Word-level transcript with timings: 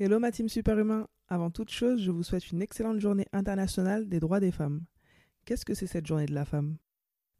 Hello 0.00 0.18
ma 0.18 0.32
team 0.32 0.48
superhumain 0.48 1.06
Avant 1.28 1.50
toute 1.50 1.68
chose, 1.68 2.00
je 2.00 2.10
vous 2.10 2.22
souhaite 2.22 2.50
une 2.50 2.62
excellente 2.62 2.98
journée 2.98 3.26
internationale 3.34 4.08
des 4.08 4.20
droits 4.20 4.40
des 4.40 4.50
femmes. 4.50 4.86
Qu'est-ce 5.44 5.66
que 5.66 5.74
c'est 5.74 5.86
cette 5.86 6.06
journée 6.06 6.24
de 6.24 6.34
la 6.34 6.46
femme? 6.46 6.78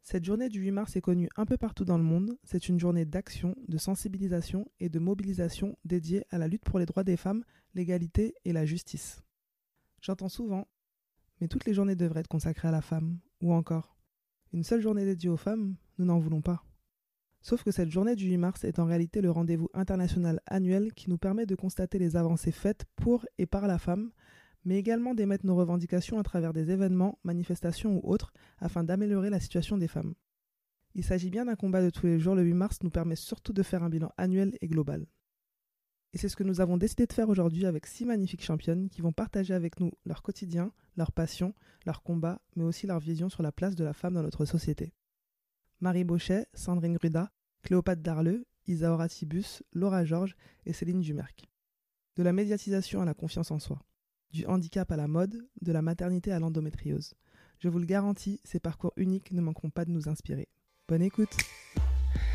Cette 0.03 0.23
journée 0.23 0.49
du 0.49 0.59
8 0.61 0.69
mars 0.69 0.95
est 0.95 1.01
connue 1.01 1.29
un 1.35 1.47
peu 1.47 1.57
partout 1.57 1.83
dans 1.83 1.97
le 1.97 2.03
monde. 2.03 2.37
C'est 2.43 2.69
une 2.69 2.79
journée 2.79 3.05
d'action, 3.05 3.55
de 3.67 3.79
sensibilisation 3.79 4.67
et 4.79 4.87
de 4.87 4.99
mobilisation 4.99 5.75
dédiée 5.83 6.25
à 6.29 6.37
la 6.37 6.47
lutte 6.47 6.63
pour 6.63 6.77
les 6.77 6.85
droits 6.85 7.03
des 7.03 7.17
femmes, 7.17 7.43
l'égalité 7.73 8.35
et 8.45 8.53
la 8.53 8.67
justice. 8.67 9.23
J'entends 9.99 10.29
souvent 10.29 10.67
Mais 11.41 11.47
toutes 11.47 11.65
les 11.65 11.73
journées 11.73 11.95
devraient 11.95 12.19
être 12.19 12.27
consacrées 12.27 12.67
à 12.67 12.71
la 12.71 12.81
femme, 12.81 13.17
ou 13.41 13.51
encore 13.51 13.97
Une 14.53 14.63
seule 14.63 14.81
journée 14.81 15.05
dédiée 15.05 15.29
aux 15.29 15.37
femmes, 15.37 15.75
nous 15.97 16.05
n'en 16.05 16.19
voulons 16.19 16.41
pas. 16.41 16.63
Sauf 17.43 17.61
que 17.65 17.71
cette 17.71 17.91
journée 17.91 18.15
du 18.15 18.25
8 18.25 18.37
mars 18.37 18.63
est 18.63 18.79
en 18.79 18.85
réalité 18.85 19.19
le 19.19 19.29
rendez-vous 19.29 19.67
international 19.73 20.39
annuel 20.45 20.93
qui 20.93 21.09
nous 21.09 21.17
permet 21.17 21.45
de 21.45 21.55
constater 21.55 21.99
les 21.99 22.15
avancées 22.15 22.53
faites 22.53 22.85
pour 22.95 23.25
et 23.37 23.45
par 23.45 23.67
la 23.67 23.77
femme, 23.77 24.11
mais 24.63 24.79
également 24.79 25.13
d'émettre 25.13 25.45
nos 25.45 25.57
revendications 25.57 26.17
à 26.17 26.23
travers 26.23 26.53
des 26.53 26.71
événements, 26.71 27.19
manifestations 27.25 27.97
ou 27.97 28.09
autres, 28.09 28.31
afin 28.59 28.85
d'améliorer 28.85 29.29
la 29.29 29.41
situation 29.41 29.77
des 29.77 29.89
femmes. 29.89 30.13
Il 30.95 31.03
s'agit 31.03 31.29
bien 31.29 31.43
d'un 31.43 31.55
combat 31.55 31.81
de 31.81 31.89
tous 31.89 32.05
les 32.05 32.17
jours, 32.17 32.33
le 32.33 32.43
8 32.43 32.53
mars 32.53 32.77
nous 32.81 32.89
permet 32.89 33.17
surtout 33.17 33.51
de 33.51 33.61
faire 33.61 33.83
un 33.83 33.89
bilan 33.89 34.13
annuel 34.15 34.57
et 34.61 34.69
global. 34.69 35.05
Et 36.13 36.17
c'est 36.17 36.29
ce 36.29 36.37
que 36.37 36.43
nous 36.43 36.61
avons 36.61 36.77
décidé 36.77 37.07
de 37.07 37.13
faire 37.13 37.27
aujourd'hui 37.27 37.65
avec 37.65 37.87
six 37.87 38.05
magnifiques 38.05 38.43
championnes 38.43 38.87
qui 38.87 39.01
vont 39.01 39.11
partager 39.11 39.53
avec 39.53 39.81
nous 39.81 39.91
leur 40.05 40.21
quotidien, 40.21 40.71
leur 40.95 41.11
passion, 41.11 41.53
leur 41.85 42.03
combat, 42.03 42.39
mais 42.55 42.63
aussi 42.63 42.87
leur 42.87 42.99
vision 42.99 43.27
sur 43.27 43.43
la 43.43 43.51
place 43.51 43.75
de 43.75 43.83
la 43.83 43.93
femme 43.93 44.13
dans 44.13 44.23
notre 44.23 44.45
société. 44.45 44.93
Marie 45.83 46.05
Bauchet, 46.05 46.45
Sandrine 46.53 46.93
Gruda, 46.93 47.29
Cléopâtre 47.61 48.01
Darleux, 48.01 48.45
Isaora 48.67 49.09
Tibus, 49.09 49.63
Laura 49.73 50.05
Georges 50.05 50.37
et 50.65 50.71
Céline 50.71 51.01
Dumerc. 51.01 51.49
De 52.15 52.23
la 52.23 52.31
médiatisation 52.31 53.01
à 53.01 53.05
la 53.05 53.13
confiance 53.13 53.51
en 53.51 53.59
soi, 53.59 53.81
du 54.31 54.45
handicap 54.45 54.89
à 54.93 54.95
la 54.95 55.09
mode, 55.09 55.45
de 55.61 55.71
la 55.73 55.81
maternité 55.81 56.31
à 56.31 56.39
l'endométriose. 56.39 57.15
Je 57.59 57.67
vous 57.67 57.79
le 57.79 57.85
garantis, 57.85 58.39
ces 58.45 58.61
parcours 58.61 58.93
uniques 58.95 59.33
ne 59.33 59.41
manqueront 59.41 59.71
pas 59.71 59.83
de 59.83 59.91
nous 59.91 60.07
inspirer. 60.07 60.47
Bonne 60.87 61.01
écoute 61.01 61.35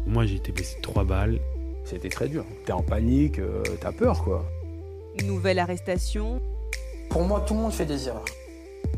Moi 0.04 0.26
j'ai 0.26 0.36
été 0.36 0.52
blessé 0.52 0.76
de 0.76 0.82
trois 0.82 1.04
balles. 1.04 1.40
C'était 1.86 2.10
très 2.10 2.28
dur. 2.28 2.44
T'es 2.66 2.72
en 2.72 2.82
panique, 2.82 3.38
euh, 3.38 3.62
t'as 3.80 3.92
peur 3.92 4.24
quoi. 4.24 4.46
Nouvelle 5.24 5.58
arrestation. 5.58 6.42
Pour 7.08 7.22
moi, 7.22 7.40
tout 7.48 7.54
le 7.54 7.60
monde 7.60 7.72
fait 7.72 7.86
des 7.86 8.08
erreurs. 8.08 8.26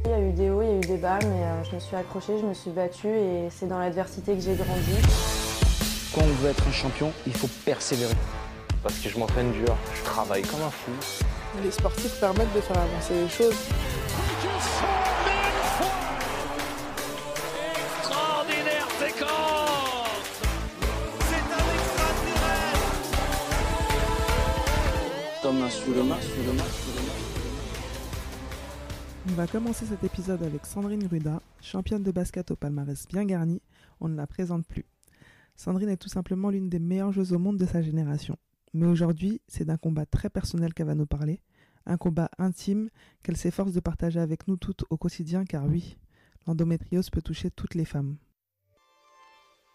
Il 0.05 0.11
y 0.11 0.15
a 0.15 0.21
eu 0.21 0.33
des 0.33 0.51
hauts, 0.51 0.63
il 0.63 0.69
y 0.69 0.73
a 0.73 0.77
eu 0.77 0.81
des 0.81 0.97
bas, 0.97 1.19
mais 1.23 1.45
euh, 1.45 1.65
je 1.65 1.75
me 1.75 1.81
suis 1.81 1.95
accrochée, 1.95 2.39
je 2.41 2.47
me 2.47 2.55
suis 2.55 2.71
battue 2.71 3.09
et 3.09 3.49
c'est 3.51 3.67
dans 3.67 3.79
l'adversité 3.79 4.35
que 4.35 4.41
j'ai 4.41 4.55
grandi. 4.55 4.97
Quand 6.15 6.23
on 6.23 6.43
veut 6.43 6.51
être 6.51 6.67
un 6.67 6.73
champion, 6.73 7.13
il 7.27 7.35
faut 7.35 7.49
persévérer. 7.65 8.15
Parce 8.83 8.99
que 8.99 9.09
je 9.09 9.19
m'entraîne 9.19 9.53
dur, 9.53 9.77
je 9.95 10.03
travaille 10.03 10.43
comme 10.43 10.63
un 10.63 10.71
fou. 10.71 10.91
Les 11.63 11.71
sportifs 11.71 12.19
permettent 12.19 12.55
de 12.55 12.61
faire 12.61 12.79
avancer 12.79 13.15
les 13.15 13.29
choses. 13.29 13.55
Extraordinaire 17.99 18.89
séquence 18.99 20.41
C'est 21.29 21.53
un 21.53 21.67
extraterrestre 21.75 22.81
Thomas 25.43 25.71
sous 25.71 25.93
le 25.93 26.03
masque, 26.05 26.29
On 29.29 29.33
va 29.35 29.47
commencer 29.47 29.85
cet 29.85 30.03
épisode 30.03 30.43
avec 30.43 30.65
Sandrine 30.65 31.07
Ruda, 31.07 31.43
championne 31.61 32.03
de 32.03 32.11
basket 32.11 32.51
au 32.51 32.57
palmarès 32.57 33.07
bien 33.07 33.27
garni. 33.27 33.61
On 34.01 34.09
ne 34.09 34.17
la 34.17 34.27
présente 34.27 34.67
plus. 34.67 34.87
Sandrine 35.57 35.91
est 35.91 35.99
tout 35.99 36.09
simplement 36.09 36.49
l'une 36.49 36.71
des 36.71 36.79
meilleures 36.79 37.13
joueuses 37.13 37.35
au 37.35 37.39
monde 37.39 37.59
de 37.59 37.67
sa 37.67 37.83
génération. 37.83 38.39
Mais 38.73 38.87
aujourd'hui, 38.87 39.43
c'est 39.47 39.67
d'un 39.67 39.77
combat 39.77 40.07
très 40.07 40.31
personnel 40.31 40.73
qu'elle 40.73 40.87
va 40.87 40.95
nous 40.95 41.07
parler, 41.07 41.43
un 41.85 41.99
combat 41.99 42.31
intime 42.39 42.89
qu'elle 43.23 43.37
s'efforce 43.37 43.73
de 43.73 43.81
partager 43.81 44.21
avec 44.21 44.49
nous 44.49 44.57
toutes 44.57 44.85
au 44.89 44.97
quotidien 44.97 45.45
car 45.45 45.67
oui, 45.67 45.99
l'endométriose 46.47 47.11
peut 47.11 47.23
toucher 47.23 47.51
toutes 47.51 47.75
les 47.75 47.85
femmes. 47.85 48.17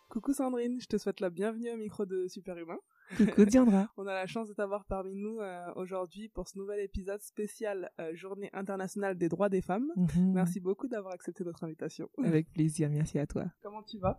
Coucou 0.10 0.34
Sandrine, 0.34 0.82
je 0.82 0.88
te 0.88 0.98
souhaite 0.98 1.20
la 1.20 1.30
bienvenue 1.30 1.72
au 1.72 1.78
micro 1.78 2.06
de 2.06 2.28
Superhumain. 2.28 2.80
Coucou 3.18 3.46
Diandra. 3.46 3.90
On 3.98 4.08
a 4.08 4.14
la 4.14 4.26
chance 4.26 4.48
de 4.48 4.54
t'avoir 4.54 4.86
parmi 4.86 5.16
nous 5.16 5.40
euh, 5.40 5.72
aujourd'hui 5.76 6.30
pour 6.30 6.48
ce 6.48 6.58
nouvel 6.58 6.80
épisode 6.80 7.22
spécial 7.22 7.92
euh, 8.00 8.16
Journée 8.16 8.50
internationale 8.54 9.18
des 9.18 9.30
droits 9.30 9.50
des 9.50 9.62
femmes. 9.62 9.92
Mhm. 9.96 10.34
Merci 10.34 10.60
beaucoup 10.60 10.88
d'avoir 10.88 11.14
accepté 11.14 11.44
notre 11.44 11.64
invitation. 11.64 12.10
Avec 12.24 12.52
plaisir, 12.52 12.90
merci 12.90 13.20
à 13.20 13.28
toi. 13.28 13.46
Comment 13.62 13.84
tu 13.84 14.00
vas? 14.00 14.18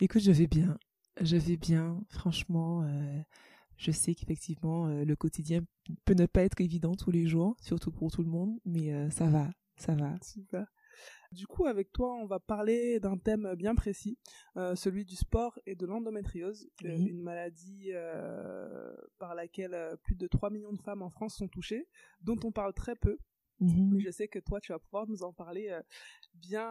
Écoute, 0.00 0.22
je 0.22 0.32
vais 0.32 0.46
bien. 0.46 0.78
Je 1.20 1.36
vais 1.36 1.56
bien. 1.56 2.00
Franchement, 2.08 2.82
euh, 2.82 3.20
je 3.76 3.90
sais 3.90 4.14
qu'effectivement, 4.14 4.86
le 4.86 5.14
quotidien 5.16 5.60
peut 6.04 6.14
ne 6.14 6.26
pas 6.26 6.42
être 6.42 6.60
évident 6.60 6.94
tous 6.94 7.10
les 7.10 7.26
jours, 7.26 7.56
surtout 7.60 7.90
pour 7.90 8.10
tout 8.10 8.22
le 8.22 8.30
monde, 8.30 8.58
mais 8.64 9.10
ça 9.10 9.26
va, 9.26 9.50
ça 9.76 9.94
va. 9.94 10.14
Super. 10.22 10.66
Du 11.32 11.46
coup, 11.46 11.66
avec 11.66 11.90
toi, 11.92 12.14
on 12.14 12.26
va 12.26 12.38
parler 12.40 13.00
d'un 13.00 13.16
thème 13.16 13.54
bien 13.56 13.74
précis, 13.74 14.18
euh, 14.58 14.74
celui 14.76 15.04
du 15.06 15.16
sport 15.16 15.58
et 15.64 15.74
de 15.74 15.86
l'endométriose, 15.86 16.68
Oui. 16.84 17.06
une 17.08 17.22
maladie 17.22 17.90
euh, 17.92 18.94
par 19.18 19.34
laquelle 19.34 19.72
euh, 19.72 19.96
plus 19.96 20.14
de 20.14 20.26
3 20.26 20.50
millions 20.50 20.72
de 20.74 20.82
femmes 20.82 21.00
en 21.02 21.08
France 21.10 21.36
sont 21.36 21.48
touchées, 21.48 21.88
dont 22.20 22.38
on 22.44 22.52
parle 22.52 22.74
très 22.74 22.96
peu. 22.96 23.16
Mais 23.60 24.00
je 24.00 24.10
sais 24.10 24.26
que 24.26 24.40
toi, 24.40 24.58
tu 24.60 24.72
vas 24.72 24.80
pouvoir 24.80 25.06
nous 25.06 25.22
en 25.22 25.32
parler 25.32 25.68
euh, 25.70 25.80
bien 26.34 26.68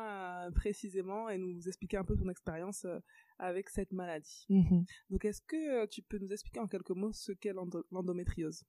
euh, 0.47 0.51
précisément 0.51 1.29
et 1.29 1.37
nous 1.37 1.67
expliquer 1.67 1.95
un 1.97 2.03
peu 2.03 2.17
ton 2.17 2.27
expérience 2.29 2.83
euh, 2.85 2.99
avec 3.39 3.69
cette 3.69 3.93
maladie. 3.93 4.45
Mhm. 4.49 4.83
Donc, 5.09 5.23
est-ce 5.25 5.41
que 5.41 5.85
tu 5.87 6.01
peux 6.01 6.17
nous 6.19 6.33
expliquer 6.33 6.59
en 6.59 6.67
quelques 6.67 6.91
mots 6.91 7.13
ce 7.13 7.31
qu'est 7.31 7.53
l'endo- 7.53 7.85
l'endométriose? 7.91 8.63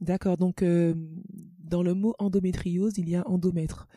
D'accord, 0.00 0.36
donc 0.36 0.62
dans 0.62 1.82
le 1.82 1.94
mot 1.94 2.14
endométriose, 2.20 2.98
il 2.98 3.08
y 3.08 3.16
a 3.16 3.26
endomètre. 3.26 3.88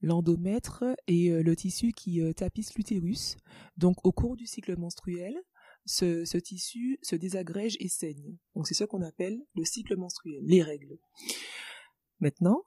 L'endomètre 0.00 0.84
est 1.06 1.30
euh, 1.30 1.42
le 1.42 1.56
tissu 1.56 1.92
qui 1.92 2.20
euh, 2.20 2.32
tapisse 2.32 2.74
l'utérus. 2.76 3.36
Donc 3.76 4.04
au 4.04 4.12
cours 4.12 4.36
du 4.36 4.46
cycle 4.46 4.78
menstruel, 4.78 5.34
ce, 5.86 6.24
ce 6.24 6.38
tissu 6.38 6.98
se 7.02 7.16
désagrège 7.16 7.76
et 7.80 7.88
saigne. 7.88 8.36
Donc 8.54 8.68
c'est 8.68 8.74
ce 8.74 8.84
qu'on 8.84 9.02
appelle 9.02 9.40
le 9.54 9.64
cycle 9.64 9.96
menstruel, 9.96 10.40
les 10.44 10.62
règles. 10.62 10.98
Maintenant, 12.20 12.62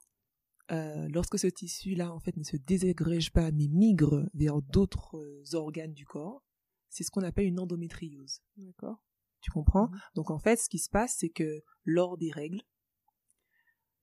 euh, 0.70 1.08
lorsque 1.08 1.38
ce 1.38 1.46
tissu-là 1.46 2.12
en 2.12 2.20
fait 2.20 2.36
ne 2.36 2.44
se 2.44 2.56
désagrège 2.56 3.32
pas 3.32 3.50
mais 3.50 3.68
migre 3.68 4.28
vers 4.34 4.60
d'autres 4.62 5.54
organes 5.54 5.92
du 5.94 6.06
corps, 6.06 6.42
c'est 6.88 7.04
ce 7.04 7.10
qu'on 7.10 7.22
appelle 7.22 7.46
une 7.46 7.60
endométriose. 7.60 8.40
D'accord 8.56 9.02
Tu 9.40 9.50
comprends? 9.50 9.90
Donc 10.14 10.30
en 10.30 10.38
fait, 10.38 10.56
ce 10.56 10.68
qui 10.68 10.78
se 10.78 10.90
passe, 10.90 11.16
c'est 11.18 11.30
que 11.30 11.62
lors 11.84 12.18
des 12.18 12.30
règles, 12.30 12.60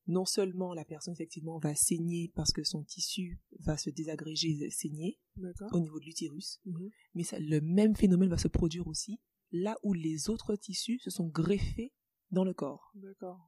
non 0.09 0.25
seulement 0.25 0.73
la 0.73 0.83
personne 0.83 1.13
effectivement 1.13 1.57
va 1.59 1.73
saigner 1.75 2.31
parce 2.35 2.51
que 2.51 2.63
son 2.63 2.83
tissu 2.83 3.39
va 3.59 3.77
se 3.77 3.89
désagréger, 3.89 4.69
saigner 4.71 5.19
au 5.71 5.79
niveau 5.79 5.99
de 5.99 6.05
l'utérus, 6.05 6.59
Mhm. 6.65 6.89
mais 7.15 7.23
ça, 7.23 7.37
le 7.39 7.61
même 7.61 7.95
phénomène 7.95 8.29
va 8.29 8.37
se 8.37 8.47
produire 8.49 8.87
aussi 8.87 9.19
là 9.51 9.77
où 9.83 9.93
les 9.93 10.29
autres 10.29 10.55
tissus 10.55 10.99
se 10.99 11.09
sont 11.09 11.27
greffés 11.27 11.93
dans 12.31 12.43
le 12.43 12.53
corps. 12.53 12.91
D'accord. 12.95 13.39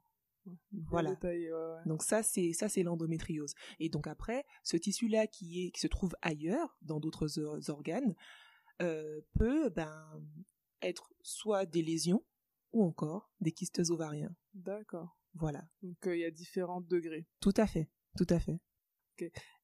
Ouais. 0.45 0.53
Voilà. 0.89 1.11
Ouais, 1.23 1.51
ouais. 1.51 1.83
Donc 1.85 2.01
ça 2.01 2.23
c'est 2.23 2.53
ça 2.53 2.67
c'est 2.69 2.81
l'endométriose. 2.83 3.53
Et 3.79 3.89
donc 3.89 4.07
après 4.07 4.43
ce 4.63 4.77
tissu 4.77 5.07
là 5.07 5.27
qui 5.27 5.65
est 5.65 5.71
qui 5.71 5.79
se 5.81 5.87
trouve 5.87 6.13
ailleurs 6.23 6.75
dans 6.81 6.99
d'autres 6.99 7.37
or- 7.39 7.59
organes 7.69 8.15
euh, 8.81 9.21
peut 9.35 9.69
ben 9.69 10.03
être 10.81 11.13
soit 11.21 11.65
des 11.67 11.83
lésions 11.83 12.23
ou 12.73 12.83
encore 12.83 13.31
des 13.39 13.51
kystes 13.51 13.81
ovariens. 13.91 14.35
D'accord. 14.55 15.15
Voilà. 15.35 15.63
Donc, 15.81 16.07
euh, 16.07 16.15
il 16.15 16.21
y 16.21 16.25
a 16.25 16.31
différents 16.31 16.81
degrés. 16.81 17.25
Tout 17.39 17.53
à 17.57 17.67
fait. 17.67 17.89
Tout 18.17 18.27
à 18.29 18.39
fait. 18.39 18.59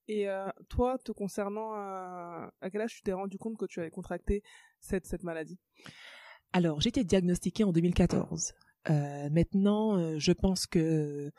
Et 0.07 0.29
euh, 0.29 0.47
toi, 0.69 0.97
te 1.03 1.11
concernant, 1.11 1.73
euh, 1.73 2.47
à 2.61 2.69
quel 2.71 2.81
âge 2.81 2.95
tu 2.95 3.01
t'es 3.01 3.13
rendu 3.13 3.37
compte 3.37 3.57
que 3.57 3.65
tu 3.65 3.79
avais 3.79 3.89
contracté 3.89 4.41
cette, 4.79 5.05
cette 5.05 5.23
maladie? 5.23 5.59
Alors, 6.53 6.79
j'ai 6.79 6.89
été 6.89 7.03
diagnostiquée 7.03 7.63
en 7.63 7.73
2014. 7.73 8.53
Euh, 8.89 9.29
maintenant, 9.29 10.17
je 10.17 10.31
pense 10.31 10.65
que 10.65 11.31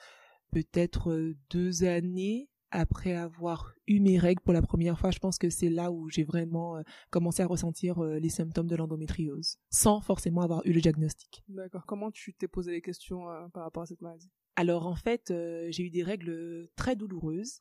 peut-être 0.53 1.33
deux 1.51 1.85
années 1.85 2.51
après 2.71 3.15
avoir 3.15 3.75
eu 3.87 4.01
mes 4.01 4.19
règles 4.19 4.43
pour 4.43 4.53
la 4.53 4.63
première 4.63 4.99
fois, 4.99 5.11
je 5.11 5.19
pense 5.19 5.39
que 5.39 5.51
c'est 5.51 5.71
là 5.71 5.91
où 5.91 6.09
j'ai 6.09 6.25
vraiment 6.25 6.77
euh, 6.77 6.83
commencé 7.11 7.43
à 7.43 7.47
ressentir 7.47 8.03
euh, 8.03 8.19
les 8.19 8.29
symptômes 8.29 8.67
de 8.67 8.77
l'endométriose, 8.77 9.59
sans 9.71 10.01
forcément 10.01 10.43
avoir 10.43 10.65
eu 10.67 10.73
le 10.73 10.81
diagnostic. 10.81 11.43
D'accord. 11.49 11.87
Comment 11.87 12.11
tu 12.11 12.35
t'es 12.35 12.49
posé 12.49 12.73
les 12.73 12.83
questions 12.83 13.29
euh, 13.31 13.49
par 13.49 13.65
rapport 13.65 13.83
à 13.83 13.87
cette 13.87 14.01
maladie? 14.01 14.31
Alors 14.57 14.87
en 14.87 14.97
fait, 14.97 15.33
j'ai 15.69 15.85
eu 15.85 15.91
des 15.91 16.03
règles 16.03 16.69
très 16.75 16.97
douloureuses 16.97 17.61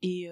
et 0.00 0.28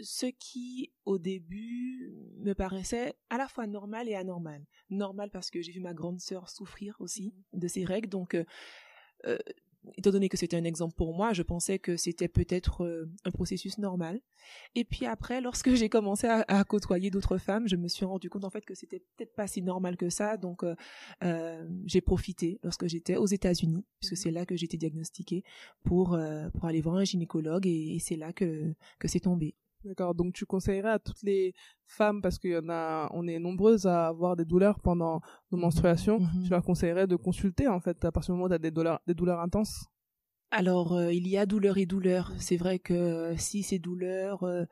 ce 0.00 0.24
qui 0.24 0.90
au 1.04 1.18
début 1.18 2.14
me 2.38 2.54
paraissait 2.54 3.14
à 3.28 3.36
la 3.36 3.46
fois 3.46 3.66
normal 3.66 4.08
et 4.08 4.14
anormal. 4.14 4.64
Normal 4.88 5.28
parce 5.30 5.50
que 5.50 5.60
j'ai 5.60 5.72
vu 5.72 5.80
ma 5.80 5.92
grande 5.92 6.20
sœur 6.20 6.48
souffrir 6.48 6.96
aussi 6.98 7.34
de 7.52 7.68
ces 7.68 7.84
règles, 7.84 8.08
donc 8.08 8.36
euh, 9.26 9.38
étant 9.96 10.10
donné 10.10 10.28
que 10.28 10.36
c'était 10.36 10.56
un 10.56 10.64
exemple 10.64 10.94
pour 10.94 11.14
moi, 11.14 11.32
je 11.32 11.42
pensais 11.42 11.78
que 11.78 11.96
c'était 11.96 12.28
peut-être 12.28 12.84
euh, 12.84 13.10
un 13.24 13.30
processus 13.30 13.78
normal. 13.78 14.20
Et 14.74 14.84
puis 14.84 15.06
après, 15.06 15.40
lorsque 15.40 15.74
j'ai 15.74 15.88
commencé 15.88 16.26
à, 16.26 16.64
côtoyer 16.64 17.10
d'autres 17.10 17.38
femmes, 17.38 17.68
je 17.68 17.76
me 17.76 17.88
suis 17.88 18.04
rendu 18.04 18.30
compte 18.30 18.44
en 18.44 18.50
fait 18.50 18.64
que 18.64 18.74
c'était 18.74 19.00
peut-être 19.16 19.34
pas 19.34 19.46
si 19.46 19.62
normal 19.62 19.96
que 19.96 20.10
ça. 20.10 20.36
Donc 20.36 20.62
euh, 20.62 20.74
euh, 21.24 21.66
j'ai 21.84 22.00
profité 22.00 22.60
lorsque 22.62 22.86
j'étais 22.86 23.16
aux 23.16 23.26
États-Unis, 23.26 23.84
puisque 24.00 24.14
mmh. 24.14 24.22
c'est 24.22 24.30
là 24.30 24.46
que 24.46 24.56
j'étais 24.56 24.76
diagnostiquée, 24.76 25.42
pour 25.82 26.18
pour 26.54 26.64
aller 26.64 26.80
voir 26.80 26.96
un 26.96 27.04
gynécologue 27.04 27.66
et, 27.66 27.98
c'est 28.00 28.16
là 28.16 28.32
que 28.32 28.74
que 28.98 29.08
c'est 29.08 29.20
tombé. 29.20 29.54
D'accord. 29.86 30.14
Donc 30.14 30.34
tu 30.34 30.46
conseillerais 30.46 30.90
à 30.90 30.98
toutes 30.98 31.22
les 31.22 31.54
femmes, 31.86 32.20
parce 32.20 32.38
qu'il 32.38 32.50
y 32.50 32.56
en 32.56 32.68
a, 32.68 33.08
on 33.12 33.28
est 33.28 33.38
nombreuses 33.38 33.86
à 33.86 34.08
avoir 34.08 34.34
des 34.36 34.44
douleurs 34.44 34.80
pendant 34.80 35.20
nos 35.52 35.58
menstruations, 35.58 36.18
mmh 36.18 36.42
tu 36.44 36.50
leur 36.50 36.64
conseillerais 36.64 37.06
de 37.06 37.16
consulter 37.16 37.68
en 37.68 37.80
fait 37.80 38.04
à 38.04 38.10
partir 38.10 38.34
du 38.34 38.38
moment 38.38 38.46
où 38.46 38.48
tu 38.48 38.54
as 38.54 38.58
des 38.58 38.72
douleurs, 38.72 39.00
des 39.06 39.14
douleurs 39.14 39.40
intenses? 39.40 39.86
Alors, 40.52 40.92
euh, 40.94 41.12
il 41.12 41.26
y 41.26 41.36
a 41.36 41.44
douleur 41.44 41.76
et 41.76 41.86
douleur. 41.86 42.32
C'est 42.38 42.56
vrai 42.56 42.78
que 42.78 42.94
euh, 42.94 43.36
si 43.36 43.62
ces 43.62 43.78
douleurs 43.78 44.44
euh, 44.44 44.64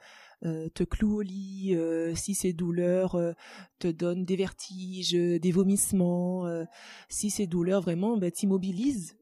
te 0.75 0.85
clouent 0.85 1.17
au 1.17 1.23
lit, 1.23 1.77
si 2.15 2.35
ces 2.35 2.53
douleurs 2.53 3.19
te 3.79 3.89
donnent 3.89 4.27
des 4.27 4.37
vertiges, 4.37 5.13
des 5.13 5.53
vomissements, 5.53 6.45
si 7.09 7.31
ces 7.31 7.47
douleurs 7.47 7.81
vraiment 7.81 8.19
bah, 8.19 8.31
t'immobilisent 8.31 9.17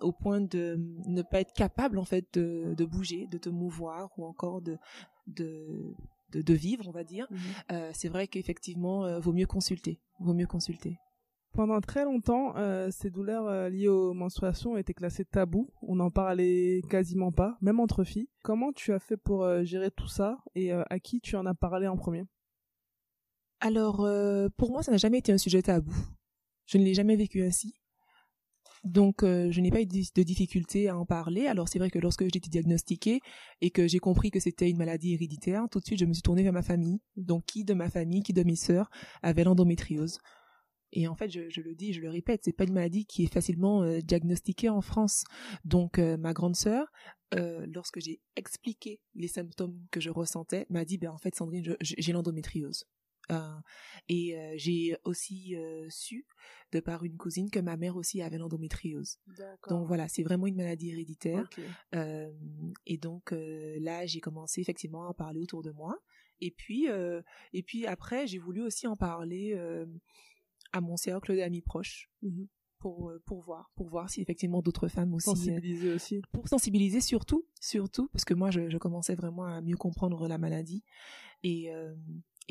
au 0.00 0.12
point 0.12 0.40
de 0.40 0.78
ne 1.06 1.20
pas 1.20 1.40
être 1.40 1.52
capable 1.52 1.98
en 1.98 2.06
fait 2.06 2.26
de, 2.32 2.84
bouger, 2.86 3.26
de 3.30 3.36
te 3.36 3.50
mouvoir 3.50 4.08
ou 4.16 4.24
encore 4.24 4.62
de 4.62 4.78
de, 5.26 5.94
vivre, 6.34 6.88
on 6.88 6.92
va 6.92 7.04
dire, 7.04 7.26
mmh 7.30 7.36
c'est 7.92 8.08
vrai 8.08 8.26
qu'effectivement, 8.26 9.18
vaut 9.20 9.32
mieux 9.32 9.46
consulter. 9.46 10.00
Vaut 10.20 10.34
mieux 10.34 10.46
consulter. 10.46 10.98
Pendant 11.52 11.82
très 11.82 12.04
longtemps, 12.04 12.56
euh, 12.56 12.88
ces 12.90 13.10
douleurs 13.10 13.46
euh, 13.46 13.68
liées 13.68 13.88
aux 13.88 14.14
menstruations 14.14 14.78
étaient 14.78 14.94
classées 14.94 15.26
tabou. 15.26 15.68
On 15.82 15.96
n'en 15.96 16.10
parlait 16.10 16.80
quasiment 16.88 17.30
pas, 17.30 17.58
même 17.60 17.78
entre 17.78 18.04
filles. 18.04 18.30
Comment 18.42 18.72
tu 18.72 18.94
as 18.94 18.98
fait 18.98 19.18
pour 19.18 19.44
euh, 19.44 19.62
gérer 19.62 19.90
tout 19.90 20.08
ça 20.08 20.38
et 20.54 20.72
à 20.72 20.98
qui 20.98 21.20
tu 21.20 21.36
en 21.36 21.44
as 21.44 21.54
parlé 21.54 21.88
en 21.88 21.96
premier? 21.98 22.24
Alors, 23.60 24.08
pour 24.56 24.72
moi, 24.72 24.82
ça 24.82 24.90
n'a 24.90 24.96
jamais 24.96 25.18
été 25.18 25.30
un 25.30 25.38
sujet 25.38 25.62
tabou. 25.62 25.94
Je 26.66 26.78
ne 26.78 26.84
l'ai 26.84 26.94
jamais 26.94 27.16
vécu 27.16 27.42
ainsi. 27.42 27.81
Donc, 28.84 29.22
je 29.22 29.60
n'ai 29.60 29.70
pas 29.70 29.80
eu 29.80 29.86
de 29.86 30.22
difficulté 30.22 30.88
à 30.88 30.98
en 30.98 31.06
parler. 31.06 31.46
Alors, 31.46 31.68
c'est 31.68 31.78
vrai 31.78 31.90
que 31.90 31.98
lorsque 31.98 32.22
j'ai 32.22 32.38
été 32.38 32.50
diagnostiquée 32.50 33.20
et 33.60 33.70
que 33.70 33.86
j'ai 33.86 33.98
compris 33.98 34.30
que 34.30 34.40
c'était 34.40 34.68
une 34.68 34.78
maladie 34.78 35.14
héréditaire, 35.14 35.66
tout 35.70 35.78
de 35.78 35.84
suite, 35.84 36.00
je 36.00 36.04
me 36.04 36.12
suis 36.12 36.22
tournée 36.22 36.42
vers 36.42 36.52
ma 36.52 36.62
famille. 36.62 37.00
Donc, 37.16 37.44
qui 37.46 37.64
de 37.64 37.74
ma 37.74 37.88
famille, 37.88 38.22
qui 38.22 38.32
de 38.32 38.42
mes 38.42 38.56
sœurs 38.56 38.90
avait 39.22 39.44
l'endométriose? 39.44 40.18
Et 40.92 41.08
en 41.08 41.14
fait, 41.14 41.30
je, 41.30 41.60
le 41.60 41.74
dis, 41.74 41.92
je 41.92 42.00
le 42.00 42.10
répète, 42.10 42.42
c'est 42.44 42.52
pas 42.52 42.64
une 42.64 42.74
maladie 42.74 43.06
qui 43.06 43.24
est 43.24 43.32
facilement 43.32 43.82
euh, 43.82 44.00
diagnostiquée 44.00 44.68
en 44.68 44.82
France. 44.82 45.24
Donc, 45.64 45.98
euh, 45.98 46.18
ma 46.18 46.34
grande 46.34 46.54
sœur, 46.54 46.86
euh, 47.34 47.66
lorsque 47.72 47.98
j'ai 48.00 48.20
expliqué 48.36 49.00
les 49.14 49.28
symptômes 49.28 49.78
que 49.90 50.00
je 50.00 50.10
ressentais, 50.10 50.66
m'a 50.68 50.84
dit, 50.84 50.98
ben 50.98 51.10
en 51.10 51.18
fait, 51.18 51.34
Sandrine, 51.34 51.76
j'ai 51.80 52.12
l'endométriose. 52.12 52.84
Et 54.08 54.36
j'ai 54.56 54.96
aussi 55.04 55.56
su, 55.88 56.26
de 56.72 56.80
par 56.80 57.04
une 57.04 57.16
cousine, 57.16 57.50
que 57.50 57.60
ma 57.60 57.76
mère 57.76 57.96
aussi 57.96 58.22
avait 58.22 58.38
l'endométriose. 58.38 59.18
Donc 59.68 59.86
voilà, 59.86 60.08
c'est 60.08 60.22
vraiment 60.22 60.46
une 60.46 60.56
maladie 60.56 60.90
héréditaire. 60.90 61.48
et 61.92 62.98
donc 62.98 63.32
là, 63.32 64.06
j'ai 64.06 64.20
commencé 64.20 64.60
effectivement 64.60 65.04
à 65.04 65.08
en 65.08 65.14
parler 65.14 65.40
autour 65.40 65.62
de 65.62 65.70
moi. 65.70 65.98
Et 66.40 66.50
puis, 66.50 66.88
et 67.52 67.62
puis 67.62 67.86
après, 67.86 68.26
j'ai 68.26 68.38
voulu 68.38 68.62
aussi 68.62 68.86
en 68.86 68.96
parler 68.96 69.56
à 70.72 70.80
mon 70.80 70.96
cercle 70.96 71.36
d'amis 71.36 71.62
proches. 71.62 72.10
Mhm. 72.22 72.48
Pour, 72.78 73.10
euh, 73.10 73.22
pour 73.26 73.40
voir 73.42 73.70
pour 73.76 73.88
voir 73.88 74.10
si 74.10 74.22
effectivement 74.22 74.60
d'autres 74.60 74.88
femmes 74.88 75.14
aussi 75.14 75.26
sensibiliser 75.26 75.90
euh, 75.90 75.94
aussi 75.94 76.20
pour 76.32 76.48
sensibiliser 76.48 77.00
surtout 77.00 77.46
surtout 77.60 78.08
parce 78.08 78.24
que 78.24 78.34
moi 78.34 78.50
je, 78.50 78.76
commençais 78.76 79.14
vraiment 79.14 79.44
à 79.44 79.60
mieux 79.60 79.76
comprendre 79.76 80.26
la 80.26 80.36
maladie 80.36 80.82
et 81.44 81.72
euh, 81.72 81.94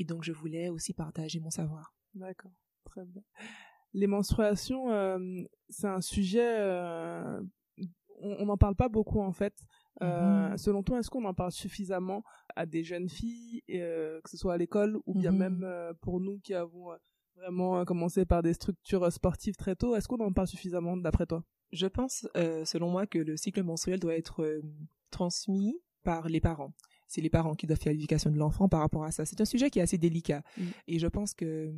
et 0.02 0.06
donc 0.06 0.24
je 0.24 0.32
voulais 0.32 0.70
aussi 0.70 0.94
partager 0.94 1.40
mon 1.40 1.50
savoir 1.50 1.94
d'accord 2.14 2.52
très 2.86 3.06
bien 3.06 3.22
les 3.94 4.08
menstruations 4.08 4.88
c'est 5.70 5.88
un 5.88 6.02
sujet 6.02 6.60
on 8.24 8.46
n'en 8.46 8.58
parle 8.58 8.76
pas 8.76 8.90
beaucoup 8.90 9.22
en 9.22 9.32
fait 9.32 9.56
mhm. 10.02 10.58
selon 10.58 10.84
toi, 10.84 11.00
est-ce 11.00 11.10
qu'on 11.10 11.26
en 11.26 11.34
parle 11.34 11.52
suffisamment 11.52 12.24
à 12.56 12.66
des 12.66 12.84
jeunes 12.84 13.10
filles, 13.10 13.64
que 13.68 14.30
ce 14.30 14.38
soit 14.38 14.54
à 14.54 14.58
l'école 14.58 14.98
ou 15.06 15.14
bien 15.14 15.32
mhm. 15.32 15.38
même 15.38 15.94
pour 16.02 16.20
nous 16.20 16.40
qui 16.40 16.54
avons 16.54 16.92
vraiment 17.42 17.80
euh, 17.80 17.84
commencer 17.84 18.26
par 18.26 18.44
des 18.44 18.54
structures 18.54 19.04
euh, 19.04 19.10
sportives 19.10 19.56
très 19.56 19.76
tôt. 19.76 19.96
Est-ce 19.96 20.08
qu'on 20.08 20.20
en 20.20 20.32
parle 20.32 20.48
suffisamment 20.48 20.98
d'après 20.98 21.26
toi? 21.26 21.44
Je 21.72 21.88
pense, 21.88 22.28
euh, 22.38 22.66
selon 22.66 22.90
moi, 22.90 23.08
que 23.08 23.20
le 23.20 23.38
cycle 23.38 23.64
menstruel 23.64 24.00
doit 24.00 24.16
être 24.16 24.62
transmis 25.10 25.80
par 26.04 26.28
les 26.28 26.42
parents. 26.42 26.74
C'est 27.12 27.22
les 27.22 27.30
parents 27.30 27.56
qui 27.56 27.68
doivent 27.68 27.80
faire 27.80 27.92
l'éducation 27.92 28.30
de 28.30 28.38
l'enfant 28.38 28.70
par 28.70 28.80
rapport 28.80 29.04
à 29.04 29.12
ça. 29.12 29.26
C'est 29.26 29.42
un 29.42 29.46
sujet 29.46 29.70
qui 29.70 29.80
est 29.80 29.82
assez 29.82 29.98
délicat. 29.98 30.44
Mm. 30.58 30.64
Et 30.88 31.00
je 31.00 31.08
pense 31.08 31.34
que 31.34 31.74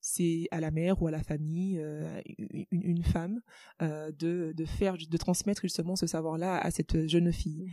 c'est 0.00 0.48
à 0.50 0.60
la 0.60 0.72
mère 0.72 1.00
ou 1.00 1.06
à 1.06 1.12
la 1.12 1.22
famille, 1.22 1.80
une, 2.72 3.04
femme, 3.04 3.40
de, 3.80 4.52
de 4.52 4.64
faire, 4.64 4.96
de 4.98 5.16
transmettre 5.16 5.62
justement 5.62 5.96
ce 5.96 6.06
savoir-là 6.06 6.58
à 6.58 6.70
cette 6.72 7.06
jeune 7.06 7.32
fille. 7.32 7.70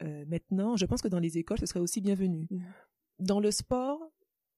Mm. 0.00 0.24
maintenant, 0.28 0.76
je 0.76 0.84
pense 0.84 1.00
que 1.00 1.08
dans 1.08 1.18
les 1.18 1.38
écoles, 1.38 1.58
ce 1.58 1.66
serait 1.66 1.80
aussi 1.80 2.00
bienvenu. 2.00 2.46
Mm. 2.50 2.60
Dans 3.18 3.40
le 3.40 3.50
sport, 3.50 3.98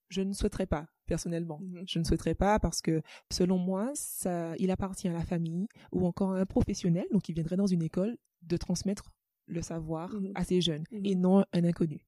je 0.08 0.22
ne 0.22 0.32
souhaiterais 0.32 0.66
pas 0.66 0.86
personnellement. 1.06 1.60
Je 1.86 1.98
ne 1.98 2.04
souhaiterais 2.04 2.34
pas 2.34 2.58
parce 2.58 2.80
que 2.80 3.02
selon 3.30 3.58
moi, 3.58 3.90
ça, 3.94 4.54
il 4.58 4.70
appartient 4.70 5.08
à 5.08 5.12
la 5.12 5.24
famille 5.24 5.68
ou 5.92 6.06
encore 6.06 6.32
à 6.32 6.40
un 6.40 6.46
professionnel, 6.46 7.06
donc 7.12 7.22
qui 7.22 7.32
viendrait 7.32 7.56
dans 7.56 7.66
une 7.66 7.82
école, 7.82 8.16
de 8.42 8.56
transmettre 8.56 9.04
le 9.46 9.62
savoir 9.62 10.12
mhm. 10.14 10.32
à 10.34 10.44
ces 10.44 10.60
jeunes 10.60 10.84
et 10.90 11.14
non 11.14 11.44
un 11.52 11.64
inconnu. 11.64 12.06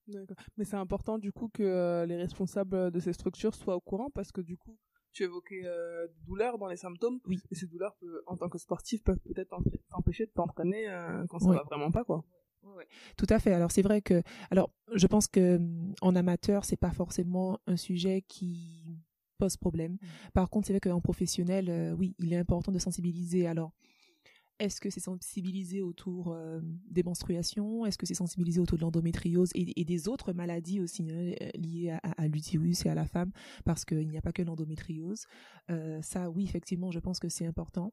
Mais 0.57 0.65
c'est 0.65 0.77
important 0.77 1.19
du 1.19 1.33
coup 1.33 1.49
que 1.49 1.63
euh, 1.63 2.07
les 2.07 2.17
responsables 2.17 2.91
de 2.91 3.01
ces 3.01 3.13
structures 3.13 3.55
soient 3.55 3.77
au 3.77 3.81
courant 3.81 4.11
parce 4.11 4.33
que 4.33 4.41
du 4.41 4.57
coup, 4.57 4.79
tu 5.17 5.23
évoquais 5.23 5.63
euh, 5.65 6.07
des 6.09 6.27
douleurs 6.27 6.59
dans 6.59 6.69
les 6.69 6.77
symptômes. 6.77 7.21
Oui. 7.27 7.41
Et 7.51 7.55
ces 7.55 7.67
douleurs, 7.67 7.97
en 8.27 8.37
tant 8.37 8.51
que 8.51 8.59
sportif, 8.59 9.03
peuvent 9.03 9.19
peut-être 9.21 9.57
t'empêcher 9.89 10.27
de 10.27 10.31
t'entraîner 10.31 10.89
euh, 10.89 11.25
quand 11.29 11.39
ça 11.39 11.53
va 11.53 11.63
vraiment 11.63 11.91
pas, 11.91 12.05
quoi. 12.05 12.25
Tout 13.17 13.27
à 13.31 13.39
fait. 13.39 13.53
Alors 13.53 13.71
c'est 13.71 13.83
vrai 13.83 14.03
que, 14.03 14.23
alors 14.51 14.71
je 14.93 15.07
pense 15.07 15.29
que 15.29 15.61
en 16.01 16.17
amateur 16.17 16.65
c'est 16.65 16.77
pas 16.77 16.91
forcément 16.91 17.61
un 17.67 17.77
sujet 17.77 18.23
qui 18.27 18.99
pose 19.39 19.57
problème. 19.57 19.93
Mmh. 19.93 20.07
Par 20.35 20.51
contre 20.51 20.67
c'est 20.67 20.73
vrai 20.73 20.81
qu'en 20.81 21.01
professionnel, 21.01 21.69
euh, 21.71 21.93
oui, 21.93 22.15
il 22.19 22.33
est 22.33 22.39
important 22.39 22.73
de 22.73 22.79
sensibiliser. 22.79 23.47
Alors 23.47 23.73
est-ce 24.59 24.81
que 24.81 24.91
c'est 24.91 25.01
sensibiliser 25.01 25.83
autour 25.83 26.33
euh, 26.33 26.61
des 26.91 27.03
menstruations? 27.03 27.85
Est-ce 27.85 27.99
que 27.99 28.07
c'est 28.07 28.15
sensibiliser 28.15 28.61
autour 28.61 28.79
de 28.79 28.83
l'endométriose 28.83 29.51
et, 29.55 29.85
des 29.85 30.09
autres 30.09 30.33
maladies 30.33 30.81
aussi 30.81 31.03
hein, 31.11 31.35
liées 31.55 31.97
à, 32.03 32.27
l'utérus 32.29 32.87
et 32.87 32.89
à 32.89 32.95
la 32.95 33.07
femme? 33.07 33.33
Parce 33.65 33.85
qu'il 33.85 34.09
n'y 34.09 34.17
a 34.17 34.23
pas 34.23 34.33
que 34.33 34.43
l'endométriose. 34.43 35.27
Euh, 35.71 36.01
ça, 36.03 36.31
oui, 36.31 36.45
effectivement, 36.45 36.91
je 36.91 36.99
pense 36.99 37.19
que 37.19 37.29
c'est 37.29 37.47
important. 37.47 37.93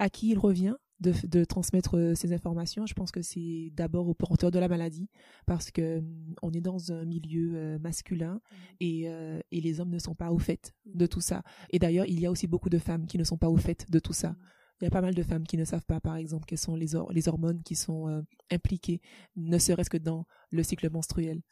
À 0.00 0.10
qui 0.10 0.30
il 0.30 0.38
revient 0.38 0.74
de, 1.00 1.44
transmettre 1.44 1.96
euh, 1.96 2.14
ces 2.14 2.32
informations, 2.32 2.86
je 2.86 2.94
pense 2.94 3.12
que 3.12 3.22
c'est 3.22 3.70
d'abord 3.74 4.08
aux 4.08 4.14
porteurs 4.14 4.50
de 4.50 4.58
la 4.58 4.68
maladie 4.68 5.08
parce 5.46 5.70
que 5.70 6.02
on 6.42 6.50
est 6.52 6.60
dans 6.60 6.92
un 6.92 7.04
milieu 7.04 7.78
masculin 7.78 8.34
mmh. 8.34 8.56
et, 8.80 9.08
euh, 9.08 9.40
et, 9.52 9.60
les 9.60 9.80
hommes 9.80 9.90
ne 9.90 9.98
sont 9.98 10.14
pas 10.14 10.32
au 10.32 10.38
fait 10.38 10.72
de 10.86 11.06
tout 11.06 11.20
ça. 11.20 11.42
Et 11.70 11.78
d'ailleurs, 11.78 12.06
il 12.06 12.18
y 12.18 12.26
a 12.26 12.30
aussi 12.30 12.46
beaucoup 12.46 12.70
de 12.70 12.78
femmes 12.78 13.06
qui 13.06 13.18
ne 13.18 13.24
sont 13.24 13.36
pas 13.36 13.50
au 13.50 13.56
fait 13.56 13.88
de 13.90 13.98
tout 13.98 14.12
ça. 14.12 14.34
Il 14.80 14.84
y 14.84 14.86
a 14.86 14.90
pas 14.90 15.00
mal 15.00 15.14
de 15.14 15.22
femmes 15.22 15.46
qui 15.46 15.56
ne 15.56 15.64
savent 15.64 15.84
pas, 15.86 16.00
par 16.00 16.16
exemple, 16.16 16.44
quelles 16.46 16.58
sont 16.58 16.76
les, 16.76 16.92
les 17.10 17.28
hormones 17.28 17.62
qui 17.62 17.76
sont 17.76 18.24
impliquées, 18.50 19.00
ne 19.36 19.56
serait-ce 19.58 19.88
que 19.88 19.96
dans 19.96 20.26
le 20.50 20.62
cycle 20.62 20.90
menstruel. 20.90 21.42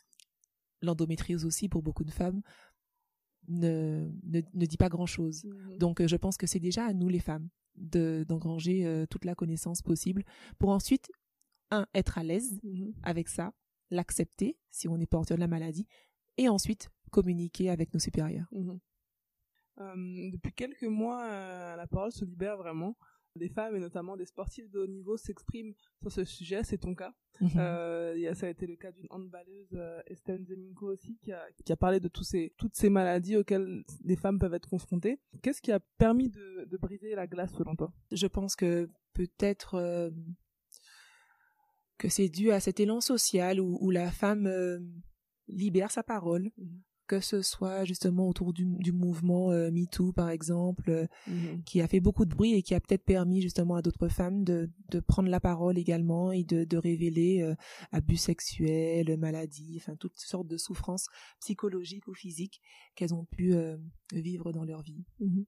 L'endométriose 0.82 1.44
aussi, 1.44 1.68
pour 1.68 1.82
beaucoup 1.82 2.04
de 2.04 2.10
femmes, 2.10 2.42
ne, 3.48 4.10
ne, 4.24 4.66
dit 4.66 4.76
pas 4.76 4.88
grand-chose. 4.88 5.44
Mmh. 5.44 5.78
Donc, 5.78 6.04
je 6.04 6.16
pense 6.16 6.36
que 6.36 6.46
c'est 6.46 6.58
déjà 6.58 6.84
à 6.84 6.92
nous, 6.92 7.08
les 7.08 7.20
femmes, 7.20 7.48
d'engranger 7.76 8.86
euh, 8.86 9.06
toute 9.06 9.24
la 9.24 9.34
connaissance 9.34 9.82
possible 9.82 10.24
pour 10.58 10.70
ensuite 10.70 11.10
un 11.70 11.86
être 11.94 12.18
à 12.18 12.22
l'aise 12.22 12.60
mhm. 12.62 12.92
avec 13.02 13.28
ça 13.28 13.52
l'accepter 13.90 14.58
si 14.70 14.88
on 14.88 14.98
est 15.00 15.06
porteur 15.06 15.36
de 15.36 15.40
la 15.40 15.48
maladie 15.48 15.86
et 16.36 16.48
ensuite 16.48 16.90
communiquer 17.10 17.70
avec 17.70 17.92
nos 17.94 18.00
supérieurs 18.00 18.48
mhm. 18.52 18.78
euh, 19.80 20.30
depuis 20.30 20.52
quelques 20.52 20.82
mois 20.84 21.24
euh, 21.24 21.76
la 21.76 21.86
parole 21.86 22.12
se 22.12 22.24
libère 22.24 22.56
vraiment 22.56 22.96
des 23.36 23.48
femmes 23.48 23.76
et 23.76 23.80
notamment 23.80 24.16
des 24.16 24.26
sportifs 24.26 24.70
de 24.70 24.80
haut 24.80 24.86
niveau 24.86 25.16
s'expriment 25.16 25.74
sur 26.00 26.12
ce 26.12 26.24
sujet, 26.24 26.62
c'est 26.64 26.78
ton 26.78 26.94
cas. 26.94 27.14
Mhm. 27.40 27.50
Euh, 27.56 28.34
ça 28.34 28.46
a 28.46 28.50
été 28.50 28.66
le 28.66 28.76
cas 28.76 28.92
d'une 28.92 29.06
handballeuse, 29.10 29.74
euh, 29.74 30.00
Estelle 30.06 30.44
Zeminko 30.44 30.92
aussi, 30.92 31.18
qui 31.22 31.32
a, 31.32 31.44
qui 31.64 31.72
a 31.72 31.76
parlé 31.76 31.98
de 32.00 32.08
tous 32.08 32.24
ces, 32.24 32.54
toutes 32.58 32.76
ces 32.76 32.90
maladies 32.90 33.36
auxquelles 33.36 33.84
les 34.04 34.16
femmes 34.16 34.38
peuvent 34.38 34.54
être 34.54 34.68
confrontées. 34.68 35.20
Qu'est-ce 35.42 35.62
qui 35.62 35.72
a 35.72 35.80
permis 35.98 36.28
de, 36.28 36.64
de, 36.64 36.76
briser 36.76 37.14
la 37.14 37.26
glace 37.26 37.52
selon 37.54 37.74
toi? 37.74 37.92
Je 38.10 38.26
pense 38.26 38.54
que 38.54 38.88
peut-être 39.14 39.74
euh, 39.74 40.10
que 41.98 42.08
c'est 42.08 42.28
dû 42.28 42.52
à 42.52 42.60
cet 42.60 42.80
élan 42.80 43.00
social 43.00 43.60
où, 43.60 43.78
où 43.80 43.90
la 43.90 44.10
femme 44.10 44.46
euh, 44.46 44.78
libère 45.48 45.90
sa 45.90 46.02
parole, 46.02 46.50
mhm 46.58 46.82
que 47.12 47.20
ce 47.20 47.42
soit 47.42 47.84
justement 47.84 48.26
autour 48.26 48.54
du, 48.54 48.64
du 48.64 48.90
mouvement 48.92 49.50
euh, 49.52 49.70
MeToo 49.70 50.12
par 50.12 50.30
exemple, 50.30 50.88
euh, 50.90 51.06
Mhm. 51.26 51.62
qui 51.64 51.82
a 51.82 51.86
fait 51.88 52.00
beaucoup 52.00 52.24
de 52.24 52.30
bruit 52.34 52.54
et 52.54 52.62
qui 52.62 52.74
a 52.74 52.80
peut-être 52.80 53.04
permis 53.04 53.42
justement 53.42 53.74
à 53.74 53.82
d'autres 53.82 54.08
femmes 54.08 54.44
de, 54.44 54.70
de 54.90 55.00
prendre 55.00 55.28
la 55.28 55.40
parole 55.40 55.76
également 55.76 56.32
et 56.32 56.42
de, 56.42 56.64
de 56.64 56.76
révéler 56.78 57.42
euh, 57.42 57.54
abus 57.90 58.16
sexuels, 58.16 59.14
maladies, 59.18 59.76
enfin 59.76 59.94
toutes 59.96 60.18
sortes 60.18 60.48
de 60.48 60.56
souffrances 60.56 61.08
psychologiques 61.40 62.08
ou 62.08 62.14
physiques 62.14 62.62
qu'elles 62.94 63.12
ont 63.12 63.26
pu 63.26 63.54
vivre 64.14 64.52
dans 64.52 64.64
leur 64.64 64.80
vie. 64.82 65.04
Mhm. 65.20 65.44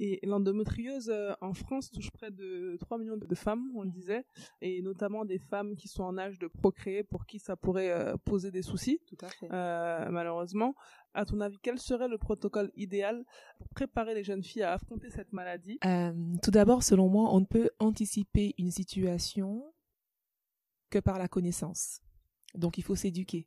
Et 0.00 0.18
l'endométriose 0.24 1.08
euh, 1.08 1.32
en 1.40 1.54
France 1.54 1.90
touche 1.90 2.10
près 2.10 2.30
de 2.32 2.76
3 2.80 2.98
millions 2.98 3.16
de 3.16 3.34
femmes, 3.34 3.70
on 3.76 3.82
le 3.82 3.90
disait, 3.90 4.24
et 4.60 4.82
notamment 4.82 5.24
des 5.24 5.38
femmes 5.38 5.76
qui 5.76 5.86
sont 5.86 6.02
en 6.02 6.18
âge 6.18 6.38
de 6.40 6.48
procréer 6.48 7.04
pour 7.04 7.26
qui 7.26 7.38
ça 7.38 7.54
pourrait 7.56 7.90
euh, 7.90 8.16
poser 8.24 8.50
des 8.50 8.62
soucis, 8.62 9.00
Tout 9.06 9.24
à 9.24 9.28
fait. 9.28 9.48
euh, 9.52 10.10
malheureusement. 10.10 10.74
À 11.16 11.24
ton 11.24 11.40
avis, 11.40 11.58
quel 11.62 11.78
serait 11.78 12.08
le 12.08 12.18
protocole 12.18 12.72
idéal 12.74 13.24
pour 13.58 13.68
préparer 13.68 14.14
les 14.14 14.24
jeunes 14.24 14.42
filles 14.42 14.64
à 14.64 14.72
affronter 14.72 15.10
cette 15.10 15.32
maladie? 15.32 15.78
Euh, 15.84 16.12
tout 16.42 16.50
d'abord, 16.50 16.82
selon 16.82 17.08
moi, 17.08 17.32
on 17.32 17.38
ne 17.38 17.46
peut 17.46 17.70
anticiper 17.78 18.52
une 18.58 18.72
situation 18.72 19.62
que 20.90 20.98
par 20.98 21.18
la 21.18 21.28
connaissance. 21.28 22.00
Donc, 22.56 22.78
il 22.78 22.82
faut 22.82 22.96
s'éduquer. 22.96 23.46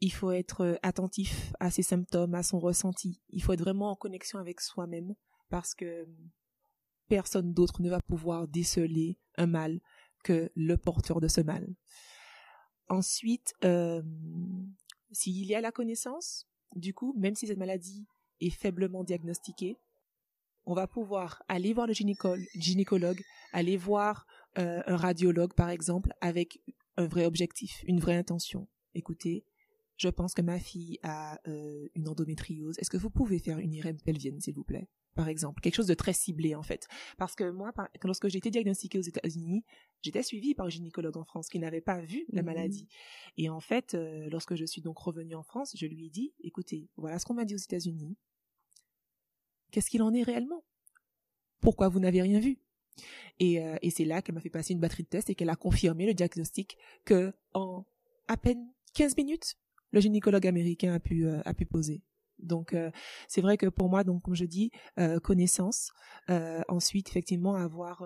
Il 0.00 0.12
faut 0.12 0.30
être 0.30 0.60
euh, 0.62 0.76
attentif 0.82 1.52
à 1.60 1.70
ses 1.70 1.82
symptômes, 1.82 2.34
à 2.34 2.42
son 2.42 2.58
ressenti. 2.58 3.20
Il 3.30 3.42
faut 3.42 3.52
être 3.52 3.62
vraiment 3.62 3.90
en 3.90 3.96
connexion 3.96 4.38
avec 4.38 4.60
soi-même 4.60 5.14
parce 5.48 5.74
que 5.74 6.06
personne 7.08 7.52
d'autre 7.52 7.82
ne 7.82 7.90
va 7.90 8.00
pouvoir 8.00 8.46
déceler 8.46 9.18
un 9.36 9.46
mal 9.46 9.80
que 10.22 10.50
le 10.54 10.76
porteur 10.76 11.20
de 11.20 11.28
ce 11.28 11.40
mal. 11.40 11.74
Ensuite, 12.88 13.54
euh, 13.64 14.02
s'il 15.10 15.44
y 15.44 15.54
a 15.54 15.60
la 15.60 15.72
connaissance, 15.72 16.46
du 16.74 16.94
coup, 16.94 17.14
même 17.18 17.34
si 17.34 17.46
cette 17.46 17.58
maladie 17.58 18.06
est 18.40 18.50
faiblement 18.50 19.04
diagnostiquée, 19.04 19.78
on 20.64 20.74
va 20.74 20.86
pouvoir 20.86 21.42
aller 21.48 21.72
voir 21.72 21.86
le 21.86 21.94
gynécologue, 21.94 23.22
aller 23.52 23.76
voir 23.76 24.26
euh, 24.58 24.82
un 24.86 24.96
radiologue, 24.96 25.54
par 25.54 25.70
exemple, 25.70 26.12
avec 26.20 26.60
un 26.96 27.06
vrai 27.06 27.24
objectif, 27.24 27.82
une 27.86 28.00
vraie 28.00 28.16
intention. 28.16 28.68
Écoutez, 28.94 29.44
je 29.98 30.08
pense 30.08 30.32
que 30.32 30.42
ma 30.42 30.58
fille 30.58 30.98
a 31.02 31.38
euh, 31.48 31.88
une 31.94 32.08
endométriose. 32.08 32.78
Est-ce 32.78 32.88
que 32.90 32.96
vous 32.96 33.10
pouvez 33.10 33.38
faire 33.38 33.58
une 33.58 33.74
IRM 33.74 33.98
pelvienne, 34.00 34.40
s'il 34.40 34.54
vous 34.54 34.64
plaît? 34.64 34.88
Par 35.14 35.28
exemple, 35.28 35.60
quelque 35.60 35.74
chose 35.74 35.88
de 35.88 35.94
très 35.94 36.12
ciblé, 36.12 36.54
en 36.54 36.62
fait. 36.62 36.86
Parce 37.16 37.34
que 37.34 37.50
moi, 37.50 37.72
par- 37.72 37.88
lorsque 38.04 38.28
j'ai 38.28 38.38
été 38.38 38.50
diagnostiquée 38.50 38.98
aux 38.98 39.02
États-Unis, 39.02 39.64
j'étais 40.02 40.22
suivie 40.22 40.54
par 40.54 40.66
un 40.66 40.68
gynécologue 40.68 41.16
en 41.16 41.24
France 41.24 41.48
qui 41.48 41.58
n'avait 41.58 41.80
pas 41.80 42.00
vu 42.00 42.24
la 42.28 42.42
Mhm. 42.42 42.46
maladie. 42.46 42.88
Et 43.36 43.48
en 43.48 43.58
fait, 43.58 43.94
euh, 43.94 44.28
lorsque 44.30 44.54
je 44.54 44.64
suis 44.64 44.80
donc 44.80 44.96
revenue 44.98 45.34
en 45.34 45.42
France, 45.42 45.72
je 45.76 45.86
lui 45.86 46.06
ai 46.06 46.10
dit, 46.10 46.32
écoutez, 46.44 46.88
voilà 46.96 47.18
ce 47.18 47.24
qu'on 47.26 47.34
m'a 47.34 47.44
dit 47.44 47.54
aux 47.56 47.58
États-Unis. 47.58 48.16
Qu'est-ce 49.72 49.90
qu'il 49.90 50.02
en 50.02 50.14
est 50.14 50.22
réellement? 50.22 50.64
Pourquoi 51.60 51.88
vous 51.88 51.98
n'avez 52.00 52.22
rien 52.22 52.38
vu? 52.38 52.58
Et, 53.40 53.60
euh, 53.60 53.76
et 53.82 53.90
c'est 53.90 54.04
là 54.04 54.22
qu'elle 54.22 54.34
m'a 54.34 54.40
fait 54.40 54.50
passer 54.50 54.72
une 54.72 54.80
batterie 54.80 55.02
de 55.02 55.08
tests 55.08 55.30
et 55.30 55.34
qu'elle 55.34 55.50
a 55.50 55.56
confirmé 55.56 56.06
le 56.06 56.14
diagnostic 56.14 56.76
que 57.04 57.32
en 57.54 57.84
à 58.28 58.36
peine 58.36 58.72
15 58.94 59.16
minutes, 59.16 59.56
le 59.90 60.00
gynécologue 60.00 60.46
américain 60.46 60.92
a 60.92 61.00
pu 61.00 61.26
euh, 61.26 61.40
a 61.44 61.54
pu 61.54 61.64
poser. 61.64 62.02
Donc 62.38 62.72
euh, 62.72 62.90
c'est 63.26 63.40
vrai 63.40 63.56
que 63.56 63.66
pour 63.66 63.88
moi, 63.88 64.04
donc 64.04 64.22
comme 64.22 64.34
je 64.34 64.44
dis, 64.44 64.70
euh, 64.98 65.18
connaissance. 65.18 65.90
Ensuite, 66.68 67.08
effectivement, 67.08 67.54
avoir 67.54 68.04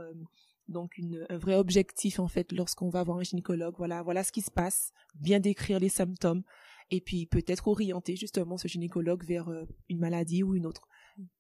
donc 0.68 0.96
une, 0.96 1.26
un 1.28 1.38
vrai 1.38 1.56
objectif 1.56 2.18
en 2.20 2.28
fait 2.28 2.52
lorsqu'on 2.52 2.88
va 2.88 3.02
voir 3.02 3.18
un 3.18 3.22
gynécologue. 3.22 3.74
Voilà, 3.76 4.02
voilà 4.02 4.24
ce 4.24 4.32
qui 4.32 4.42
se 4.42 4.50
passe. 4.50 4.92
Bien 5.14 5.40
décrire 5.40 5.80
les 5.80 5.88
symptômes 5.88 6.44
et 6.90 7.00
puis 7.00 7.26
peut-être 7.26 7.68
orienter 7.68 8.16
justement 8.16 8.56
ce 8.56 8.68
gynécologue 8.68 9.24
vers 9.24 9.50
une 9.88 9.98
maladie 9.98 10.42
ou 10.42 10.54
une 10.54 10.66
autre. 10.66 10.88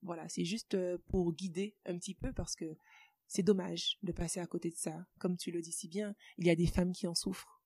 Voilà, 0.02 0.28
c'est 0.28 0.44
juste 0.44 0.76
pour 1.08 1.32
guider 1.32 1.76
un 1.86 1.96
petit 1.96 2.14
peu 2.14 2.32
parce 2.32 2.56
que 2.56 2.76
c'est 3.26 3.42
dommage 3.42 3.96
de 4.02 4.12
passer 4.12 4.40
à 4.40 4.46
côté 4.46 4.68
de 4.68 4.76
ça. 4.76 5.06
Comme 5.18 5.38
tu 5.38 5.50
le 5.50 5.62
dis 5.62 5.72
si 5.72 5.88
bien, 5.88 6.14
il 6.36 6.46
y 6.46 6.50
a 6.50 6.56
des 6.56 6.66
femmes 6.66 6.92
qui 6.92 7.06
en 7.06 7.14
souffrent. 7.14 7.61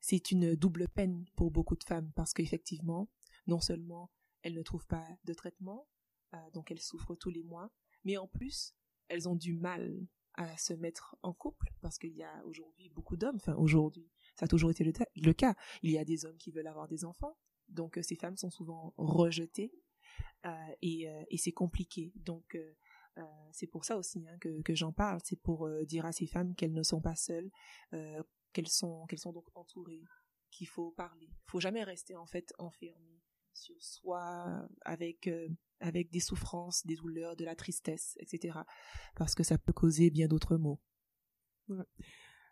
C'est 0.00 0.30
une 0.30 0.54
double 0.54 0.88
peine 0.88 1.24
pour 1.36 1.50
beaucoup 1.50 1.76
de 1.76 1.84
femmes 1.84 2.10
parce 2.14 2.32
qu'effectivement, 2.32 3.08
non 3.46 3.60
seulement 3.60 4.10
elles 4.42 4.54
ne 4.54 4.62
trouvent 4.62 4.86
pas 4.86 5.06
de 5.24 5.34
traitement, 5.34 5.88
euh, 6.34 6.50
donc 6.52 6.70
elles 6.70 6.80
souffrent 6.80 7.16
tous 7.16 7.30
les 7.30 7.42
mois, 7.42 7.70
mais 8.04 8.16
en 8.16 8.28
plus, 8.28 8.74
elles 9.08 9.28
ont 9.28 9.34
du 9.34 9.54
mal 9.54 10.06
à 10.34 10.56
se 10.56 10.74
mettre 10.74 11.16
en 11.22 11.32
couple 11.32 11.72
parce 11.80 11.98
qu'il 11.98 12.14
y 12.14 12.22
a 12.22 12.44
aujourd'hui 12.44 12.90
beaucoup 12.90 13.16
d'hommes, 13.16 13.36
enfin 13.36 13.54
aujourd'hui, 13.54 14.08
ça 14.36 14.44
a 14.44 14.48
toujours 14.48 14.70
été 14.70 14.84
le, 14.84 15.32
cas. 15.32 15.54
Il 15.82 15.90
y 15.90 15.98
a 15.98 16.04
des 16.04 16.26
hommes 16.26 16.36
qui 16.36 16.50
veulent 16.52 16.66
avoir 16.66 16.88
des 16.88 17.04
enfants, 17.04 17.36
donc 17.68 17.98
euh, 17.98 18.02
ces 18.02 18.16
femmes 18.16 18.36
sont 18.36 18.50
souvent 18.50 18.94
rejetées 18.98 19.72
euh, 20.44 20.50
et, 20.82 21.08
et 21.30 21.38
c'est 21.38 21.52
compliqué. 21.52 22.12
Donc 22.16 22.56
c'est 23.50 23.66
pour 23.66 23.86
ça 23.86 23.96
aussi 23.96 24.26
hein, 24.28 24.36
que, 24.38 24.74
j'en 24.74 24.92
parle, 24.92 25.20
c'est 25.24 25.40
pour 25.40 25.68
dire 25.86 26.04
à 26.04 26.12
ces 26.12 26.26
femmes 26.26 26.54
qu'elles 26.54 26.74
ne 26.74 26.82
sont 26.82 27.00
pas 27.00 27.16
seules, 27.16 27.50
qu'elles 28.56 28.68
sont 28.68 29.04
qu'elles 29.06 29.18
sont 29.18 29.32
donc 29.32 29.46
entourées, 29.54 30.02
qu'il 30.50 30.66
faut 30.66 30.90
parler. 30.92 31.28
Il 31.28 31.50
faut 31.50 31.60
jamais 31.60 31.84
rester 31.84 32.16
en 32.16 32.24
fait 32.24 32.54
enfermé 32.58 33.20
sur 33.52 33.76
soi 33.82 34.66
avec 34.80 35.26
euh, 35.26 35.48
avec 35.80 36.10
des 36.10 36.20
souffrances, 36.20 36.86
des 36.86 36.96
douleurs, 36.96 37.36
de 37.36 37.44
la 37.44 37.54
tristesse, 37.54 38.16
etc. 38.18 38.60
Parce 39.14 39.34
que 39.34 39.42
ça 39.42 39.58
peut 39.58 39.74
causer 39.74 40.08
bien 40.08 40.26
d'autres 40.26 40.56
maux. 40.56 40.80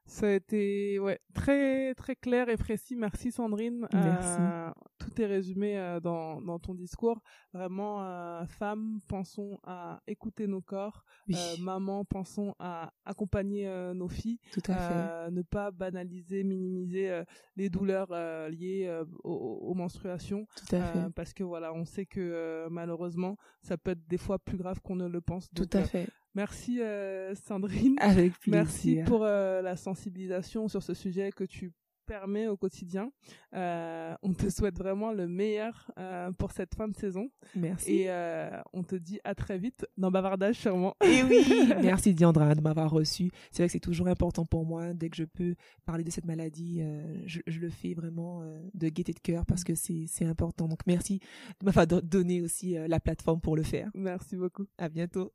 Ça 0.04 0.26
a 0.26 0.32
été 0.32 0.98
ouais, 0.98 1.20
très 1.32 1.94
très 1.94 2.16
clair 2.16 2.50
et 2.50 2.58
précis. 2.58 2.96
Merci 2.96 3.32
Sandrine. 3.32 3.88
Merci. 3.94 4.42
Euh, 4.42 4.70
tout 5.14 5.22
est 5.22 5.26
résumé 5.26 5.78
euh, 5.78 6.00
dans, 6.00 6.40
dans 6.40 6.58
ton 6.58 6.74
discours. 6.74 7.20
Vraiment, 7.52 8.02
euh, 8.04 8.44
femmes, 8.46 8.98
pensons 9.08 9.58
à 9.64 10.00
écouter 10.06 10.46
nos 10.46 10.60
corps. 10.60 11.04
Oui, 11.28 11.34
Euh, 11.36 11.56
maman, 11.60 12.04
pensons 12.04 12.54
à 12.58 12.92
accompagner 13.04 13.66
nos 13.94 14.08
filles. 14.08 14.38
tout 14.52 14.62
à 14.68 14.74
fait. 14.74 15.30
Ne 15.30 15.42
pas 15.42 15.70
banaliser, 15.70 16.42
minimiser 16.44 17.22
les 17.56 17.68
douleurs 17.68 18.08
liées 18.50 19.02
aux, 19.22 19.30
aux 19.62 19.74
menstruations. 19.74 20.46
Tout 20.56 20.76
à 20.76 20.80
fait. 20.82 21.10
Parce 21.14 21.32
que 21.32 21.44
voilà, 21.44 21.72
on 21.72 21.84
sait 21.84 22.06
que 22.06 22.66
malheureusement, 22.70 23.36
ça 23.62 23.76
peut 23.76 23.92
être 23.92 24.06
des 24.08 24.18
fois 24.18 24.38
plus 24.38 24.56
grave 24.56 24.80
qu'on 24.80 24.96
ne 24.96 25.06
le 25.06 25.20
pense. 25.20 25.48
tout 25.54 25.68
à 25.72 25.82
fait. 25.84 26.08
merci 26.34 26.80
euh, 26.80 27.34
Sandrine. 27.34 27.96
Avec 28.00 28.32
plaisir. 28.38 28.62
Merci 28.62 28.98
pour 29.06 29.22
euh, 29.24 29.62
la 29.62 29.76
sensibilisation 29.76 30.68
sur 30.68 30.82
ce 30.82 30.94
sujet 30.94 31.30
que 31.32 31.44
tu 31.44 31.72
permets 32.06 32.48
au 32.48 32.56
quotidien. 32.56 33.10
Euh, 33.54 34.14
on 34.22 34.32
te 34.34 34.48
souhaite 34.48 34.76
vraiment 34.78 35.12
le 35.12 35.26
meilleur 35.28 35.90
euh, 35.98 36.30
pour 36.32 36.52
cette 36.52 36.74
fin 36.74 36.88
de 36.88 36.94
saison 36.96 37.30
Merci. 37.54 37.92
et 37.92 38.10
euh, 38.10 38.50
on 38.72 38.82
te 38.82 38.94
dit 38.96 39.20
à 39.24 39.34
très 39.34 39.58
vite 39.58 39.86
dans 39.96 40.10
Bavardage 40.10 40.56
sûrement. 40.56 40.94
Et 41.04 41.22
oui, 41.22 41.44
merci 41.82 42.14
Diandra 42.14 42.54
de 42.54 42.60
m'avoir 42.60 42.90
reçu. 42.90 43.30
C'est 43.50 43.62
vrai 43.62 43.68
que 43.68 43.72
c'est 43.72 43.80
toujours 43.80 44.08
important 44.08 44.44
pour 44.44 44.64
moi 44.64 44.92
dès 44.94 45.08
que 45.10 45.16
je 45.16 45.24
peux 45.24 45.54
parler 45.84 46.04
de 46.04 46.10
cette 46.10 46.26
maladie, 46.26 46.82
je, 47.26 47.40
je 47.46 47.60
le 47.60 47.70
fais 47.70 47.94
vraiment 47.94 48.42
de 48.74 48.88
gaieté 48.88 49.12
de 49.12 49.20
cœur 49.20 49.46
parce 49.46 49.64
que 49.64 49.74
c'est 49.74 50.24
important. 50.26 50.68
Donc 50.68 50.80
merci 50.86 51.20
de 51.60 51.66
m'avoir 51.66 51.86
do- 51.86 52.00
donné 52.00 52.40
aussi 52.42 52.74
la 52.88 53.00
plateforme 53.00 53.40
pour 53.40 53.56
le 53.56 53.62
faire. 53.62 53.90
Merci 53.94 54.36
beaucoup. 54.36 54.66
À 54.78 54.88
bientôt. 54.88 55.32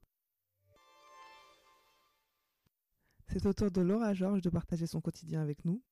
C'est 3.28 3.46
au 3.46 3.54
tour 3.54 3.70
de 3.70 3.82
Laura 3.82 4.14
Georges 4.14 4.42
de 4.42 4.50
partager 4.50 4.88
son 4.88 5.02
quotidien 5.02 5.42
avec 5.42 5.64
nous. 5.64 5.84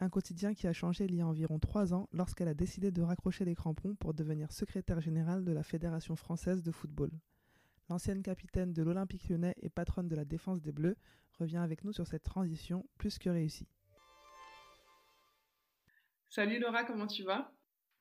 Un 0.00 0.08
quotidien 0.08 0.54
qui 0.54 0.68
a 0.68 0.72
changé 0.72 1.06
il 1.06 1.14
y 1.16 1.20
a 1.20 1.26
environ 1.26 1.58
trois 1.58 1.92
ans 1.92 2.08
lorsqu'elle 2.12 2.46
a 2.46 2.54
décidé 2.54 2.92
de 2.92 3.02
raccrocher 3.02 3.44
les 3.44 3.56
crampons 3.56 3.96
pour 3.96 4.14
devenir 4.14 4.52
secrétaire 4.52 5.00
générale 5.00 5.44
de 5.44 5.52
la 5.52 5.64
Fédération 5.64 6.14
française 6.14 6.62
de 6.62 6.70
football. 6.70 7.10
L'ancienne 7.88 8.22
capitaine 8.22 8.72
de 8.72 8.82
l'Olympique 8.82 9.28
lyonnais 9.28 9.54
et 9.60 9.70
patronne 9.70 10.08
de 10.08 10.14
la 10.14 10.24
défense 10.24 10.60
des 10.60 10.72
Bleus 10.72 10.96
revient 11.40 11.56
avec 11.56 11.82
nous 11.82 11.92
sur 11.92 12.06
cette 12.06 12.22
transition 12.22 12.86
plus 12.96 13.18
que 13.18 13.28
réussie. 13.28 13.66
Salut 16.28 16.60
Laura, 16.60 16.84
comment 16.84 17.06
tu 17.06 17.24
vas? 17.24 17.50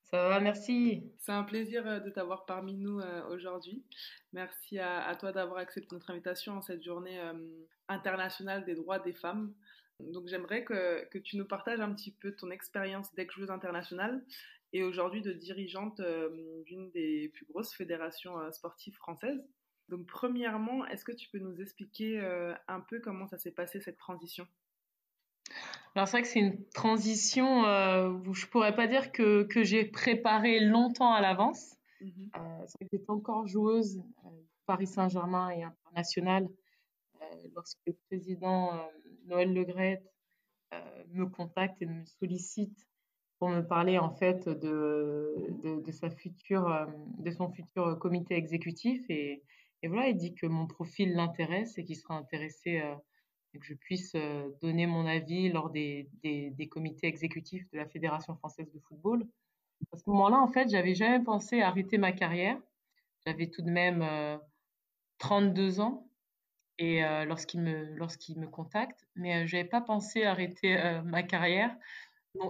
Ça 0.03 0.29
va, 0.29 0.39
merci. 0.39 1.11
C'est 1.19 1.31
un 1.33 1.43
plaisir 1.43 1.85
euh, 1.85 1.99
de 1.99 2.09
t'avoir 2.09 2.45
parmi 2.45 2.75
nous 2.75 2.99
euh, 2.99 3.27
aujourd'hui. 3.29 3.83
Merci 4.31 4.79
à, 4.79 5.13
toi 5.19 5.31
d'avoir 5.31 5.57
accepté 5.59 5.93
notre 5.93 6.11
invitation 6.11 6.53
en 6.53 6.61
cette 6.61 6.83
journée 6.83 7.19
euh, 7.19 7.33
internationale 7.89 8.63
des 8.65 8.75
droits 8.75 8.99
des 8.99 9.13
femmes. 9.13 9.53
Donc 9.99 10.27
j'aimerais 10.27 10.63
que, 10.63 11.05
que 11.09 11.17
tu 11.17 11.37
nous 11.37 11.45
partages 11.45 11.79
un 11.79 11.93
petit 11.93 12.11
peu 12.11 12.35
ton 12.35 12.51
expérience 12.51 13.13
d'ex-joueuse 13.15 13.49
internationale 13.49 14.23
et 14.73 14.83
aujourd'hui 14.83 15.21
de 15.21 15.33
dirigeante 15.33 15.99
euh, 15.99 16.63
d'une 16.65 16.91
des 16.91 17.29
plus 17.33 17.45
grosses 17.45 17.73
fédérations 17.73 18.39
euh, 18.39 18.51
sportives 18.51 18.95
françaises. 18.95 19.43
Donc 19.89 20.05
premièrement, 20.05 20.85
est-ce 20.87 21.05
que 21.05 21.13
tu 21.13 21.29
peux 21.29 21.39
nous 21.39 21.61
expliquer 21.61 22.19
euh, 22.19 22.53
un 22.67 22.81
peu 22.81 22.99
comment 22.99 23.27
ça 23.27 23.37
s'est 23.37 23.51
passé 23.51 23.79
cette 23.79 23.97
transition? 23.97 24.45
Alors 25.95 26.07
c'est 26.07 26.17
vrai 26.17 26.21
que 26.23 26.27
c'est 26.27 26.39
une 26.39 26.67
transition 26.69 27.61
où 27.61 28.33
je 28.33 28.45
pourrais 28.47 28.75
pas 28.75 28.85
dire 28.85 29.11
que, 29.11 29.43
que 29.43 29.63
j'ai 29.63 29.85
préparé 29.85 30.59
longtemps 30.59 31.13
à 31.13 31.21
l'avance. 31.21 31.75
Euh, 32.01 32.07
c'est 32.67 32.77
vrai 32.77 32.85
que 32.85 32.87
j'étais 32.91 33.09
encore 33.09 33.47
joueuse 33.47 34.03
Paris 34.65 34.87
Saint-Germain 34.87 35.49
et 35.51 35.63
internationale 35.63 36.47
lorsque 37.55 37.79
le 37.87 37.93
président 38.09 38.87
Noël 39.27 39.53
Legrette 39.53 40.11
euh, 40.73 41.03
me 41.09 41.25
contacte 41.25 41.81
et 41.81 41.85
me 41.85 42.03
sollicite 42.05 42.87
pour 43.39 43.49
me 43.49 43.61
parler 43.61 43.97
en 43.97 44.09
fait 44.09 44.49
de, 44.49 45.35
de, 45.63 45.91
sa 45.91 46.09
future, 46.09 46.67
euh, 46.67 46.85
de 47.19 47.31
son 47.31 47.51
futur 47.51 47.97
comité 47.99 48.35
exécutif. 48.35 49.01
Et, 49.09 49.43
voilà, 49.83 50.09
il 50.09 50.17
dit 50.17 50.33
que 50.33 50.47
mon 50.47 50.67
profil 50.67 51.13
l'intéresse 51.13 51.77
et 51.77 51.83
qu'il 51.83 51.95
sera 51.95 52.15
intéressé 52.15 52.81
euh, 52.81 52.95
que 53.53 53.63
je 53.63 53.73
puisse 53.73 54.13
euh, 54.15 54.49
donner 54.61 54.87
mon 54.87 55.05
avis 55.05 55.49
lors 55.49 55.69
des, 55.69 56.09
des, 56.23 56.67
comités 56.67 57.07
exécutifs 57.07 57.69
de 57.71 57.77
la 57.77 57.87
Fédération 57.87 58.35
française 58.35 58.71
de 58.71 58.79
football. 58.79 59.25
À 59.93 59.97
ce 59.97 60.09
moment-là, 60.09 60.37
en 60.37 60.47
fait, 60.47 60.69
j'avais 60.69 60.95
jamais 60.95 61.23
pensé 61.23 61.61
arrêter 61.61 61.97
ma 61.97 62.11
carrière. 62.11 62.59
J'avais 63.25 63.47
tout 63.47 63.61
de 63.61 63.69
même 63.69 64.39
32 65.19 65.79
ans 65.79 66.06
et 66.79 67.01
lorsqu'il 67.25 67.61
me 67.61 67.95
lorsqu'il 67.95 68.39
me 68.39 68.47
contacte, 68.47 69.07
mais 69.15 69.47
je 69.47 69.55
n'avais 69.55 69.67
pas 69.67 69.81
pensé 69.81 70.23
arrêter 70.23 70.77
ma 71.05 71.23
carrière 71.23 71.75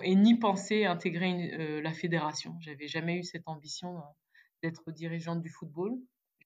et 0.03 0.15
ni 0.15 0.35
penser 0.35 0.85
intégrer 0.85 1.53
euh, 1.53 1.81
la 1.81 1.93
fédération. 1.93 2.55
J'avais 2.59 2.87
jamais 2.87 3.17
eu 3.17 3.23
cette 3.23 3.47
ambition 3.47 3.97
euh, 3.97 4.01
d'être 4.63 4.91
dirigeante 4.91 5.41
du 5.41 5.49
football. 5.49 5.97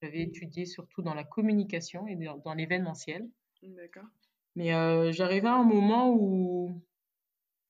J'avais 0.02 0.22
étudié 0.22 0.66
surtout 0.66 1.02
dans 1.02 1.14
la 1.14 1.24
communication 1.24 2.08
et 2.08 2.16
dans, 2.16 2.54
l'événementiel. 2.54 3.30
D'accord. 3.62 4.08
Mais 4.56 4.74
euh, 4.74 5.12
j'arrivais 5.12 5.48
à 5.48 5.56
un 5.56 5.64
moment 5.64 6.12
où, 6.12 6.82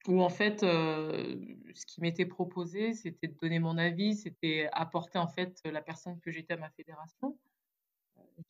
où 0.07 0.21
en 0.21 0.29
fait, 0.29 0.61
ce 0.61 1.85
qui 1.85 2.01
m'était 2.01 2.25
proposé, 2.25 2.93
c'était 2.93 3.27
de 3.27 3.35
donner 3.35 3.59
mon 3.59 3.77
avis, 3.77 4.15
c'était 4.15 4.69
apporter 4.71 5.19
en 5.19 5.27
fait 5.27 5.59
la 5.65 5.81
personne 5.81 6.19
que 6.21 6.31
j'étais 6.31 6.53
à 6.53 6.57
ma 6.57 6.69
fédération. 6.69 7.37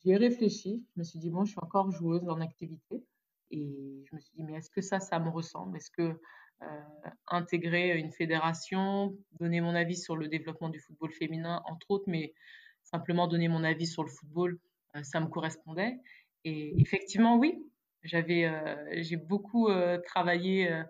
J'y 0.00 0.10
ai 0.12 0.16
réfléchi. 0.16 0.84
Je 0.94 1.00
me 1.00 1.04
suis 1.04 1.18
dit, 1.18 1.30
bon, 1.30 1.44
je 1.44 1.50
suis 1.50 1.60
encore 1.60 1.90
joueuse 1.90 2.28
en 2.28 2.40
activité. 2.40 3.04
Et 3.50 4.04
je 4.08 4.14
me 4.14 4.20
suis 4.20 4.32
dit, 4.34 4.42
mais 4.42 4.54
est-ce 4.54 4.70
que 4.70 4.80
ça, 4.80 5.00
ça 5.00 5.18
me 5.18 5.28
ressemble? 5.28 5.76
Est-ce 5.76 5.90
que 5.90 6.18
euh, 6.62 6.80
intégrer 7.26 7.98
une 7.98 8.12
fédération, 8.12 9.16
donner 9.40 9.60
mon 9.60 9.74
avis 9.74 9.96
sur 9.96 10.16
le 10.16 10.28
développement 10.28 10.68
du 10.68 10.78
football 10.80 11.10
féminin, 11.12 11.62
entre 11.66 11.90
autres, 11.90 12.04
mais 12.06 12.34
simplement 12.82 13.26
donner 13.26 13.48
mon 13.48 13.64
avis 13.64 13.86
sur 13.86 14.04
le 14.04 14.08
football, 14.08 14.58
euh, 14.96 15.02
ça 15.02 15.20
me 15.20 15.26
correspondait? 15.26 15.98
Et 16.44 16.80
effectivement, 16.80 17.36
oui, 17.36 17.62
j'avais, 18.04 18.44
euh, 18.44 19.02
j'ai 19.02 19.16
beaucoup 19.16 19.68
travaillé 20.04 20.82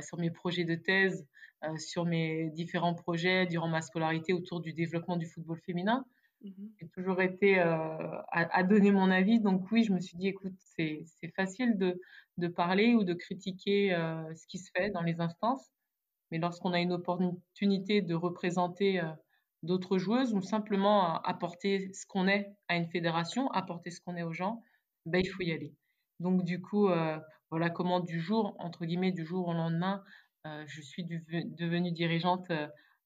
sur 0.00 0.18
mes 0.18 0.30
projets 0.30 0.64
de 0.64 0.74
thèse, 0.74 1.26
sur 1.78 2.04
mes 2.04 2.50
différents 2.50 2.94
projets 2.94 3.46
durant 3.46 3.68
ma 3.68 3.82
scolarité 3.82 4.32
autour 4.32 4.60
du 4.60 4.72
développement 4.72 5.16
du 5.16 5.26
football 5.26 5.58
féminin. 5.60 6.04
Mmh 6.42 6.66
j'ai 6.80 6.88
toujours 6.88 7.22
été 7.22 7.60
à, 7.60 8.26
à, 8.30 8.62
donner 8.64 8.90
mon 8.90 9.10
avis. 9.10 9.40
Donc 9.40 9.70
oui, 9.70 9.84
je 9.84 9.92
me 9.92 10.00
suis 10.00 10.16
dit, 10.16 10.28
écoute, 10.28 10.54
c'est 10.58 11.04
facile 11.36 11.78
de, 11.78 12.00
de 12.38 12.48
parler 12.48 12.94
ou 12.94 13.04
de 13.04 13.14
critiquer 13.14 13.94
euh, 13.94 14.34
ce 14.34 14.46
qui 14.46 14.58
se 14.58 14.70
fait 14.74 14.90
dans 14.90 15.02
les 15.02 15.20
instances. 15.20 15.70
Mais 16.30 16.38
lorsqu'on 16.38 16.72
a 16.72 16.80
une 16.80 16.92
opportunité 16.92 18.02
de 18.02 18.14
représenter 18.14 19.00
euh, 19.00 19.12
d'autres 19.62 19.98
joueuses 19.98 20.34
ou 20.34 20.40
simplement 20.40 21.20
apporter 21.22 21.92
ce 21.92 22.06
qu'on 22.06 22.26
est 22.26 22.52
à 22.68 22.76
une 22.76 22.88
fédération, 22.88 23.48
apporter 23.52 23.90
ce 23.90 24.00
qu'on 24.00 24.16
est 24.16 24.24
aux 24.24 24.32
gens, 24.32 24.62
ben, 25.06 25.20
il 25.24 25.28
faut 25.28 25.42
y 25.42 25.52
aller. 25.52 25.74
Donc 26.18 26.44
du 26.44 26.60
coup, 26.60 26.88
voilà 27.50 27.70
comment 27.70 28.00
du 28.00 28.20
jour, 28.20 28.54
entre 28.58 28.84
guillemets, 28.84 29.12
du 29.12 29.24
jour 29.24 29.48
au 29.48 29.52
lendemain, 29.52 30.04
je 30.44 30.80
suis 30.80 31.04
devenue 31.04 31.90
dirigeante 31.90 32.48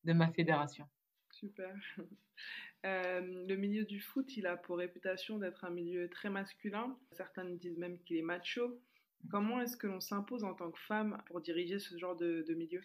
de 0.05 0.13
ma 0.13 0.29
fédération. 0.29 0.87
Super. 1.31 1.75
Le 2.85 3.55
milieu 3.57 3.85
du 3.85 4.01
foot, 4.01 4.37
il 4.37 4.47
a 4.47 4.57
pour 4.57 4.79
réputation 4.79 5.39
d'être 5.39 5.65
un 5.65 5.71
milieu 5.71 6.09
très 6.09 6.31
masculin. 6.31 6.97
Certains 7.13 7.45
disent 7.45 7.79
même 7.79 7.99
qu'il 8.01 8.17
est 8.17 8.23
macho. 8.23 8.81
Comment 9.31 9.61
est-ce 9.61 9.77
que 9.77 9.87
l'on 9.87 10.01
s'impose 10.01 10.45
en 10.45 10.55
tant 10.55 10.71
que 10.71 10.79
femme 10.81 11.21
pour 11.27 11.41
diriger 11.41 11.79
ce 11.79 11.97
genre 11.99 12.17
de, 12.17 12.45
milieu? 12.55 12.83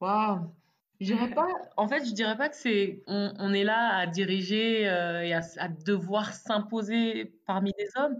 Waouh 0.00 0.52
pas, 1.34 1.48
en 1.76 1.88
fait, 1.88 2.04
je 2.04 2.12
dirais 2.12 2.36
pas 2.36 2.48
que 2.48 2.56
c'est, 2.56 3.02
on, 3.06 3.52
est 3.54 3.64
là 3.64 3.96
à 3.96 4.06
diriger 4.06 4.88
euh, 4.88 5.22
et 5.22 5.32
à, 5.32 5.68
devoir 5.68 6.32
s'imposer 6.34 7.36
parmi 7.46 7.72
les 7.78 7.88
hommes. 7.96 8.18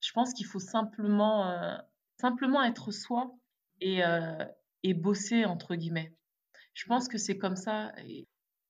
Je 0.00 0.12
pense 0.12 0.32
qu'il 0.32 0.46
faut 0.46 0.60
simplement, 0.60 1.50
euh, 1.50 1.76
simplement 2.20 2.62
être 2.62 2.90
soi 2.90 3.34
et, 3.80 4.04
euh, 4.04 4.44
et 4.82 4.94
bosser 4.94 5.44
entre 5.44 5.74
guillemets. 5.74 6.14
Je 6.74 6.86
pense 6.86 7.06
que 7.06 7.18
c'est 7.18 7.36
comme 7.36 7.56
ça. 7.56 7.92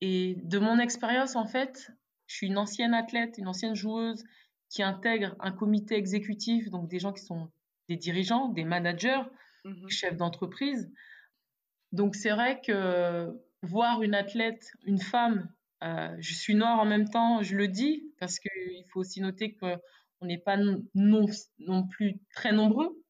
Et 0.03 0.35
de 0.43 0.59
mon 0.59 0.81
expérience, 0.81 1.37
en 1.37 1.47
fait, 1.47 1.93
je 2.27 2.35
suis 2.35 2.49
une 2.49 2.59
ancienne 2.59 2.93
athlète, 2.93 3.39
une 3.39 3.47
ancienne 3.47 3.77
joueuse 3.77 4.25
qui 4.69 4.83
intègre 4.83 5.37
un 5.39 5.53
comité 5.53 5.95
exécutif, 5.95 6.71
donc 6.71 6.89
des 6.89 6.99
gens 6.99 7.13
qui 7.13 7.25
sont 7.25 7.53
des 7.89 7.97
dirigeants, 7.97 8.49
des 8.49 8.65
managers, 8.65 9.23
mmh 9.65 9.89
chefs 9.89 10.17
d'entreprise. 10.17 10.91
Donc 11.93 12.17
c'est 12.17 12.31
vrai 12.31 12.61
que 12.67 13.29
voir 13.63 14.03
une 14.03 14.17
athlète, 14.17 14.73
une 14.85 14.99
femme, 14.99 15.49
euh, 15.85 16.17
je 16.19 16.35
suis 16.35 16.57
noire 16.57 16.81
en 16.81 16.85
même 16.85 17.09
temps, 17.09 17.41
je 17.43 17.55
le 17.55 17.69
dis, 17.69 18.13
parce 18.19 18.41
qu'il 18.41 18.85
faut 18.93 18.99
aussi 18.99 19.21
noter 19.21 19.55
qu'on 19.55 19.79
n'est 20.23 20.39
pas 20.39 20.57
non, 20.57 20.83
non, 21.61 21.87
plus 21.87 22.19
très 22.35 22.51
nombreux. 22.51 23.01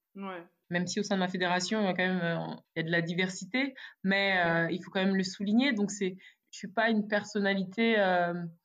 Même 0.69 0.87
si 0.87 1.01
au 1.01 1.03
sein 1.03 1.15
de 1.15 1.21
ma 1.21 1.29
fédération, 1.29 1.81
il 1.81 1.85
y 1.85 1.89
a 1.89 1.95
quand 1.95 2.07
même 2.07 2.21
euh, 2.21 2.55
il 2.77 2.81
y 2.81 2.83
a 2.83 2.87
de 2.87 2.91
la 2.91 3.01
diversité, 3.01 3.75
mais 4.05 4.39
euh, 4.45 4.71
il 4.71 4.83
faut 4.85 4.91
quand 4.91 5.03
même 5.03 5.17
le 5.17 5.25
souligner. 5.25 5.73
Donc 5.73 5.91
c'est, 5.91 6.17
je 6.53 6.59
suis 6.59 6.69
pas 6.69 6.91
une 6.91 7.09
personnalité 7.09 7.97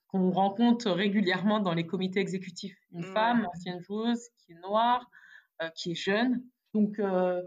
qu'on 0.08 0.32
rencontre 0.32 0.92
régulièrement 0.92 1.60
dans 1.60 1.74
les 1.74 1.86
comités 1.86 2.20
exécutifs. 2.20 2.78
Une 2.92 3.04
femme, 3.04 3.46
ancienne 3.54 3.82
joueuse, 3.82 4.30
qui 4.40 4.54
est 4.54 4.60
noire, 4.62 5.10
euh, 5.62 5.70
qui 5.70 5.92
est 5.92 5.96
jeune. 5.96 6.44
Donc, 6.74 7.00
euh, 7.00 7.42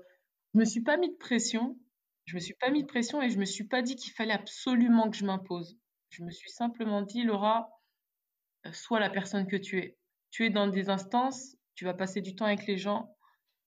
je 0.53 0.59
me 0.59 0.64
suis 0.64 0.83
pas 0.83 0.96
mis 0.96 1.11
de 1.11 1.16
pression. 1.16 1.79
Je 2.26 2.35
me 2.35 2.40
suis 2.40 2.55
pas 2.55 2.70
mis 2.70 2.83
de 2.83 2.87
pression 2.87 3.22
et 3.22 3.31
je 3.31 3.38
me 3.38 3.44
suis 3.44 3.64
pas 3.64 3.83
dit 3.83 3.96
qu'il 3.96 4.12
fallait 4.12 4.35
absolument 4.35 5.11
que 5.11 5.16
je 5.16 5.24
m'impose. 5.24 5.79
Je 6.11 6.22
me 6.22 6.31
suis 6.31 6.50
simplement 6.50 7.03
dit, 7.03 7.22
Laura, 7.22 7.70
euh, 8.66 8.72
sois 8.72 9.00
la 9.00 9.11
personne 9.11 9.46
que 9.46 9.57
tu 9.57 9.79
es. 9.79 9.96
Tu 10.31 10.44
es 10.44 10.50
dans 10.50 10.68
des 10.68 10.90
instances, 10.90 11.57
tu 11.74 11.85
vas 11.85 11.94
passer 11.94 12.20
du 12.20 12.35
temps 12.35 12.44
avec 12.44 12.66
les 12.66 12.76
gens, 12.76 13.16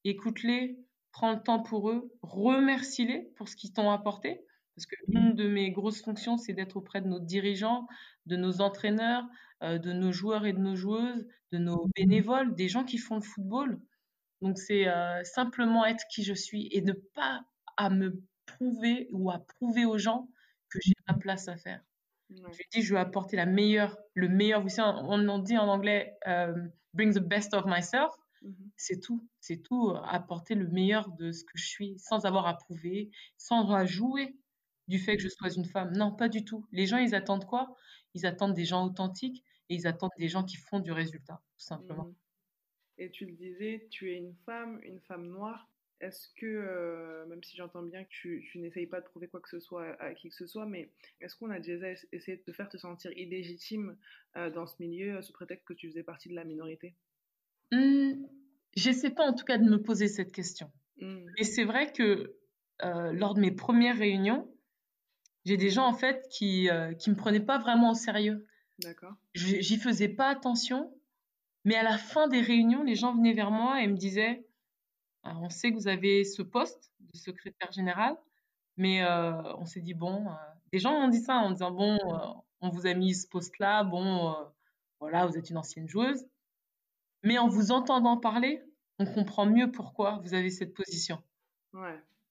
écoute-les, 0.03 0.77
prends 1.11 1.33
le 1.33 1.41
temps 1.41 1.61
pour 1.61 1.89
eux, 1.89 2.11
remercie-les 2.21 3.31
pour 3.35 3.49
ce 3.49 3.55
qu'ils 3.55 3.73
t'ont 3.73 3.91
apporté. 3.91 4.45
Parce 4.75 4.85
que 4.87 4.95
une 5.07 5.35
de 5.35 5.47
mes 5.47 5.71
grosses 5.71 6.01
fonctions, 6.01 6.37
c'est 6.37 6.53
d'être 6.53 6.77
auprès 6.77 7.01
de 7.01 7.07
nos 7.07 7.19
dirigeants, 7.19 7.87
de 8.25 8.35
nos 8.35 8.61
entraîneurs, 8.61 9.23
de 9.61 9.93
nos 9.93 10.11
joueurs 10.11 10.45
et 10.45 10.53
de 10.53 10.59
nos 10.59 10.75
joueuses, 10.75 11.25
de 11.51 11.57
nos 11.59 11.87
bénévoles, 11.95 12.55
des 12.55 12.67
gens 12.67 12.83
qui 12.83 12.97
font 12.97 13.15
le 13.15 13.21
football. 13.21 13.79
Donc 14.43 14.57
c'est 14.57 14.89
euh, 14.89 15.23
simplement 15.23 15.85
être 15.85 16.03
qui 16.09 16.23
je 16.23 16.33
suis 16.33 16.67
et 16.71 16.81
ne 16.81 16.91
pas 16.91 17.45
à 17.77 17.89
me 17.89 18.21
prouver 18.45 19.07
ou 19.13 19.31
à 19.31 19.39
prouver 19.39 19.85
aux 19.85 19.97
gens 19.97 20.27
que 20.69 20.79
j'ai 20.81 20.91
ma 21.07 21.13
place 21.13 21.47
à 21.47 21.55
faire. 21.55 21.81
Je 22.29 22.41
dis, 22.73 22.81
je 22.81 22.93
veux 22.93 22.99
apporter 22.99 23.37
la 23.37 23.45
meilleure, 23.45 23.97
le 24.15 24.27
meilleur. 24.27 24.61
Vous 24.61 24.67
savez, 24.67 24.99
on, 25.03 25.29
en 25.29 25.39
dit 25.39 25.57
en 25.57 25.69
anglais, 25.69 26.17
euh, 26.27 26.53
bring 26.93 27.13
the 27.13 27.19
best 27.19 27.53
of 27.53 27.65
myself. 27.65 28.11
Mm-hmm. 28.41 28.69
C'est 28.75 28.99
tout, 28.99 29.25
c'est 29.39 29.61
tout, 29.63 29.91
euh, 29.91 30.01
apporter 30.07 30.55
le 30.55 30.67
meilleur 30.67 31.09
de 31.11 31.31
ce 31.31 31.45
que 31.45 31.57
je 31.57 31.65
suis, 31.65 31.97
sans 31.97 32.25
avoir 32.25 32.45
à 32.47 32.57
prouver, 32.57 33.11
sans 33.37 33.85
jouer 33.85 34.35
du 34.87 34.99
fait 34.99 35.17
que 35.17 35.23
je 35.23 35.29
sois 35.29 35.49
une 35.53 35.65
femme. 35.65 35.95
Non, 35.95 36.11
pas 36.11 36.29
du 36.29 36.43
tout. 36.43 36.65
Les 36.71 36.85
gens, 36.85 36.97
ils 36.97 37.15
attendent 37.15 37.45
quoi? 37.45 37.75
Ils 38.13 38.25
attendent 38.25 38.53
des 38.53 38.65
gens 38.65 38.85
authentiques 38.85 39.43
et 39.69 39.75
ils 39.75 39.87
attendent 39.87 40.11
des 40.17 40.27
gens 40.27 40.43
qui 40.43 40.57
font 40.57 40.79
du 40.79 40.91
résultat, 40.91 41.41
tout 41.57 41.65
simplement. 41.65 42.05
Mm-hmm. 42.05 43.03
Et 43.03 43.11
tu 43.11 43.25
le 43.25 43.31
disais, 43.31 43.87
tu 43.89 44.11
es 44.11 44.17
une 44.17 44.35
femme, 44.45 44.79
une 44.83 44.99
femme 45.01 45.27
noire. 45.27 45.67
Est-ce 45.99 46.27
que, 46.35 46.45
euh, 46.45 47.25
même 47.27 47.41
si 47.43 47.55
j'entends 47.55 47.81
bien 47.81 48.03
que 48.03 48.09
tu, 48.09 48.51
n'essayes 48.55 48.87
pas 48.87 48.99
de 48.99 49.05
prouver 49.05 49.29
quoi 49.29 49.39
que 49.39 49.49
ce 49.49 49.59
soit 49.59 49.95
à, 50.01 50.13
qui 50.13 50.29
que 50.29 50.35
ce 50.35 50.45
soit, 50.45 50.65
mais 50.65 50.91
est-ce 51.21 51.35
qu'on 51.35 51.49
a 51.49 51.59
déjà 51.59 51.93
essayé 52.11 52.37
de 52.37 52.43
te 52.43 52.51
faire 52.51 52.67
te 52.67 52.77
sentir 52.77 53.11
illégitime 53.13 53.97
euh, 54.35 54.49
dans 54.49 54.67
ce 54.67 54.75
milieu, 54.79 55.21
sous 55.21 55.31
prétexte 55.31 55.65
que 55.65 55.73
tu 55.73 55.87
faisais 55.87 56.03
partie 56.03 56.27
de 56.27 56.35
la 56.35 56.43
minorité? 56.43 56.93
Mmh, 57.71 58.25
J'essaie 58.75 59.11
pas 59.11 59.25
en 59.25 59.33
tout 59.33 59.45
cas 59.45 59.57
de 59.57 59.69
me 59.69 59.81
poser 59.81 60.07
cette 60.07 60.31
question. 60.31 60.71
Mmh. 60.97 61.25
Et 61.37 61.43
c'est 61.43 61.63
vrai 61.63 61.91
que 61.91 62.35
euh, 62.83 63.13
lors 63.13 63.33
de 63.35 63.39
mes 63.39 63.51
premières 63.51 63.97
réunions, 63.97 64.51
j'ai 65.45 65.57
des 65.57 65.69
gens 65.69 65.85
en 65.85 65.93
fait 65.93 66.27
qui 66.29 66.65
ne 66.65 67.09
me 67.09 67.15
prenaient 67.15 67.39
pas 67.39 67.57
vraiment 67.57 67.91
au 67.91 67.95
sérieux. 67.95 68.47
D'accord. 68.79 69.13
J'y 69.35 69.77
faisais 69.77 70.09
pas 70.09 70.29
attention 70.29 70.91
mais 71.65 71.75
à 71.75 71.83
la 71.83 71.97
fin 71.97 72.27
des 72.27 72.41
réunions, 72.41 72.83
les 72.83 72.95
gens 72.95 73.15
venaient 73.15 73.33
vers 73.33 73.51
moi 73.51 73.81
et 73.81 73.87
me 73.87 73.95
disaient 73.95 74.45
ah, 75.23 75.37
On 75.39 75.49
sait 75.49 75.71
que 75.71 75.77
vous 75.77 75.87
avez 75.87 76.23
ce 76.23 76.41
poste 76.41 76.91
de 76.99 77.17
secrétaire 77.17 77.71
général, 77.71 78.17
mais 78.77 79.03
euh, 79.03 79.55
on 79.57 79.65
s'est 79.65 79.81
dit 79.81 79.93
Bon, 79.93 80.27
euh, 80.27 80.33
des 80.71 80.79
gens 80.79 80.99
m'ont 80.99 81.07
dit 81.07 81.21
ça 81.21 81.35
en 81.35 81.51
disant 81.51 81.71
Bon, 81.71 81.95
euh, 81.95 82.17
on 82.61 82.69
vous 82.69 82.85
a 82.85 82.93
mis 82.93 83.13
ce 83.15 83.27
poste-là, 83.27 83.83
bon, 83.83 84.35
voilà, 84.99 85.25
vous 85.25 85.37
êtes 85.37 85.49
une 85.49 85.57
ancienne 85.57 85.87
joueuse. 85.87 86.25
Mais 87.23 87.37
en 87.37 87.47
vous 87.47 87.71
entendant 87.71 88.17
parler, 88.17 88.61
on 88.99 89.05
comprend 89.05 89.45
mieux 89.45 89.71
pourquoi 89.71 90.19
vous 90.23 90.33
avez 90.33 90.49
cette 90.49 90.73
position. 90.73 91.21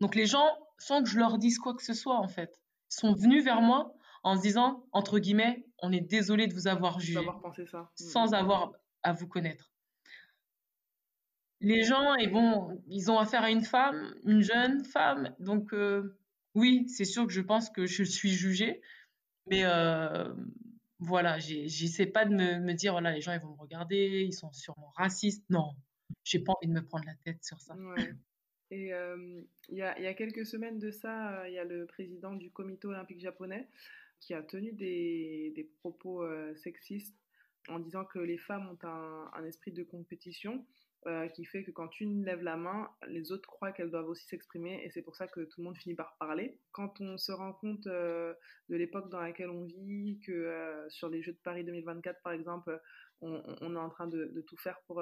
Donc 0.01 0.14
les 0.14 0.27
gens, 0.27 0.48
sans 0.79 1.03
que 1.03 1.09
je 1.09 1.18
leur 1.18 1.38
dise 1.38 1.59
quoi 1.59 1.75
que 1.75 1.83
ce 1.83 1.94
soit, 1.94 2.18
en 2.18 2.29
fait, 2.29 2.62
sont 2.94 3.14
venus 3.14 3.44
vers 3.44 3.61
moi 3.61 3.94
en 4.22 4.37
se 4.37 4.42
disant, 4.42 4.85
entre 4.92 5.18
guillemets, 5.18 5.64
on 5.78 5.92
est 5.92 6.00
désolé 6.00 6.46
de 6.46 6.55
vous 6.55 6.68
avoir 6.68 7.00
jugé. 7.00 7.20
pensé 7.42 7.66
ça. 7.66 7.90
Sans 7.96 8.31
mm. 8.31 8.35
avoir 8.35 8.72
à 9.02 9.12
vous 9.12 9.26
connaître. 9.26 9.72
Les 11.61 11.83
gens, 11.85 12.14
et 12.16 12.26
bon, 12.26 12.83
ils 12.88 13.11
ont 13.11 13.18
affaire 13.18 13.42
à 13.42 13.50
une 13.50 13.62
femme, 13.62 14.14
une 14.24 14.42
jeune 14.42 14.85
femme, 14.85 15.35
donc 15.38 15.72
euh, 15.72 16.18
oui, 16.57 16.88
c'est 16.88 17.05
sûr 17.05 17.24
que 17.26 17.33
je 17.33 17.40
pense 17.40 17.70
que 17.70 17.87
je 17.87 18.02
suis 18.02 18.31
jugée, 18.31 18.81
mais 19.46 19.62
euh, 19.64 20.33
voilà, 20.98 21.38
j'essaie 21.38 22.07
pas 22.07 22.24
de 22.24 22.35
me, 22.35 22.59
me, 22.59 22.74
dire, 22.74 22.92
voilà, 22.92 23.12
les 23.12 23.20
gens, 23.20 23.33
ils 23.33 23.40
vont 23.40 23.52
me 23.52 23.61
regarder, 23.61 24.24
ils 24.26 24.33
sont 24.33 24.52
sûrement 24.52 24.92
racistes. 24.96 25.44
Non, 25.50 25.76
j'ai 26.24 26.40
pas 26.40 26.52
envie 26.52 26.66
de 26.68 26.72
me 26.72 26.85
prendre 26.85 27.05
la 27.07 27.14
tête 27.24 27.44
sur 27.44 27.61
ça. 27.61 27.76
Ouais. 27.76 28.12
Et 28.73 28.91
il 29.69 29.77
y, 29.77 29.83
a, 29.83 30.15
quelques 30.15 30.47
semaines 30.47 30.79
de 30.79 30.91
ça, 30.91 31.47
il 31.47 31.53
y 31.53 31.59
a 31.59 31.65
le 31.65 31.85
président 31.85 32.35
du 32.35 32.51
comité 32.51 32.87
olympique 32.87 33.21
japonais 33.21 33.69
qui 34.19 34.33
a 34.33 34.43
tenu 34.43 34.73
des, 34.73 35.71
propos 35.83 36.25
sexistes 36.57 37.15
en 37.69 37.79
disant 37.79 38.05
que 38.05 38.19
les 38.19 38.39
femmes 38.39 38.69
ont 38.69 38.87
un, 38.87 39.45
esprit 39.45 39.73
de 39.73 39.83
compétition 39.83 40.65
euh, 41.07 41.29
qui 41.29 41.45
fait 41.45 41.65
que 41.65 41.71
quand 41.71 42.01
une 42.01 42.25
lève 42.25 42.43
la 42.43 42.57
main, 42.57 42.89
les 43.09 43.33
autres 43.33 43.49
croient 43.49 43.73
qu'elles 43.73 43.91
doivent 43.91 44.09
aussi 44.09 44.25
s'exprimer 44.27 44.83
et 44.85 44.91
c'est 44.91 45.03
pour 45.03 45.17
ça 45.17 45.27
que 45.27 45.41
tout 45.41 45.61
le 45.61 45.65
monde 45.65 45.77
finit 45.77 45.97
par 45.97 46.17
parler. 46.19 46.59
Quand 46.71 47.01
on 47.01 47.19
se 47.19 47.33
rend 47.33 47.53
compte 47.53 47.87
euh, 47.89 48.33
de 48.69 48.77
l'époque 48.77 49.11
dans 49.11 49.21
laquelle 49.21 49.51
on 49.51 49.65
vit, 49.65 50.21
que 50.25 50.33
euh, 50.33 50.89
sur 50.91 51.09
les 51.09 51.21
Jeux 51.21 51.33
de 51.33 51.41
Paris 51.43 51.65
2024 51.65 52.23
par 52.23 52.33
exemple, 52.33 52.81
on, 53.21 53.77
est 53.77 53.79
en 53.79 53.89
train 53.89 54.09
de 54.09 54.45
tout 54.49 54.57
faire 54.57 54.81
pour 54.89 55.01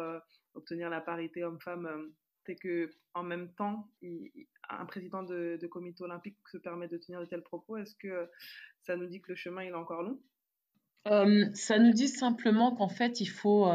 obtenir 0.53 0.91
la 0.91 1.01
parité 1.01 1.43
homme-femme, 1.43 2.13
c'est 2.51 2.57
que 2.57 2.91
en 3.15 3.23
même 3.23 3.53
temps, 3.55 3.89
il, 4.03 4.31
un 4.69 4.85
président 4.85 5.23
de, 5.23 5.57
de, 5.61 5.67
comité 5.67 6.03
olympique 6.03 6.37
se 6.51 6.59
permet 6.59 6.89
de 6.89 6.97
tenir 6.97 7.21
de 7.21 7.27
tels 7.27 7.43
propos. 7.43 7.77
Est-ce 7.77 7.95
que 7.95 8.29
ça 8.83 8.97
nous 8.97 9.07
dit 9.07 9.21
que 9.21 9.31
le 9.31 9.37
chemin 9.37 9.63
il 9.63 9.69
est 9.69 9.75
encore 9.75 10.03
long? 10.03 10.21
Ça 11.55 11.79
nous 11.79 11.93
dit 11.93 12.09
simplement 12.09 12.75
qu'en 12.75 12.89
fait 12.89 13.21
il 13.21 13.29
faut 13.29 13.71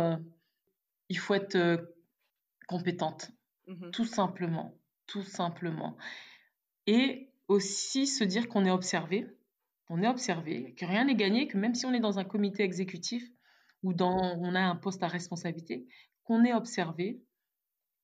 il 1.09 1.17
faut 1.17 1.33
être 1.33 1.89
compétente. 2.67 3.31
Mmh 3.67 3.91
tout 3.91 4.05
simplement. 4.05 4.77
Tout 5.07 5.23
simplement. 5.23 5.97
Et 6.87 7.29
aussi 7.47 8.07
se 8.07 8.23
dire 8.23 8.47
qu'on 8.49 8.65
est 8.65 8.71
observé. 8.71 9.27
On 9.89 10.01
est 10.01 10.07
observé, 10.07 10.73
que 10.77 10.85
rien 10.85 11.05
n'est 11.05 11.15
gagné, 11.15 11.47
que 11.47 11.57
même 11.57 11.75
si 11.75 11.85
on 11.85 11.93
est 11.93 11.99
dans 11.99 12.17
un 12.17 12.23
comité 12.23 12.63
exécutif 12.63 13.23
ou 13.83 13.93
dans, 13.93 14.35
on 14.39 14.55
a 14.55 14.61
un 14.61 14.75
poste 14.75 15.03
à 15.03 15.07
responsabilité, 15.07 15.87
qu'on 16.23 16.43
est 16.43 16.53
observé. 16.53 17.21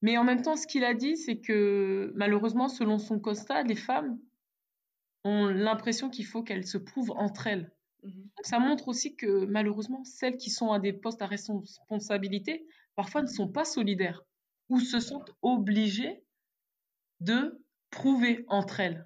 Mais 0.01 0.17
en 0.17 0.23
même 0.23 0.41
temps, 0.41 0.55
ce 0.55 0.67
qu'il 0.67 0.83
a 0.83 0.93
dit, 0.93 1.15
c'est 1.17 1.39
que 1.39 2.11
malheureusement, 2.15 2.67
selon 2.67 2.97
son 2.97 3.19
constat, 3.19 3.63
les 3.63 3.75
femmes 3.75 4.19
ont 5.23 5.45
l'impression 5.45 6.09
qu'il 6.09 6.25
faut 6.25 6.41
qu'elles 6.41 6.65
se 6.65 6.77
prouvent 6.77 7.11
entre 7.11 7.47
elles. 7.47 7.71
Mmh 8.03 8.09
ça 8.43 8.57
montre 8.57 8.87
aussi 8.87 9.15
que 9.15 9.45
malheureusement, 9.45 10.03
celles 10.03 10.37
qui 10.37 10.49
sont 10.49 10.71
à 10.71 10.79
des 10.79 10.93
postes 10.93 11.21
à 11.21 11.27
responsabilité, 11.27 12.65
parfois 12.95 13.21
ne 13.21 13.27
sont 13.27 13.47
pas 13.47 13.65
solidaires 13.65 14.23
ou 14.69 14.79
se 14.79 14.99
sentent 14.99 15.31
obligées 15.43 16.23
de 17.19 17.63
prouver 17.91 18.43
entre 18.47 18.79
elles. 18.79 19.05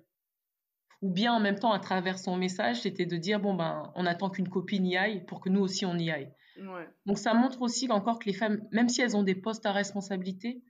Ou 1.01 1.11
bien 1.11 1.33
en 1.33 1.41
même 1.41 1.59
temps, 1.59 1.73
à 1.73 1.79
travers 1.79 2.17
son 2.17 2.37
message, 2.37 2.81
c'était 2.81 3.05
de 3.05 3.17
dire, 3.17 3.41
bon, 3.41 3.55
ben, 3.55 3.91
on 3.95 4.05
attend 4.05 4.29
qu'une 4.29 4.47
copine 4.47 4.85
y 4.85 4.95
aille 4.95 5.25
pour 5.25 5.41
que 5.41 5.49
nous 5.49 5.59
aussi 5.59 5.85
on 5.85 5.97
y 5.97 6.09
aille. 6.09 6.31
Donc 7.05 7.17
ça 7.17 7.33
montre 7.33 7.61
aussi 7.61 7.91
encore 7.91 8.19
que 8.19 8.25
les 8.25 8.33
femmes, 8.33 8.61
même 8.71 8.87
si 8.87 9.01
elles 9.01 9.17
ont 9.17 9.23
des 9.23 9.35
postes 9.35 9.65
à 9.65 9.73
responsabilité, 9.73 10.63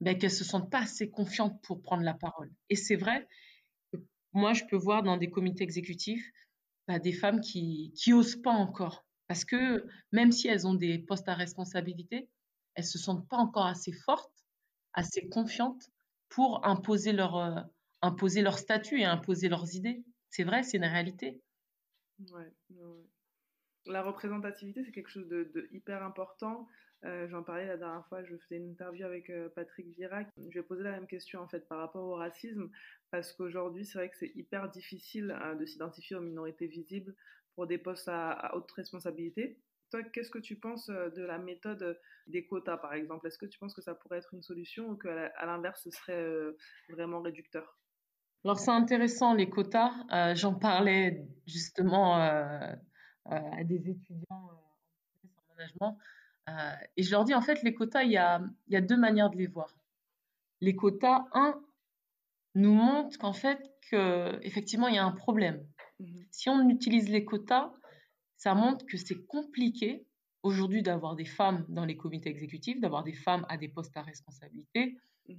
ben, 0.00 0.16
qu'elles 0.16 0.30
se 0.30 0.44
sentent 0.44 0.70
pas 0.70 0.82
assez 0.82 1.10
confiantes 1.10 1.60
pour 1.62 1.82
prendre 1.82 2.02
la 2.02 2.14
parole. 2.14 2.52
Et 2.68 2.76
c'est 2.76 2.96
vrai, 2.96 3.28
moi 4.32 4.52
je 4.52 4.64
peux 4.64 4.76
voir 4.76 5.02
dans 5.02 5.16
des 5.16 5.30
comités 5.30 5.64
exécutifs 5.64 6.30
ben, 6.88 6.98
des 6.98 7.12
femmes 7.12 7.40
qui, 7.40 7.92
qui 7.96 8.12
osent 8.12 8.40
pas 8.40 8.52
encore. 8.52 9.04
Parce 9.28 9.44
que 9.44 9.86
même 10.10 10.32
si 10.32 10.48
elles 10.48 10.66
ont 10.66 10.74
des 10.74 10.98
postes 10.98 11.28
à 11.28 11.34
responsabilité, 11.34 12.28
elles 12.74 12.84
se 12.84 12.98
sentent 12.98 13.28
pas 13.28 13.36
encore 13.36 13.66
assez 13.66 13.92
fortes, 13.92 14.44
assez 14.92 15.28
confiantes 15.28 15.88
pour 16.28 16.66
imposer 16.66 17.12
leur, 17.12 17.36
euh, 17.36 18.50
statut 18.56 19.00
et 19.00 19.04
imposer 19.04 19.48
leurs 19.48 19.74
idées. 19.74 20.02
C'est 20.30 20.44
vrai, 20.44 20.62
c'est 20.62 20.78
une 20.78 20.84
réalité. 20.84 21.40
La 23.86 24.02
représentativité, 24.02 24.84
c'est 24.84 24.92
quelque 24.92 25.10
chose 25.10 25.28
de, 25.28 25.68
hyper 25.72 26.02
important. 26.02 26.66
Euh, 27.04 27.28
j'en 27.28 27.42
parlais 27.42 27.66
la 27.66 27.76
dernière 27.76 28.06
fois, 28.08 28.22
je 28.24 28.36
faisais 28.36 28.56
une 28.56 28.70
interview 28.70 29.06
avec 29.06 29.30
euh, 29.30 29.48
Patrick 29.48 29.86
Virac. 29.96 30.28
Je 30.50 30.58
vais 30.58 30.62
poser 30.62 30.82
la 30.82 30.92
même 30.92 31.06
question 31.06 31.40
en 31.40 31.48
fait 31.48 31.66
par 31.68 31.78
rapport 31.78 32.04
au 32.04 32.14
racisme, 32.14 32.70
parce 33.10 33.32
qu'aujourd'hui, 33.32 33.84
c'est 33.84 33.98
vrai 33.98 34.10
que 34.10 34.16
c'est 34.16 34.32
hyper 34.34 34.70
difficile 34.70 35.34
de 35.58 35.64
s'identifier 35.64 36.16
aux 36.16 36.20
minorités 36.20 36.66
visibles 36.66 37.14
pour 37.54 37.66
des 37.66 37.78
postes 37.78 38.08
à 38.08 38.54
haute 38.54 38.70
responsabilité. 38.72 39.58
Toi, 39.90 40.04
qu'est-ce 40.04 40.30
que 40.30 40.38
tu 40.38 40.56
penses 40.56 40.88
euh, 40.88 41.10
de 41.10 41.22
la 41.22 41.38
méthode 41.38 41.98
des 42.28 42.46
quotas, 42.46 42.76
par 42.76 42.94
exemple? 42.94 43.26
Est-ce 43.26 43.38
que 43.38 43.46
tu 43.46 43.58
penses 43.58 43.74
que 43.74 43.82
ça 43.82 43.94
pourrait 43.94 44.18
être 44.18 44.32
une 44.34 44.42
solution 44.42 44.90
ou 44.90 44.96
qu'à 44.96 45.32
l'inverse, 45.44 45.82
ce 45.82 45.90
serait 45.90 46.22
euh, 46.22 46.56
vraiment 46.88 47.20
réducteur? 47.20 47.76
Alors, 48.44 48.58
c'est 48.58 48.70
intéressant, 48.70 49.34
les 49.34 49.50
quotas. 49.50 49.92
Euh, 50.12 50.34
j'en 50.36 50.54
parlais 50.54 51.26
justement 51.46 52.14
à 52.16 53.64
des 53.64 53.90
étudiants 53.90 54.24
en 54.30 55.54
management. 55.56 55.98
Et 56.96 57.02
je 57.02 57.10
leur 57.10 57.24
dis, 57.24 57.34
en 57.34 57.40
fait, 57.40 57.62
les 57.62 57.74
quotas, 57.74 58.02
il 58.02 58.12
y 58.12 58.16
a, 58.16 58.42
y 58.68 58.76
a 58.76 58.80
deux 58.80 58.96
manières 58.96 59.30
de 59.30 59.36
les 59.36 59.46
voir. 59.46 59.74
Les 60.60 60.74
quotas, 60.76 61.24
un, 61.32 61.60
nous 62.54 62.74
montrent 62.74 63.18
qu'en 63.18 63.32
fait, 63.32 63.58
que, 63.90 64.38
effectivement, 64.42 64.88
il 64.88 64.94
y 64.94 64.98
a 64.98 65.04
un 65.04 65.12
problème. 65.12 65.66
Mmh 66.00 66.06
si 66.30 66.48
on 66.48 66.68
utilise 66.68 67.08
les 67.08 67.24
quotas, 67.24 67.72
ça 68.36 68.54
montre 68.54 68.86
que 68.86 68.96
c'est 68.96 69.26
compliqué 69.26 70.06
aujourd'hui 70.42 70.82
d'avoir 70.82 71.16
des 71.16 71.24
femmes 71.24 71.66
dans 71.68 71.84
les 71.84 71.96
comités 71.96 72.30
exécutifs, 72.30 72.80
d'avoir 72.80 73.02
des 73.04 73.12
femmes 73.12 73.44
à 73.48 73.58
des 73.58 73.68
postes 73.68 73.96
à 73.96 74.02
responsabilité. 74.02 74.96
Mmh 75.28 75.34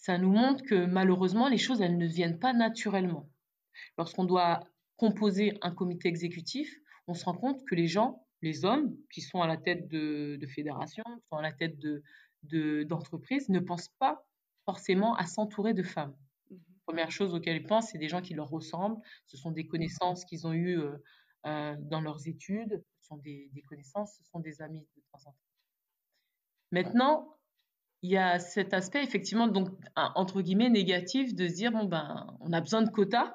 ça 0.00 0.16
nous 0.16 0.32
montre 0.32 0.64
que 0.64 0.86
malheureusement, 0.86 1.48
les 1.48 1.58
choses, 1.58 1.82
elles 1.82 1.98
ne 1.98 2.06
viennent 2.06 2.38
pas 2.38 2.54
naturellement. 2.54 3.28
Lorsqu'on 3.98 4.24
doit 4.24 4.66
composer 4.96 5.58
un 5.60 5.72
comité 5.72 6.08
exécutif, 6.08 6.74
on 7.06 7.12
se 7.12 7.26
rend 7.26 7.34
compte 7.34 7.64
que 7.66 7.74
les 7.74 7.86
gens, 7.86 8.26
les 8.42 8.64
hommes 8.64 8.96
qui 9.12 9.20
sont 9.20 9.42
à 9.42 9.46
la 9.46 9.56
tête 9.56 9.88
de, 9.88 10.36
de 10.40 10.46
fédérations, 10.46 11.04
qui 11.04 11.28
sont 11.28 11.36
à 11.36 11.42
la 11.42 11.52
tête 11.52 11.78
d'entreprises, 12.42 13.48
de, 13.48 13.52
ne 13.52 13.60
pensent 13.60 13.92
pas 13.98 14.24
forcément 14.64 15.14
à 15.16 15.26
s'entourer 15.26 15.74
de 15.74 15.82
femmes. 15.82 16.16
Mmh 16.50 16.56
Première 16.86 17.10
chose 17.12 17.34
auquel 17.34 17.56
ils 17.56 17.66
pensent, 17.66 17.90
c'est 17.92 17.98
des 17.98 18.08
gens 18.08 18.20
qui 18.20 18.34
leur 18.34 18.48
ressemblent, 18.48 19.00
ce 19.26 19.36
sont 19.36 19.52
des 19.52 19.66
connaissances 19.66 20.24
qu'ils 20.24 20.46
ont 20.48 20.52
eues 20.52 20.76
euh, 20.76 20.96
euh, 21.46 21.76
dans 21.78 22.00
leurs 22.00 22.26
études, 22.26 22.82
ce 23.00 23.06
sont 23.06 23.16
des, 23.18 23.50
connaissances, 23.68 24.16
ce 24.16 24.24
sont 24.24 24.40
des 24.40 24.60
amis 24.60 24.86
de 24.96 25.02
temps 25.12 25.20
en 25.26 25.30
temps. 25.30 25.36
Maintenant, 26.72 27.36
il 28.02 28.10
y 28.10 28.16
a 28.16 28.38
cet 28.38 28.74
aspect 28.74 29.04
effectivement 29.04 29.46
donc 29.46 29.68
entre 29.94 30.40
guillemets 30.40 30.70
négatif 30.70 31.34
de 31.34 31.46
se 31.48 31.54
dire 31.54 31.70
bon 31.70 31.84
ben 31.84 32.34
on 32.40 32.50
a 32.52 32.60
besoin 32.60 32.80
de 32.80 32.88
quotas 32.88 33.34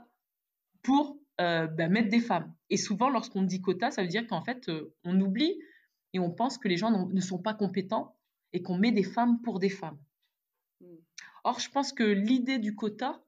pour 0.81 1.17
euh, 1.39 1.67
ben, 1.67 1.91
mettre 1.91 2.09
des 2.09 2.19
femmes. 2.19 2.54
Et 2.69 2.77
souvent 2.77 3.09
lorsqu'on 3.09 3.43
dit 3.43 3.61
quotas, 3.61 3.91
ça 3.91 4.01
veut 4.01 4.07
dire 4.07 4.27
qu'en 4.27 4.41
fait 4.41 4.69
euh, 4.69 4.93
on 5.03 5.19
oublie 5.21 5.59
et 6.13 6.19
on 6.19 6.31
pense 6.31 6.57
que 6.57 6.67
les 6.67 6.77
gens 6.77 7.07
ne 7.07 7.21
sont 7.21 7.39
pas 7.39 7.53
compétents 7.53 8.17
et 8.53 8.61
qu'on 8.61 8.77
met 8.77 8.91
des 8.91 9.03
femmes 9.03 9.41
pour 9.41 9.59
des 9.59 9.69
femmes. 9.69 9.99
Mmh. 10.81 10.95
Or 11.43 11.59
je 11.59 11.69
pense 11.69 11.93
que 11.93 12.03
l'idée 12.03 12.57
du 12.57 12.75
quota, 12.75 13.21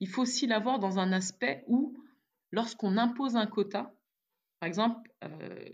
il 0.00 0.08
faut 0.08 0.22
aussi 0.22 0.46
l'avoir 0.46 0.78
dans 0.78 0.98
un 0.98 1.12
aspect 1.12 1.64
où 1.68 1.96
lorsqu'on 2.50 2.96
impose 2.96 3.36
un 3.36 3.46
quota, 3.46 3.94
par 4.58 4.66
exemple, 4.66 5.12
euh, 5.24 5.68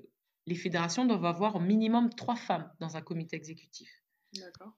les 0.46 0.54
fédérations 0.54 1.04
doivent 1.04 1.24
avoir 1.24 1.57
au 1.57 1.61
minimum 1.61 2.11
trois 2.11 2.37
femmes 2.37 2.72
dans 2.81 2.96
un 2.96 3.02
comité 3.02 3.37
exécutif. 3.37 4.02
D'accord. 4.35 4.72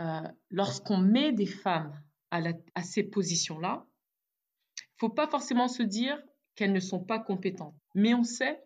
Euh, 0.00 0.28
lorsqu'on 0.50 0.98
met 0.98 1.32
des 1.32 1.46
femmes 1.46 2.00
à, 2.30 2.40
à 2.74 2.82
ces 2.82 3.04
positions-là, 3.04 3.86
il 4.78 5.06
ne 5.06 5.08
faut 5.08 5.14
pas 5.14 5.28
forcément 5.28 5.68
se 5.68 5.82
dire 5.82 6.20
qu'elles 6.54 6.72
ne 6.72 6.80
sont 6.80 7.02
pas 7.02 7.18
compétentes. 7.18 7.74
Mais 7.94 8.14
on 8.14 8.24
sait 8.24 8.62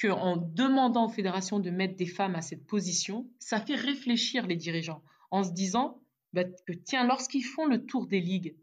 qu'en 0.00 0.36
demandant 0.36 1.06
aux 1.06 1.12
fédérations 1.12 1.58
de 1.58 1.70
mettre 1.70 1.96
des 1.96 2.06
femmes 2.06 2.36
à 2.36 2.42
cette 2.42 2.66
position, 2.66 3.28
ça 3.38 3.60
fait 3.60 3.74
réfléchir 3.74 4.46
les 4.46 4.56
dirigeants 4.56 5.02
en 5.30 5.42
se 5.42 5.52
disant 5.52 6.00
bah, 6.32 6.44
que 6.44 6.72
tiens, 6.72 7.06
lorsqu'ils 7.06 7.44
font 7.44 7.66
le 7.66 7.84
tour 7.84 8.06
des 8.06 8.20
ligues 8.20 8.56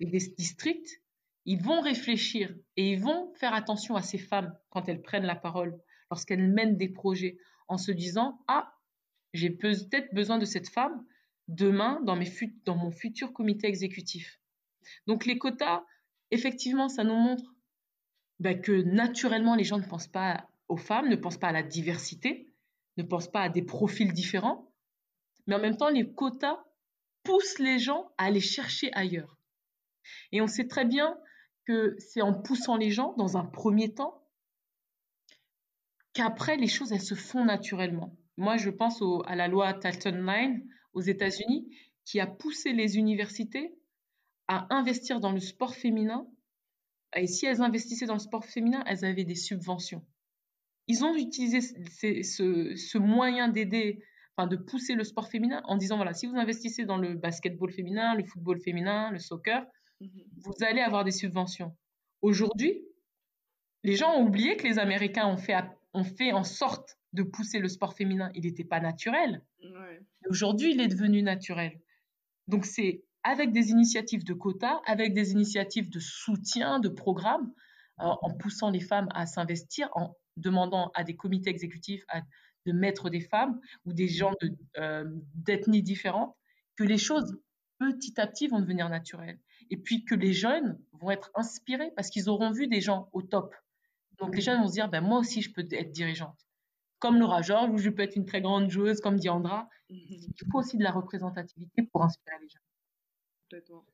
et 0.00 0.06
des 0.06 0.18
districts, 0.36 1.02
ils 1.44 1.60
vont 1.60 1.80
réfléchir 1.80 2.54
et 2.76 2.92
ils 2.92 3.00
vont 3.00 3.32
faire 3.34 3.54
attention 3.54 3.96
à 3.96 4.02
ces 4.02 4.18
femmes 4.18 4.56
quand 4.70 4.88
elles 4.88 5.02
prennent 5.02 5.24
la 5.24 5.34
parole, 5.34 5.80
lorsqu'elles 6.10 6.46
mènent 6.46 6.76
des 6.76 6.90
projets, 6.90 7.38
en 7.68 7.78
se 7.78 7.90
disant 7.90 8.38
Ah, 8.48 8.74
j'ai 9.32 9.50
peut-être 9.50 10.14
besoin 10.14 10.38
de 10.38 10.44
cette 10.44 10.68
femme 10.68 11.04
demain 11.48 12.00
dans 12.04 12.76
mon 12.76 12.90
futur 12.90 13.32
comité 13.32 13.66
exécutif. 13.66 14.40
Donc 15.06 15.24
les 15.26 15.38
quotas, 15.38 15.84
effectivement, 16.30 16.88
ça 16.88 17.04
nous 17.04 17.14
montre 17.14 17.54
bah, 18.40 18.54
que 18.54 18.82
naturellement, 18.82 19.54
les 19.54 19.64
gens 19.64 19.78
ne 19.78 19.86
pensent 19.86 20.08
pas 20.08 20.48
aux 20.68 20.76
femmes, 20.76 21.08
ne 21.08 21.16
pensent 21.16 21.38
pas 21.38 21.48
à 21.48 21.52
la 21.52 21.62
diversité, 21.62 22.52
ne 22.96 23.02
pensent 23.02 23.30
pas 23.30 23.42
à 23.42 23.48
des 23.48 23.62
profils 23.62 24.12
différents. 24.12 24.72
Mais 25.46 25.54
en 25.54 25.60
même 25.60 25.76
temps, 25.76 25.88
les 25.88 26.12
quotas 26.12 26.62
poussent 27.22 27.58
les 27.58 27.78
gens 27.78 28.10
à 28.18 28.24
aller 28.24 28.40
chercher 28.40 28.92
ailleurs. 28.92 29.38
Et 30.32 30.40
on 30.40 30.46
sait 30.46 30.68
très 30.68 30.84
bien 30.84 31.16
que 31.64 31.96
c'est 31.98 32.22
en 32.22 32.34
poussant 32.34 32.76
les 32.76 32.90
gens 32.90 33.14
dans 33.16 33.36
un 33.36 33.44
premier 33.44 33.92
temps 33.92 34.22
qu'après 36.14 36.56
les 36.56 36.66
choses 36.66 36.92
elles 36.92 37.00
se 37.00 37.14
font 37.14 37.44
naturellement. 37.44 38.16
Moi, 38.36 38.56
je 38.56 38.70
pense 38.70 39.02
à 39.26 39.36
la 39.36 39.48
loi 39.48 39.74
Talton 39.74 40.22
9 40.22 40.60
aux 40.94 41.00
États-Unis 41.00 41.68
qui 42.04 42.20
a 42.20 42.26
poussé 42.26 42.72
les 42.72 42.96
universités 42.96 43.77
à 44.48 44.66
investir 44.74 45.20
dans 45.20 45.32
le 45.32 45.40
sport 45.40 45.74
féminin. 45.74 46.26
Et 47.16 47.26
si 47.26 47.46
elles 47.46 47.62
investissaient 47.62 48.06
dans 48.06 48.14
le 48.14 48.18
sport 48.18 48.44
féminin, 48.44 48.82
elles 48.86 49.04
avaient 49.04 49.24
des 49.24 49.34
subventions. 49.34 50.04
Ils 50.88 51.04
ont 51.04 51.14
utilisé 51.14 51.60
ce, 51.60 52.74
ce 52.74 52.98
moyen 52.98 53.48
d'aider, 53.48 54.02
enfin 54.36 54.46
de 54.46 54.56
pousser 54.56 54.94
le 54.94 55.04
sport 55.04 55.28
féminin 55.28 55.60
en 55.64 55.76
disant 55.76 55.96
voilà, 55.96 56.14
si 56.14 56.26
vous 56.26 56.36
investissez 56.36 56.86
dans 56.86 56.96
le 56.96 57.14
basketball 57.14 57.70
féminin, 57.70 58.14
le 58.14 58.24
football 58.24 58.58
féminin, 58.60 59.10
le 59.10 59.18
soccer, 59.18 59.66
mhm. 60.00 60.10
vous 60.38 60.64
allez 60.64 60.80
avoir 60.80 61.04
des 61.04 61.10
subventions. 61.10 61.76
Aujourd'hui, 62.22 62.82
les 63.84 63.96
gens 63.96 64.14
ont 64.14 64.26
oublié 64.26 64.56
que 64.56 64.66
les 64.66 64.78
Américains 64.78 65.26
ont 65.26 65.36
fait, 65.36 65.56
ont 65.92 66.04
fait 66.04 66.32
en 66.32 66.44
sorte 66.44 66.98
de 67.12 67.22
pousser 67.22 67.58
le 67.58 67.68
sport 67.68 67.94
féminin. 67.94 68.30
Il 68.34 68.44
n'était 68.44 68.64
pas 68.64 68.80
naturel. 68.80 69.42
Aujourd'hui, 70.28 70.72
il 70.72 70.80
est 70.80 70.88
devenu 70.88 71.22
naturel. 71.22 71.80
Donc, 72.48 72.64
c'est 72.64 73.04
avec 73.28 73.52
des 73.52 73.70
initiatives 73.70 74.24
de 74.24 74.32
quotas, 74.32 74.80
avec 74.86 75.12
des 75.12 75.32
initiatives 75.32 75.90
de 75.90 76.00
soutien, 76.00 76.80
de 76.80 76.88
programmes, 76.88 77.52
euh, 78.00 78.04
en 78.22 78.32
poussant 78.32 78.70
les 78.70 78.80
femmes 78.80 79.08
à 79.14 79.26
s'investir, 79.26 79.90
en 79.94 80.16
demandant 80.38 80.90
à 80.94 81.04
des 81.04 81.14
comités 81.14 81.50
exécutifs 81.50 82.06
de 82.64 82.72
mettre 82.72 83.10
des 83.10 83.20
femmes 83.20 83.60
ou 83.84 83.92
des 83.92 84.08
gens 84.08 84.32
euh, 84.78 85.04
d'ethnies 85.34 85.82
différentes, 85.82 86.34
que 86.76 86.84
les 86.84 86.96
choses 86.96 87.38
petit 87.78 88.18
à 88.18 88.26
petit 88.26 88.48
vont 88.48 88.60
devenir 88.60 88.88
naturelles. 88.88 89.38
Et 89.70 89.76
puis 89.76 90.06
que 90.06 90.14
les 90.14 90.32
jeunes 90.32 90.78
vont 90.92 91.10
être 91.10 91.30
inspirés 91.34 91.92
parce 91.96 92.08
qu'ils 92.08 92.30
auront 92.30 92.50
vu 92.50 92.66
des 92.66 92.80
gens 92.80 93.10
au 93.12 93.20
top. 93.20 93.54
Donc 94.18 94.34
les 94.36 94.40
jeunes 94.40 94.62
vont 94.62 94.68
se 94.68 94.72
dire, 94.72 94.88
ben, 94.88 95.02
moi 95.02 95.18
aussi 95.18 95.42
je 95.42 95.52
peux 95.52 95.66
être 95.70 95.92
dirigeante. 95.92 96.46
Comme 96.98 97.18
Laura 97.18 97.42
Georges, 97.42 97.70
ou 97.70 97.76
je 97.76 97.90
peux 97.90 98.02
être 98.02 98.16
une 98.16 98.24
très 98.24 98.40
grande 98.40 98.70
joueuse 98.70 99.00
comme 99.02 99.18
Diandra. 99.18 99.68
Il 99.90 100.32
faut 100.50 100.60
aussi 100.60 100.78
de 100.78 100.82
la 100.82 100.92
représentativité 100.92 101.82
pour 101.92 102.02
inspirer 102.02 102.36
les 102.40 102.48
jeunes. 102.48 102.67
Complètement. 103.48 103.84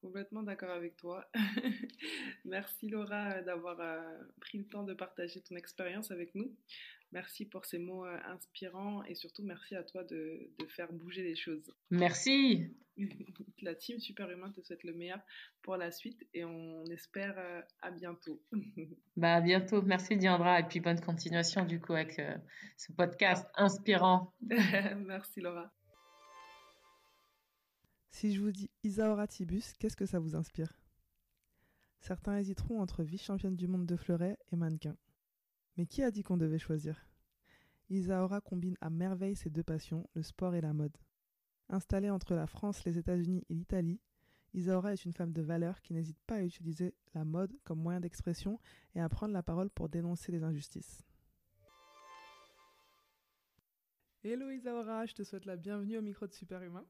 Complètement 0.00 0.42
d'accord 0.42 0.70
avec 0.70 0.96
toi. 0.96 1.28
Merci 2.44 2.88
Laura 2.88 3.40
d'avoir 3.42 3.80
euh, 3.80 4.00
pris 4.40 4.58
le 4.58 4.64
temps 4.66 4.84
de 4.84 4.94
partager 4.94 5.40
ton 5.40 5.56
expérience 5.56 6.12
avec 6.12 6.34
nous. 6.36 6.54
Merci 7.10 7.44
pour 7.44 7.64
ces 7.64 7.78
mots 7.78 8.04
euh, 8.06 8.16
inspirants 8.26 9.02
et 9.04 9.14
surtout 9.16 9.42
merci 9.42 9.74
à 9.74 9.82
toi 9.82 10.04
de, 10.04 10.50
de 10.58 10.66
faire 10.66 10.92
bouger 10.92 11.22
les 11.22 11.34
choses. 11.34 11.72
Merci. 11.90 12.74
La 13.62 13.74
team 13.74 13.98
Superhumain 13.98 14.50
te 14.50 14.60
souhaite 14.60 14.84
le 14.84 14.92
meilleur 14.92 15.20
pour 15.62 15.76
la 15.76 15.90
suite 15.90 16.26
et 16.34 16.44
on 16.44 16.84
espère 16.86 17.34
euh, 17.38 17.60
à 17.80 17.90
bientôt. 17.90 18.40
bah 19.16 19.34
à 19.36 19.40
bientôt. 19.40 19.82
Merci 19.82 20.16
Diandra 20.16 20.60
et 20.60 20.64
puis 20.64 20.78
bonne 20.78 21.00
continuation 21.00 21.64
du 21.64 21.80
coup 21.80 21.94
avec 21.94 22.20
ce 22.76 22.92
podcast 22.92 23.48
inspirant. 23.56 24.32
merci 24.96 25.40
Laura. 25.40 25.72
Si 28.12 28.34
je 28.34 28.40
vous 28.40 28.52
dis 28.52 28.70
Isaora 28.84 29.26
Tibus, 29.26 29.72
qu'est-ce 29.78 29.96
que 29.96 30.06
ça 30.06 30.20
vous 30.20 30.36
inspire? 30.36 30.78
Certains 31.98 32.36
hésiteront 32.36 32.80
entre 32.80 33.02
vice-championne 33.02 33.56
du 33.56 33.66
monde 33.66 33.86
de 33.86 33.96
fleuret 33.96 34.38
et 34.52 34.56
mannequin. 34.56 34.96
Mais 35.76 35.86
qui 35.86 36.02
a 36.02 36.10
dit 36.10 36.22
qu'on 36.22 36.36
devait 36.36 36.58
choisir? 36.58 37.06
Isaora 37.88 38.42
combine 38.42 38.76
à 38.80 38.90
merveille 38.90 39.34
ses 39.34 39.48
deux 39.48 39.62
passions, 39.62 40.08
le 40.14 40.22
sport 40.22 40.54
et 40.54 40.60
la 40.60 40.74
mode. 40.74 40.96
Installée 41.70 42.10
entre 42.10 42.34
la 42.34 42.46
France, 42.46 42.84
les 42.84 42.98
États-Unis 42.98 43.44
et 43.48 43.54
l'Italie, 43.54 43.98
Isaora 44.52 44.92
est 44.92 45.04
une 45.06 45.14
femme 45.14 45.32
de 45.32 45.42
valeur 45.42 45.80
qui 45.80 45.94
n'hésite 45.94 46.20
pas 46.26 46.36
à 46.36 46.42
utiliser 46.42 46.94
la 47.14 47.24
mode 47.24 47.58
comme 47.64 47.80
moyen 47.80 48.00
d'expression 48.00 48.60
et 48.94 49.00
à 49.00 49.08
prendre 49.08 49.32
la 49.32 49.42
parole 49.42 49.70
pour 49.70 49.88
dénoncer 49.88 50.30
les 50.30 50.44
injustices. 50.44 51.02
Hello 54.22 54.50
Isaora, 54.50 55.06
je 55.06 55.14
te 55.14 55.22
souhaite 55.22 55.46
la 55.46 55.56
bienvenue 55.56 55.96
au 55.96 56.02
micro 56.02 56.26
de 56.26 56.34
Superhumain. 56.34 56.84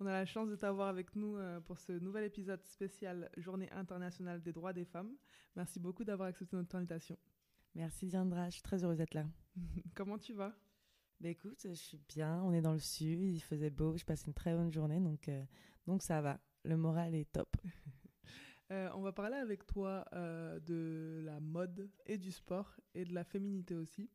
On 0.00 0.06
a 0.06 0.12
la 0.12 0.24
chance 0.24 0.48
de 0.48 0.54
t'avoir 0.54 0.86
avec 0.86 1.16
nous 1.16 1.36
euh, 1.36 1.60
pour 1.60 1.80
ce 1.80 1.90
nouvel 1.90 2.22
épisode 2.22 2.64
spécial 2.64 3.28
Journée 3.36 3.68
internationale 3.72 4.40
des 4.40 4.52
droits 4.52 4.72
des 4.72 4.84
femmes. 4.84 5.12
Merci 5.56 5.80
beaucoup 5.80 6.04
d'avoir 6.04 6.28
accepté 6.28 6.54
notre 6.54 6.76
invitation. 6.76 7.18
Merci 7.74 8.06
Diandra, 8.06 8.48
je 8.48 8.54
suis 8.54 8.62
très 8.62 8.84
heureuse 8.84 8.98
d'être 8.98 9.14
là. 9.14 9.26
Comment 9.96 10.16
tu 10.16 10.34
vas? 10.34 10.54
Bah 11.20 11.30
écoute, 11.30 11.58
je 11.64 11.74
suis 11.74 11.98
bien, 12.08 12.40
on 12.44 12.52
est 12.52 12.60
dans 12.60 12.74
le 12.74 12.78
sud, 12.78 13.20
il 13.20 13.40
faisait 13.40 13.70
beau, 13.70 13.96
je 13.96 14.04
passe 14.04 14.24
une 14.26 14.34
très 14.34 14.54
bonne 14.54 14.72
journée, 14.72 15.00
donc, 15.00 15.28
euh, 15.28 15.44
donc 15.88 16.04
ça 16.04 16.20
va, 16.20 16.38
le 16.64 16.76
moral 16.76 17.14
est 17.14 17.30
top. 17.32 17.56
Euh, 18.70 18.90
on 18.94 19.00
va 19.00 19.12
parler 19.12 19.38
avec 19.38 19.66
toi 19.66 20.04
de 20.12 21.22
la 21.24 21.40
mode 21.40 21.90
et 22.04 22.18
du 22.18 22.30
sport 22.30 22.78
et 22.92 23.06
de 23.06 23.14
la 23.14 23.24
féminité 23.24 23.74
aussi. 23.74 24.10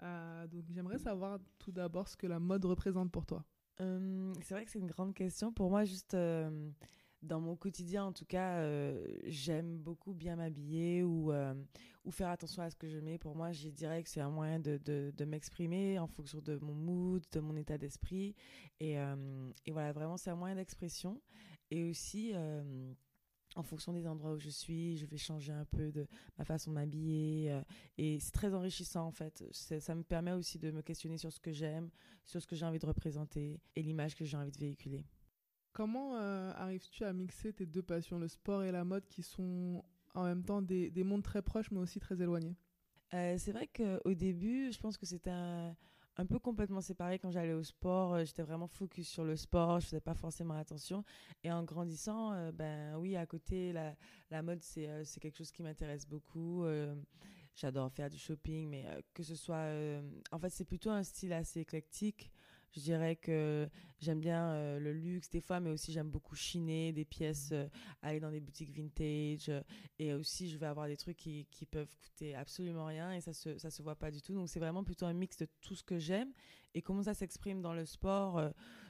donc 0.00 0.64
j'aimerais 0.70 0.96
savoir 0.96 1.38
tout 1.58 1.72
d'abord 1.72 2.08
ce 2.08 2.16
que 2.16 2.26
la 2.26 2.40
mode 2.40 2.64
représente 2.64 3.12
pour 3.12 3.26
toi. 3.26 3.44
C'est 3.78 4.50
vrai 4.50 4.64
que 4.64 4.70
c'est 4.70 4.78
une 4.78 4.88
grande 4.88 5.14
question. 5.14 5.52
Pour 5.52 5.70
moi, 5.70 5.84
juste 5.84 6.16
dans 7.22 7.40
mon 7.40 7.56
quotidien, 7.56 8.04
en 8.04 8.12
tout 8.12 8.24
cas, 8.24 8.62
j'aime 9.24 9.78
beaucoup 9.78 10.14
bien 10.14 10.36
m'habiller 10.36 11.02
ou, 11.02 11.32
faire 12.10 12.30
attention 12.30 12.62
à 12.62 12.70
ce 12.70 12.76
que 12.76 12.88
je 12.88 12.98
mets. 12.98 13.18
Pour 13.18 13.36
moi, 13.36 13.52
je 13.52 13.68
dirais 13.68 14.02
que 14.02 14.08
c'est 14.08 14.20
un 14.20 14.30
moyen 14.30 14.58
de 14.58 15.24
m'exprimer 15.24 15.98
en 15.98 16.06
fonction 16.06 16.40
de 16.40 16.58
mon 16.60 16.74
mood, 16.74 17.22
de 17.32 17.40
mon 17.40 17.56
état 17.56 17.78
d'esprit. 17.78 18.34
Et, 18.80 18.94
et, 18.94 19.70
voilà, 19.70 19.92
vraiment, 19.92 20.16
c'est 20.16 20.30
un 20.30 20.36
moyen 20.36 20.56
d'expression. 20.56 21.20
Et 21.70 21.84
aussi 21.84 22.32
en 23.58 23.62
fonction 23.62 23.92
des 23.92 24.06
endroits 24.06 24.32
où 24.32 24.38
je 24.38 24.50
suis, 24.50 24.96
je 24.96 25.06
vais 25.06 25.16
changer 25.16 25.52
un 25.52 25.64
peu 25.64 25.90
de 25.90 26.06
ma 26.38 26.44
façon 26.44 26.70
de 26.70 26.76
m'habiller. 26.76 27.50
Euh, 27.50 27.60
et 27.98 28.20
c'est 28.20 28.30
très 28.30 28.54
enrichissant 28.54 29.04
en 29.04 29.10
fait. 29.10 29.44
Ça 29.50 29.94
me 29.94 30.02
permet 30.02 30.32
aussi 30.32 30.58
de 30.58 30.70
me 30.70 30.80
questionner 30.80 31.18
sur 31.18 31.32
ce 31.32 31.40
que 31.40 31.52
j'aime, 31.52 31.90
sur 32.24 32.40
ce 32.40 32.46
que 32.46 32.54
j'ai 32.54 32.64
envie 32.64 32.78
de 32.78 32.86
représenter 32.86 33.60
et 33.74 33.82
l'image 33.82 34.14
que 34.14 34.24
j'ai 34.24 34.36
envie 34.36 34.52
de 34.52 34.58
véhiculer. 34.58 35.04
Comment 35.72 36.16
euh, 36.16 36.52
arrives-tu 36.56 37.04
à 37.04 37.12
mixer 37.12 37.52
tes 37.52 37.66
deux 37.66 37.82
passions, 37.82 38.18
le 38.18 38.28
sport 38.28 38.62
et 38.62 38.72
la 38.72 38.84
mode, 38.84 39.06
qui 39.08 39.22
sont 39.22 39.84
en 40.14 40.24
même 40.24 40.44
temps 40.44 40.62
des, 40.62 40.90
des 40.90 41.04
mondes 41.04 41.22
très 41.22 41.42
proches 41.42 41.70
mais 41.70 41.78
aussi 41.78 42.00
très 42.00 42.20
éloignés? 42.20 42.56
Euh, 43.14 43.36
C'est 43.38 43.52
vrai 43.52 43.68
qu'au 43.68 44.14
début, 44.14 44.72
je 44.72 44.78
pense 44.78 44.96
que 44.96 45.06
c'était 45.06 45.30
un 45.30 45.76
un 46.18 46.26
peu 46.26 46.38
complètement 46.38 46.80
séparée 46.80 47.18
quand 47.18 47.30
j'allais 47.30 47.54
au 47.54 47.62
sport. 47.62 48.14
Euh, 48.14 48.24
j'étais 48.24 48.42
vraiment 48.42 48.66
focus 48.66 49.08
sur 49.08 49.24
le 49.24 49.36
sport, 49.36 49.80
je 49.80 49.86
faisais 49.86 50.00
pas 50.00 50.14
forcément 50.14 50.54
attention. 50.54 51.04
Et 51.44 51.50
en 51.50 51.62
grandissant, 51.62 52.32
euh, 52.32 52.52
ben 52.52 52.96
oui, 52.96 53.16
à 53.16 53.24
côté, 53.24 53.72
la, 53.72 53.94
la 54.30 54.42
mode, 54.42 54.62
c'est 54.62 54.88
euh, 54.88 55.04
quelque 55.20 55.38
chose 55.38 55.52
qui 55.52 55.62
m'intéresse 55.62 56.06
beaucoup. 56.06 56.64
J'adore 57.54 57.90
faire 57.90 58.08
du 58.08 58.18
shopping, 58.18 58.68
mais 58.68 58.84
que 59.14 59.22
ce 59.24 59.34
soit... 59.34 59.66
en 60.30 60.38
fait, 60.38 60.50
c'est 60.50 60.64
plutôt 60.64 60.90
un 60.90 61.02
style 61.02 61.32
assez 61.32 61.60
éclectique. 61.60 62.30
Je 62.72 62.80
dirais 62.80 63.16
que 63.16 63.68
j'aime 63.98 64.20
bien 64.20 64.50
euh, 64.50 64.78
le 64.78 64.92
luxe 64.92 65.30
des 65.30 65.40
fois, 65.40 65.60
mais 65.60 65.70
aussi 65.70 65.92
j'aime 65.92 66.10
beaucoup 66.10 66.34
chiner 66.34 66.92
des 66.92 67.04
pièces, 67.04 67.50
euh, 67.52 67.66
aller 68.02 68.20
dans 68.20 68.30
des 68.30 68.40
boutiques 68.40 68.70
vintage. 68.70 69.48
Euh, 69.48 69.62
et 69.98 70.12
aussi, 70.12 70.50
je 70.50 70.58
vais 70.58 70.66
avoir 70.66 70.86
des 70.86 70.96
trucs 70.96 71.16
qui, 71.16 71.46
qui, 71.50 71.66
peuvent 71.66 71.94
coûter 71.96 72.34
absolument 72.34 72.86
rien 72.86 73.12
et 73.12 73.20
ça 73.20 73.32
se, 73.32 73.56
ça 73.58 73.70
se 73.70 73.82
voit 73.82 73.96
pas 73.96 74.10
du 74.10 74.20
tout. 74.20 74.34
Donc, 74.34 74.48
c'est 74.48 74.60
vraiment 74.60 74.84
plutôt 74.84 75.06
un 75.06 75.14
mix 75.14 75.38
de 75.38 75.48
tout 75.60 75.74
ce 75.74 75.82
que 75.82 75.98
j'aime. 75.98 76.32
Et 76.74 76.82
comment 76.82 77.02
ça 77.02 77.14
s'exprime 77.14 77.62
dans 77.62 77.72
le 77.72 77.86
sport 77.86 78.40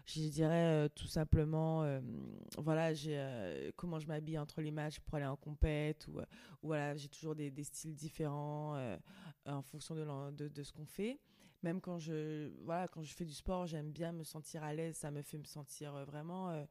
Je 0.05 0.21
dirais 0.29 0.91
tout 0.97 1.07
simplement, 1.07 2.01
voilà, 2.59 2.93
j'ai 2.93 3.71
comment 3.77 4.01
je 4.01 4.09
m'habille 4.09 4.37
entre 4.37 4.61
les 4.61 4.73
matchs 4.73 4.99
pour 4.99 5.14
aller 5.14 5.27
en 5.27 5.37
compète 5.37 6.09
ou, 6.09 6.21
voilà, 6.61 6.97
j'ai 6.97 7.09
toujours 7.09 7.37
des, 7.37 7.53
des, 7.53 7.62
styles 7.62 7.95
différents 7.95 8.77
en 9.47 9.62
fonction 9.62 9.95
de, 9.95 10.05
de, 10.33 10.49
de 10.49 10.62
ce 10.64 10.73
qu'on 10.73 10.87
fait 10.87 11.21
même 11.62 11.81
quand 11.81 11.99
je 11.99 12.51
voilà 12.64 12.88
quand 12.88 13.03
je 13.03 13.14
fais 13.14 13.25
du 13.25 13.33
sport 13.33 13.66
j'aime 13.66 13.90
bien 13.90 14.12
me 14.12 14.25
sentir 14.25 14.62
à 14.62 14.73
l'aise 14.75 14.97
ça 14.97 15.11
me 15.11 15.23
fait 15.23 15.38
me 15.38 15.44
sentir 15.44 15.94
euh, 15.94 16.05
vraiment 16.05 16.51
euh, 16.51 16.64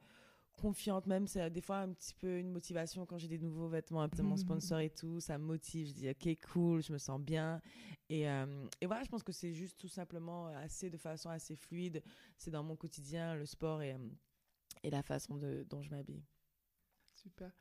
confiante 0.56 1.06
même 1.06 1.28
c'est 1.28 1.50
des 1.50 1.62
fois 1.62 1.80
un 1.80 1.94
petit 1.94 2.14
peu 2.14 2.40
une 2.40 2.50
motivation 2.50 3.06
quand 3.06 3.18
j'ai 3.18 3.28
des 3.28 3.38
nouveaux 3.38 3.68
vêtements 3.68 4.02
un 4.02 4.10
peu 4.10 4.24
mon 4.24 4.38
sponsor 4.38 4.80
et 4.80 4.90
tout 4.90 5.20
ça 5.20 5.38
me 5.38 5.44
motive 5.44 5.88
je 5.88 5.94
dis 5.94 6.10
ok 6.10 6.38
cool 6.52 6.82
je 6.82 6.92
me 6.94 6.98
sens 6.98 7.22
bien. 7.22 7.62
Et, 8.10 8.28
euh, 8.30 8.66
et 8.82 8.88
voilà 8.88 9.04
je 9.04 9.10
pense 9.10 9.22
que 9.22 9.34
c'est 9.34 9.54
juste 9.54 9.78
tout 9.78 9.90
simplement 9.90 10.48
assez 10.48 10.90
de 10.90 10.98
façon 10.98 11.30
assez 11.30 11.56
fluide 11.56 12.02
c'est 12.38 12.50
dans 12.50 12.64
mon 12.64 12.76
quotidien 12.76 13.36
le 13.36 13.46
sport 13.46 13.82
et, 13.82 13.96
et 14.84 14.90
la 14.90 15.04
façon 15.04 15.36
de, 15.36 15.66
dont 15.70 15.82
je 15.82 15.92
m'habille. 15.92 16.24
Super. 17.14 17.52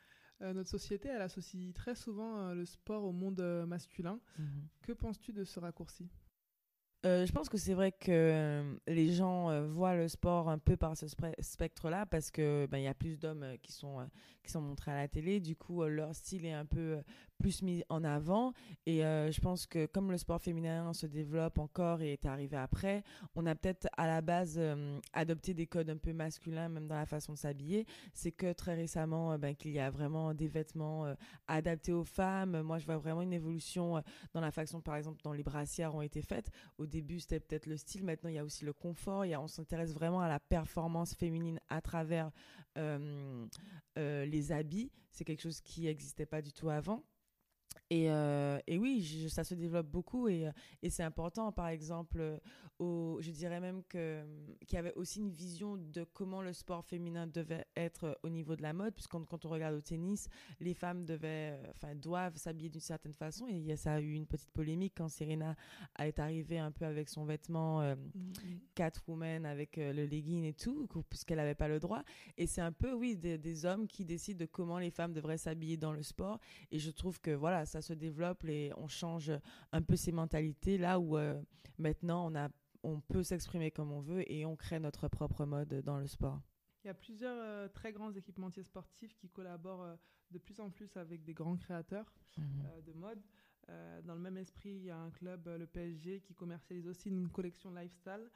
Notre 0.40 0.68
société, 0.68 1.08
elle 1.08 1.22
associe 1.22 1.72
très 1.72 1.94
souvent 1.94 2.52
le 2.52 2.66
sport 2.66 3.04
au 3.04 3.12
monde 3.12 3.40
masculin. 3.66 4.20
Mhm. 4.38 4.68
Que 4.82 4.92
penses-tu 4.92 5.32
de 5.32 5.44
ce 5.44 5.58
raccourci? 5.58 6.10
Euh, 7.06 7.24
je 7.24 7.30
pense 7.30 7.48
que 7.48 7.56
c'est 7.56 7.74
vrai 7.74 7.92
que 7.92 8.10
euh, 8.10 8.74
les 8.88 9.12
gens 9.12 9.50
euh, 9.50 9.68
voient 9.68 9.94
le 9.94 10.08
sport 10.08 10.48
un 10.48 10.58
peu 10.58 10.76
par 10.76 10.96
ce 10.96 11.06
spectre-là 11.38 12.04
parce 12.04 12.32
que 12.32 12.66
ben 12.68 12.78
il 12.78 12.84
y 12.84 12.88
a 12.88 12.94
plus 12.94 13.16
d'hommes 13.16 13.46
qui 13.62 13.72
sont 13.72 13.98
qui 14.42 14.50
sont 14.50 14.60
montrés 14.60 14.90
à 14.90 14.96
la 14.96 15.08
télé. 15.08 15.38
Du 15.38 15.54
coup, 15.54 15.84
leur 15.84 16.14
style 16.16 16.44
est 16.44 16.52
un 16.52 16.64
peu 16.64 16.98
plus 17.36 17.62
mis 17.62 17.82
en 17.88 18.04
avant. 18.04 18.52
Et 18.86 19.04
euh, 19.04 19.30
je 19.30 19.40
pense 19.40 19.66
que 19.66 19.86
comme 19.86 20.10
le 20.10 20.18
sport 20.18 20.40
féminin 20.40 20.92
se 20.92 21.06
développe 21.06 21.58
encore 21.58 22.00
et 22.02 22.12
est 22.12 22.26
arrivé 22.26 22.56
après, 22.56 23.02
on 23.34 23.46
a 23.46 23.54
peut-être 23.54 23.88
à 23.96 24.06
la 24.06 24.20
base 24.20 24.56
euh, 24.58 24.98
adopté 25.12 25.54
des 25.54 25.66
codes 25.66 25.90
un 25.90 25.96
peu 25.96 26.12
masculins, 26.12 26.68
même 26.68 26.88
dans 26.88 26.94
la 26.94 27.06
façon 27.06 27.32
de 27.32 27.38
s'habiller. 27.38 27.86
C'est 28.12 28.32
que 28.32 28.52
très 28.52 28.74
récemment, 28.74 29.32
euh, 29.32 29.38
ben, 29.38 29.54
qu'il 29.54 29.72
y 29.72 29.78
a 29.78 29.90
vraiment 29.90 30.34
des 30.34 30.48
vêtements 30.48 31.14
adaptés 31.46 31.92
aux 31.92 32.04
femmes. 32.04 32.62
Moi, 32.62 32.78
je 32.78 32.86
vois 32.86 32.98
vraiment 32.98 33.22
une 33.22 33.32
évolution 33.32 34.02
dans 34.32 34.40
la 34.40 34.50
façon, 34.50 34.80
par 34.80 34.96
exemple, 34.96 35.20
dont 35.22 35.32
les 35.32 35.42
brassières 35.42 35.94
ont 35.94 36.02
été 36.02 36.22
faites. 36.22 36.50
Au 36.78 36.86
début, 36.86 37.20
c'était 37.20 37.40
peut-être 37.40 37.66
le 37.66 37.76
style. 37.76 38.04
Maintenant, 38.04 38.30
il 38.30 38.36
y 38.36 38.38
a 38.38 38.44
aussi 38.44 38.64
le 38.64 38.72
confort. 38.72 39.24
Il 39.24 39.30
y 39.30 39.34
a, 39.34 39.40
on 39.40 39.48
s'intéresse 39.48 39.92
vraiment 39.92 40.20
à 40.20 40.28
la 40.28 40.40
performance 40.40 41.14
féminine 41.14 41.60
à 41.68 41.80
travers 41.80 42.30
les 43.96 44.52
habits. 44.52 44.90
C'est 45.10 45.24
quelque 45.24 45.42
chose 45.42 45.60
qui 45.60 45.82
n'existait 45.82 46.26
pas 46.26 46.42
du 46.42 46.52
tout 46.52 46.68
avant. 46.68 47.02
Et, 47.90 48.10
euh, 48.10 48.58
et, 48.66 48.78
oui, 48.78 49.28
ça 49.28 49.44
se 49.44 49.54
développe 49.54 49.86
beaucoup 49.86 50.28
et, 50.28 50.46
euh, 50.46 50.52
et 50.82 50.90
c'est 50.90 51.02
important. 51.02 51.52
Par 51.52 51.68
exemple, 51.68 52.18
euh, 52.20 52.38
au, 52.78 53.18
je 53.20 53.30
dirais 53.30 53.60
même 53.60 53.82
que 53.84 54.22
qu'il 54.66 54.76
y 54.76 54.78
avait 54.78 54.94
aussi 54.94 55.20
une 55.20 55.30
vision 55.30 55.76
de 55.76 56.04
comment 56.12 56.42
le 56.42 56.52
sport 56.52 56.84
féminin 56.84 57.26
devait 57.26 57.64
être 57.76 58.18
au 58.22 58.28
niveau 58.28 58.56
de 58.56 58.62
la 58.62 58.72
mode, 58.72 58.94
puisque 58.94 59.12
quand, 59.12 59.44
on 59.44 59.48
regarde 59.48 59.74
au 59.74 59.80
tennis, 59.80 60.28
les 60.60 60.74
femmes 60.74 61.04
devaient, 61.04 61.58
enfin, 61.70 61.94
doivent 61.94 62.36
s'habiller 62.36 62.70
d'une 62.70 62.80
certaine 62.80 63.14
façon. 63.14 63.46
Et 63.46 63.76
ça 63.76 63.94
a 63.94 64.00
eu 64.00 64.12
une 64.12 64.26
petite 64.26 64.50
polémique 64.50 64.94
quand 64.96 65.08
Serena 65.08 65.56
est 65.98 66.18
arrivée 66.18 66.58
un 66.58 66.70
peu 66.70 66.84
avec 66.84 67.08
son 67.08 67.24
vêtement 67.24 67.82
mm-hmm. 67.82 68.58
Catwoman 68.74 69.46
avec 69.46 69.76
le 69.76 70.04
legging 70.04 70.44
et 70.44 70.54
tout, 70.54 70.86
puisqu'elle 71.08 71.38
n'avait 71.38 71.54
pas 71.54 71.68
le 71.68 71.80
droit. 71.80 72.02
Et 72.36 72.46
c'est 72.46 72.60
un 72.60 72.72
peu, 72.72 72.92
oui, 72.92 73.16
des, 73.16 73.38
des 73.38 73.64
hommes 73.64 73.86
qui 73.86 74.04
décident 74.04 74.38
de 74.38 74.46
comment 74.46 74.78
les 74.78 74.90
femmes 74.90 75.12
devraient 75.12 75.38
s'habiller 75.38 75.76
dans 75.76 75.92
le 75.92 76.02
sport. 76.02 76.40
Et 76.70 76.78
je 76.78 76.90
trouve 76.90 77.20
que 77.20 77.30
voilà 77.30 77.65
ça 77.66 77.82
se 77.82 77.92
développe 77.92 78.44
et 78.44 78.72
on 78.76 78.88
change 78.88 79.32
un 79.72 79.82
peu 79.82 79.96
ces 79.96 80.12
mentalités 80.12 80.78
là 80.78 80.98
où 80.98 81.16
euh, 81.16 81.40
maintenant 81.78 82.30
on 82.30 82.34
a 82.34 82.48
on 82.82 83.00
peut 83.00 83.22
s'exprimer 83.22 83.70
comme 83.70 83.90
on 83.90 84.00
veut 84.00 84.30
et 84.30 84.46
on 84.46 84.54
crée 84.54 84.78
notre 84.78 85.08
propre 85.08 85.44
mode 85.44 85.82
dans 85.82 85.98
le 85.98 86.06
sport. 86.06 86.40
Il 86.84 86.86
y 86.86 86.90
a 86.90 86.94
plusieurs 86.94 87.36
euh, 87.36 87.68
très 87.68 87.92
grands 87.92 88.12
équipementiers 88.12 88.62
sportifs 88.62 89.16
qui 89.16 89.28
collaborent 89.28 89.82
euh, 89.82 89.96
de 90.30 90.38
plus 90.38 90.60
en 90.60 90.70
plus 90.70 90.96
avec 90.96 91.24
des 91.24 91.34
grands 91.34 91.56
créateurs 91.56 92.12
mhm. 92.38 92.82
de 92.86 92.92
mode. 92.92 93.20
dans 94.04 94.14
le 94.14 94.20
même 94.20 94.36
esprit, 94.36 94.70
il 94.70 94.84
y 94.84 94.90
a 94.90 94.96
un 94.96 95.10
club, 95.10 95.48
le 95.48 95.66
PSG, 95.66 96.20
qui 96.20 96.34
commercialise 96.34 96.86
aussi 96.86 97.08
une 97.08 97.28
collection 97.28 97.72
lifestyle 97.72 98.30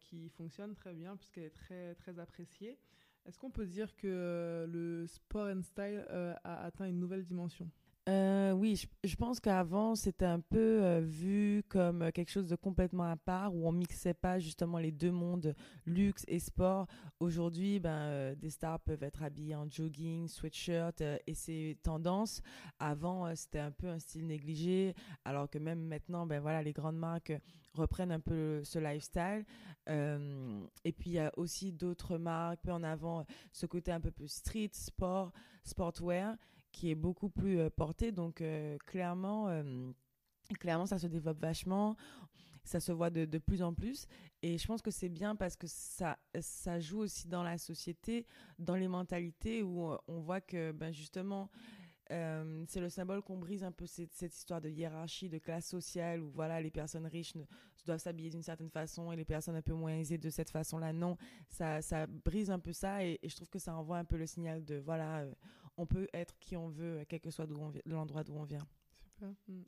qui 0.00 0.28
fonctionne 0.30 0.74
très 0.74 0.94
bien 0.94 1.16
puisqu'elle 1.16 1.44
est 1.44 1.50
très, 1.50 1.94
très 1.94 2.18
appréciée. 2.18 2.78
Est-ce 3.26 3.38
qu'on 3.38 3.50
peut 3.50 3.66
dire 3.66 3.94
que 3.96 4.66
le 4.68 5.06
sport 5.06 5.48
and 5.48 5.62
style 5.62 6.04
a 6.44 6.64
atteint 6.64 6.86
une 6.86 6.98
nouvelle 6.98 7.24
dimension? 7.24 7.70
Euh, 8.10 8.50
oui, 8.52 8.82
je, 9.04 9.16
pense 9.16 9.38
qu'avant, 9.38 9.94
c'était 9.94 10.24
un 10.24 10.40
peu 10.40 10.82
euh, 10.82 11.00
vu 11.00 11.62
comme 11.68 12.10
quelque 12.10 12.30
chose 12.30 12.48
de 12.48 12.56
complètement 12.56 13.04
à 13.04 13.16
part, 13.16 13.54
où 13.54 13.68
on 13.68 13.72
mixait 13.72 14.14
pas 14.14 14.40
justement 14.40 14.78
les 14.78 14.90
deux 14.90 15.12
mondes, 15.12 15.54
luxe 15.86 16.24
et 16.26 16.40
sport. 16.40 16.88
Aujourd'hui, 17.20 17.78
ben, 17.78 17.90
euh, 17.90 18.34
des 18.34 18.50
stars 18.50 18.80
peuvent 18.80 19.04
être 19.04 19.22
habillées 19.22 19.54
en 19.54 19.70
jogging, 19.70 20.26
sweatshirt, 20.26 21.00
et 21.00 21.34
c'est 21.34 21.76
tendance. 21.84 22.42
Avant, 22.80 23.32
c'était 23.36 23.60
un 23.60 23.70
peu 23.70 23.86
un 23.86 24.00
style 24.00 24.26
négligé, 24.26 24.94
alors 25.24 25.48
que 25.48 25.58
même 25.58 25.80
maintenant, 25.80 26.26
ben 26.26 26.40
voilà, 26.40 26.64
les 26.64 26.72
grandes 26.72 26.98
marques 26.98 27.32
reprennent 27.74 28.12
un 28.12 28.20
peu 28.20 28.64
ce 28.64 28.80
lifestyle. 28.80 29.44
et 29.86 30.92
puis, 30.92 31.10
il 31.10 31.14
y 31.14 31.18
a 31.20 31.30
aussi 31.36 31.70
d'autres 31.70 32.18
marques, 32.18 32.60
peu 32.62 32.72
en 32.72 32.82
avant 32.82 33.24
ce 33.52 33.66
côté 33.66 33.92
un 33.92 34.00
peu 34.00 34.10
plus 34.10 34.32
street, 34.32 34.70
sport, 34.72 35.32
sportwear 35.62 36.36
qui 36.72 36.90
est 36.90 36.94
beaucoup 36.94 37.28
plus 37.28 37.58
euh, 37.58 37.70
porté. 37.70 38.12
Donc, 38.12 38.40
euh, 38.40 38.76
clairement, 38.86 39.48
euh, 39.48 39.90
clairement, 40.58 40.86
ça 40.86 40.98
se 40.98 41.06
développe 41.06 41.40
vachement. 41.40 41.96
Ça 42.64 42.78
se 42.78 42.92
voit 42.92 43.10
de, 43.10 43.24
de 43.24 43.38
plus 43.38 43.62
en 43.62 43.72
plus. 43.72 44.06
Et 44.42 44.58
je 44.58 44.66
pense 44.66 44.82
que 44.82 44.90
c'est 44.90 45.08
bien 45.08 45.34
parce 45.34 45.56
que 45.56 45.66
ça, 45.66 46.18
ça 46.40 46.78
joue 46.78 47.00
aussi 47.00 47.26
dans 47.26 47.42
la 47.42 47.58
société, 47.58 48.26
dans 48.58 48.76
les 48.76 48.88
mentalités 48.88 49.62
où 49.62 49.90
on 50.06 50.20
voit 50.20 50.40
que, 50.40 50.70
ben 50.72 50.92
justement, 50.92 51.50
c'est 52.66 52.80
le 52.80 52.88
symbole 52.88 53.22
qu'on 53.22 53.38
brise 53.38 53.62
un 53.62 53.70
peu 53.70 53.86
cette, 53.86 54.34
histoire 54.34 54.60
de 54.60 54.68
hiérarchie, 54.68 55.28
de 55.28 55.38
classe 55.38 55.66
sociale, 55.66 56.20
où 56.20 56.30
voilà, 56.30 56.60
les 56.60 56.70
personnes 56.70 57.06
riches 57.06 57.34
doivent 57.86 58.00
s'habiller 58.00 58.30
d'une 58.30 58.42
certaine 58.42 58.70
façon 58.70 59.12
et 59.12 59.16
les 59.16 59.24
personnes 59.24 59.56
un 59.56 59.62
peu 59.62 59.74
moins 59.74 59.92
aisées 59.92 60.18
de 60.18 60.28
cette 60.28 60.50
façon-là. 60.50 60.92
Non, 60.92 61.16
ça, 61.48 61.80
ça 61.82 62.06
brise 62.06 62.50
un 62.50 62.58
peu 62.58 62.72
ça 62.72 63.04
et, 63.04 63.18
je 63.22 63.34
trouve 63.34 63.48
que 63.48 63.58
ça 63.58 63.74
envoie 63.74 63.98
un 63.98 64.04
peu 64.04 64.16
le 64.16 64.26
signal 64.26 64.64
de 64.64 64.76
voilà, 64.76 65.24
on 65.76 65.86
peut 65.86 66.08
être 66.12 66.38
qui 66.38 66.56
on 66.56 66.68
veut, 66.68 67.04
quel 67.08 67.20
que 67.20 67.30
soit 67.30 67.46
l'endroit 67.86 68.24
d'où 68.24 68.34
on 68.34 68.44
vient. 68.44 68.66
Super. 69.02 69.30
Hmm. 69.48 69.62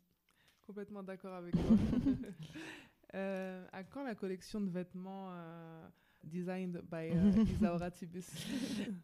Complètement 0.66 1.02
d'accord 1.02 1.34
avec 1.34 1.54
toi. 1.54 1.62
euh, 3.14 3.66
à 3.72 3.84
quand 3.84 4.04
la 4.04 4.14
collection 4.14 4.60
de 4.60 4.70
vêtements 4.70 5.28
euh, 5.30 5.88
designed 6.24 6.80
by 6.90 7.10
uh, 7.12 7.52
Isaura 7.52 7.90
Tibus 7.90 8.26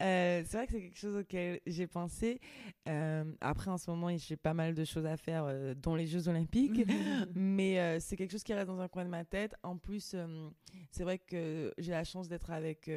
euh, 0.02 0.42
C'est 0.44 0.56
vrai 0.56 0.66
que 0.66 0.72
c'est 0.72 0.80
quelque 0.80 0.98
chose 0.98 1.16
auquel 1.16 1.60
j'ai 1.66 1.86
pensé. 1.86 2.40
Euh, 2.88 3.24
après, 3.40 3.70
en 3.70 3.78
ce 3.78 3.90
moment, 3.90 4.16
j'ai 4.16 4.36
pas 4.36 4.54
mal 4.54 4.74
de 4.74 4.84
choses 4.84 5.06
à 5.06 5.16
faire, 5.16 5.44
euh, 5.46 5.74
dont 5.74 5.94
les 5.94 6.06
Jeux 6.06 6.28
Olympiques. 6.28 6.86
mais 7.34 8.00
c'est 8.00 8.16
quelque 8.16 8.32
chose 8.32 8.42
qui 8.42 8.54
reste 8.54 8.68
dans 8.68 8.80
un 8.80 8.88
coin 8.88 9.04
de 9.04 9.10
ma 9.10 9.24
tête. 9.24 9.54
En 9.62 9.76
plus, 9.76 10.16
c'est 10.90 11.04
vrai 11.04 11.18
que 11.18 11.72
j'ai 11.78 11.92
la 11.92 12.04
chance 12.04 12.28
d'être 12.28 12.50
avec 12.50 12.90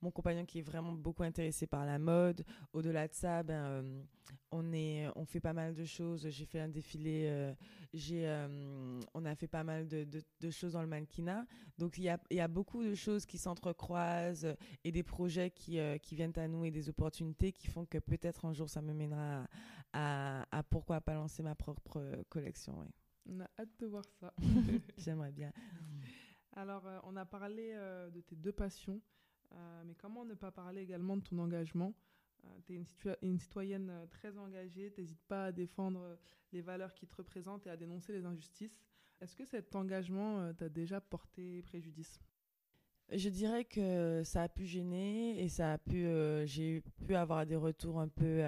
mon 0.00 0.10
compagnon 0.10 0.44
qui 0.44 0.60
est 0.60 0.62
vraiment 0.62 0.92
beaucoup 0.92 1.22
intéressé 1.22 1.66
par 1.66 1.84
la 1.84 1.98
mode. 1.98 2.44
Au-delà 2.72 3.08
de 3.08 3.14
ça, 3.14 3.42
ben, 3.42 4.04
on, 4.52 4.72
est, 4.72 5.08
on 5.16 5.24
fait 5.24 5.40
pas 5.40 5.52
mal 5.52 5.74
de 5.74 5.84
choses. 5.84 6.28
J'ai 6.28 6.44
fait 6.44 6.60
un 6.60 6.68
défilé, 6.68 7.54
j'ai, 7.92 8.26
on 9.14 9.24
a 9.24 9.34
fait 9.34 9.48
pas 9.48 9.64
mal 9.64 9.88
de, 9.88 10.06
de, 10.40 10.50
choses 10.50 10.72
dans 10.72 10.82
le 10.82 10.88
mannequinat. 10.88 11.46
Donc 11.78 11.98
il 11.98 12.04
y 12.04 12.08
a, 12.08 12.18
y 12.30 12.40
a 12.40 12.48
beaucoup 12.48 12.82
de 12.82 12.94
choses 12.94 13.26
qui 13.26 13.38
s'entrecroisent 13.38 14.54
et 14.84 14.92
des 14.92 15.02
projets 15.02 15.50
qui, 15.50 15.78
qui 16.02 16.14
viennent 16.14 16.38
à 16.38 16.48
nous 16.48 16.64
et 16.64 16.70
des 16.70 16.88
opportunités 16.88 17.52
qui 17.52 17.68
font 17.68 17.84
que 17.86 17.98
peut-être 17.98 18.44
un 18.44 18.52
jour 18.52 18.68
ça 18.68 18.82
me 18.82 18.92
mènera 18.92 19.46
à, 19.92 20.46
à, 20.56 20.62
pourquoi 20.62 21.00
pas 21.00 21.14
lancer 21.14 21.42
ma 21.42 21.54
propre 21.54 22.24
collection. 22.28 22.86
On 23.28 23.40
a 23.40 23.50
hâte 23.58 23.78
de 23.78 23.86
voir 23.86 24.04
ça. 24.20 24.32
J'aimerais 24.98 25.32
bien. 25.32 25.52
Alors, 26.52 26.84
on 27.04 27.14
a 27.16 27.24
parlé 27.24 27.72
de 28.12 28.20
tes 28.20 28.34
deux 28.34 28.52
passions, 28.52 29.00
euh, 29.52 29.82
mais 29.84 29.94
comment 29.94 30.24
ne 30.24 30.34
pas 30.34 30.50
parler 30.50 30.82
également 30.82 31.16
de 31.16 31.22
ton 31.22 31.38
engagement? 31.38 31.88
euh, 31.88 32.09
Tu 32.64 32.74
es 32.74 32.84
une, 33.22 33.38
citoyenne 33.38 33.90
euh, 33.90 34.06
très 34.06 34.36
engagée, 34.38 34.90
tu 34.92 35.00
n'hésites 35.00 35.22
pas 35.28 35.46
à 35.46 35.52
défendre 35.52 36.18
les 36.52 36.60
valeurs 36.60 36.94
qui 36.94 37.06
te 37.06 37.16
représentent 37.16 37.66
et 37.66 37.70
à 37.70 37.76
dénoncer 37.76 38.12
les 38.12 38.24
injustices. 38.24 38.80
Est-ce 39.20 39.36
que 39.36 39.44
cet 39.44 39.74
engagement 39.74 40.52
t'a 40.54 40.68
déjà 40.68 41.00
porté 41.00 41.62
préjudice? 41.62 42.20
Je 43.12 43.28
dirais 43.28 43.64
que 43.64 44.22
ça 44.24 44.44
a 44.44 44.48
pu 44.48 44.64
gêner 44.66 45.42
et 45.42 45.48
ça 45.48 45.72
a 45.72 45.78
pu, 45.78 46.06
j'ai 46.46 46.80
pu 47.06 47.14
avoir 47.16 47.44
des 47.44 47.56
retours 47.56 47.98
un 47.98 48.08
peu. 48.08 48.42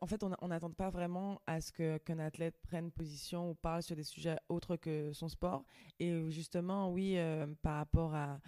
en 0.00 0.06
fait, 0.06 0.24
on 0.24 0.48
n'attend 0.48 0.72
pas 0.72 0.88
vraiment 0.90 1.40
à 1.46 1.60
ce 1.60 1.70
que 1.70 1.98
qu'un 1.98 2.18
athlète 2.18 2.58
prenne 2.62 2.90
position 2.90 3.50
ou 3.50 3.54
parle 3.54 3.82
sur 3.82 3.94
des 3.94 4.02
sujets 4.02 4.38
autres 4.48 4.76
que 4.76 5.12
son 5.12 5.28
sport. 5.28 5.64
Et 6.00 6.30
justement, 6.30 6.90
oui, 6.90 7.18
par 7.62 7.76
rapport 7.76 8.14
à, 8.14 8.40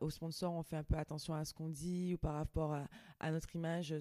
aux 0.00 0.10
sponsors, 0.10 0.52
on 0.52 0.62
fait 0.62 0.76
un 0.76 0.84
peu 0.84 0.96
attention 0.96 1.34
à 1.34 1.44
ce 1.44 1.52
qu'on 1.52 1.68
dit 1.68 2.14
ou 2.14 2.18
par 2.18 2.34
rapport 2.34 2.76
à, 3.20 3.30
notre 3.30 3.54
image. 3.54 3.94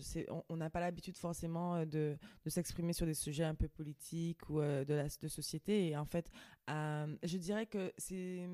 On 0.49 0.55
n'a 0.57 0.69
pas 0.69 0.79
l'habitude 0.79 1.17
forcément 1.17 1.75
euh, 1.75 1.85
de, 1.85 2.17
s'exprimer 2.47 2.93
sur 2.93 3.05
des 3.05 3.13
sujets 3.13 3.43
un 3.43 3.55
peu 3.55 3.67
politiques 3.67 4.49
ou 4.49 4.59
euh, 4.61 4.85
de 4.85 5.01
de 5.21 5.27
société. 5.27 5.89
Et 5.89 5.97
en 5.97 6.05
fait, 6.05 6.29
euh, 6.69 7.15
je 7.23 7.37
dirais 7.37 7.65
que 7.65 7.91
c'est 7.97 8.47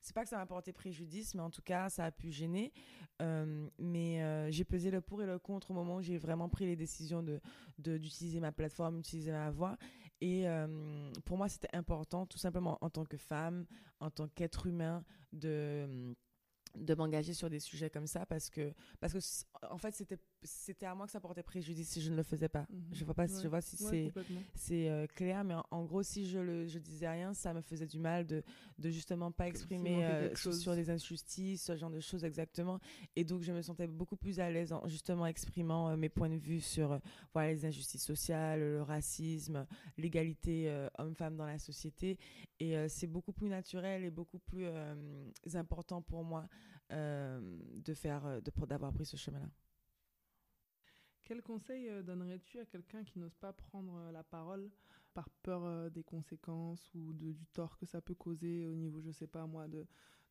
c'est 0.00 0.14
pas 0.14 0.22
que 0.22 0.28
ça 0.28 0.36
m'a 0.36 0.46
porté 0.46 0.72
préjudice, 0.72 1.34
mais 1.34 1.40
en 1.40 1.50
tout 1.50 1.62
cas, 1.62 1.88
ça 1.88 2.04
a 2.04 2.10
pu 2.10 2.30
gêner. 2.30 2.72
mais 3.78 4.50
j'ai 4.52 4.64
pesé 4.64 4.90
le 4.90 5.00
pour 5.00 5.22
et 5.22 5.26
le 5.26 5.38
contre 5.38 5.70
au 5.70 5.74
moment 5.74 5.96
où 5.96 6.02
j'ai 6.02 6.18
vraiment 6.18 6.48
pris 6.48 6.66
les 6.66 6.76
décisions 6.76 7.22
de 7.22 7.40
d'utiliser 7.78 8.38
ma 8.38 8.52
plateforme, 8.52 8.96
d'utiliser 8.96 9.32
ma 9.32 9.50
voix. 9.50 9.76
Et 10.20 10.44
pour 11.24 11.38
moi, 11.38 11.48
c'était 11.48 11.74
important, 11.74 12.26
tout 12.26 12.38
simplement 12.38 12.78
en 12.82 12.90
tant 12.90 13.04
que 13.04 13.16
femme, 13.16 13.66
en 14.00 14.10
tant 14.10 14.28
qu'être 14.28 14.66
humain, 14.66 15.04
de 15.32 16.14
de 16.74 16.94
m'engager 16.94 17.34
sur 17.34 17.50
des 17.50 17.60
sujets 17.60 17.90
comme 17.90 18.06
ça 18.06 18.26
parce 18.26 18.50
que 18.50 18.72
parce 19.00 19.12
que 19.12 19.18
en 19.70 19.78
fait 19.78 19.94
c'était 19.94 20.18
c'était 20.44 20.86
à 20.86 20.94
moi 20.94 21.06
que 21.06 21.12
ça 21.12 21.20
portait 21.20 21.42
préjudice 21.42 21.88
si 21.88 22.00
je 22.00 22.10
ne 22.10 22.16
le 22.16 22.22
faisais 22.22 22.48
pas. 22.48 22.66
Mhm. 22.70 22.82
Je 22.92 23.04
vois 23.04 23.14
pas 23.14 23.26
si 23.26 23.42
je 23.42 23.48
vois 23.48 23.60
si 23.60 23.76
c'est 23.76 24.12
c'est 24.54 24.88
euh, 24.88 25.06
clair 25.06 25.42
mais 25.44 25.54
en, 25.70 25.84
gros 25.84 26.02
si 26.02 26.26
je 26.28 26.38
le 26.38 26.66
je 26.66 26.78
disais 26.78 27.08
rien, 27.08 27.34
ça 27.34 27.52
me 27.54 27.60
faisait 27.62 27.86
du 27.86 27.98
mal 27.98 28.26
de 28.26 28.42
de 28.78 28.90
justement 28.90 29.32
pas 29.32 29.48
exprimer 29.48 30.04
euh, 30.04 30.34
sur 30.34 30.74
des 30.74 30.90
injustices, 30.90 31.64
ce 31.64 31.76
genre 31.76 31.90
de 31.90 32.00
choses 32.00 32.24
exactement 32.24 32.78
et 33.16 33.24
donc 33.24 33.42
je 33.42 33.52
me 33.52 33.62
sentais 33.62 33.86
beaucoup 33.86 34.16
plus 34.16 34.40
à 34.40 34.50
l'aise 34.50 34.72
en 34.72 34.86
justement 34.86 35.26
exprimant 35.26 35.90
euh, 35.90 35.96
mes 35.96 36.08
points 36.08 36.28
de 36.30 36.36
vue 36.36 36.60
sur 36.60 37.00
voilà 37.32 37.52
les 37.52 37.64
injustices 37.64 38.04
sociales, 38.04 38.60
le 38.60 38.82
racisme, 38.82 39.66
l'égalité 39.96 40.86
homme-femme 40.98 41.36
dans 41.36 41.46
la 41.46 41.58
société 41.58 42.18
et 42.60 42.76
c'est 42.88 43.06
beaucoup 43.06 43.32
plus 43.32 43.48
naturel 43.48 44.04
et 44.04 44.10
beaucoup 44.10 44.38
plus 44.38 44.66
important 45.54 46.02
pour 46.02 46.24
moi 46.24 46.46
de 46.90 47.94
faire 47.94 48.40
d'avoir 48.68 48.92
pris 48.92 49.06
ce 49.06 49.16
chemin-là. 49.16 49.48
Quel 51.24 51.42
conseil 51.42 51.90
donnerais-tu 52.04 52.58
à 52.60 52.66
quelqu'un 52.66 53.02
qui 53.04 53.18
n'ose 53.18 53.34
pas 53.34 53.52
prendre 53.52 54.10
la 54.12 54.22
parole 54.22 54.70
par 55.14 55.28
peur 55.42 55.90
des 55.90 56.02
conséquences 56.02 56.92
ou 56.94 57.12
de, 57.12 57.32
du 57.32 57.46
tort 57.46 57.78
que 57.78 57.86
ça 57.86 58.00
peut 58.00 58.14
causer 58.14 58.66
au 58.66 58.74
niveau, 58.74 59.00
je 59.00 59.10
sais 59.10 59.26
pas 59.26 59.46
moi, 59.46 59.66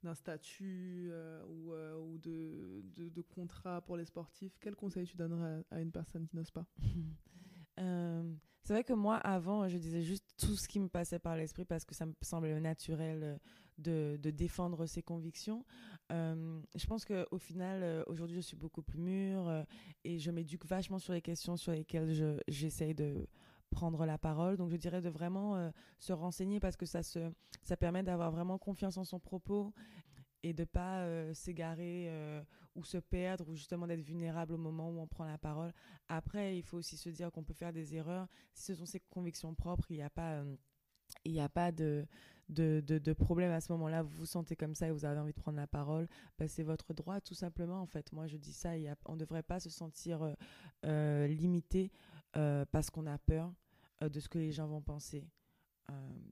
d'un 0.03 0.13
statut 0.13 1.11
ou, 1.47 1.73
ou 1.73 2.17
de, 2.19 2.83
de, 2.95 3.21
contrat 3.21 3.81
pour 3.81 3.97
les 3.97 4.05
sportifs, 4.05 4.57
quel 4.59 4.75
conseil 4.75 5.07
tu 5.07 5.17
donnerais 5.17 5.63
à, 5.71 5.77
à 5.77 5.81
une 5.81 5.91
personne 5.91 6.27
qui 6.27 6.35
n'ose 6.35 6.51
pas? 6.51 6.65
Euh, 7.79 8.35
c'est 8.63 8.73
vrai 8.73 8.83
que 8.83 8.93
moi, 8.93 9.17
avant, 9.17 9.67
je 9.67 9.77
disais 9.77 10.01
juste 10.01 10.25
tout 10.37 10.55
ce 10.55 10.67
qui 10.69 10.79
me 10.79 10.87
passait 10.87 11.19
par 11.19 11.35
l'esprit 11.35 11.65
parce 11.65 11.83
que 11.83 11.93
ça 11.93 12.05
me 12.05 12.13
semblait 12.21 12.57
naturel 12.61 13.39
euh, 13.85 14.17
de, 14.17 14.31
défendre 14.31 14.85
ses 14.85 15.03
convictions. 15.03 15.65
Euh, 16.11 16.61
je 16.75 16.85
pense 16.87 17.03
qu'au 17.03 17.37
final, 17.37 17.83
euh, 17.83 18.03
aujourd'hui, 18.07 18.37
je 18.37 18.41
suis 18.41 18.55
beaucoup 18.55 18.81
plus 18.81 18.99
mûre 18.99 19.65
et 20.05 20.17
je 20.17 20.31
m'éduque 20.31 20.65
vachement 20.65 20.97
sur 20.97 21.11
les 21.11 21.21
questions 21.21 21.57
sur 21.57 21.73
lesquelles 21.73 22.13
je, 22.13 22.39
j'essaye 22.47 22.95
de 22.95 23.27
prendre 23.69 24.05
la 24.05 24.17
parole. 24.17 24.55
Donc, 24.55 24.69
je 24.69 24.77
dirais 24.77 25.01
de 25.01 25.09
vraiment 25.09 25.71
se 25.99 26.13
renseigner 26.13 26.61
parce 26.61 26.77
que 26.77 26.85
ça, 26.85 27.03
se, 27.03 27.31
ça 27.63 27.75
permet 27.75 28.03
d'avoir 28.03 28.31
vraiment 28.31 28.57
confiance 28.57 28.97
en 28.97 29.03
son 29.03 29.19
propos 29.19 29.73
et 30.43 30.53
de 30.53 30.65
pas 30.65 30.99
euh, 30.99 31.33
s'égarer 31.33 32.09
ou 32.75 32.83
se 32.83 32.97
perdre 32.97 33.47
ou 33.49 33.55
justement 33.55 33.87
d'être 33.87 34.01
vulnérable 34.01 34.53
au 34.53 34.57
moment 34.57 34.89
où 34.89 34.99
on 34.99 35.07
prend 35.07 35.25
la 35.25 35.37
parole. 35.37 35.71
Après, 36.07 36.57
il 36.57 36.63
faut 36.63 36.77
aussi 36.77 36.97
se 36.97 37.09
dire 37.09 37.31
qu'on 37.31 37.43
peut 37.43 37.53
faire 37.53 37.73
des 37.73 37.95
erreurs. 37.95 38.27
Si 38.53 38.65
ce 38.65 38.75
sont 38.75 38.85
ses 38.85 38.99
convictions 38.99 39.53
propres, 39.53 39.91
il 39.91 39.97
n'y 39.97 40.03
a 40.03 40.09
pas, 40.09 40.35
euh, 40.35 40.55
il 41.25 41.33
n'y 41.33 41.41
a 41.41 41.49
pas 41.49 41.71
de, 41.71 42.07
de, 42.49 42.81
de, 42.81 43.13
problème 43.13 43.51
à 43.51 43.61
ce 43.61 43.71
moment-là. 43.73 44.01
Vous 44.03 44.17
vous 44.17 44.25
sentez 44.25 44.55
comme 44.55 44.75
ça 44.75 44.87
et 44.87 44.91
vous 44.91 45.05
avez 45.05 45.19
envie 45.19 45.33
de 45.33 45.39
prendre 45.39 45.57
la 45.57 45.67
parole, 45.67 46.07
bah, 46.37 46.47
c'est 46.47 46.63
votre 46.63 46.93
droit 46.93 47.21
tout 47.21 47.35
simplement. 47.35 47.81
En 47.81 47.87
fait, 47.87 48.11
moi 48.11 48.27
je 48.27 48.37
dis 48.37 48.53
ça, 48.53 48.71
on 49.05 49.13
ne 49.13 49.19
devrait 49.19 49.43
pas 49.43 49.59
se 49.59 49.69
sentir 49.69 50.21
euh, 50.23 50.33
euh, 50.85 51.27
limité 51.27 51.91
parce 52.71 52.89
qu'on 52.89 53.05
a 53.05 53.19
peur 53.19 53.53
de 54.01 54.19
ce 54.19 54.27
que 54.27 54.39
les 54.39 54.51
gens 54.51 54.65
vont 54.65 54.81
penser. 54.81 55.23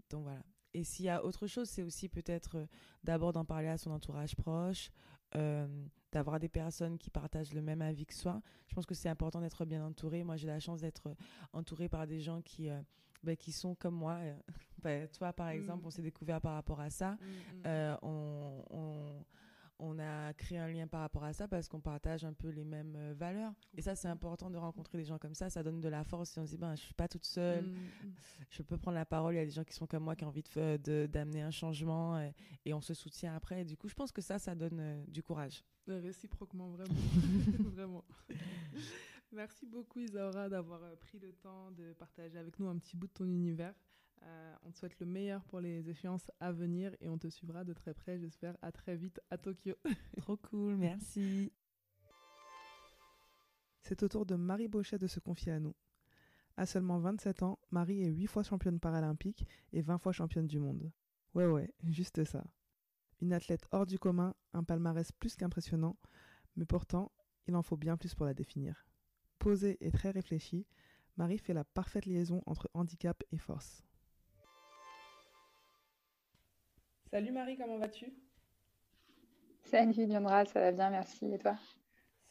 Donc 0.09 0.23
voilà. 0.23 0.41
Et 0.73 0.83
s'il 0.83 1.05
y 1.05 1.09
a 1.09 1.23
autre 1.23 1.47
chose, 1.47 1.69
c'est 1.69 1.83
aussi 1.83 2.07
peut-être 2.09 2.65
d'abord 3.03 3.33
d'en 3.33 3.45
parler 3.45 3.67
à 3.67 3.77
son 3.77 3.91
entourage 3.91 4.35
proche, 4.35 4.89
euh, 5.35 5.67
d'avoir 6.11 6.39
des 6.39 6.49
personnes 6.49 6.97
qui 6.97 7.09
partagent 7.09 7.53
le 7.53 7.61
même 7.61 7.81
avis 7.81 8.05
que 8.05 8.13
soi. 8.13 8.41
Je 8.67 8.75
pense 8.75 8.85
que 8.85 8.93
c'est 8.95 9.09
important 9.09 9.39
d'être 9.41 9.63
bien 9.65 9.85
entouré. 9.85 10.23
Moi, 10.23 10.35
j'ai 10.37 10.47
la 10.47 10.59
chance 10.59 10.81
d'être 10.81 11.15
entourée 11.53 11.87
par 11.89 12.05
des 12.05 12.19
gens 12.19 12.41
qui, 12.41 12.69
euh, 12.69 12.81
bah, 13.23 13.35
qui 13.35 13.51
sont 13.51 13.75
comme 13.75 13.95
moi. 13.95 14.19
bah, 14.83 15.07
toi, 15.07 15.31
par 15.33 15.49
exemple, 15.49 15.83
Mm. 15.83 15.87
on 15.87 15.89
s'est 15.91 16.01
découvert 16.01 16.41
par 16.41 16.53
rapport 16.55 16.79
à 16.81 16.89
ça. 16.89 17.11
Mm, 17.11 17.15
mm. 17.15 17.63
Euh, 17.65 17.95
on, 18.01 18.63
on, 18.71 19.25
on 19.81 19.99
a 19.99 20.31
créé 20.33 20.57
un 20.59 20.67
lien 20.67 20.87
par 20.87 21.01
rapport 21.01 21.23
à 21.23 21.33
ça 21.33 21.47
parce 21.47 21.67
qu'on 21.67 21.81
partage 21.81 22.23
un 22.23 22.33
peu 22.33 22.49
les 22.49 22.63
mêmes 22.63 22.95
euh, 22.95 23.13
valeurs. 23.17 23.51
Et 23.75 23.81
ça, 23.81 23.95
c'est 23.95 24.07
important 24.07 24.49
de 24.49 24.57
rencontrer 24.57 24.97
des 24.99 25.03
gens 25.03 25.17
comme 25.17 25.33
ça. 25.33 25.49
Ça 25.49 25.63
donne 25.63 25.81
de 25.81 25.89
la 25.89 26.03
force. 26.03 26.37
Et 26.37 26.39
on 26.39 26.45
se 26.45 26.51
dit, 26.51 26.57
ben, 26.57 26.75
je 26.75 26.81
suis 26.81 26.93
pas 26.93 27.07
toute 27.07 27.25
seule. 27.25 27.65
Mm, 27.65 28.07
mm. 28.07 28.13
Je 28.49 28.61
peux 28.61 28.77
prendre 28.77 28.95
la 28.95 29.05
parole. 29.05 29.33
Il 29.33 29.37
y 29.37 29.41
a 29.41 29.45
des 29.45 29.51
gens 29.51 29.63
qui 29.63 29.73
sont 29.73 29.87
comme 29.87 30.03
moi, 30.03 30.15
qui 30.15 30.23
ont 30.23 30.27
envie 30.27 30.43
de, 30.43 31.07
d'amener 31.07 31.41
un 31.41 31.51
changement 31.51 32.19
et, 32.19 32.33
et 32.65 32.73
on 32.73 32.81
se 32.81 32.93
soutient 32.93 33.35
après. 33.35 33.61
Et 33.61 33.65
du 33.65 33.75
coup, 33.75 33.89
je 33.89 33.95
pense 33.95 34.11
que 34.11 34.21
ça, 34.21 34.39
ça 34.39 34.55
donne 34.55 34.79
euh, 34.79 35.03
du 35.07 35.23
courage. 35.23 35.63
Euh, 35.89 35.99
Réciproquement, 35.99 36.69
vraiment. 36.69 36.93
vraiment. 37.71 38.05
Merci 39.31 39.65
beaucoup 39.65 39.99
Isaura 39.99 40.49
d'avoir 40.49 40.83
euh, 40.83 40.95
pris 40.97 41.17
le 41.17 41.31
temps 41.31 41.71
de 41.71 41.93
partager 41.93 42.37
avec 42.37 42.59
nous 42.59 42.67
un 42.67 42.77
petit 42.77 42.97
bout 42.97 43.07
de 43.07 43.13
ton 43.13 43.25
univers. 43.25 43.73
Euh, 44.23 44.55
on 44.63 44.71
te 44.71 44.77
souhaite 44.77 44.99
le 44.99 45.05
meilleur 45.05 45.43
pour 45.45 45.59
les 45.59 45.89
échéances 45.89 46.29
à 46.39 46.51
venir 46.51 46.95
et 46.99 47.09
on 47.09 47.17
te 47.17 47.27
suivra 47.27 47.63
de 47.63 47.73
très 47.73 47.93
près, 47.93 48.19
j'espère, 48.19 48.55
à 48.61 48.71
très 48.71 48.95
vite 48.95 49.19
à 49.29 49.37
Tokyo. 49.37 49.75
Trop 50.17 50.37
cool, 50.37 50.75
merci. 50.75 51.51
C'est 53.81 54.03
au 54.03 54.07
tour 54.07 54.25
de 54.25 54.35
Marie 54.35 54.67
Bauchet 54.67 54.99
de 54.99 55.07
se 55.07 55.19
confier 55.19 55.53
à 55.53 55.59
nous. 55.59 55.75
À 56.55 56.65
seulement 56.65 56.99
27 56.99 57.43
ans, 57.43 57.59
Marie 57.71 58.03
est 58.03 58.11
8 58.11 58.27
fois 58.27 58.43
championne 58.43 58.79
paralympique 58.79 59.47
et 59.73 59.81
20 59.81 59.97
fois 59.97 60.11
championne 60.11 60.47
du 60.47 60.59
monde. 60.59 60.91
Ouais 61.33 61.47
ouais, 61.47 61.73
juste 61.83 62.23
ça. 62.23 62.43
Une 63.21 63.33
athlète 63.33 63.67
hors 63.71 63.85
du 63.85 63.97
commun, 63.97 64.35
un 64.53 64.63
palmarès 64.63 65.11
plus 65.11 65.35
qu'impressionnant, 65.35 65.97
mais 66.55 66.65
pourtant, 66.65 67.11
il 67.47 67.55
en 67.55 67.63
faut 67.63 67.77
bien 67.77 67.97
plus 67.97 68.13
pour 68.13 68.25
la 68.25 68.33
définir. 68.33 68.85
Posée 69.39 69.77
et 69.79 69.91
très 69.91 70.11
réfléchie, 70.11 70.67
Marie 71.17 71.37
fait 71.37 71.53
la 71.53 71.63
parfaite 71.63 72.05
liaison 72.05 72.43
entre 72.45 72.69
handicap 72.73 73.23
et 73.31 73.37
force. 73.37 73.83
Salut 77.11 77.33
Marie, 77.33 77.57
comment 77.57 77.77
vas-tu? 77.77 78.13
Salut 79.63 80.05
Leandra, 80.07 80.45
ça 80.45 80.61
va 80.61 80.71
bien, 80.71 80.89
merci. 80.89 81.25
Et 81.25 81.37
toi? 81.37 81.57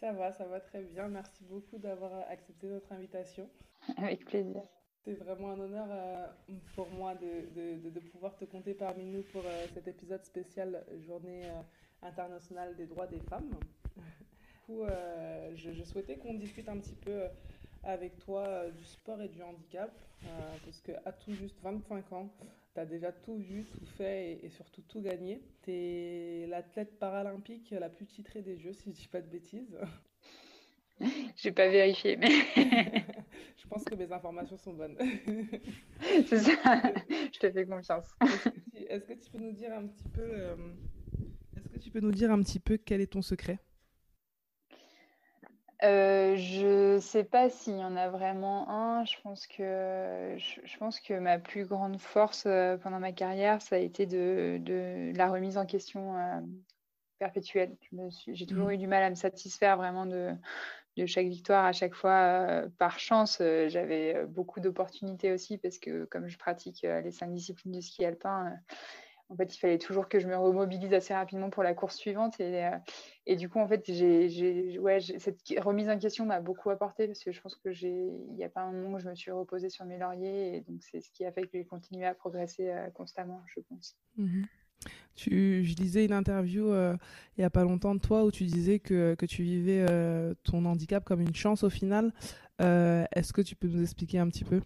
Ça 0.01 0.11
va, 0.13 0.33
ça 0.33 0.47
va 0.47 0.59
très 0.59 0.83
bien. 0.83 1.09
Merci 1.09 1.45
beaucoup 1.45 1.77
d'avoir 1.77 2.27
accepté 2.31 2.67
notre 2.67 2.91
invitation. 2.93 3.51
Avec 3.99 4.25
plaisir. 4.25 4.63
C'est 5.05 5.13
vraiment 5.13 5.51
un 5.51 5.61
honneur 5.61 5.87
euh, 5.91 6.27
pour 6.75 6.89
moi 6.93 7.15
de, 7.15 7.51
de, 7.55 7.79
de, 7.83 7.91
de 7.91 8.01
pouvoir 8.01 8.35
te 8.37 8.47
compter 8.47 8.73
parmi 8.73 9.05
nous 9.05 9.23
pour 9.23 9.43
euh, 9.45 9.67
cet 9.75 9.87
épisode 9.87 10.25
spécial 10.25 10.83
Journée 11.07 11.45
euh, 11.45 11.63
internationale 12.01 12.75
des 12.75 12.87
droits 12.87 13.07
des 13.07 13.21
femmes. 13.21 13.51
je, 14.69 15.73
je 15.73 15.85
souhaitais 15.85 16.17
qu'on 16.17 16.33
discute 16.35 16.71
un 16.71 16.79
petit 16.79 16.97
peu 16.97 17.25
avec 17.83 18.19
toi 18.19 18.71
du 18.71 18.85
sport 18.85 19.21
et 19.21 19.29
du 19.29 19.43
handicap, 19.43 19.91
parce 20.65 20.81
qu'à 20.81 21.13
tout 21.13 21.33
juste 21.33 21.61
25 21.63 22.13
ans, 22.13 22.31
tu 22.75 22.81
as 22.81 22.87
déjà 22.87 23.13
tout 23.13 23.37
vu, 23.37 23.65
tout 23.65 23.87
fait 23.97 24.33
et, 24.33 24.47
et 24.47 24.51
surtout 24.51 24.83
tout 24.83 25.01
gagné. 25.01 25.43
Tu 25.63 25.71
es 25.73 26.47
l'athlète 26.49 26.99
paralympique 26.99 27.71
la 27.71 27.89
plus 27.89 28.07
titrée 28.07 28.43
des 28.43 28.59
Jeux, 28.59 28.73
si 28.73 28.93
je 28.93 28.97
dis 28.97 29.09
pas 29.09 29.21
de 29.21 29.29
bêtises. 29.29 29.77
J'ai 31.37 31.53
pas 31.53 31.69
vérifié, 31.69 32.17
mais 32.17 32.29
je 33.57 33.67
pense 33.69 33.85
que 33.85 33.95
mes 33.95 34.13
informations 34.13 34.57
sont 34.57 34.75
bonnes. 34.75 34.97
c'est 36.27 36.39
ça. 36.39 36.83
Je 37.33 37.39
te 37.39 37.51
fais 37.51 37.67
confiance. 37.67 38.15
Est-ce 38.21 38.49
que, 38.49 38.61
tu, 38.77 38.83
est-ce 38.85 39.07
que 39.07 39.13
tu 39.15 39.31
peux 39.31 39.39
nous 39.39 39.53
dire 39.53 39.73
un 39.73 39.87
petit 39.87 40.09
peu, 40.09 40.23
euh, 40.23 40.57
est-ce 41.57 41.69
que 41.69 41.79
tu 41.79 41.91
peux 41.91 42.01
nous 42.01 42.13
dire 42.13 42.31
un 42.31 42.43
petit 42.43 42.61
peu 42.61 42.77
quel 42.77 43.01
est 43.01 43.13
ton 43.13 43.23
secret? 43.23 43.59
Euh, 45.83 46.37
je 46.37 46.99
sais 47.01 47.25
pas 47.25 47.49
s'il 47.49 47.79
y 47.79 47.85
en 47.85 47.97
a 47.97 48.11
vraiment 48.11 48.69
un. 48.69 49.05
Je 49.07 49.17
pense 49.23 49.47
que 49.47 50.35
je, 50.39 50.61
je 50.63 50.77
pense 50.79 51.01
que 51.01 51.19
ma 51.19 51.39
plus 51.39 51.65
grande 51.65 51.99
force 51.99 52.45
euh, 52.47 52.77
pendant 52.77 53.01
ma 53.01 53.13
carrière, 53.13 53.63
ça 53.63 53.77
a 53.77 53.79
été 53.79 54.05
de, 54.07 54.59
de 54.63 55.13
la 55.17 55.31
remise 55.31 55.57
en 55.57 55.65
question 55.65 56.19
euh, 56.19 56.41
perpétuelle. 57.19 57.77
J'ai 58.29 58.47
toujours 58.47 58.69
Mhm. 58.69 58.71
eu 58.71 58.79
du 58.79 58.87
mal 58.89 59.03
à 59.05 59.11
me 59.11 59.15
satisfaire 59.17 59.77
vraiment 59.79 60.07
de, 60.07 60.33
de 60.97 61.07
chaque 61.07 61.29
victoire 61.29 61.65
à 61.67 61.73
chaque 61.73 61.95
fois. 61.95 62.41
euh, 62.67 62.69
par 62.79 62.99
chance, 63.01 63.39
j'avais 63.69 64.27
beaucoup 64.27 64.61
d'opportunités 64.61 65.33
aussi 65.33 65.59
parce 65.59 65.79
que 65.79 66.05
comme 66.07 66.29
je 66.29 66.39
pratique 66.39 66.83
les 66.83 67.13
cinq 67.13 67.33
disciplines 67.35 67.73
du 67.73 67.83
ski 67.83 68.05
alpin, 68.05 68.55
en 69.31 69.37
fait, 69.37 69.55
il 69.55 69.59
fallait 69.59 69.79
toujours 69.79 70.09
que 70.09 70.19
je 70.19 70.27
me 70.27 70.37
remobilise 70.37 70.93
assez 70.93 71.15
rapidement 71.15 71.51
pour 71.51 71.63
la 71.63 71.73
course 71.73 71.97
suivante. 71.97 72.41
Et, 72.41 72.65
euh, 72.65 73.37
du 73.37 73.49
coup, 73.49 73.61
en 73.61 73.69
fait, 73.69 73.87
cette 73.87 75.41
remise 75.59 75.89
en 75.89 75.99
question 75.99 76.27
m'a 76.27 76.41
beaucoup 76.41 76.69
apporté 76.71 77.07
parce 77.07 77.23
que 77.23 77.31
je 77.31 77.41
pense 77.41 77.55
que 77.55 77.71
j'ai, 77.71 78.09
il 78.29 78.35
n'y 78.35 78.43
a 78.43 78.49
pas 78.49 78.63
un 78.63 78.73
moment 78.73 78.97
où 78.97 78.99
je 78.99 79.09
me 79.09 79.15
suis 79.15 79.31
reposée 79.31 79.71
sur 79.71 79.85
mes 79.85 79.99
lauriers. 79.99 80.57
Et 80.57 80.61
donc, 80.63 80.83
c'est 80.83 81.01
ce 81.01 81.11
qui 81.13 81.25
a 81.25 81.31
fait 81.31 81.43
que 81.43 81.51
j'ai 81.53 81.65
continué 81.65 82.05
à 82.05 82.15
progresser 82.15 82.71
euh, 82.71 82.91
constamment, 82.91 83.43
je 83.55 83.61
pense. 83.61 83.97
Mhm. 84.17 84.47
Tu, 85.15 85.63
je 85.63 85.77
lisais 85.77 86.07
une 86.07 86.13
interview 86.13 86.73
euh, 86.73 86.97
il 87.37 87.43
n'y 87.43 87.45
a 87.45 87.51
pas 87.51 87.65
longtemps 87.65 87.95
de 87.95 88.01
toi 88.01 88.25
où 88.25 88.31
tu 88.31 88.45
disais 88.45 88.79
que, 88.79 89.15
tu 89.29 89.43
vivais 89.43 89.87
ton 90.43 90.65
handicap 90.65 91.05
comme 91.05 91.21
une 91.21 91.35
chance 91.35 91.63
au 91.63 91.71
final. 91.71 92.13
Est-ce 92.59 93.33
que 93.33 93.43
tu 93.43 93.55
peux 93.55 93.69
nous 93.69 93.83
expliquer 93.83 94.19
un 94.19 94.29
petit 94.29 94.45
peu? 94.45 94.61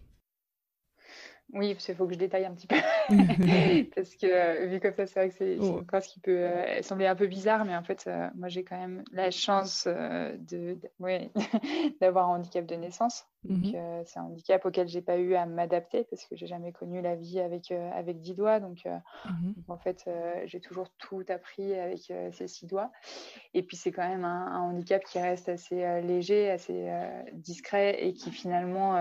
Oui, 1.54 1.74
parce 1.74 1.86
qu'il 1.86 1.94
faut 1.94 2.06
que 2.06 2.14
je 2.14 2.18
détaille 2.18 2.44
un 2.44 2.52
petit 2.54 2.66
peu. 2.66 2.76
parce 3.94 4.16
que 4.16 4.26
euh, 4.26 4.66
vu 4.66 4.80
comme 4.80 4.92
ça, 4.94 5.06
c'est 5.06 5.20
vrai 5.20 5.28
que 5.28 5.34
c'est, 5.36 5.60
c'est 5.60 5.66
Oh. 5.66 5.78
une 5.78 5.86
phrase 5.86 6.06
qui 6.08 6.20
peut 6.20 6.36
euh, 6.36 6.82
sembler 6.82 7.06
un 7.06 7.14
peu 7.14 7.26
bizarre, 7.26 7.64
mais 7.64 7.76
en 7.76 7.82
fait, 7.84 8.04
euh, 8.06 8.28
moi, 8.34 8.48
j'ai 8.48 8.64
quand 8.64 8.76
même 8.78 9.04
la 9.12 9.30
chance 9.30 9.86
de, 9.86 10.74
de- 10.74 10.90
ouais, 10.98 11.30
d'avoir 12.00 12.28
un 12.30 12.36
handicap 12.36 12.66
de 12.66 12.74
naissance. 12.74 13.24
Donc, 13.44 13.64
Mhm. 13.64 13.74
euh, 13.74 14.02
c'est 14.06 14.18
un 14.18 14.24
handicap 14.24 14.64
auquel 14.66 14.88
j'ai 14.88 15.02
pas 15.02 15.18
eu 15.18 15.34
à 15.34 15.46
m'adapter 15.46 16.04
parce 16.04 16.24
que 16.26 16.36
j'ai 16.36 16.46
jamais 16.46 16.72
connu 16.72 17.02
la 17.02 17.14
vie 17.16 17.40
avec, 17.40 17.70
euh, 17.72 17.90
avec 17.92 18.20
dix 18.20 18.34
doigts. 18.34 18.60
Donc, 18.60 18.86
euh, 18.86 18.98
Mhm. 19.24 19.54
donc, 19.56 19.64
en 19.68 19.78
fait, 19.78 20.04
euh, 20.08 20.42
j'ai 20.46 20.60
toujours 20.60 20.90
tout 20.98 21.24
appris 21.28 21.74
avec 21.74 22.00
ces 22.32 22.48
six 22.48 22.66
doigts. 22.66 22.92
Et 23.54 23.62
puis, 23.64 23.76
c'est 23.76 23.92
quand 23.92 24.08
même 24.08 24.24
un, 24.24 24.46
un 24.48 24.60
handicap 24.62 25.04
qui 25.04 25.18
reste 25.20 25.48
assez 25.48 25.76
léger, 26.02 26.50
assez 26.50 26.88
discret 27.34 28.04
et 28.04 28.14
qui 28.14 28.32
finalement 28.32 28.94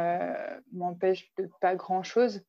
m'empêche 0.71 1.33
de 1.37 1.51
pas 1.61 1.75
grand-chose. 1.75 2.43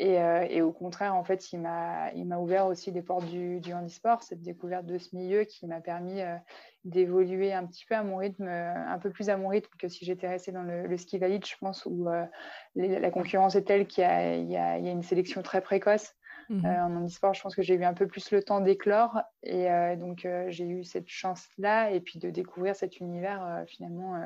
Et, 0.00 0.18
euh, 0.18 0.46
et 0.48 0.62
au 0.62 0.72
contraire, 0.72 1.14
en 1.14 1.24
fait, 1.24 1.52
il 1.52 1.60
m'a, 1.60 2.10
ouvert 2.38 2.64
aussi 2.64 2.90
des 2.90 3.02
portes 3.02 3.26
du, 3.26 3.60
du 3.60 3.74
handisport, 3.74 4.22
cette 4.22 4.40
découverte 4.40 4.86
de 4.86 4.96
ce 4.96 5.14
milieu 5.14 5.44
qui 5.44 5.66
m'a 5.66 5.82
permis 5.82 6.22
euh, 6.22 6.36
d'évoluer 6.84 7.52
un 7.52 7.66
petit 7.66 7.84
peu 7.84 7.94
à 7.94 8.02
mon 8.02 8.16
rythme, 8.16 8.48
euh, 8.48 8.74
un 8.74 8.98
peu 8.98 9.10
plus 9.10 9.28
à 9.28 9.36
mon 9.36 9.48
rythme 9.48 9.68
que 9.78 9.88
si 9.88 10.06
j'étais 10.06 10.26
restée 10.26 10.52
dans 10.52 10.62
le, 10.62 10.86
le 10.86 10.96
ski 10.96 11.18
valide, 11.18 11.44
je 11.44 11.54
pense, 11.60 11.84
où 11.84 12.08
les- 12.76 12.98
la 12.98 13.10
concurrence 13.10 13.56
est 13.56 13.64
telle 13.64 13.86
qu'il 13.86 14.02
y 14.02 14.06
y 14.06 14.52
y 14.52 14.56
a 14.56 14.78
une 14.78 15.02
sélection 15.02 15.42
très 15.42 15.60
précoce. 15.60 16.14
Euh, 16.64 16.68
en 16.68 16.96
handisport, 16.96 17.34
je 17.34 17.42
pense 17.42 17.54
que 17.54 17.62
j'ai 17.62 17.74
eu 17.74 17.84
un 17.84 17.94
peu 17.94 18.06
plus 18.06 18.30
le 18.32 18.42
temps 18.42 18.60
d'éclore 18.60 19.20
et 19.42 19.70
euh, 19.70 19.96
donc 19.96 20.24
euh, 20.24 20.46
j'ai 20.48 20.64
eu 20.66 20.82
cette 20.82 21.08
chance-là 21.08 21.90
et 21.92 22.00
puis 22.00 22.18
de 22.18 22.30
découvrir 22.30 22.74
cet 22.74 22.98
univers 22.98 23.64
finalement 23.68 24.16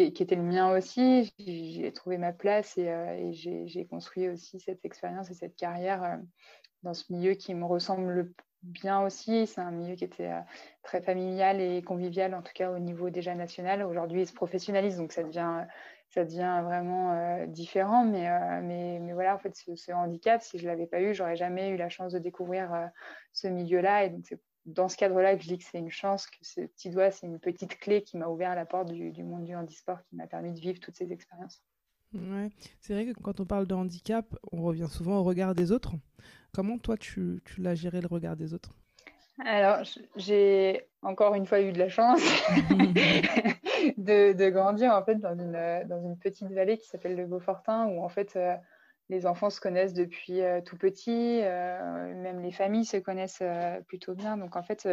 euh, 0.00 0.10
qui, 0.10 0.22
était 0.22 0.36
le 0.36 0.42
mien 0.42 0.76
aussi. 0.76 1.32
J'ai 1.38 1.92
trouvé 1.92 2.18
ma 2.18 2.32
place 2.32 2.76
et, 2.78 2.86
et 2.86 3.32
j'ai 3.32 3.86
construit 3.86 4.28
aussi 4.28 4.60
cette 4.60 4.84
expérience 4.84 5.30
et 5.30 5.34
cette 5.34 5.56
carrière 5.56 6.18
dans 6.82 6.94
ce 6.94 7.12
milieu 7.12 7.34
qui 7.34 7.54
me 7.54 7.64
ressemble 7.64 8.32
bien 8.62 9.02
aussi. 9.02 9.46
C'est 9.46 9.60
un 9.60 9.70
milieu 9.70 9.94
qui 9.94 10.04
était 10.04 10.30
très 10.82 11.00
familial 11.00 11.60
et 11.60 11.82
convivial, 11.82 12.34
en 12.34 12.42
tout 12.42 12.52
cas 12.54 12.70
au 12.70 12.78
niveau 12.78 13.10
déjà 13.10 13.34
national. 13.34 13.82
Aujourd'hui, 13.82 14.22
il 14.22 14.26
se 14.26 14.32
professionnalise, 14.32 14.96
donc 14.96 15.12
ça 15.12 15.22
devient, 15.22 15.64
ça 16.10 16.24
devient 16.24 16.60
vraiment 16.64 17.46
différent. 17.46 18.04
Mais, 18.04 18.28
mais, 18.62 18.98
mais, 19.00 19.12
voilà, 19.12 19.34
en 19.34 19.38
fait, 19.38 19.54
ce, 19.54 19.92
handicap, 19.92 20.42
si 20.42 20.58
je 20.58 20.64
ne 20.64 20.68
l'avais 20.68 20.86
pas 20.86 21.00
eu, 21.00 21.14
j'aurais 21.14 21.36
jamais 21.36 21.70
eu 21.70 21.76
la 21.76 21.88
chance 21.88 22.12
de 22.12 22.18
découvrir 22.18 22.90
ce 23.32 23.48
milieu-là. 23.48 24.04
Et 24.04 24.10
donc, 24.10 24.24
c'est 24.28 24.40
dans 24.68 24.88
ce 24.88 24.96
cadre-là 24.96 25.36
que 25.36 25.42
je 25.42 25.48
dis 25.48 25.58
que 25.58 25.64
c'est 25.64 25.78
une 25.78 25.90
chance, 25.90 26.26
que 26.26 26.36
ce 26.42 26.60
petit 26.60 26.90
doigt, 26.90 27.10
c'est 27.10 27.26
une 27.26 27.38
petite 27.38 27.78
clé 27.78 28.02
qui 28.02 28.16
m'a 28.16 28.28
ouvert 28.28 28.54
la 28.54 28.66
porte 28.66 28.92
du, 28.92 29.10
du 29.10 29.24
monde 29.24 29.44
du 29.44 29.54
handisport, 29.54 30.02
qui 30.04 30.16
m'a 30.16 30.26
permis 30.26 30.52
de 30.52 30.60
vivre 30.60 30.78
toutes 30.80 30.96
ces 30.96 31.12
expériences. 31.12 31.62
Ouais. 32.14 32.50
C'est 32.80 32.94
vrai 32.94 33.06
que 33.06 33.20
quand 33.20 33.40
on 33.40 33.46
parle 33.46 33.66
de 33.66 33.74
handicap, 33.74 34.26
on 34.52 34.62
revient 34.62 34.88
souvent 34.88 35.18
au 35.18 35.24
regard 35.24 35.54
des 35.54 35.72
autres. 35.72 35.92
Comment 36.52 36.78
toi, 36.78 36.96
tu, 36.96 37.42
tu 37.44 37.60
l'as 37.60 37.74
géré 37.74 38.00
le 38.00 38.06
regard 38.06 38.36
des 38.36 38.54
autres? 38.54 38.74
Alors, 39.44 39.84
j'ai 40.16 40.86
encore 41.02 41.34
une 41.34 41.46
fois 41.46 41.60
eu 41.60 41.72
de 41.72 41.78
la 41.78 41.88
chance 41.88 42.20
de, 43.96 44.32
de, 44.32 44.48
grandir 44.48 44.92
en 44.92 45.04
fait 45.04 45.16
dans 45.16 45.34
une, 45.34 45.86
dans 45.86 46.02
une 46.02 46.18
petite 46.18 46.50
vallée 46.50 46.78
qui 46.78 46.88
s'appelle 46.88 47.16
le 47.16 47.26
Beaufortin, 47.26 47.86
où 47.86 48.02
en 48.02 48.08
fait 48.08 48.34
euh, 48.36 48.56
les 49.08 49.26
enfants 49.26 49.50
se 49.50 49.60
connaissent 49.60 49.94
depuis 49.94 50.42
euh, 50.42 50.60
tout 50.60 50.76
petit, 50.76 51.40
euh, 51.42 52.14
même 52.14 52.40
les 52.40 52.52
familles 52.52 52.84
se 52.84 52.96
connaissent 52.96 53.42
plutôt 53.86 54.14
bien. 54.14 54.36
Donc 54.36 54.56
en 54.56 54.62
fait, 54.62 54.86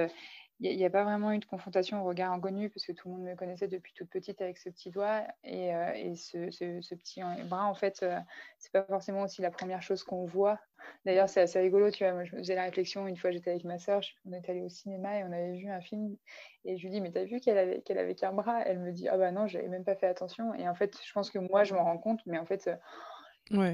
il 0.61 0.78
n'y 0.78 0.86
a, 0.86 0.89
pas 0.89 1.03
vraiment 1.03 1.34
eu 1.34 1.39
de 1.39 1.45
confrontation 1.45 2.01
au 2.01 2.05
regard 2.05 2.32
inconnu 2.32 2.70
parce 2.70 2.86
que 2.86 2.93
tout 2.93 3.09
le 3.09 3.16
monde 3.16 3.24
me 3.24 3.36
connaissait 3.36 3.68
depuis 3.68 3.93
toute 3.93 4.09
petite 4.09 4.41
avec 4.41 4.57
ce 4.57 4.70
petit 4.70 4.89
doigt. 4.89 5.24
Et, 5.43 5.76
euh, 5.76 6.16
ce, 6.16 6.95
petit 6.95 7.22
bras 7.49 7.66
en 7.66 7.74
fait 7.74 8.03
euh, 8.03 8.18
c'est 8.57 8.72
pas 8.72 8.84
forcément 8.84 9.24
aussi 9.24 9.41
la 9.41 9.51
première 9.51 9.82
chose 9.82 10.03
qu'on 10.03 10.24
voit. 10.24 10.57
D'ailleurs 11.05 11.28
c'est 11.28 11.41
assez 11.41 11.59
rigolo 11.59 11.91
tu 11.91 12.05
vois. 12.05 12.13
Moi 12.13 12.24
je 12.24 12.38
faisais 12.38 12.55
la 12.55 12.63
réflexion 12.63 13.05
une 13.05 13.18
fois 13.18 13.32
j'étais 13.32 13.51
avec 13.51 13.66
ma 13.66 13.80
soeur 13.80 14.01
on 14.26 14.32
était 14.32 14.51
allé 14.51 14.61
au 14.61 14.70
cinéma 14.70 15.20
et 15.20 15.24
on 15.26 15.32
avait 15.34 15.57
vu 15.57 15.70
un 15.70 15.82
film. 15.82 16.16
Et 16.63 16.78
je 16.78 16.84
lui 16.84 16.89
dis 16.89 17.01
mais 17.01 17.11
t'as 17.11 17.26
vu 17.26 17.41
qu'elle 17.41 17.57
avait 17.57 17.82
qu'elle 17.82 17.97
avait 17.97 18.16
qu'un 18.16 18.32
bras? 18.32 18.61
Elle 18.66 18.80
me 18.80 18.93
dit 18.93 19.09
ah 19.09 19.18
bah 19.18 19.32
non 19.32 19.47
j'avais 19.47 19.68
même 19.68 19.84
pas 19.84 19.95
fait 19.95 20.07
attention. 20.07 20.53
Et 20.53 20.70
en 20.70 20.76
fait 20.76 20.97
je 21.05 21.11
pense 21.11 21.32
que 21.32 21.39
moi 21.39 21.66
je 21.66 21.74
m'en 21.74 21.84
rends 21.84 21.97
compte 21.97 22.22
mais 22.26 22.38
en 22.38 22.45
fait 22.45 22.70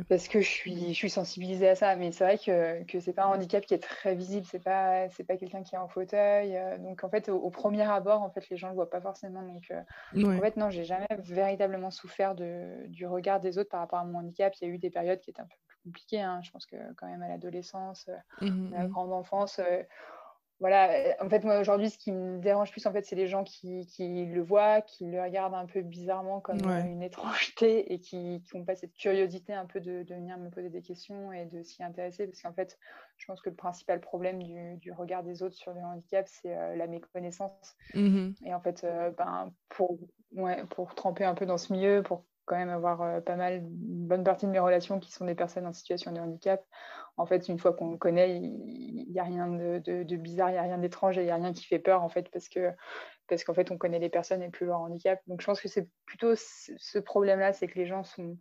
parce 0.09 0.27
que 0.27 0.41
je 0.41 0.49
suis, 0.49 0.89
je 0.89 0.93
suis 0.93 1.09
sensibilisée 1.09 1.69
à 1.69 1.75
ça. 1.75 1.95
Mais 1.95 2.11
c'est 2.11 2.23
vrai 2.23 2.37
que, 2.37 2.83
que 2.83 2.99
c'est 2.99 3.13
pas 3.13 3.23
un 3.23 3.35
handicap 3.35 3.65
qui 3.65 3.73
est 3.73 3.79
très 3.79 4.15
visible. 4.15 4.45
C'est 4.49 4.63
pas, 4.63 5.09
c'est 5.09 5.23
pas 5.23 5.37
quelqu'un 5.37 5.63
qui 5.63 5.75
est 5.75 5.77
en 5.77 5.87
fauteuil. 5.87 6.57
Euh, 6.57 6.77
donc 6.77 7.03
en 7.03 7.09
fait, 7.09 7.29
au, 7.29 7.49
premier 7.49 7.83
abord, 7.83 8.21
en 8.21 8.29
fait, 8.29 8.49
les 8.49 8.57
gens 8.57 8.69
le 8.69 8.75
voient 8.75 8.89
pas 8.89 9.01
forcément. 9.01 9.41
Donc, 9.43 9.71
euh, 9.71 10.37
en 10.37 10.39
fait, 10.39 10.57
non, 10.57 10.69
j'ai 10.69 10.83
jamais 10.83 11.07
véritablement 11.19 11.91
souffert 11.91 12.35
de, 12.35 12.87
du 12.87 13.05
regard 13.05 13.39
des 13.39 13.57
autres 13.57 13.69
par 13.69 13.79
rapport 13.79 13.99
à 13.99 14.05
mon 14.05 14.19
handicap. 14.19 14.53
Il 14.61 14.67
y 14.67 14.71
a 14.71 14.73
eu 14.73 14.77
des 14.77 14.89
périodes 14.89 15.19
qui 15.19 15.29
étaient 15.29 15.41
un 15.41 15.45
peu 15.45 15.55
plus 15.67 15.77
compliquées. 15.85 16.21
Hein. 16.21 16.41
Je 16.43 16.51
pense 16.51 16.65
que 16.65 16.75
quand 16.97 17.07
même 17.07 17.23
à 17.23 17.29
l'adolescence, 17.29 18.09
euh, 18.09 18.45
mmh 18.45 18.73
à 18.73 18.77
la 18.79 18.87
mmh. 18.87 18.91
grande 18.91 19.13
enfance 19.13 19.61
voilà, 20.61 20.91
euh, 20.91 21.13
en 21.19 21.27
fait, 21.27 21.43
moi 21.43 21.59
aujourd'hui, 21.59 21.89
ce 21.89 21.97
qui 21.97 22.11
me 22.11 22.37
dérange 22.37 22.69
plus, 22.69 22.85
en 22.85 22.93
fait, 22.93 23.03
c'est 23.03 23.15
les 23.15 23.27
gens 23.27 23.43
qui, 23.43 23.87
qui, 23.87 24.25
le 24.27 24.41
voient, 24.43 24.81
qui 24.81 25.05
le 25.05 25.19
regardent 25.19 25.55
un 25.55 25.65
peu 25.65 25.81
bizarrement 25.81 26.39
comme 26.39 26.59
euh, 26.67 26.83
une 26.83 27.01
étrangeté 27.01 27.91
et 27.91 27.99
qui 27.99 28.43
n'ont 28.53 28.63
pas 28.63 28.75
cette 28.75 28.93
curiosité 28.93 29.53
un 29.53 29.65
peu 29.65 29.79
de, 29.79 30.03
de, 30.03 30.13
venir 30.13 30.37
me 30.37 30.51
poser 30.51 30.69
des 30.69 30.83
questions 30.83 31.33
et 31.33 31.45
de 31.45 31.63
s'y 31.63 31.81
intéresser. 31.81 32.27
Parce 32.27 32.43
qu'en 32.43 32.53
fait, 32.53 32.77
je 33.17 33.25
pense 33.25 33.41
que 33.41 33.49
le 33.49 33.55
principal 33.55 33.99
problème 33.99 34.43
du, 34.43 34.77
du 34.77 34.91
regard 34.91 35.23
des 35.23 35.41
autres 35.41 35.55
sur 35.55 35.73
le 35.73 35.81
handicap, 35.81 36.27
c'est 36.27 36.55
euh, 36.55 36.75
la 36.75 36.85
méconnaissance. 36.85 37.75
Mmh 37.95 38.29
et 38.45 38.53
en 38.53 38.61
fait, 38.61 38.85
ben, 39.17 39.51
pour, 39.69 39.97
ouais, 40.33 40.63
pour 40.69 40.93
tremper 40.93 41.25
un 41.25 41.33
peu 41.33 41.47
dans 41.47 41.57
ce 41.57 41.73
milieu, 41.73 42.03
pour 42.03 42.23
quand 42.51 42.57
même 42.57 42.69
avoir 42.69 43.01
euh, 43.01 43.21
pas 43.21 43.35
mal, 43.35 43.63
une 43.63 44.07
bonne 44.07 44.23
partie 44.23 44.45
de 44.45 44.51
mes 44.51 44.59
relations 44.59 44.99
qui 44.99 45.11
sont 45.11 45.25
des 45.25 45.35
personnes 45.35 45.65
en 45.65 45.73
situation 45.73 46.11
de 46.11 46.19
handicap. 46.19 46.63
En 47.17 47.25
fait, 47.25 47.47
une 47.49 47.59
fois 47.59 47.73
qu'on 47.73 47.97
connaît, 47.97 48.37
il 48.37 49.07
n'y 49.11 49.19
a 49.19 49.23
rien 49.23 49.47
de, 49.47 50.15
bizarre, 50.15 50.49
il 50.49 50.53
n'y 50.53 50.59
a 50.59 50.63
rien 50.63 50.77
d'étrange 50.77 51.17
et 51.17 51.21
il 51.21 51.25
n'y 51.25 51.31
a 51.31 51.35
rien 51.35 51.53
qui 51.53 51.65
fait 51.65 51.79
peur, 51.79 52.03
en 52.03 52.09
fait, 52.09 52.29
parce 52.29 52.49
que 52.49 52.71
parce 53.27 53.45
qu'en 53.45 53.53
fait, 53.53 53.71
on 53.71 53.77
connaît 53.77 53.99
les 53.99 54.09
personnes 54.09 54.43
et 54.43 54.49
plus 54.49 54.65
leur 54.65 54.79
handicap. 54.79 55.21
Donc, 55.27 55.39
je 55.39 55.45
pense 55.45 55.61
que 55.61 55.69
c'est 55.69 55.87
plutôt 56.05 56.33
ce 56.35 56.99
problème-là, 56.99 57.53
c'est 57.53 57.67
que 57.67 57.79
les 57.79 57.85
gens 57.85 58.03
sont, 58.03 58.37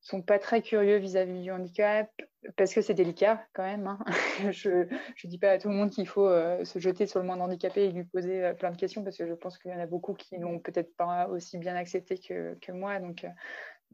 sont 0.00 0.22
pas 0.22 0.38
très 0.38 0.62
curieux 0.62 0.96
vis-à-vis 0.96 1.42
du 1.42 1.50
handicap 1.50 2.10
parce 2.56 2.72
que 2.72 2.80
c'est 2.80 2.94
délicat 2.94 3.44
quand 3.52 3.62
même. 3.62 3.86
Hein. 3.86 3.98
je 4.50 4.70
ne 4.70 5.28
dis 5.28 5.38
pas 5.38 5.50
à 5.50 5.58
tout 5.58 5.68
le 5.68 5.74
monde 5.74 5.90
qu'il 5.90 6.08
faut 6.08 6.26
euh, 6.26 6.64
se 6.64 6.78
jeter 6.78 7.06
sur 7.06 7.20
le 7.20 7.26
monde 7.26 7.42
handicapé 7.42 7.84
et 7.84 7.92
lui 7.92 8.04
poser 8.04 8.44
euh, 8.44 8.54
plein 8.54 8.70
de 8.70 8.76
questions 8.76 9.04
parce 9.04 9.16
que 9.16 9.26
je 9.26 9.34
pense 9.34 9.58
qu'il 9.58 9.70
y 9.70 9.74
en 9.74 9.80
a 9.80 9.86
beaucoup 9.86 10.14
qui 10.14 10.38
n'ont 10.38 10.58
peut-être 10.58 10.96
pas 10.96 11.28
aussi 11.28 11.58
bien 11.58 11.76
accepté 11.76 12.18
que, 12.18 12.56
que 12.60 12.72
moi. 12.72 12.98
Donc, 12.98 13.24
euh, 13.24 13.28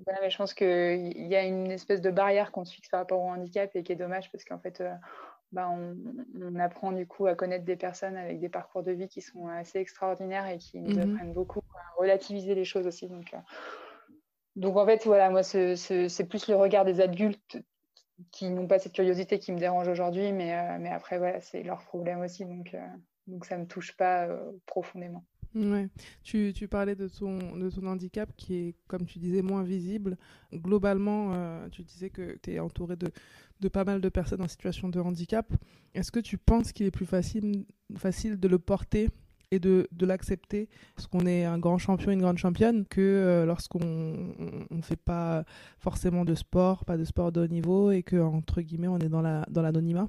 voilà, 0.05 0.21
mais 0.21 0.31
je 0.31 0.37
pense 0.37 0.55
qu'il 0.55 1.27
y 1.29 1.37
a 1.37 1.45
une 1.45 1.71
espèce 1.71 2.01
de 2.01 2.11
barrière 2.11 2.53
qu'on 2.53 2.65
se 2.65 2.75
fixe 2.75 2.89
par 2.89 3.01
rapport 3.01 3.21
au 3.21 3.29
handicap 3.29 3.71
et 3.75 3.83
qui 3.83 3.93
est 3.93 3.97
dommage 3.97 4.31
parce 4.31 4.45
qu'en 4.45 4.59
fait, 4.59 4.83
bah, 5.53 5.69
on, 5.71 5.97
on, 6.41 6.57
apprend 6.57 6.93
du 6.93 7.07
coup 7.07 7.27
à 7.27 7.35
connaître 7.35 7.65
des 7.65 7.77
personnes 7.77 8.17
avec 8.17 8.39
des 8.39 8.49
parcours 8.49 8.83
de 8.83 8.93
vie 8.93 9.09
qui 9.09 9.23
sont 9.23 9.49
assez 9.49 9.79
extraordinaires 9.79 10.47
et 10.49 10.59
qui 10.59 10.81
nous 10.81 10.97
mmh 10.97 11.15
apprennent 11.15 11.33
beaucoup 11.33 11.63
à 11.75 12.01
relativiser 12.01 12.55
les 12.55 12.65
choses 12.65 12.87
aussi. 12.87 13.09
Donc, 13.09 13.35
donc 14.57 14.77
en 14.77 14.87
fait, 14.87 15.05
voilà, 15.05 15.31
moi, 15.31 15.43
c'est 15.43 16.29
plus 16.29 16.49
le 16.49 16.57
regard 16.57 16.85
des 16.85 17.01
adultes 17.01 17.59
qui 18.33 18.49
n'ont 18.49 18.67
pas 18.67 18.79
cette 18.79 18.95
curiosité 18.95 19.39
qui 19.39 19.53
me 19.53 19.59
dérange 19.59 19.89
aujourd'hui, 19.89 20.33
mais, 20.33 20.55
euh, 20.55 20.79
mais 20.81 20.91
après, 20.91 21.19
voilà, 21.19 21.41
c'est 21.41 21.63
leur 21.63 21.85
problème 21.85 22.21
aussi, 22.21 22.47
donc, 22.47 22.73
euh, 22.75 22.87
donc 23.27 23.45
ça 23.45 23.57
ne 23.57 23.63
me 23.63 23.67
touche 23.67 23.95
pas 23.97 24.25
euh, 24.25 24.53
profondément. 24.65 25.25
Ouais. 25.57 25.89
Tu, 26.23 26.53
tu, 26.55 26.69
parlais 26.69 26.95
de 26.95 27.09
ton, 27.09 27.57
de 27.57 27.71
ton 27.71 27.87
handicap 27.87 28.31
qui 28.37 28.55
est, 28.55 28.75
comme 28.89 29.07
tu 29.07 29.19
disais, 29.19 29.41
moins 29.41 29.63
visible. 29.63 30.19
Globalement, 30.53 31.33
tu 31.71 31.83
disais 31.83 32.11
que 32.11 32.39
tu 32.43 32.53
es 32.53 32.61
entouré 32.61 32.97
de, 32.97 33.09
de 33.61 33.69
pas 33.69 33.85
mal 33.85 34.01
de 34.01 34.09
personnes 34.09 34.43
en 34.43 34.49
situation 34.49 34.89
de 34.89 35.01
handicap. 35.01 35.51
Est-ce 35.95 36.13
que 36.13 36.21
tu 36.21 36.37
penses 36.37 36.73
qu'il 36.73 36.87
est 36.87 36.91
plus 36.91 37.07
facile, 37.07 37.65
facile 37.97 38.39
de 38.39 38.49
le 38.49 38.59
porter 38.59 39.09
et 39.51 39.59
de, 39.59 39.89
de 39.93 40.07
l'accepter 40.07 40.69
lorsqu'on 40.97 41.27
est 41.27 41.45
un 41.45 41.59
grand 41.59 41.79
champion, 41.79 42.11
une 42.11 42.21
grande 42.21 42.39
championne, 42.39 42.85
que 42.85 43.01
euh, 43.01 43.47
lorsqu'on 43.47 43.79
ne 44.71 44.83
fait 44.83 44.97
pas 44.97 45.45
forcément 45.79 46.25
de 46.25 46.35
sport, 46.35 46.85
pas 46.85 46.97
de 46.97 47.05
sport 47.05 47.33
de 47.33 47.41
haut 47.41 47.47
niveau, 47.47 47.91
et 47.93 48.03
que 48.03 48.17
entre 48.17 48.61
guillemets 48.61 48.89
on 48.89 48.99
est 48.99 49.09
dans 49.09 49.23
la 49.23 49.47
dans 49.49 49.63
l'anonymat? 49.63 50.09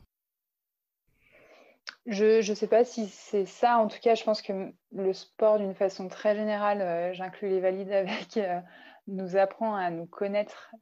Je 2.07 2.49
ne 2.49 2.55
sais 2.55 2.67
pas 2.67 2.85
si 2.85 3.07
c'est 3.07 3.45
ça. 3.45 3.77
En 3.77 3.87
tout 3.87 3.99
cas, 4.01 4.15
je 4.15 4.23
pense 4.23 4.41
que 4.41 4.71
le 4.93 5.13
sport, 5.13 5.59
d'une 5.59 5.75
façon 5.75 6.07
très 6.07 6.35
générale, 6.35 6.81
euh, 6.81 7.13
j'inclus 7.13 7.49
les 7.49 7.59
valides 7.59 7.91
avec, 7.91 8.37
euh, 8.37 8.59
nous 9.07 9.35
apprend 9.37 9.75
à 9.75 9.89
nous 9.89 10.05
connaître 10.05 10.73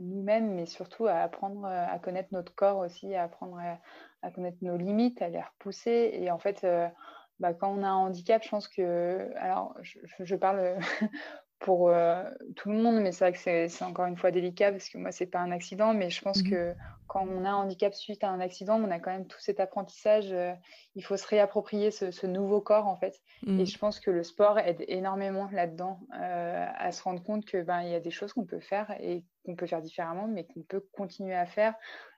nous-mêmes, 0.00 0.54
mais 0.54 0.64
surtout 0.64 1.06
à 1.06 1.16
apprendre 1.16 1.66
à 1.66 1.98
connaître 1.98 2.30
notre 2.32 2.54
corps 2.54 2.78
aussi, 2.78 3.14
à 3.14 3.24
apprendre 3.24 3.58
à, 3.58 3.78
à 4.26 4.30
connaître 4.30 4.56
nos 4.62 4.78
limites, 4.78 5.20
à 5.20 5.28
les 5.28 5.40
repousser. 5.40 6.12
Et 6.14 6.30
en 6.30 6.38
fait, 6.38 6.64
bah, 7.42 7.54
quand 7.54 7.76
on 7.76 7.82
a 7.82 7.88
un 7.88 7.94
handicap, 7.94 8.42
je 8.44 8.48
pense 8.48 8.68
que. 8.68 9.30
Alors, 9.36 9.74
je, 9.82 10.36
parle 10.36 10.78
pour 11.62 11.90
euh, 11.90 12.24
tout 12.56 12.70
le 12.70 12.76
monde, 12.76 13.00
mais 13.00 13.12
c'est 13.12 13.24
vrai 13.24 13.32
que 13.32 13.68
c'est 13.68 13.84
encore 13.84 14.06
une 14.06 14.16
fois 14.16 14.32
délicat 14.32 14.72
parce 14.72 14.88
que 14.88 14.98
moi, 14.98 15.12
c'est 15.12 15.26
pas 15.26 15.38
un 15.38 15.52
accident, 15.52 15.94
mais 15.94 16.10
je 16.10 16.20
pense 16.20 16.42
mmh 16.42 16.50
que 16.50 16.74
quand 17.06 17.24
on 17.28 17.44
a 17.44 17.50
un 17.50 17.54
handicap 17.54 17.94
suite 17.94 18.24
à 18.24 18.30
un 18.30 18.40
accident, 18.40 18.80
on 18.82 18.90
a 18.90 18.98
quand 18.98 19.12
même 19.12 19.28
tout 19.28 19.38
cet 19.38 19.60
apprentissage. 19.60 20.32
Euh, 20.32 20.52
il 20.96 21.04
faut 21.04 21.16
se 21.16 21.26
réapproprier 21.26 21.92
ce, 21.92 22.26
nouveau 22.26 22.60
corps, 22.60 22.88
en 22.88 22.96
fait. 22.96 23.20
Et 23.46 23.50
mmh. 23.50 23.66
je 23.66 23.78
pense 23.78 24.00
que 24.00 24.10
le 24.10 24.24
sport 24.24 24.58
aide 24.58 24.84
énormément 24.88 25.48
là-dedans 25.52 26.00
euh, 26.20 26.66
à 26.74 26.90
se 26.90 27.02
rendre 27.02 27.22
compte 27.22 27.44
que 27.44 27.62
ben, 27.62 27.82
il 27.82 27.90
y 27.90 27.94
a 27.94 28.00
des 28.00 28.10
choses 28.10 28.32
qu'on 28.32 28.44
peut 28.44 28.60
faire 28.60 28.94
et 29.00 29.24
qu'on 29.44 29.54
peut 29.54 29.66
faire 29.66 29.82
différemment, 29.82 30.26
mais 30.26 30.44
qu'on 30.44 30.62
peut 30.62 30.84
continuer 30.92 31.34
à 31.34 31.46
faire. 31.46 31.74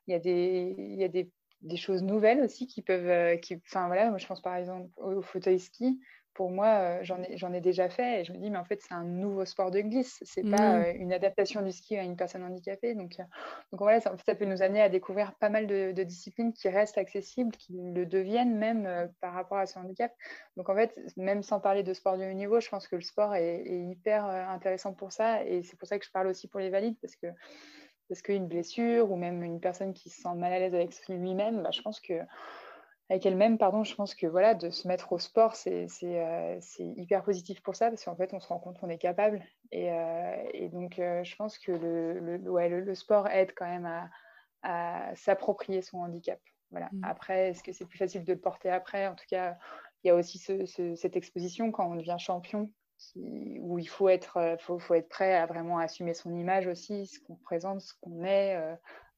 Il 0.07 0.13
y 0.13 0.15
a 0.15 0.21
des, 0.21 0.75
il 0.79 0.99
y 0.99 1.05
a 1.05 1.09
des 1.09 1.31
des 1.61 1.77
choses 1.77 2.03
nouvelles 2.03 2.43
aussi 2.43 2.67
qui 2.67 2.83
peuvent. 2.83 3.39
Enfin 3.67 3.87
voilà, 3.87 4.11
moi 4.11 4.19
je 4.19 4.27
pense 4.27 4.43
par 4.43 4.55
exemple 4.55 4.91
au, 4.99 5.23
fauteuil 5.23 5.59
ski. 5.59 5.99
Pour 6.35 6.51
moi, 6.51 6.67
euh, 6.67 6.99
j'en 7.03 7.23
ai, 7.23 7.37
j'en 7.37 7.53
ai 7.53 7.61
déjà 7.61 7.89
fait 7.89 8.21
et 8.21 8.25
je 8.25 8.33
me 8.33 8.39
dis, 8.39 8.51
mais 8.51 8.59
en 8.59 8.65
fait, 8.65 8.81
c'est 8.83 8.93
un 8.93 9.05
nouveau 9.05 9.45
sport 9.45 9.71
de 9.71 9.81
glisse. 9.81 10.19
C'est 10.23 10.43
n'est 10.43 10.57
pas 10.57 10.79
mmh. 10.79 10.83
euh, 10.83 10.93
une 10.97 11.13
adaptation 11.13 11.63
du 11.63 11.73
ski 11.73 11.97
à 11.97 12.03
une 12.03 12.17
personne 12.17 12.43
handicapée. 12.43 12.95
Donc, 12.95 13.17
donc 13.17 13.81
voilà, 13.81 14.01
ça, 14.01 14.15
ça, 14.27 14.35
peut 14.35 14.45
nous 14.45 14.63
amener 14.63 14.83
à 14.83 14.89
découvrir 14.89 15.35
pas 15.35 15.49
mal 15.49 15.67
de, 15.67 15.93
disciplines 16.03 16.53
qui 16.53 16.69
restent 16.69 16.99
accessibles, 16.99 17.57
qui 17.57 17.73
le 17.73 18.05
deviennent 18.05 18.57
même 18.57 19.11
par 19.21 19.33
rapport 19.33 19.59
à 19.59 19.67
ce 19.67 19.79
handicap. 19.79 20.13
Donc 20.57 20.69
en 20.69 20.75
fait, 20.75 20.99
même 21.17 21.43
sans 21.43 21.61
parler 21.61 21.83
de 21.83 21.95
sport 21.95 22.19
de 22.19 22.25
haut 22.25 22.33
niveau, 22.33 22.61
je 22.61 22.69
pense 22.69 22.89
que 22.89 22.97
le 22.97 23.03
sport 23.03 23.35
est, 23.35 23.63
est 23.65 23.81
hyper 23.85 24.25
intéressant 24.27 24.93
pour 24.93 25.13
ça. 25.13 25.45
Et 25.45 25.63
c'est 25.63 25.79
pour 25.79 25.89
ça 25.89 25.99
que 25.99 26.05
je 26.05 26.11
parle 26.11 26.27
aussi 26.27 26.49
pour 26.49 26.61
les 26.61 26.71
valides 26.71 26.97
parce 27.01 27.17
que 27.17 27.29
parce 28.09 28.23
qu'une 28.23 28.47
blessure 28.47 29.11
ou 29.11 29.17
même 29.17 29.43
une 29.43 29.61
personne 29.61 29.95
qui 29.95 30.11
se 30.11 30.21
sent 30.21 30.35
mal 30.35 30.53
à 30.53 30.59
l'aise 30.59 30.75
avec 30.75 30.91
lui-même, 31.09 31.63
bah, 31.63 31.71
je 31.73 31.81
pense 31.83 32.01
que 32.01 32.15
avec 33.11 33.27
elle-même, 33.27 33.59
pardon, 33.59 33.85
je 33.85 33.95
pense 33.95 34.15
que 34.15 34.27
voilà, 34.27 34.55
de 34.55 34.71
se 34.71 34.89
mettre 34.89 35.13
au 35.13 35.19
sport, 35.19 35.57
c'est 35.57 35.87
euh, 36.05 36.59
hyper 36.79 37.23
positif 37.23 37.63
pour 37.63 37.77
ça, 37.77 37.91
parce 37.91 38.05
qu'en 38.05 38.17
fait, 38.17 38.33
on 38.33 38.41
se 38.41 38.49
rend 38.49 38.59
compte 38.59 38.79
qu'on 38.79 38.89
est 38.89 38.99
capable. 38.99 39.45
Et, 39.73 39.93
euh, 39.93 40.69
donc, 40.73 40.99
euh, 40.99 41.23
je 41.23 41.37
pense 41.37 41.59
que 41.59 41.73
le, 41.73 42.19
le, 42.19 42.51
ouais, 42.51 42.69
le, 42.69 42.95
sport 42.95 43.29
aide 43.29 43.53
quand 43.55 43.67
même 43.67 43.85
à, 43.85 44.09
à 44.63 45.15
s'approprier 45.17 45.83
son 45.83 45.99
handicap. 45.99 46.41
Voilà. 46.71 46.89
Mmh. 46.93 47.05
Après, 47.05 47.51
est-ce 47.51 47.63
que 47.63 47.73
c'est 47.73 47.85
plus 47.85 47.99
facile 47.99 48.25
de 48.25 48.33
le 48.33 48.41
porter 48.41 48.71
après? 48.71 49.07
En 49.07 49.15
tout 49.15 49.27
cas, 49.29 49.59
il 50.03 50.09
y 50.09 50.11
a 50.11 50.15
aussi 50.15 50.39
ce, 50.39 50.95
cette 50.97 51.17
exposition 51.17 51.73
quand 51.73 51.87
on 51.91 51.97
devient 51.97 52.17
champion 52.19 52.73
qui, 52.97 53.59
où 53.61 53.79
il 53.79 53.89
faut 53.89 54.09
être, 54.09 54.57
faut, 54.61 54.79
faut, 54.79 54.95
être 54.95 55.11
prêt 55.11 55.35
à 55.35 55.45
vraiment 55.45 55.79
assumer 55.79 56.15
son 56.15 56.35
image 56.35 56.67
aussi, 56.67 57.07
ce 57.07 57.21
qu'on 57.21 57.35
représente, 57.35 57.83
ce 57.83 57.93
qu'on 58.01 58.25
est, 58.25 58.57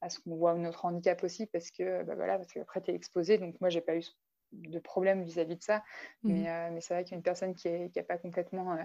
à 0.01 0.09
ce 0.09 0.19
qu'on 0.19 0.35
voit 0.35 0.53
notre 0.55 0.85
handicap 0.85 1.23
aussi, 1.23 1.47
parce 1.47 1.71
que 1.71 2.03
bah 2.03 2.15
voilà, 2.15 2.37
parce 2.37 2.51
qu'après 2.51 2.81
tu 2.81 2.91
es 2.91 2.95
exposé. 2.95 3.37
Donc 3.37 3.59
moi, 3.61 3.69
j'ai 3.69 3.81
pas 3.81 3.95
eu 3.95 4.03
de 4.51 4.79
problème 4.79 5.23
vis-à-vis 5.23 5.57
de 5.57 5.63
ça, 5.63 5.83
mmh. 6.23 6.31
mais, 6.31 6.71
mais 6.71 6.81
c'est 6.81 6.93
vrai 6.93 7.03
qu'une 7.03 7.21
personne 7.21 7.53
qui 7.53 7.69
n'a 7.69 8.03
pas 8.03 8.17
complètement 8.17 8.77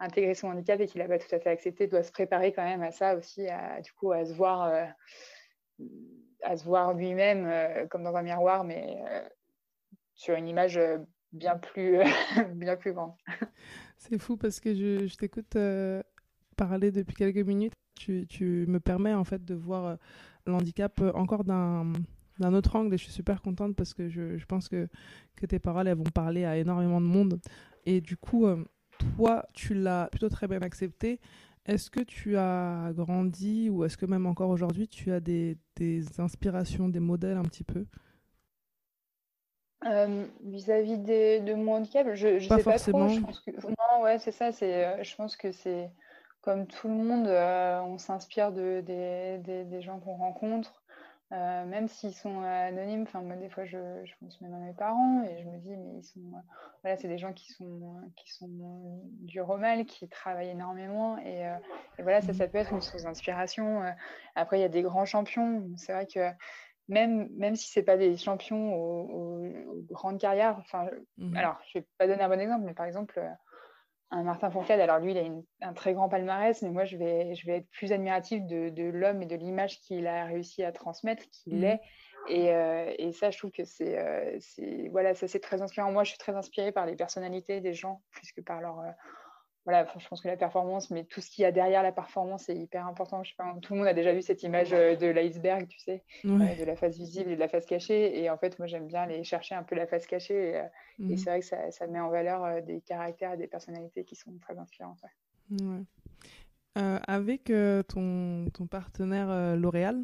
intégré 0.00 0.34
son 0.34 0.48
handicap 0.48 0.80
et 0.80 0.86
qui 0.86 0.98
l'a 0.98 1.08
pas 1.08 1.18
tout 1.18 1.34
à 1.34 1.40
fait 1.40 1.50
accepté 1.50 1.86
doit 1.86 2.02
se 2.02 2.12
préparer 2.12 2.52
quand 2.52 2.64
même 2.64 2.82
à 2.82 2.90
ça 2.90 3.16
aussi, 3.16 3.48
à, 3.48 3.80
du 3.80 3.92
coup 3.92 4.12
à 4.12 4.26
se 4.26 4.34
voir 4.34 4.92
à 6.42 6.56
se 6.56 6.64
voir 6.64 6.94
lui-même 6.94 7.46
euh, 7.46 7.86
comme 7.86 8.04
dans 8.04 8.14
un 8.14 8.22
miroir, 8.22 8.64
mais 8.64 8.98
euh, 9.10 9.28
sur 10.14 10.34
une 10.34 10.48
image 10.48 10.76
euh, 10.78 10.98
bien 11.32 11.56
plus, 11.56 11.98
bien 12.54 12.76
plus 12.76 12.92
grande. 12.92 13.12
C'est 13.96 14.18
fou 14.18 14.36
parce 14.36 14.60
que 14.60 14.74
je, 14.74 15.06
je 15.06 15.16
t'écoute 15.16 15.56
parler 16.56 16.90
depuis 16.90 17.14
quelques 17.14 17.46
minutes. 17.46 17.74
Tu, 17.96 18.26
tu, 18.28 18.64
me 18.68 18.78
permets 18.78 19.14
en 19.14 19.24
fait 19.24 19.44
de 19.44 19.54
voir 19.54 19.98
l'handicap 20.50 21.00
encore 21.14 21.44
d'un 21.44 21.92
d'un 22.38 22.54
autre 22.54 22.76
angle 22.76 22.94
et 22.94 22.98
je 22.98 23.02
suis 23.02 23.12
super 23.12 23.42
contente 23.42 23.74
parce 23.74 23.94
que 23.94 24.08
je, 24.08 24.38
je, 24.38 24.46
pense 24.46 24.68
que, 24.68 24.88
que 25.34 25.44
tes 25.44 25.58
paroles 25.58 25.88
elles 25.88 25.96
vont 25.96 26.04
parler 26.04 26.44
à 26.44 26.56
énormément 26.56 27.00
de 27.00 27.06
monde 27.06 27.40
et 27.84 28.00
du 28.00 28.16
coup 28.16 28.46
toi 29.16 29.44
tu 29.54 29.74
l'as 29.74 30.06
plutôt 30.12 30.28
très 30.28 30.46
bien 30.46 30.60
accepté 30.62 31.18
est-ce 31.68 31.90
que 31.90 32.00
tu 32.00 32.36
as 32.38 32.92
grandi 32.94 33.68
ou 33.68 33.84
est-ce 33.84 33.98
que 33.98 34.06
même 34.06 34.24
encore 34.24 34.48
aujourd'hui 34.48 34.88
tu 34.88 35.12
as 35.12 35.20
des, 35.20 35.58
des, 35.76 36.18
inspirations, 36.18 36.88
des 36.88 36.98
modèles 36.98 37.36
un 37.36 37.42
petit 37.42 37.62
peu? 37.62 37.84
Euh, 39.84 40.26
Vis-à-vis 40.44 40.96
de 40.96 41.54
mon 41.54 41.74
handicap, 41.74 42.08
je 42.14 42.28
ne 42.28 42.38
sais 42.40 42.62
pas 42.62 42.78
trop. 42.78 43.08
Je 43.08 43.20
pense 43.20 43.40
que... 43.40 43.50
Non, 43.50 44.02
ouais, 44.02 44.18
c'est 44.18 44.32
ça. 44.32 44.50
C'est, 44.50 44.86
euh, 44.86 45.02
je 45.04 45.14
pense 45.14 45.36
que 45.36 45.52
c'est 45.52 45.90
comme 46.48 46.66
tout 46.66 46.88
le 46.88 46.94
monde, 46.94 47.26
euh, 47.26 47.78
on 47.82 47.98
s'inspire 47.98 48.52
de, 48.52 48.80
des, 48.80 49.36
des, 49.36 49.64
des 49.64 49.82
gens 49.82 50.00
qu'on 50.00 50.16
rencontre. 50.16 50.82
Euh, 51.30 51.66
même 51.66 51.88
s'ils 51.88 52.14
sont 52.14 52.40
anonymes, 52.40 53.02
enfin 53.02 53.20
moi 53.20 53.36
des 53.36 53.50
fois 53.50 53.66
je, 53.66 53.76
je, 54.06 54.12
pense 54.18 54.40
même 54.40 54.54
à 54.54 54.58
mes 54.60 54.72
parents 54.72 55.22
et 55.24 55.42
je 55.42 55.44
me 55.46 55.58
dis 55.58 55.76
mais 55.76 55.98
ils 55.98 56.02
sont 56.02 56.22
voilà 56.82 56.96
c'est 56.96 57.06
des 57.06 57.18
gens 57.18 57.34
qui 57.34 57.52
sont 57.52 58.00
qui 58.16 58.32
sont 58.32 58.48
du 59.20 59.42
romal, 59.42 59.84
qui 59.84 60.08
travaillent 60.08 60.48
énormément 60.48 61.18
et, 61.18 61.46
euh, 61.46 61.54
et 61.98 62.02
voilà 62.02 62.22
ça 62.22 62.32
ça 62.32 62.48
peut 62.48 62.56
être 62.56 62.72
une 62.72 62.80
source 62.80 63.02
d'inspiration. 63.02 63.82
Euh. 63.82 63.90
Après 64.34 64.58
il 64.58 64.62
y 64.62 64.64
a 64.64 64.70
des 64.70 64.80
grands 64.80 65.04
champions, 65.04 65.68
c'est 65.76 65.92
vrai 65.92 66.06
que 66.06 66.30
même 66.88 67.28
même 67.36 67.56
si 67.56 67.68
c'est 67.68 67.82
pas 67.82 67.98
des 67.98 68.16
champions 68.16 68.74
aux, 68.74 69.42
aux, 69.42 69.82
grandes 69.90 70.18
carrières, 70.18 70.56
enfin 70.58 70.88
mmh 71.18 71.36
alors 71.36 71.58
je 71.68 71.80
vais 71.80 71.86
pas 71.98 72.06
donner 72.06 72.22
un 72.22 72.28
bon 72.30 72.40
exemple 72.40 72.64
mais 72.64 72.72
par 72.72 72.86
exemple 72.86 73.20
un 74.10 74.22
Martin 74.22 74.50
Fourcade, 74.50 74.80
alors 74.80 74.98
lui, 74.98 75.12
il 75.12 75.18
a 75.18 75.68
un 75.68 75.72
très 75.74 75.92
grand 75.92 76.08
palmarès, 76.08 76.60
mais 76.62 76.70
moi, 76.70 76.84
je 76.84 76.96
vais, 76.96 77.34
je 77.34 77.46
vais 77.46 77.58
être 77.58 77.70
plus 77.70 77.92
admiratif 77.92 78.44
de, 78.46 78.70
de 78.70 78.84
l'homme 78.84 79.22
et 79.22 79.26
de 79.26 79.36
l'image 79.36 79.80
qu'il 79.80 80.06
a 80.06 80.24
réussi 80.24 80.64
à 80.64 80.72
transmettre, 80.72 81.24
qu'il 81.30 81.58
mmh. 81.58 81.64
est. 81.64 81.80
Et, 82.28 82.52
euh, 82.52 82.92
et, 82.98 83.12
ça, 83.12 83.30
je 83.30 83.38
trouve 83.38 83.50
que 83.50 83.64
c'est, 83.64 83.98
euh, 83.98 84.38
voilà, 84.90 85.14
ça 85.14 85.28
c'est 85.28 85.40
très 85.40 85.62
inspirant. 85.62 85.92
Moi, 85.92 86.04
je 86.04 86.10
suis 86.10 86.18
très 86.18 86.34
inspirée 86.34 86.72
par 86.72 86.86
les 86.86 86.96
personnalités 86.96 87.60
des 87.60 87.74
gens, 87.74 88.02
plus 88.10 88.32
que 88.32 88.40
par 88.40 88.60
leur, 88.60 88.80
euh, 88.80 88.90
voilà, 89.68 89.86
je 89.98 90.08
pense 90.08 90.22
que 90.22 90.28
la 90.28 90.38
performance, 90.38 90.90
mais 90.90 91.04
tout 91.04 91.20
ce 91.20 91.30
qu'il 91.30 91.42
y 91.42 91.44
a 91.44 91.52
derrière 91.52 91.82
la 91.82 91.92
performance 91.92 92.48
est 92.48 92.56
hyper 92.56 92.86
important. 92.86 93.22
Je 93.22 93.32
sais 93.32 93.36
pas, 93.36 93.54
tout 93.60 93.74
le 93.74 93.80
monde 93.80 93.86
a 93.86 93.92
déjà 93.92 94.14
vu 94.14 94.22
cette 94.22 94.42
image 94.42 94.72
euh, 94.72 94.96
de 94.96 95.06
l'iceberg, 95.06 95.68
tu 95.68 95.78
sais, 95.78 96.04
euh, 96.24 96.54
de 96.58 96.64
la 96.64 96.74
face 96.74 96.96
visible 96.96 97.32
et 97.32 97.34
de 97.34 97.40
la 97.40 97.48
face 97.48 97.66
cachée. 97.66 98.18
Et 98.18 98.30
en 98.30 98.38
fait, 98.38 98.58
moi, 98.58 98.66
j'aime 98.66 98.86
bien 98.86 99.02
aller 99.02 99.22
chercher 99.24 99.54
un 99.54 99.62
peu 99.62 99.74
la 99.74 99.86
face 99.86 100.06
cachée. 100.06 100.52
Et, 100.52 100.56
euh, 100.56 100.62
mmh. 101.00 101.16
c'est 101.18 101.28
vrai 101.28 101.40
que 101.40 101.44
ça, 101.44 101.70
ça, 101.70 101.86
met 101.86 102.00
en 102.00 102.08
valeur 102.08 102.62
des 102.62 102.80
caractères 102.80 103.34
et 103.34 103.36
des 103.36 103.46
personnalités 103.46 104.04
qui 104.04 104.16
sont 104.16 104.32
très 104.40 104.56
inspirantes. 104.56 105.02
avec 106.74 107.52
ton, 107.88 108.46
ton, 108.54 108.66
partenaire 108.66 109.54
L'Oréal, 109.54 110.02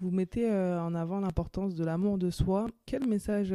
vous 0.00 0.10
mettez 0.10 0.50
en 0.50 0.94
avant 0.94 1.20
l'importance 1.20 1.74
de 1.74 1.82
l'amour 1.82 2.18
de 2.18 2.28
soi. 2.28 2.66
Quel 2.84 3.08
message 3.08 3.54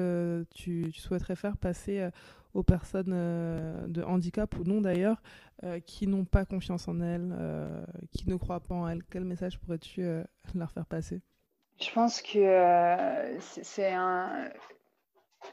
tu, 0.56 0.90
tu, 0.92 1.00
souhaiterais 1.00 1.36
faire 1.36 1.58
passer 1.58 2.10
aux 2.54 2.64
personnes 2.64 3.14
euh, 3.14 3.88
de 3.88 4.04
handicap 4.04 4.56
ou 4.58 4.64
non 4.64 4.82
d'ailleurs, 4.82 5.22
euh, 5.64 5.80
qui 5.80 6.08
n'ont 6.08 6.26
pas 6.26 6.46
confiance 6.46 6.88
en 6.88 7.02
elles, 7.02 7.34
euh, 7.38 7.84
qui 8.12 8.30
ne 8.30 8.36
croient 8.36 8.60
pas 8.60 8.76
en 8.76 8.88
elles. 8.88 9.04
Quel 9.10 9.26
message 9.26 9.60
pourrais-tu 9.60 10.06
leur 10.56 10.72
faire 10.72 10.86
passer? 10.86 11.22
Je 11.80 11.92
pense 11.92 12.22
que 12.22 13.38
c'est 13.40 13.92
un... 13.92 14.50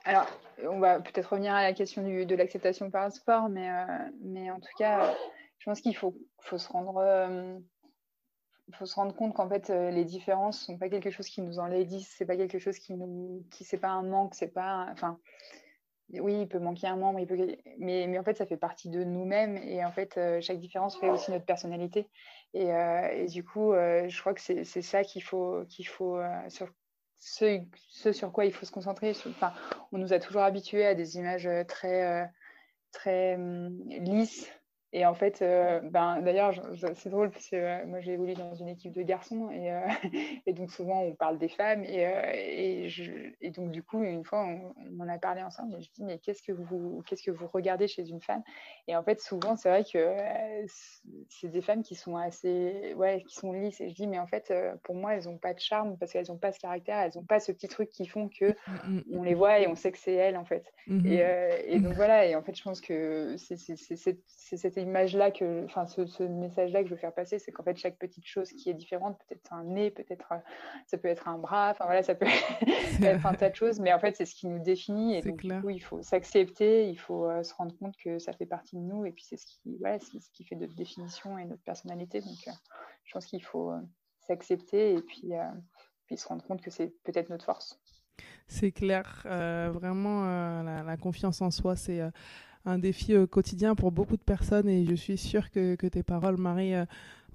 Alors, 0.04 0.26
on 0.68 0.78
va 0.78 1.00
peut-être 1.00 1.30
revenir 1.30 1.52
à 1.54 1.62
la 1.62 1.72
question 1.72 2.02
du, 2.02 2.24
de 2.24 2.34
l'acceptation 2.36 2.90
par 2.90 3.06
le 3.06 3.10
sport, 3.10 3.48
mais, 3.48 3.68
mais 4.22 4.50
en 4.50 4.60
tout 4.60 4.72
cas, 4.78 5.14
je 5.58 5.64
pense 5.64 5.80
qu'il 5.80 5.96
faut, 5.96 6.14
faut 6.40 6.58
se 6.58 6.68
rendre 6.68 7.60
faut 8.74 8.86
se 8.86 8.94
rendre 8.94 9.12
compte 9.16 9.34
qu'en 9.34 9.48
fait 9.48 9.68
les 9.68 10.04
différences 10.04 10.60
sont 10.60 10.78
pas 10.78 10.88
quelque 10.88 11.10
chose 11.10 11.26
qui 11.26 11.42
nous 11.42 11.58
enlaidissent 11.58 12.14
c'est 12.16 12.24
pas 12.24 12.36
quelque 12.36 12.60
chose 12.60 12.78
qui 12.78 12.94
nous 12.94 13.44
qui 13.50 13.64
c'est 13.64 13.78
pas 13.78 13.88
un 13.88 14.04
manque 14.04 14.36
c'est 14.36 14.54
pas 14.54 14.86
enfin 14.92 15.18
oui, 16.14 16.40
il 16.42 16.48
peut 16.48 16.58
manquer 16.58 16.88
un 16.88 16.96
membre, 16.96 17.20
mais, 17.78 18.18
en 18.18 18.24
fait, 18.24 18.36
ça 18.36 18.46
fait 18.46 18.56
partie 18.56 18.88
de 18.88 19.04
nous-mêmes 19.04 19.56
et 19.56 19.84
en 19.84 19.92
fait, 19.92 20.16
euh, 20.16 20.40
chaque 20.40 20.58
différence 20.58 20.98
fait 20.98 21.08
aussi 21.08 21.30
notre 21.30 21.44
personnalité. 21.44 22.08
Et, 22.54 22.72
euh, 22.72 23.26
du 23.26 23.44
coup, 23.44 23.72
euh, 23.72 24.08
je 24.08 24.20
crois 24.20 24.34
que 24.34 24.40
c'est 24.40 24.64
ça 24.64 25.04
qu'il 25.04 25.22
faut, 25.22 25.64
qu'il 25.68 25.86
faut 25.86 26.18
sur 26.48 26.68
ce, 27.18 27.60
ce, 27.88 28.12
sur 28.12 28.32
quoi 28.32 28.44
il 28.44 28.52
faut 28.52 28.66
se 28.66 28.72
concentrer. 28.72 29.10
Enfin, 29.10 29.52
on 29.92 29.98
nous 29.98 30.12
a 30.12 30.18
toujours 30.18 30.42
habitués 30.42 30.86
à 30.86 30.94
des 30.94 31.16
images 31.16 31.48
très, 31.68 32.28
très 32.92 33.36
hum, 33.36 33.78
lisses 33.88 34.50
et 34.92 35.06
en 35.06 35.14
fait, 35.14 35.40
euh, 35.40 35.80
ben, 35.84 36.20
d'ailleurs, 36.20 36.52
c'est 36.94 37.10
drôle 37.10 37.30
parce 37.30 37.48
que 37.48 37.54
euh, 37.54 37.86
moi 37.86 38.00
j'ai 38.00 38.14
évolué 38.14 38.34
dans 38.34 38.54
une 38.54 38.68
équipe 38.68 38.92
de 38.92 39.02
garçons 39.02 39.48
et, 39.50 39.72
euh, 39.72 39.86
et 40.46 40.52
donc 40.52 40.72
souvent 40.72 41.00
on 41.02 41.14
parle 41.14 41.38
des 41.38 41.48
femmes 41.48 41.84
et, 41.84 42.02
et, 42.02 42.88
je, 42.88 43.12
et, 43.40 43.50
donc 43.50 43.70
du 43.70 43.84
coup 43.84 44.02
une 44.02 44.24
fois 44.24 44.44
on, 44.44 44.74
on, 44.76 45.04
en 45.04 45.08
a 45.08 45.18
parlé 45.18 45.42
ensemble 45.42 45.76
et 45.76 45.82
je 45.82 45.92
dis 45.92 46.02
mais 46.02 46.18
qu'est-ce 46.18 46.42
que 46.42 46.50
vous 46.50 47.04
qu'est-ce 47.06 47.22
que 47.22 47.30
vous 47.30 47.46
regardez 47.46 47.86
chez 47.86 48.08
une 48.08 48.20
femme? 48.20 48.42
Et 48.88 48.96
en 48.96 49.04
fait 49.04 49.20
souvent 49.20 49.54
c'est 49.54 49.68
vrai 49.68 49.84
que 49.84 50.16
c'est 51.28 51.48
des 51.48 51.62
femmes 51.62 51.82
qui 51.84 51.94
sont 51.94 52.16
assez 52.16 52.92
ouais 52.96 53.22
qui 53.28 53.36
sont 53.36 53.52
lisses 53.52 53.80
et 53.80 53.90
je 53.90 53.94
dis 53.94 54.08
mais 54.08 54.18
en 54.18 54.26
fait 54.26 54.52
pour 54.82 54.96
moi 54.96 55.14
elles 55.14 55.26
n'ont 55.26 55.38
pas 55.38 55.54
de 55.54 55.60
charme 55.60 55.98
parce 55.98 56.12
qu'elles 56.12 56.28
n'ont 56.28 56.38
pas 56.38 56.50
ce 56.50 56.58
caractère, 56.58 56.98
elles 56.98 57.12
n'ont 57.14 57.24
pas 57.24 57.38
ce 57.38 57.52
petit 57.52 57.68
truc 57.68 57.90
qui 57.90 58.06
font 58.08 58.28
que 58.28 58.56
mmh, 58.66 58.88
mmh. 58.88 59.02
on 59.12 59.22
les 59.22 59.34
voit 59.34 59.60
et 59.60 59.68
on 59.68 59.76
sait 59.76 59.92
que 59.92 59.98
c'est 59.98 60.14
elles 60.14 60.36
en 60.36 60.44
fait. 60.44 60.72
Mmh 60.88 61.06
et, 61.06 61.78
donc 61.78 61.92
voilà 61.94 62.26
et 62.26 62.34
en 62.34 62.42
fait 62.42 62.56
je 62.56 62.62
pense 62.62 62.80
que 62.80 63.36
c'est 63.36 63.56
cette 63.56 64.79
image-là, 64.80 65.30
que, 65.30 65.64
enfin, 65.64 65.86
ce, 65.86 66.22
message-là 66.22 66.82
que 66.82 66.88
je 66.88 66.94
veux 66.94 67.00
faire 67.00 67.14
passer, 67.14 67.38
c'est 67.38 67.52
qu'en 67.52 67.62
fait, 67.62 67.76
chaque 67.76 67.98
petite 67.98 68.26
chose 68.26 68.50
qui 68.50 68.70
est 68.70 68.74
différente, 68.74 69.18
peut-être 69.26 69.52
un 69.52 69.64
nez, 69.64 69.90
peut-être 69.90 70.32
ça 70.86 70.98
peut 70.98 71.08
être 71.08 71.28
un 71.28 71.38
bras, 71.38 71.70
enfin 71.70 71.84
voilà, 71.84 72.02
ça 72.02 72.14
peut 72.14 72.26
être 73.02 73.26
un 73.26 73.34
tas 73.34 73.50
de 73.50 73.54
choses, 73.54 73.80
mais 73.80 73.92
en 73.92 73.98
fait, 73.98 74.16
c'est 74.16 74.26
ce 74.26 74.34
qui 74.34 74.48
nous 74.48 74.58
définit. 74.58 75.16
Et 75.16 75.22
donc, 75.22 75.40
du 75.40 75.60
coup, 75.60 75.70
il 75.70 75.80
faut 75.80 76.02
s'accepter, 76.02 76.88
il 76.88 76.98
faut 76.98 77.26
euh, 77.26 77.42
se 77.42 77.54
rendre 77.54 77.76
compte 77.78 77.96
que 77.96 78.18
ça 78.18 78.32
fait 78.32 78.46
partie 78.46 78.76
de 78.76 78.82
nous, 78.82 79.04
et 79.04 79.12
puis 79.12 79.24
c'est 79.24 79.36
ce 79.36 79.46
qui, 79.46 79.80
c'est 79.82 80.20
ce 80.20 80.30
qui 80.32 80.44
fait 80.44 80.56
notre 80.56 80.74
définition 80.74 81.38
et 81.38 81.44
notre 81.44 81.62
personnalité. 81.62 82.20
Donc, 82.20 82.48
euh, 82.48 82.52
je 83.04 83.12
pense 83.12 83.26
qu'il 83.26 83.42
faut 83.42 83.70
euh, 83.70 83.80
s'accepter 84.20 84.94
et 84.94 85.02
puis, 85.02 85.32
puis 86.06 86.16
se 86.16 86.26
rendre 86.28 86.44
compte 86.44 86.60
que 86.60 86.70
c'est 86.70 86.94
peut-être 87.04 87.30
notre 87.30 87.44
force. 87.44 87.80
C'est 88.48 88.72
clair, 88.72 89.22
vraiment, 89.24 90.24
la, 90.62 90.82
la, 90.82 90.96
confiance 90.96 91.40
en 91.40 91.50
soi, 91.50 91.76
c'est 91.76 92.02
un 92.64 92.78
défi 92.78 93.14
euh, 93.14 93.26
quotidien 93.26 93.74
pour 93.74 93.92
beaucoup 93.92 94.16
de 94.16 94.22
personnes 94.22 94.68
et 94.68 94.84
je 94.84 94.94
suis 94.94 95.16
sûre 95.16 95.50
que, 95.50 95.74
que 95.74 95.86
tes 95.86 96.02
paroles, 96.02 96.36
Marie, 96.36 96.74
euh, 96.74 96.84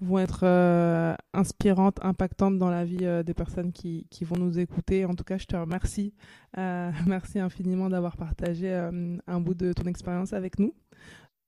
vont 0.01 0.19
être 0.19 0.41
euh, 0.43 1.15
inspirantes, 1.33 2.03
impactantes 2.03 2.57
dans 2.57 2.69
la 2.69 2.83
vie 2.83 3.07
des 3.23 3.33
personnes 3.33 3.71
qui, 3.71 4.07
qui, 4.09 4.25
vont 4.25 4.35
nous 4.35 4.59
écouter. 4.59 5.05
En 5.05 5.15
tout 5.15 5.23
cas, 5.23 5.37
je 5.37 5.45
te 5.45 5.55
remercie. 5.55 6.13
merci 7.07 7.39
infiniment 7.39 7.89
d'avoir 7.89 8.17
partagé 8.17 8.73
un 8.73 9.39
bout 9.39 9.53
de 9.53 9.71
ton 9.71 9.83
expérience 9.83 10.33
avec 10.33 10.59
nous. 10.59 10.73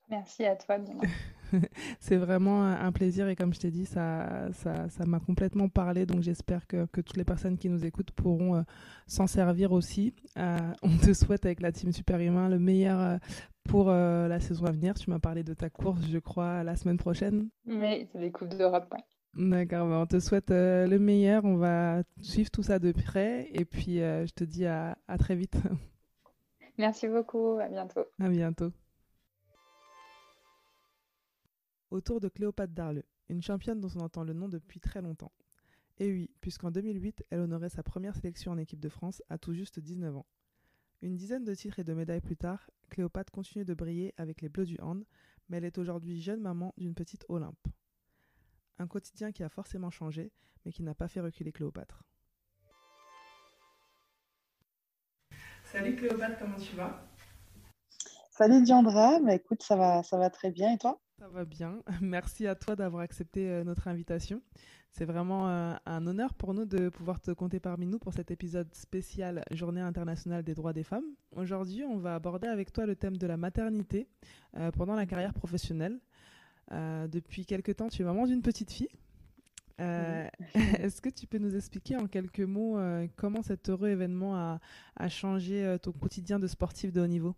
Merci 0.09 0.45
à 0.45 0.55
toi. 0.55 0.77
c'est 1.99 2.15
vraiment 2.15 2.63
un 2.63 2.91
plaisir 2.93 3.27
et 3.27 3.35
comme 3.35 3.53
je 3.53 3.59
t'ai 3.59 3.71
dit, 3.71 3.85
ça, 3.85 4.47
ça, 4.53 4.87
ça 4.87 5.05
m'a 5.05 5.19
complètement 5.19 5.67
parlé. 5.67 6.05
Donc 6.05 6.21
j'espère 6.21 6.65
que, 6.67 6.85
que, 6.85 7.01
toutes 7.01 7.17
les 7.17 7.25
personnes 7.25 7.57
qui 7.57 7.67
nous 7.67 7.85
écoutent 7.85 8.11
pourront 8.11 8.63
s'en 9.07 9.27
servir 9.27 9.73
aussi. 9.73 10.13
on 10.37 10.97
te 11.03 11.11
souhaite 11.11 11.45
avec 11.45 11.59
la 11.59 11.73
team 11.73 11.91
Super 11.91 12.21
Humain 12.21 12.47
le 12.47 12.59
meilleur 12.59 13.19
pour 13.67 13.89
euh, 13.89 14.27
la 14.27 14.39
saison 14.39 14.65
à 14.65 14.71
venir. 14.71 14.95
Tu 14.95 15.09
m'as 15.09 15.19
parlé 15.19 15.43
de 15.43 15.53
ta 15.53 15.69
course, 15.69 16.01
je 16.09 16.17
crois, 16.17 16.63
la 16.63 16.75
semaine 16.75 16.97
prochaine. 16.97 17.49
Oui, 17.65 18.07
c'est 18.11 18.19
les 18.19 18.31
Coupes 18.31 18.55
d'Europe. 18.55 18.93
D'accord, 19.35 19.87
bah, 19.87 19.99
on 19.99 20.07
te 20.07 20.19
souhaite 20.19 20.49
euh, 20.51 20.87
le 20.87 20.97
meilleur. 20.97 21.45
On 21.45 21.57
va 21.57 22.01
suivre 22.21 22.49
tout 22.49 22.63
ça 22.63 22.79
de 22.79 22.91
près. 22.91 23.49
Et 23.53 23.65
puis, 23.65 24.01
euh, 24.01 24.25
je 24.25 24.33
te 24.33 24.43
dis 24.43 24.65
à, 24.65 24.97
à 25.07 25.17
très 25.17 25.35
vite. 25.35 25.55
Merci 26.77 27.07
beaucoup. 27.07 27.59
À 27.59 27.67
bientôt. 27.67 28.05
À 28.19 28.29
bientôt. 28.29 28.71
Autour 31.91 32.19
de 32.19 32.27
Cléopâtre 32.27 32.73
Darle, 32.73 33.03
une 33.29 33.41
championne 33.41 33.79
dont 33.79 33.89
on 33.95 34.01
entend 34.01 34.23
le 34.23 34.33
nom 34.33 34.49
depuis 34.49 34.79
très 34.79 35.01
longtemps. 35.01 35.31
Et 35.99 36.11
oui, 36.11 36.29
puisqu'en 36.41 36.69
2008, 36.69 37.25
elle 37.29 37.39
honorait 37.39 37.69
sa 37.69 37.81
première 37.81 38.15
sélection 38.15 38.51
en 38.51 38.57
équipe 38.57 38.79
de 38.79 38.89
France 38.89 39.23
à 39.29 39.37
tout 39.37 39.53
juste 39.53 39.79
19 39.79 40.17
ans. 40.17 40.25
Une 41.03 41.15
dizaine 41.15 41.43
de 41.43 41.53
titres 41.53 41.77
et 41.77 41.83
de 41.83 41.93
médailles 41.93 42.21
plus 42.21 42.37
tard, 42.37 42.71
Cléopâtre 42.89 43.31
continue 43.31 43.63
de 43.63 43.75
briller 43.75 44.15
avec 44.17 44.41
les 44.41 44.49
Bleus 44.49 44.65
du 44.65 44.79
Hand, 44.81 45.05
mais 45.47 45.57
elle 45.57 45.65
est 45.65 45.77
aujourd'hui 45.77 46.19
jeune 46.19 46.41
maman 46.41 46.73
d'une 46.77 46.95
petite 46.95 47.23
Olympe. 47.29 47.67
Un 48.79 48.87
quotidien 48.87 49.31
qui 49.31 49.43
a 49.43 49.49
forcément 49.49 49.91
changé, 49.91 50.31
mais 50.65 50.71
qui 50.71 50.81
n'a 50.81 50.95
pas 50.95 51.07
fait 51.07 51.21
reculer 51.21 51.51
Cléopâtre. 51.51 52.03
Salut 55.65 55.95
Cléopâtre, 55.95 56.39
comment 56.39 56.57
tu 56.57 56.75
vas? 56.75 57.07
Salut 58.31 58.63
Diandra, 58.63 59.19
bah, 59.19 59.35
écoute, 59.35 59.61
ça 59.61 59.75
va, 59.75 60.01
ça 60.01 60.17
va 60.17 60.31
très 60.31 60.49
bien 60.49 60.73
et 60.73 60.77
toi? 60.79 60.99
Ça 61.19 61.27
va 61.29 61.45
bien. 61.45 61.81
Merci 62.01 62.45
à 62.45 62.53
toi 62.53 62.75
d'avoir 62.75 63.01
accepté 63.01 63.49
euh, 63.49 63.63
notre 63.63 63.87
invitation. 63.87 64.39
C'est 64.91 65.05
vraiment 65.05 65.49
euh, 65.49 65.73
un 65.87 66.05
honneur 66.05 66.35
pour 66.35 66.53
nous 66.53 66.65
de 66.65 66.89
pouvoir 66.89 67.19
te 67.19 67.31
compter 67.31 67.59
parmi 67.59 67.87
nous 67.87 67.97
pour 67.97 68.13
cet 68.13 68.29
épisode 68.29 68.71
spécial 68.75 69.43
Journée 69.49 69.81
internationale 69.81 70.43
des 70.43 70.53
droits 70.53 70.73
des 70.73 70.83
femmes. 70.83 71.05
Aujourd'hui, 71.35 71.83
on 71.83 71.97
va 71.97 72.13
aborder 72.13 72.47
avec 72.47 72.71
toi 72.71 72.85
le 72.85 72.95
thème 72.95 73.17
de 73.17 73.25
la 73.25 73.35
maternité 73.35 74.07
euh, 74.57 74.69
pendant 74.69 74.93
la 74.93 75.07
carrière 75.07 75.33
professionnelle. 75.33 75.99
depuis 76.71 77.45
quelque 77.45 77.71
temps, 77.71 77.89
tu 77.89 78.03
es 78.03 78.05
maman 78.05 78.27
d'une 78.27 78.43
petite 78.43 78.71
fille. 78.71 78.89
Est-ce 79.79 81.01
que 81.01 81.09
tu 81.09 81.27
peux 81.27 81.37
nous 81.37 81.55
expliquer 81.55 81.97
en 81.97 82.07
quelques 82.07 82.39
mots 82.41 82.79
comment 83.15 83.43
cet 83.43 83.69
heureux 83.69 83.89
événement 83.89 84.35
a, 84.35 84.59
a 84.95 85.09
changé 85.09 85.77
ton 85.81 85.91
quotidien 85.91 86.39
de 86.39 86.47
sportif 86.47 86.91
de 86.91 87.01
haut 87.01 87.07
niveau? 87.07 87.35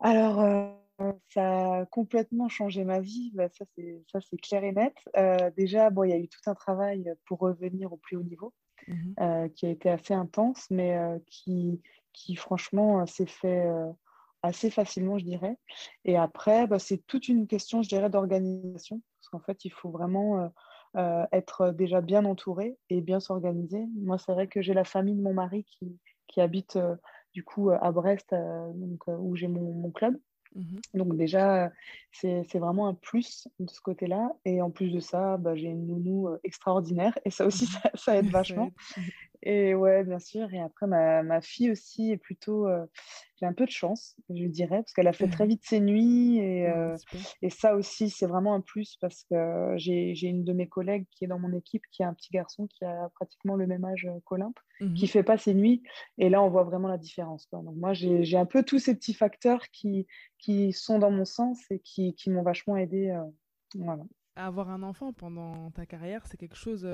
Alors, 0.00 0.81
ça 1.28 1.80
a 1.80 1.86
complètement 1.86 2.48
changé 2.48 2.84
ma 2.84 3.00
vie, 3.00 3.32
bah, 3.34 3.48
ça 3.48 3.64
c'est 4.20 4.36
clair 4.38 4.64
et 4.64 4.72
net. 4.72 4.94
Euh, 5.16 5.50
déjà, 5.56 5.90
bon, 5.90 6.04
il 6.04 6.10
y 6.10 6.14
a 6.14 6.18
eu 6.18 6.28
tout 6.28 6.40
un 6.46 6.54
travail 6.54 7.12
pour 7.26 7.38
revenir 7.40 7.92
au 7.92 7.96
plus 7.96 8.16
haut 8.16 8.22
niveau, 8.22 8.52
mmh 8.88 9.12
euh, 9.20 9.48
qui 9.48 9.66
a 9.66 9.70
été 9.70 9.90
assez 9.90 10.14
intense, 10.14 10.66
mais 10.70 10.98
qui, 11.26 11.80
qui 12.12 12.36
franchement 12.36 13.06
s'est 13.06 13.26
fait 13.26 13.66
assez 14.42 14.70
facilement, 14.70 15.18
je 15.18 15.24
dirais. 15.24 15.56
Et 16.04 16.16
après, 16.16 16.66
bah, 16.66 16.78
c'est 16.78 16.98
toute 17.06 17.28
une 17.28 17.46
question, 17.46 17.82
je 17.82 17.88
dirais, 17.88 18.10
d'organisation, 18.10 19.00
parce 19.20 19.28
qu'en 19.28 19.40
fait, 19.40 19.64
il 19.64 19.70
faut 19.70 19.90
vraiment 19.90 20.52
être 21.32 21.70
déjà 21.70 22.00
bien 22.00 22.24
entouré 22.24 22.76
et 22.90 23.00
bien 23.00 23.20
s'organiser. 23.20 23.86
Moi, 23.96 24.18
c'est 24.18 24.32
vrai 24.32 24.48
que 24.48 24.60
j'ai 24.62 24.74
la 24.74 24.84
famille 24.84 25.16
de 25.16 25.22
mon 25.22 25.34
mari 25.34 25.64
qui, 25.64 25.98
qui 26.26 26.40
habite 26.40 26.78
du 27.32 27.44
coup 27.44 27.70
à 27.70 27.92
Brest, 27.92 28.34
donc, 28.74 29.06
où 29.06 29.36
j'ai 29.36 29.48
mon, 29.48 29.90
club. 29.90 30.18
Mmh 30.54 30.78
donc 30.94 31.16
déjà, 31.16 31.70
c'est 32.12 32.58
vraiment 32.58 32.86
un 32.86 32.94
plus 32.94 33.48
de 33.58 33.70
ce 33.70 33.80
côté-là. 33.80 34.32
Et 34.44 34.60
en 34.60 34.70
plus 34.70 34.90
de 34.90 35.00
ça, 35.00 35.38
bah, 35.38 35.54
j'ai 35.54 35.68
une 35.68 35.86
nounou 35.86 36.28
extraordinaire. 36.44 37.18
Et 37.24 37.30
ça 37.30 37.46
aussi, 37.46 37.66
ça, 37.66 37.90
ça 37.94 38.16
aide 38.16 38.26
vachement. 38.30 38.70
Et 39.42 39.74
ouais, 39.74 40.04
bien 40.04 40.18
sûr. 40.18 40.52
Et 40.54 40.60
après, 40.60 40.86
ma, 40.86 41.22
ma 41.22 41.40
fille 41.40 41.70
aussi 41.70 42.12
est 42.12 42.16
plutôt. 42.16 42.68
Euh, 42.68 42.86
j'ai 43.40 43.46
un 43.46 43.52
peu 43.52 43.66
de 43.66 43.70
chance, 43.70 44.14
je 44.30 44.44
dirais, 44.46 44.82
parce 44.82 44.92
qu'elle 44.92 45.08
a 45.08 45.12
fait 45.12 45.26
très 45.26 45.46
vite 45.48 45.64
ses 45.64 45.80
nuits. 45.80 46.38
Et, 46.38 46.68
euh, 46.68 46.96
et 47.42 47.50
ça 47.50 47.74
aussi, 47.74 48.08
c'est 48.08 48.26
vraiment 48.26 48.54
un 48.54 48.60
plus 48.60 48.96
parce 49.00 49.24
que 49.24 49.74
j'ai 49.76 50.14
une 50.22 50.44
de 50.44 50.52
mes 50.52 50.68
collègues 50.68 51.06
qui 51.10 51.24
est 51.24 51.28
dans 51.28 51.40
mon 51.40 51.52
équipe 51.52 51.82
qui 51.90 52.04
a 52.04 52.08
un 52.08 52.14
petit 52.14 52.30
garçon 52.30 52.68
qui 52.68 52.84
a 52.84 53.08
pratiquement 53.16 53.56
le 53.56 53.66
même 53.66 53.84
âge 53.84 54.08
qu'Olympe, 54.24 54.58
mmh 54.80 54.94
qui 54.94 55.08
fait 55.08 55.24
pas 55.24 55.38
ses 55.38 55.54
nuits. 55.54 55.82
Et 56.18 56.28
là, 56.28 56.40
on 56.40 56.50
voit 56.50 56.62
vraiment 56.62 56.86
la 56.86 56.98
différence. 56.98 57.46
Quoi. 57.46 57.62
Donc, 57.62 57.74
moi, 57.74 57.92
j'ai 57.94 58.36
un 58.36 58.46
peu 58.46 58.62
tous 58.62 58.78
ces 58.78 58.94
petits 58.94 59.14
facteurs 59.14 59.68
qui, 59.72 60.06
qui 60.38 60.72
sont 60.72 61.00
dans 61.00 61.10
mon 61.10 61.24
sens 61.24 61.58
et 61.70 61.80
qui, 61.80 62.14
qui 62.14 62.30
m'ont 62.30 62.42
vachement 62.42 62.76
aidé. 62.76 63.10
Euh, 63.10 63.24
voilà. 63.74 64.04
Avoir 64.36 64.70
un 64.70 64.84
enfant 64.84 65.12
pendant 65.12 65.72
ta 65.72 65.84
carrière, 65.84 66.26
c'est 66.26 66.36
quelque 66.36 66.56
chose 66.56 66.88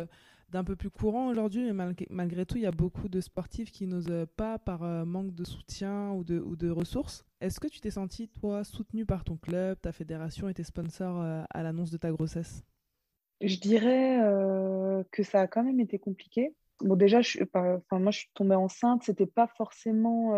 d'un 0.50 0.64
peu 0.64 0.76
plus 0.76 0.90
courant 0.90 1.28
aujourd'hui, 1.28 1.70
mais 1.70 1.94
malgré, 2.10 2.46
tout, 2.46 2.56
il 2.56 2.62
y 2.62 2.66
a 2.66 2.70
beaucoup 2.70 3.08
de 3.08 3.20
sportifs 3.20 3.70
qui 3.70 3.86
n'osent 3.86 4.26
pas 4.36 4.58
par 4.58 4.82
euh, 4.82 5.04
manque 5.04 5.34
de 5.34 5.44
soutien 5.44 6.12
ou 6.12 6.24
de, 6.24 6.38
ou 6.38 6.56
de 6.56 6.70
ressources. 6.70 7.24
Est-ce 7.40 7.60
que 7.60 7.68
tu 7.68 7.80
t'es 7.80 7.90
senti, 7.90 8.28
toi, 8.28 8.64
soutenu 8.64 9.04
par 9.04 9.24
ton 9.24 9.36
club, 9.36 9.78
ta 9.80 9.92
fédération 9.92 10.48
et 10.48 10.54
tes 10.54 10.64
sponsors 10.64 11.20
euh, 11.20 11.42
à 11.50 11.62
l'annonce 11.62 11.90
de 11.90 11.98
ta 11.98 12.10
grossesse? 12.10 12.64
Je 13.40 13.56
dirais 13.56 14.20
euh, 14.20 15.04
que 15.12 15.22
ça 15.22 15.42
a 15.42 15.46
quand 15.46 15.62
même 15.62 15.80
été 15.80 15.98
compliqué. 15.98 16.54
Bon, 16.80 16.96
déjà, 16.96 17.20
je, 17.20 17.38
enfin, 17.42 17.80
moi, 17.92 18.10
je 18.10 18.20
suis 18.20 18.30
tombée 18.34 18.54
enceinte, 18.54 19.02
c'était 19.04 19.26
pas 19.26 19.48
forcément 19.56 20.32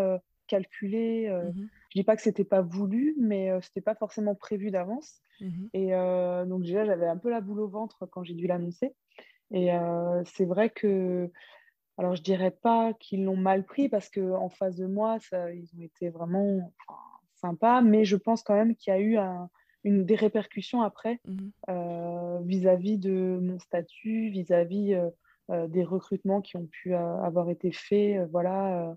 calculé. 0.47 1.29
Mmh 1.31 1.67
Je 1.91 1.99
dis 1.99 2.05
pas 2.05 2.17
que 2.17 2.23
c'était 2.23 2.45
pas 2.45 2.63
voulu, 2.63 3.15
mais 3.19 3.51
c'était 3.63 3.81
pas 3.81 3.95
forcément 3.95 4.35
prévu 4.35 4.71
d'avance. 4.71 5.21
Mmh 5.41 5.67
et 5.73 5.91
donc 6.47 6.63
déjà, 6.63 6.85
j'avais 6.85 7.07
un 7.07 7.17
peu 7.17 7.31
la 7.31 7.41
boule 7.41 7.61
au 7.61 7.69
ventre 7.69 8.07
quand 8.07 8.23
j'ai 8.23 8.35
dû 8.35 8.47
l'annoncer. 8.47 8.95
Et 9.51 9.73
euh, 9.73 10.23
c'est 10.25 10.45
vrai 10.45 10.71
que, 10.71 11.31
alors 11.99 12.15
je 12.15 12.23
dirais 12.23 12.51
pas 12.51 12.93
qu'ils 12.95 13.25
l'ont 13.25 13.37
mal 13.37 13.65
pris 13.65 13.89
parce 13.89 14.09
qu'en 14.09 14.49
face 14.49 14.77
de 14.77 14.87
moi, 14.87 15.19
ça, 15.21 15.53
ils 15.53 15.69
ont 15.77 15.83
été 15.83 16.09
vraiment 16.09 16.73
sympas, 17.35 17.81
mais 17.81 18.05
je 18.05 18.17
pense 18.17 18.43
quand 18.43 18.55
même 18.55 18.77
qu'il 18.77 18.93
y 18.93 18.97
a 18.97 19.01
eu 19.01 19.19
une, 19.85 20.05
des 20.05 20.15
répercussions 20.15 20.83
après 20.83 21.21
mmh 21.27 21.39
euh, 21.71 22.41
vis-à-vis 22.45 22.99
de 22.99 23.39
mon 23.43 23.59
statut, 23.59 24.31
vis-à-vis 24.31 24.95
euh, 25.51 25.67
des 25.69 25.85
recrutements 25.85 26.41
qui 26.41 26.57
ont 26.57 26.67
pu 26.67 26.95
avoir 26.95 27.51
été 27.51 27.73
faits 27.73 28.29
voilà, 28.31 28.97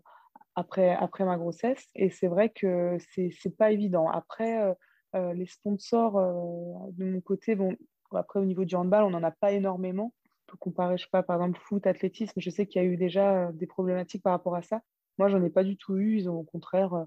après, 0.55 0.91
après 0.91 1.25
ma 1.25 1.37
grossesse. 1.37 1.87
Et 1.95 2.09
c'est 2.09 2.27
vrai 2.27 2.49
que 2.49 2.97
c'est 3.09 3.57
pas 3.57 3.71
évident. 3.71 4.07
Après, 4.09 4.75
les 5.13 5.45
sponsors, 5.45 6.13
de 6.13 7.05
mon 7.05 7.21
côté, 7.21 7.55
bon, 7.55 7.75
après 8.11 8.39
au 8.39 8.45
niveau 8.45 8.65
du 8.65 8.75
handball, 8.75 9.03
on 9.03 9.09
n'en 9.11 9.23
a 9.23 9.31
pas 9.31 9.51
énormément 9.51 10.13
comparer, 10.57 10.97
je 10.97 11.03
sais 11.03 11.09
pas, 11.11 11.23
par 11.23 11.37
exemple, 11.37 11.59
foot, 11.59 11.85
athlétisme, 11.87 12.39
je 12.39 12.49
sais 12.49 12.65
qu'il 12.65 12.81
y 12.81 12.85
a 12.85 12.87
eu 12.87 12.97
déjà 12.97 13.47
euh, 13.47 13.51
des 13.51 13.67
problématiques 13.67 14.23
par 14.23 14.33
rapport 14.33 14.55
à 14.55 14.61
ça. 14.61 14.81
Moi, 15.17 15.27
j'en 15.29 15.43
ai 15.43 15.49
pas 15.49 15.63
du 15.63 15.77
tout 15.77 15.97
eu. 15.97 16.17
Ils 16.17 16.29
ont 16.29 16.39
au 16.39 16.43
contraire 16.43 16.93
euh, 16.93 17.05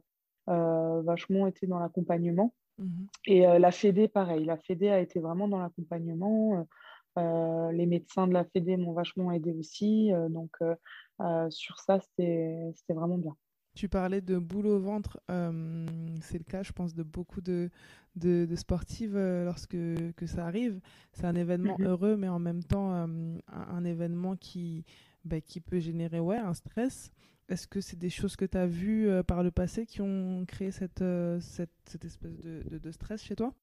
euh, 0.48 1.02
vachement 1.02 1.46
été 1.46 1.66
dans 1.66 1.78
l'accompagnement. 1.78 2.54
Mmh 2.78 3.06
Et 3.26 3.40
la 3.40 3.70
Fédé, 3.70 4.06
pareil. 4.06 4.44
La 4.44 4.58
Fédé 4.58 4.90
a 4.90 5.00
été 5.00 5.18
vraiment 5.18 5.48
dans 5.48 5.58
l'accompagnement. 5.58 6.66
les 7.16 7.86
médecins 7.86 8.26
de 8.26 8.34
la 8.34 8.44
Fédé 8.44 8.76
m'ont 8.76 8.92
vachement 8.92 9.32
aidé 9.32 9.52
aussi. 9.52 10.12
donc, 10.28 10.58
sur 11.50 11.78
ça, 11.80 12.00
c'était 12.00 12.72
vraiment 12.88 13.18
bien. 13.18 13.36
Tu 13.74 13.90
parlais 13.90 14.22
de 14.22 14.38
boule 14.38 14.66
au 14.66 14.80
ventre. 14.80 15.20
c'est 15.28 16.38
le 16.38 16.44
cas, 16.44 16.62
je 16.62 16.72
pense, 16.72 16.94
de 16.94 17.02
beaucoup 17.02 17.42
de, 17.42 17.68
de, 18.14 18.56
sportives 18.56 19.18
lorsque 19.18 19.76
que 20.16 20.26
ça 20.26 20.46
arrive. 20.46 20.80
C'est 21.12 21.26
un 21.26 21.34
événement 21.34 21.76
Mhm. 21.78 21.86
heureux, 21.86 22.16
mais 22.16 22.28
en 22.28 22.38
même 22.38 22.64
temps, 22.64 22.90
un, 22.92 23.84
événement 23.84 24.34
qui, 24.36 24.84
bah, 25.24 25.40
qui 25.42 25.60
peut 25.60 25.78
générer 25.78 26.20
ouais, 26.20 26.38
un 26.38 26.54
stress. 26.54 27.12
Est-ce 27.48 27.68
que 27.68 27.80
c'est 27.80 27.98
des 27.98 28.10
choses 28.10 28.34
que 28.34 28.44
tu 28.44 28.56
as 28.56 28.66
vues 28.66 29.08
par 29.24 29.42
le 29.42 29.50
passé 29.50 29.86
qui 29.86 30.00
ont 30.00 30.44
créé 30.46 30.70
cette, 30.70 31.04
cette, 31.40 31.70
cette 31.84 32.04
espèce 32.04 32.38
de, 32.40 32.78
de, 32.78 32.90
stress 32.90 33.22
chez 33.22 33.36
toi? 33.36 33.54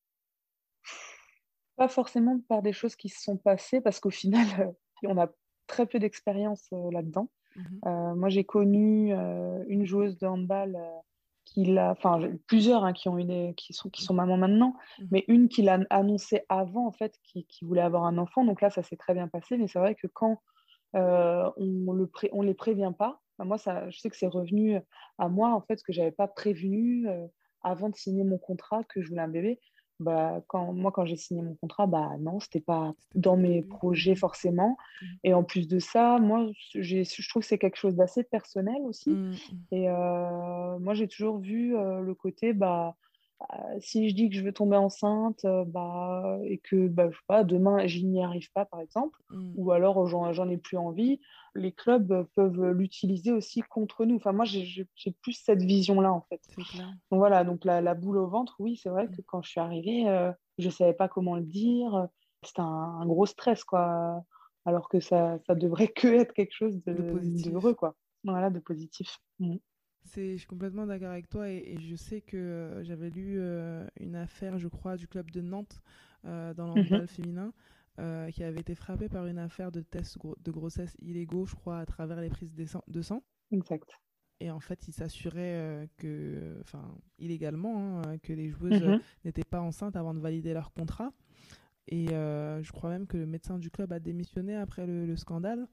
Pas 1.76 1.88
forcément 1.88 2.40
par 2.48 2.62
des 2.62 2.72
choses 2.72 2.96
qui 2.96 3.10
se 3.10 3.22
sont 3.22 3.38
passées, 3.38 3.82
parce 3.82 4.00
qu'au 4.00 4.12
final, 4.12 4.46
on 5.04 5.18
a 5.18 5.28
très 5.68 5.86
peu 5.86 6.00
d'expérience 6.00 6.70
là-dedans. 6.92 7.30
Mmh 7.56 7.62
euh, 7.86 8.16
moi, 8.16 8.30
j'ai 8.30 8.44
connu 8.44 9.14
euh, 9.14 9.64
une 9.68 9.86
joueuse 9.86 10.18
de 10.18 10.26
handball 10.26 10.76
euh, 10.76 11.00
qui 11.46 11.66
l'a, 11.66 11.92
enfin 11.92 12.20
plusieurs 12.48 12.84
hein, 12.84 12.94
qui 12.94 13.10
ont 13.10 13.18
une, 13.18 13.54
qui 13.56 13.74
sont 13.74 13.90
qui 13.90 14.04
sont 14.04 14.14
mamans 14.14 14.38
maintenant, 14.38 14.76
mmh 15.00 15.06
mais 15.12 15.26
une 15.28 15.50
qui 15.50 15.62
l'a 15.62 15.80
annoncé 15.90 16.44
avant 16.50 16.88
en 16.88 16.92
fait, 16.92 17.20
qui, 17.24 17.46
qui, 17.46 17.66
voulait 17.66 17.82
avoir 17.82 18.06
un 18.06 18.18
enfant. 18.18 18.46
Donc 18.46 18.62
là, 18.62 18.70
ça 18.70 18.84
s'est 18.84 18.98
très 18.98 19.14
bien 19.14 19.28
passé. 19.28 19.58
Mais 19.58 19.68
c'est 19.68 19.80
vrai 19.80 19.96
que 19.96 20.08
quand 20.08 20.42
on 20.94 21.94
le 21.94 22.08
pré, 22.08 22.30
on 22.34 22.42
les 22.42 22.54
prévient 22.54 22.94
pas, 22.98 23.22
moi 23.40 23.58
ça, 23.58 23.90
je 23.90 24.00
sais 24.00 24.10
que 24.10 24.18
c'est 24.18 24.28
revenu 24.28 24.80
à 25.18 25.28
moi 25.28 25.54
en 25.54 25.62
fait, 25.62 25.82
que 25.84 25.92
j'avais 25.92 26.12
pas 26.12 26.28
prévenu 26.28 27.08
avant 27.62 27.90
de 27.90 27.96
signer 27.96 28.24
mon 28.24 28.38
contrat 28.38 28.84
que 28.84 29.02
je 29.02 29.10
voulais 29.10 29.22
un 29.22 29.28
bébé 29.28 29.60
bah, 30.04 30.42
quand, 30.48 30.74
moi, 30.74 30.92
quand 30.92 31.06
j'ai 31.06 31.16
signé 31.16 31.42
mon 31.42 31.56
contrat, 31.56 31.88
bah 31.88 32.12
non, 32.20 32.40
c'était 32.40 32.60
pas 32.60 32.94
dans 33.16 33.38
mes 33.38 33.62
projets 33.62 34.16
forcément. 34.16 34.78
Mmh. 35.02 35.06
Et 35.24 35.34
en 35.34 35.44
plus 35.44 35.68
de 35.68 35.80
ça, 35.80 36.20
moi, 36.20 36.46
je 36.74 37.30
trouve 37.30 37.42
que 37.42 37.48
c'est 37.48 37.58
quelque 37.58 37.78
chose 37.78 37.96
d'assez 37.96 38.24
personnel 38.24 38.82
aussi. 38.84 39.10
Mmh, 39.10 39.34
Et 39.72 39.90
euh, 39.90 40.80
moi, 40.80 40.94
j'ai 40.94 41.08
toujours 41.08 41.40
vu 41.40 41.76
euh, 41.76 42.02
le 42.02 42.14
côté, 42.14 42.54
bah, 42.54 42.96
euh, 43.52 43.78
si 43.80 44.10
je 44.10 44.16
dis 44.16 44.30
que 44.30 44.36
je 44.36 44.42
veux 44.42 44.54
tomber 44.54 44.78
enceinte 44.78 45.46
bah, 45.68 46.40
et 46.44 46.60
que 46.60 46.88
bah, 46.88 47.10
je 47.10 47.16
sais 47.16 47.24
pas, 47.28 47.44
demain, 47.44 47.86
je 47.88 48.00
n'y 48.00 48.24
arrive 48.24 48.52
pas, 48.54 48.66
par 48.66 48.80
exemple, 48.80 49.20
mmh. 49.30 49.54
ou 49.56 49.72
alors 49.72 50.06
j'en 50.08 50.50
ai 50.50 50.58
plus 50.58 50.78
envie, 50.78 51.20
les 51.56 51.72
clubs 51.72 52.28
peuvent 52.36 52.72
l'utiliser 52.72 53.32
aussi 53.32 53.62
contre 53.62 54.06
nous. 54.06 54.16
Enfin, 54.16 54.32
moi, 54.32 54.46
j'ai 54.46 54.88
plus 55.22 55.34
cette 55.34 55.62
vision-là, 55.62 56.12
en 56.12 56.22
fait. 56.22 56.42
Donc 57.12 57.20
voilà, 57.20 57.44
donc 57.44 57.66
la, 57.66 57.82
la, 57.82 57.94
boule 57.94 58.18
au 58.18 58.28
ventre, 58.28 58.56
oui, 58.60 58.78
c'est 58.78 58.90
vrai 58.90 59.08
que 59.08 59.22
quand 59.26 59.42
je 59.42 59.50
suis 59.50 59.60
arrivée, 59.60 60.08
euh, 60.08 60.32
je 60.58 60.68
ne 60.68 60.72
savais 60.72 60.94
pas 60.94 61.08
comment 61.08 61.36
le 61.36 61.44
dire. 61.44 62.08
C'était 62.44 62.62
un, 62.62 63.06
gros 63.06 63.26
stress, 63.26 63.64
quoi. 63.64 64.24
Alors 64.66 64.90
que 64.90 65.00
ça, 65.00 65.38
ça 65.46 65.56
devrait 65.56 65.88
que 65.96 66.08
être 66.08 66.34
quelque 66.34 66.54
chose 66.54 66.82
de, 66.86 66.94
de 66.94 67.52
heureux, 67.52 67.74
quoi. 67.74 67.96
Voilà, 68.24 68.50
de 68.50 68.60
positif. 68.60 69.20
Je 70.06 70.36
suis 70.38 70.46
complètement 70.48 70.86
d'accord 70.86 71.10
avec 71.12 71.30
toi 71.30 71.50
et, 71.50 71.78
je 71.80 71.96
sais 71.96 72.22
que 72.22 72.38
euh, 72.38 72.84
j'avais 72.84 73.10
lu 73.10 73.38
euh, 73.40 73.88
une 74.00 74.16
affaire, 74.16 74.58
je 74.58 74.68
crois, 74.68 74.98
du 74.98 75.08
club 75.08 75.32
de 75.32 75.42
Nantes 75.42 75.82
dans 76.24 76.68
l'handball 76.68 77.04
mmh 77.04 77.08
féminin 77.08 77.54
euh, 78.00 78.30
qui 78.32 78.44
avait 78.44 78.62
été 78.62 78.76
frappé 78.76 79.10
par 79.10 79.28
une 79.28 79.38
affaire 79.38 79.72
de 79.72 79.82
tests 79.82 80.18
de 80.44 80.52
grossesse 80.52 80.96
illégaux, 81.02 81.46
je 81.46 81.56
crois, 81.56 81.80
à 81.80 81.86
travers 81.86 82.22
les 82.22 82.30
prises 82.30 82.54
de 82.54 83.02
sang. 83.02 83.24
Exact. 83.52 84.00
et 84.40 84.52
en 84.52 84.60
fait, 84.60 84.88
il 84.88 84.94
s'assurait 84.94 85.90
que, 85.98 86.58
enfin, 86.62 86.98
illégalement, 87.18 88.02
hein, 88.02 88.18
que 88.20 88.34
les 88.34 88.50
joueuses 88.50 88.82
Mhm. 88.82 89.00
n'étaient 89.26 89.44
pas 89.44 89.62
enceintes 89.62 89.96
avant 89.96 90.14
de 90.14 90.20
valider 90.20 90.54
leur 90.54 90.74
contrat. 90.74 91.12
Et 91.88 92.08
je 92.08 92.72
crois 92.72 92.90
même 92.90 93.08
que 93.08 93.18
le 93.18 93.26
médecin 93.26 93.58
du 93.60 93.70
club 93.72 93.92
a 93.94 94.00
démissionné 94.00 94.56
après 94.56 94.86
le, 94.86 95.06
le 95.06 95.16
scandale. 95.18 95.68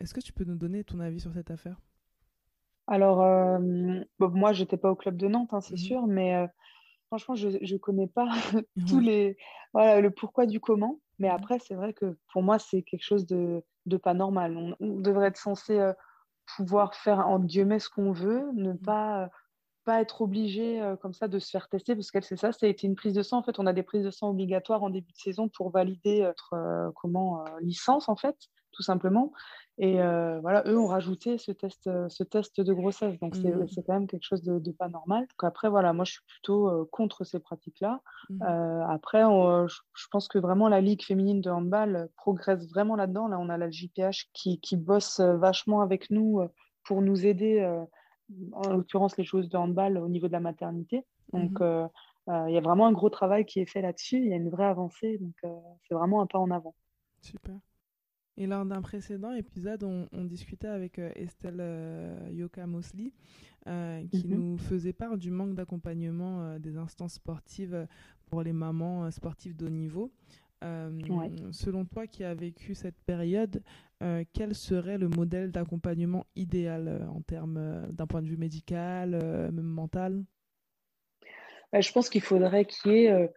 Est-ce 0.00 0.14
que 0.14 0.20
tu 0.20 0.32
peux 0.32 0.44
nous 0.44 0.56
donner 0.56 0.84
ton 0.84 1.00
avis 1.00 1.20
sur 1.20 1.32
cette 1.32 1.50
affaire? 1.50 1.80
Alors, 2.88 3.22
euh, 3.22 3.58
bon, 4.18 4.30
moi, 4.30 4.52
j'étais 4.52 4.78
pas 4.78 4.90
au 4.90 4.96
club 4.96 5.16
de 5.16 5.28
Nantes, 5.28 5.52
hein, 5.52 5.60
c'est 5.60 5.72
Mhm. 5.74 5.78
sûr, 5.78 6.06
mais 6.06 6.34
euh, 6.34 6.46
franchement, 7.08 7.34
je 7.34 7.48
ne 7.48 7.78
connais 7.78 8.06
pas 8.08 8.28
tous 8.88 8.98
les, 9.00 9.36
voilà, 9.74 10.00
le 10.00 10.10
pourquoi 10.10 10.46
du 10.46 10.58
comment. 10.60 11.00
Mais 11.18 11.28
après, 11.28 11.58
c'est 11.58 11.74
vrai 11.74 11.92
que 11.92 12.16
pour 12.32 12.42
moi, 12.42 12.58
c'est 12.58 12.82
quelque 12.82 13.04
chose 13.04 13.26
de, 13.26 13.62
de 13.86 13.96
pas 13.98 14.14
normal. 14.14 14.56
On, 14.56 14.74
on 14.80 15.00
devrait 15.00 15.28
être 15.28 15.36
censé 15.36 15.78
euh, 15.78 15.92
pouvoir 16.56 16.94
faire, 16.94 17.28
en 17.28 17.40
guillemets, 17.40 17.80
ce 17.80 17.90
qu'on 17.90 18.12
veut, 18.12 18.50
ne 18.54 18.72
pas, 18.72 19.24
euh, 19.24 19.28
pas 19.84 20.00
être 20.00 20.22
obligé 20.22 20.80
euh, 20.80 20.96
comme 20.96 21.12
ça 21.12 21.28
de 21.28 21.38
se 21.38 21.50
faire 21.50 21.68
tester, 21.68 21.94
parce 21.94 22.10
qu'elle, 22.10 22.24
c'est 22.24 22.36
ça, 22.36 22.52
ça 22.52 22.64
a 22.66 22.70
été 22.70 22.86
une 22.86 22.96
prise 22.96 23.12
de 23.14 23.22
sang. 23.22 23.38
En 23.38 23.42
fait, 23.42 23.58
on 23.58 23.66
a 23.66 23.74
des 23.74 23.82
prises 23.82 24.04
de 24.04 24.10
sang 24.10 24.30
obligatoires 24.30 24.82
en 24.82 24.90
début 24.90 25.12
de 25.12 25.18
saison 25.18 25.50
pour 25.50 25.70
valider 25.70 26.22
notre 26.22 26.92
comment, 26.96 27.44
licence, 27.60 28.08
en 28.08 28.16
fait, 28.16 28.36
tout 28.78 28.84
simplement. 28.84 29.32
Et 29.78 30.00
euh, 30.00 30.38
voilà, 30.40 30.62
eux 30.66 30.78
ont 30.78 30.86
rajouté 30.86 31.36
ce 31.36 31.50
test, 31.50 31.88
euh, 31.88 32.08
ce 32.08 32.22
test 32.22 32.60
de 32.60 32.72
grossesse. 32.72 33.18
Donc, 33.18 33.34
c'est 33.42 33.50
c'est 33.74 33.82
quand 33.82 33.94
même 33.94 34.06
quelque 34.06 34.22
chose 34.22 34.42
de, 34.44 34.60
de 34.60 34.70
pas 34.70 34.88
normal. 34.88 35.22
Donc, 35.22 35.42
après, 35.42 35.68
voilà, 35.68 35.92
moi, 35.92 36.04
je 36.04 36.12
suis 36.12 36.22
plutôt 36.28 36.68
euh, 36.68 36.84
contre 36.92 37.24
ces 37.24 37.40
pratiques-là. 37.40 38.00
Euh, 38.42 38.84
après, 38.88 39.24
on- 39.24 39.66
je, 39.66 39.80
je 39.96 40.06
pense 40.12 40.28
que 40.28 40.38
vraiment 40.38 40.68
la 40.68 40.80
Ligue 40.80 41.02
féminine 41.02 41.40
de 41.40 41.50
handball 41.50 42.08
progresse 42.16 42.68
vraiment 42.68 42.94
là-dedans. 42.94 43.26
Là, 43.26 43.38
on 43.40 43.48
a 43.48 43.56
la 43.58 43.68
JPH 43.68 44.30
qui, 44.32 44.60
qui 44.60 44.76
bosse 44.76 45.18
vachement 45.18 45.80
avec 45.80 46.10
nous 46.10 46.40
pour 46.84 47.02
nous 47.02 47.26
aider, 47.26 47.60
en 48.52 48.68
l'occurrence 48.76 49.16
les 49.16 49.24
joueuses 49.24 49.48
de 49.48 49.56
handball 49.56 49.98
au 49.98 50.08
niveau 50.08 50.28
de 50.28 50.32
la 50.32 50.40
maternité. 50.40 51.04
Donc, 51.32 51.60
euh, 51.60 51.86
il 52.48 52.52
y 52.54 52.58
a 52.58 52.60
vraiment 52.60 52.86
un 52.86 52.92
gros 52.92 53.10
travail 53.10 53.44
qui 53.44 53.58
est 53.60 53.66
fait 53.66 53.80
là-dessus. 53.82 54.18
Il 54.18 54.28
y 54.28 54.32
a 54.32 54.36
une 54.36 54.50
vraie 54.50 54.66
avancée. 54.66 55.18
Donc, 55.18 55.34
c'est 55.88 55.94
vraiment 55.94 56.20
un 56.20 56.26
pas 56.26 56.38
en 56.38 56.50
avant. 56.50 56.74
Super. 57.20 57.54
Et 58.40 58.46
lors 58.46 58.64
d'un 58.64 58.80
précédent 58.82 59.32
épisode, 59.32 59.82
on, 59.82 60.06
on 60.12 60.24
discutait 60.24 60.68
avec 60.68 61.00
euh, 61.00 61.10
Estelle 61.16 61.58
euh, 61.58 62.16
Yoka 62.30 62.68
Mosley, 62.68 63.12
euh, 63.66 64.04
qui 64.12 64.28
Mhm. 64.28 64.36
nous 64.36 64.58
faisait 64.58 64.92
part 64.92 65.18
du 65.18 65.32
manque 65.32 65.54
d'accompagnement 65.54 66.42
euh, 66.44 66.58
des 66.60 66.76
instances 66.76 67.14
sportives 67.14 67.88
pour 68.26 68.44
les 68.44 68.52
mamans 68.52 69.10
sportives 69.10 69.56
de 69.56 69.66
haut 69.66 69.70
niveau. 69.70 70.12
Euh, 70.62 70.88
Ouais. 71.08 71.32
Selon 71.50 71.84
toi, 71.84 72.06
qui 72.06 72.22
a 72.22 72.32
vécu 72.34 72.74
cette 72.74 72.98
période, 73.06 73.60
quel 74.32 74.54
serait 74.54 74.98
le 74.98 75.08
modèle 75.08 75.50
d'accompagnement 75.50 76.24
idéal 76.36 77.08
en 77.12 77.20
termes 77.20 77.88
d'un 77.90 78.06
point 78.06 78.22
de 78.22 78.28
vue 78.28 78.36
médical, 78.36 79.10
même 79.52 79.62
mental? 79.62 80.24
Bah, 81.72 81.80
je 81.80 81.92
pense 81.92 82.08
qu'il 82.08 82.22
faudrait 82.22 82.64
qu'il 82.64 82.92
y 82.92 83.04
ait 83.04 83.28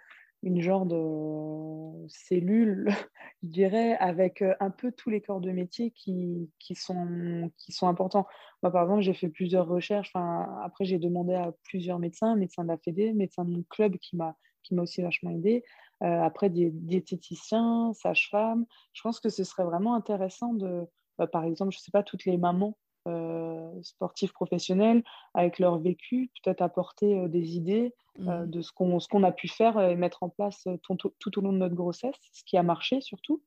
une 0.43 0.61
genre 0.61 0.85
de 0.85 2.07
cellule, 2.07 2.87
je 3.43 3.49
dirais, 3.49 3.95
avec 3.97 4.41
euh, 4.41 4.53
un 4.59 4.71
peu 4.71 4.91
tous 4.91 5.09
les 5.09 5.21
corps 5.21 5.41
de 5.41 5.51
métier 5.51 5.91
qui, 5.91 6.49
qui 6.59 6.75
sont, 6.75 7.51
qui 7.57 7.71
sont 7.71 7.87
importants. 7.87 8.27
Moi, 8.63 8.71
par 8.71 8.83
exemple, 8.83 9.01
j'ai 9.01 9.13
fait 9.13 9.29
plusieurs 9.29 9.67
recherches. 9.67 10.11
Après, 10.15 10.85
j'ai 10.85 10.99
demandé 10.99 11.33
à 11.33 11.53
plusieurs 11.63 11.99
médecins, 11.99 12.35
médecins 12.35 12.63
de 12.63 12.69
la 12.69 12.77
Fédé, 12.77 13.13
médecin 13.13 13.45
de 13.45 13.51
mon 13.51 13.63
club 13.69 13.97
qui 13.97 14.15
m'a 14.15 14.35
qui 14.63 14.75
m'a 14.75 14.83
aussi 14.83 15.01
vachement 15.01 15.31
aidé. 15.31 15.63
Euh, 16.03 16.21
après, 16.21 16.49
des 16.49 16.71
diététiciens, 16.71 17.93
sages-femmes. 17.93 18.65
Je 18.93 19.01
pense 19.01 19.19
que 19.19 19.29
ce 19.29 19.43
serait 19.43 19.63
vraiment 19.63 19.95
intéressant 19.95 20.53
de, 20.53 20.85
bah, 21.17 21.27
par 21.27 21.43
exemple, 21.43 21.73
je 21.73 21.79
sais 21.79 21.91
pas, 21.91 22.03
toutes 22.03 22.25
les 22.25 22.37
mamans 22.37 22.77
euh, 23.07 23.71
sportives 23.81 24.31
professionnelles 24.31 25.03
avec 25.33 25.59
leur 25.59 25.79
vécu, 25.79 26.31
peut-être 26.43 26.61
apporter 26.61 27.19
euh, 27.19 27.27
des 27.27 27.55
idées 27.55 27.93
euh, 28.19 28.45
Mhm. 28.45 28.49
de 28.49 28.61
ce 28.61 28.71
qu'on 28.71 29.23
a 29.23 29.31
pu 29.31 29.47
faire 29.47 29.79
et 29.79 29.95
mettre 29.95 30.23
en 30.23 30.29
place 30.29 30.67
tout, 30.83 31.39
au 31.39 31.41
long 31.41 31.53
de 31.53 31.57
notre 31.57 31.75
grossesse, 31.75 32.15
ce 32.33 32.43
qui 32.43 32.57
a 32.57 32.63
marché 32.63 33.01
surtout. 33.01 33.41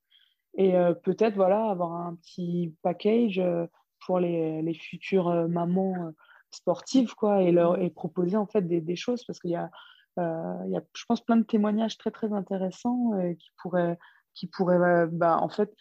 Et 0.57 0.72
peut-être 1.02 1.34
voilà, 1.34 1.68
avoir 1.68 1.92
un 1.92 2.14
petit 2.14 2.72
package 2.82 3.42
pour 4.07 4.20
les, 4.20 4.62
les 4.62 4.74
futures 4.74 5.48
mamans 5.48 6.12
sportives 6.55 7.14
quoi, 7.14 7.42
et, 7.42 7.52
leur, 7.52 7.80
et 7.80 7.90
proposer 7.90 8.36
en 8.36 8.46
fait 8.46 8.62
des, 8.62 8.80
des 8.80 8.96
choses 8.96 9.24
parce 9.24 9.40
qu'il 9.40 9.50
y 9.50 9.57
a, 9.57 9.70
euh, 10.18 10.66
y 10.68 10.76
a, 10.76 10.82
je 10.94 11.05
pense, 11.07 11.20
plein 11.20 11.36
de 11.36 11.44
témoignages 11.44 11.98
très 11.98 12.11
très 12.11 12.32
intéressants 12.32 13.12
euh, 13.14 13.34
qui 13.34 13.50
pourraient, 13.61 13.98
qui 14.34 14.46
pourraient 14.46 15.07
bah, 15.09 15.38
en 15.40 15.48
fait, 15.48 15.74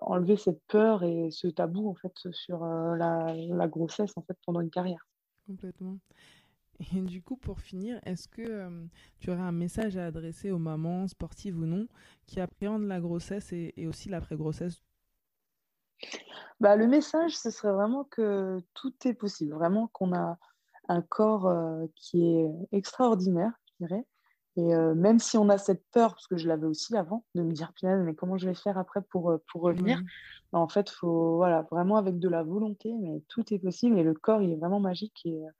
enlever 0.00 0.36
cette 0.36 0.62
peur 0.66 1.02
et 1.02 1.30
ce 1.30 1.46
tabou 1.46 1.88
en 1.88 1.94
fait 1.94 2.12
sur 2.32 2.64
euh, 2.64 2.96
la, 2.96 3.34
la 3.34 3.68
grossesse 3.68 4.12
en 4.16 4.22
fait 4.22 4.36
pendant 4.44 4.60
une 4.60 4.70
carrière. 4.70 5.06
Complètement. 5.46 5.98
Et 6.94 7.00
du 7.00 7.22
coup, 7.22 7.36
pour 7.36 7.60
finir, 7.60 8.00
est-ce 8.06 8.26
que 8.26 8.42
euh, 8.42 8.86
tu 9.18 9.30
aurais 9.30 9.40
un 9.40 9.52
message 9.52 9.96
à 9.96 10.06
adresser 10.06 10.50
aux 10.50 10.58
mamans, 10.58 11.06
sportives 11.08 11.58
ou 11.58 11.66
non, 11.66 11.86
qui 12.26 12.40
appréhendent 12.40 12.86
la 12.86 13.00
grossesse 13.00 13.52
et, 13.52 13.74
et 13.76 13.86
aussi 13.86 14.08
l'après-grossesse? 14.08 14.82
Bah, 16.58 16.76
le 16.76 16.86
message, 16.86 17.36
ce 17.36 17.50
serait 17.50 17.72
vraiment 17.72 18.04
que 18.04 18.58
tout 18.74 18.94
est 19.04 19.14
possible, 19.14 19.54
vraiment 19.54 19.88
qu'on 19.88 20.14
a 20.14 20.38
un 20.88 21.02
corps 21.02 21.46
euh, 21.46 21.86
qui 21.96 22.24
est 22.24 22.50
extraordinaire, 22.72 23.52
je 23.66 23.86
dirais. 23.86 24.06
Et 24.56 24.74
euh, 24.74 24.94
même 24.94 25.18
si 25.18 25.38
on 25.38 25.48
a 25.48 25.58
cette 25.58 25.84
peur, 25.92 26.10
parce 26.14 26.26
que 26.26 26.36
je 26.36 26.48
l'avais 26.48 26.66
aussi 26.66 26.96
avant, 26.96 27.24
de 27.34 27.42
me 27.42 27.52
dire, 27.52 27.72
punaise, 27.72 28.02
mais 28.04 28.14
comment 28.14 28.36
je 28.36 28.46
vais 28.46 28.54
faire 28.54 28.78
après 28.78 29.00
pour, 29.02 29.30
euh, 29.30 29.42
pour 29.50 29.62
revenir. 29.62 30.00
Bah, 30.52 30.58
En 30.58 30.68
fait, 30.68 30.90
faut, 30.90 31.36
voilà, 31.36 31.66
vraiment 31.70 31.96
avec 31.96 32.18
de 32.18 32.28
la 32.28 32.42
volonté, 32.42 32.92
mais 33.00 33.22
tout 33.28 33.52
est 33.54 33.58
possible 33.58 33.98
et 33.98 34.02
le 34.02 34.14
corps, 34.14 34.42
il 34.42 34.52
est 34.52 34.56
vraiment 34.56 34.80
magique 34.80 35.20
et, 35.24 35.46
euh, 35.46 35.50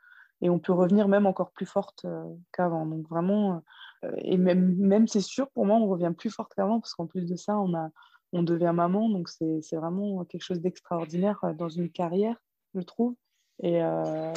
et 0.43 0.51
on 0.51 0.59
peut 0.59 0.72
revenir 0.72 1.07
même 1.09 1.26
encore 1.26 1.53
plus 1.53 1.66
forte 1.66 2.05
euh, 2.05 2.24
qu'avant. 2.53 2.86
Donc 2.86 3.09
vraiment, 3.09 3.62
euh, 4.05 4.11
et 4.18 4.36
même, 4.36 4.74
même 4.76 5.07
c'est 5.07 5.20
sûr, 5.20 5.51
pour 5.51 5.66
moi, 5.66 5.76
on 5.76 5.86
revient 5.86 6.12
plus 6.16 6.30
forte 6.30 6.55
qu'avant 6.55 6.80
parce 6.80 6.95
qu'en 6.95 7.07
plus 7.07 7.26
de 7.26 7.36
ça, 7.36 7.59
on, 7.59 7.74
a, 7.74 7.91
on 8.32 8.43
devient 8.43 8.72
maman, 8.74 9.09
donc 9.09 9.28
c'est 9.28 9.76
vraiment 9.76 10.24
quelque 10.24 10.43
chose 10.43 10.61
d'extraordinaire 10.61 11.41
dans 11.57 11.68
une 11.68 11.91
carrière, 11.91 12.36
je 12.74 12.80
trouve. 12.80 13.14
Et 13.62 13.82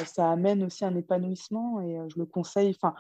ça 0.06 0.30
amène 0.30 0.64
aussi 0.64 0.84
un 0.84 0.95
épanouissement 0.97 1.80
et 1.80 1.97
je 2.10 2.20
le 2.20 2.26
conseille, 2.26 2.76
enfin, 2.76 2.93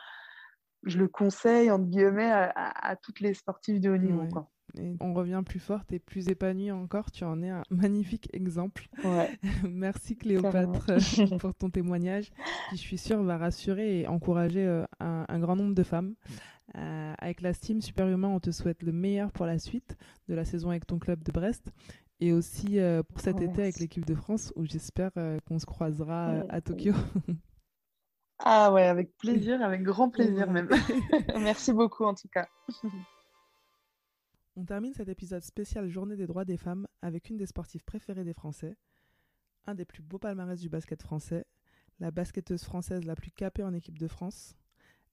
je 0.83 0.97
le 0.99 1.07
conseille, 1.07 1.71
entre 1.71 1.85
guillemets, 1.85 2.29
à, 2.31 2.43
à- 2.55 2.89
à 2.91 2.95
toutes 2.95 3.19
les 3.19 3.33
sportives 3.33 3.79
de 3.79 3.89
haut 3.89 3.97
niveau. 3.97 4.21
Ouais. 4.21 4.29
Quoi. 4.29 4.49
Et 4.79 4.95
on 5.01 5.13
revient 5.13 5.43
plus 5.45 5.59
forte 5.59 5.91
et 5.93 5.99
plus 5.99 6.29
épanouie 6.29 6.71
encore. 6.71 7.11
Tu 7.11 7.23
en 7.25 7.41
es 7.43 7.49
un 7.49 7.63
magnifique 7.69 8.29
exemple. 8.33 8.87
Ouais. 9.03 9.29
Merci 9.69 10.15
Cléopâtre 10.17 10.87
pour 11.39 11.53
ton 11.53 11.69
témoignage 11.69 12.31
qui, 12.69 12.77
je 12.77 12.81
suis 12.81 12.97
sûre, 12.97 13.21
va 13.23 13.37
rassurer 13.37 14.01
et 14.01 14.07
encourager 14.07 14.65
euh, 14.65 14.83
un, 14.99 15.25
un 15.29 15.39
grand 15.39 15.55
nombre 15.55 15.75
de 15.75 15.83
femmes. 15.83 16.15
Euh, 16.75 17.13
avec 17.19 17.41
la 17.41 17.53
Steam 17.53 17.81
Superhumain, 17.81 18.29
on 18.29 18.39
te 18.39 18.49
souhaite 18.49 18.81
le 18.83 18.91
meilleur 18.93 19.31
pour 19.31 19.45
la 19.45 19.59
suite 19.59 19.95
de 20.27 20.33
la 20.33 20.43
saison 20.45 20.69
avec 20.71 20.87
ton 20.87 20.97
club 20.97 21.21
de 21.21 21.31
Brest 21.31 21.71
et 22.19 22.31
aussi 22.33 22.79
euh, 22.79 23.03
pour 23.03 23.19
cet 23.19 23.35
Oh, 23.39 23.43
été 23.43 23.61
avec 23.63 23.79
l'équipe 23.79 24.05
de 24.05 24.15
France 24.15 24.51
où 24.55 24.65
j'espère 24.65 25.11
qu'on 25.45 25.59
se 25.59 25.65
croisera 25.65 26.33
Ouais. 26.33 26.45
à 26.49 26.61
Tokyo. 26.61 26.93
Ah 28.45 28.73
ouais, 28.73 28.83
avec 28.83 29.15
plaisir, 29.17 29.61
avec 29.61 29.83
grand 29.83 30.09
plaisir 30.09 30.51
même. 30.51 30.67
Merci 31.39 31.71
beaucoup 31.71 32.03
en 32.03 32.13
tout 32.13 32.27
cas. 32.27 32.49
On 34.57 34.65
termine 34.65 34.93
cet 34.93 35.07
épisode 35.07 35.43
spécial 35.43 35.89
Journée 35.89 36.17
des 36.17 36.27
droits 36.27 36.43
des 36.43 36.57
femmes 36.57 36.85
avec 37.01 37.29
une 37.29 37.37
des 37.37 37.45
sportives 37.45 37.85
préférées 37.85 38.25
des 38.25 38.33
Français, 38.33 38.75
un 39.65 39.75
des 39.75 39.85
plus 39.85 40.03
beaux 40.03 40.19
palmarès 40.19 40.59
du 40.59 40.67
basket 40.67 41.01
français, 41.01 41.45
la 42.01 42.11
basketteuse 42.11 42.65
française 42.65 43.05
la 43.05 43.15
plus 43.15 43.31
capée 43.31 43.63
en 43.63 43.73
équipe 43.73 43.97
de 43.97 44.09
France. 44.09 44.57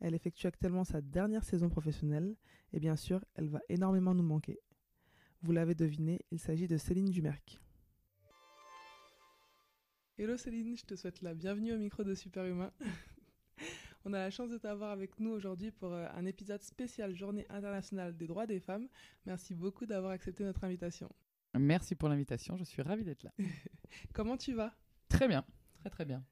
Elle 0.00 0.14
effectue 0.14 0.48
actuellement 0.48 0.82
sa 0.82 1.00
dernière 1.00 1.44
saison 1.44 1.68
professionnelle 1.68 2.34
et 2.72 2.80
bien 2.80 2.96
sûr, 2.96 3.24
elle 3.36 3.48
va 3.48 3.60
énormément 3.68 4.12
nous 4.12 4.24
manquer. 4.24 4.58
Vous 5.42 5.52
l'avez 5.52 5.76
deviné, 5.76 6.18
il 6.32 6.40
s'agit 6.40 6.66
de 6.66 6.76
Céline 6.76 7.10
Dumerc. 7.10 7.60
Hello 10.18 10.36
Céline, 10.36 10.76
je 10.76 10.84
te 10.84 10.96
souhaite 10.96 11.22
la 11.22 11.32
bienvenue 11.32 11.72
au 11.72 11.78
micro 11.78 12.02
de 12.02 12.14
Superhumain. 12.14 12.72
On 14.10 14.12
a 14.12 14.18
la 14.18 14.30
chance 14.30 14.50
de 14.50 14.58
t'avoir 14.58 14.90
avec 14.90 15.20
nous 15.20 15.30
aujourd'hui 15.30 15.70
pour 15.70 15.92
euh, 15.92 16.08
un 16.16 16.26
épisode 16.26 16.64
spécial 16.64 17.14
Journée 17.14 17.46
internationale 17.48 18.16
des 18.16 18.26
droits 18.26 18.44
des 18.44 18.58
femmes. 18.58 18.88
Merci 19.24 19.54
beaucoup 19.54 19.86
d'avoir 19.86 20.10
accepté 20.10 20.42
notre 20.42 20.64
invitation. 20.64 21.08
Merci 21.56 21.94
pour 21.94 22.08
l'invitation, 22.08 22.56
je 22.56 22.64
suis 22.64 22.82
ravie 22.82 23.04
d'être 23.04 23.22
là. 23.22 23.30
Comment 24.12 24.36
tu 24.36 24.52
vas? 24.52 24.74
Très 25.08 25.28
bien, 25.28 25.44
très 25.78 25.90
très 25.90 26.04
bien. 26.04 26.24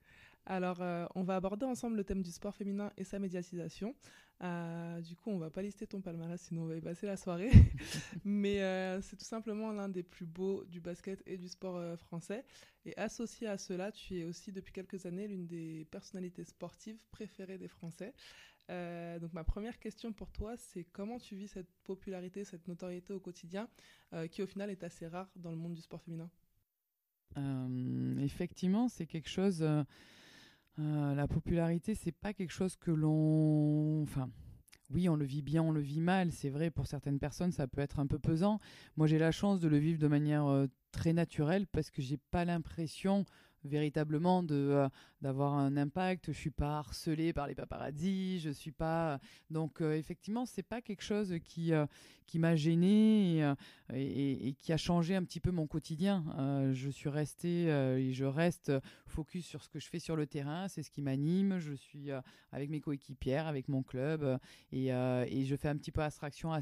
Alors, 0.51 0.81
euh, 0.81 1.05
on 1.15 1.25
va 1.25 1.37
aborder 1.37 1.67
ensemble 1.67 1.99
le 1.99 2.05
thème 2.05 2.23
du 2.23 2.31
sport 2.31 2.55
féminin 2.55 2.91
et 2.97 3.05
sa 3.05 3.19
médiatisation. 3.19 3.95
Euh, 4.43 4.99
du 5.03 5.15
coup, 5.15 5.29
on 5.29 5.37
va 5.37 5.51
pas 5.51 5.61
lister 5.61 5.87
ton 5.87 6.01
palmarès, 6.01 6.41
sinon 6.41 6.63
on 6.63 6.67
va 6.67 6.77
y 6.77 6.81
passer 6.81 7.07
la 7.07 7.19
soirée. 7.19 7.51
Mais 8.25 8.63
euh, 8.63 8.99
c'est 9.03 9.17
tout 9.17 9.27
simplement 9.27 9.73
l'un 9.73 9.91
des 9.91 10.03
plus 10.03 10.25
beaux 10.25 10.65
du 10.65 10.81
basket 10.81 11.23
et 11.27 11.37
du 11.37 11.49
sport 11.49 11.99
français. 11.99 12.47
Et 12.87 12.97
associé 12.97 13.47
à 13.47 13.59
cela, 13.59 13.93
tu 13.93 14.21
es 14.21 14.25
aussi 14.25 14.51
depuis 14.51 14.73
quelques 14.73 15.05
années 15.05 15.29
l'une 15.29 15.47
des 15.47 15.87
personnalités 15.91 16.45
sportives 16.45 17.05
préférées 17.11 17.59
des 17.59 17.69
Français. 17.69 18.15
Donc 18.69 19.33
ma 19.35 19.45
première 19.45 19.79
question 19.79 20.15
pour 20.15 20.31
toi, 20.31 20.57
c'est 20.57 20.85
comment 20.85 21.19
tu 21.19 21.37
vis 21.37 21.49
cette 21.49 21.71
popularité, 21.85 22.45
cette 22.45 22.69
notoriété 22.69 23.13
au 23.13 23.21
quotidien, 23.21 23.69
qui 24.31 24.43
au 24.43 24.47
final 24.47 24.71
est 24.71 24.83
assez 24.83 25.07
rare 25.07 25.31
dans 25.37 25.51
le 25.51 25.57
monde 25.57 25.75
du 25.75 25.83
sport 25.83 26.01
féminin? 26.01 26.31
Effectivement, 28.23 28.89
c'est 28.89 29.07
quelque 29.07 29.29
chose. 29.29 29.63
La 30.79 31.27
popularité, 31.29 31.95
c'est 31.95 32.13
pas 32.13 32.33
quelque 32.33 32.53
chose 32.53 32.77
que 32.77 32.91
l'on. 32.91 34.03
Enfin, 34.03 34.31
oui, 34.91 35.09
on 35.09 35.17
le 35.17 35.25
vit 35.25 35.43
bien, 35.43 35.63
on 35.63 35.73
le 35.73 35.81
vit 35.81 36.01
mal. 36.01 36.33
C'est 36.33 36.51
vrai, 36.51 36.71
pour 36.71 36.87
certaines 36.87 37.19
personnes, 37.19 37.53
ça 37.53 37.67
peut 37.67 37.81
être 37.81 37.99
un 37.99 38.07
peu 38.07 38.19
pesant. 38.19 38.59
Moi, 38.97 39.07
j'ai 39.07 39.19
la 39.19 39.33
chance 39.33 39.61
de 39.61 39.69
le 39.69 39.79
vivre 39.79 39.99
de 39.99 40.09
manière 40.09 40.67
très 40.93 41.13
naturelle 41.13 41.67
parce 41.67 41.91
que 41.91 42.01
j'ai 42.01 42.17
pas 42.17 42.45
l'impression 42.45 43.25
véritablement 43.69 44.43
de 44.43 44.55
euh, 44.55 44.89
d'avoir 45.21 45.55
un 45.55 45.77
impact. 45.77 46.33
Je 46.33 46.39
suis 46.39 46.51
pas 46.51 46.79
harcelée 46.79 47.33
par 47.33 47.47
les 47.47 47.55
paparazzis, 47.55 48.41
je 48.41 48.51
suis 48.51 48.73
pas 48.73 49.21
donc 49.51 49.81
euh, 49.81 49.97
effectivement 49.97 50.47
c'est 50.47 50.63
pas 50.63 50.81
quelque 50.81 51.03
chose 51.03 51.35
qui 51.45 51.73
euh, 51.73 51.87
qui 52.27 52.39
m'a 52.39 52.57
gênée 52.57 53.55
et, 53.95 54.55
qui 54.59 54.73
a 54.75 54.77
changé 54.77 55.17
un 55.17 55.25
petit 55.25 55.41
peu 55.41 55.51
mon 55.51 55.67
quotidien. 55.67 56.25
je 56.75 56.91
suis 56.91 57.09
restée 57.09 57.69
et 57.69 58.13
je 58.13 58.27
reste 58.27 58.71
focus 59.07 59.47
sur 59.47 59.65
ce 59.65 59.71
que 59.71 59.81
je 59.81 59.89
fais 59.89 59.99
sur 59.99 60.15
le 60.15 60.27
terrain, 60.27 60.69
c'est 60.69 60.83
ce 60.83 60.91
qui 60.91 61.01
m'anime. 61.01 61.59
Je 61.59 61.73
suis 61.73 62.11
avec 62.53 62.69
mes 62.69 62.83
coéquipières, 62.83 63.47
avec 63.47 63.69
mon 63.69 63.83
club 63.83 64.39
et, 64.73 64.89
et 64.89 65.45
je 65.47 65.57
fais 65.57 65.69
un 65.69 65.77
petit 65.79 65.91
peu 65.91 66.03
abstraction 66.03 66.53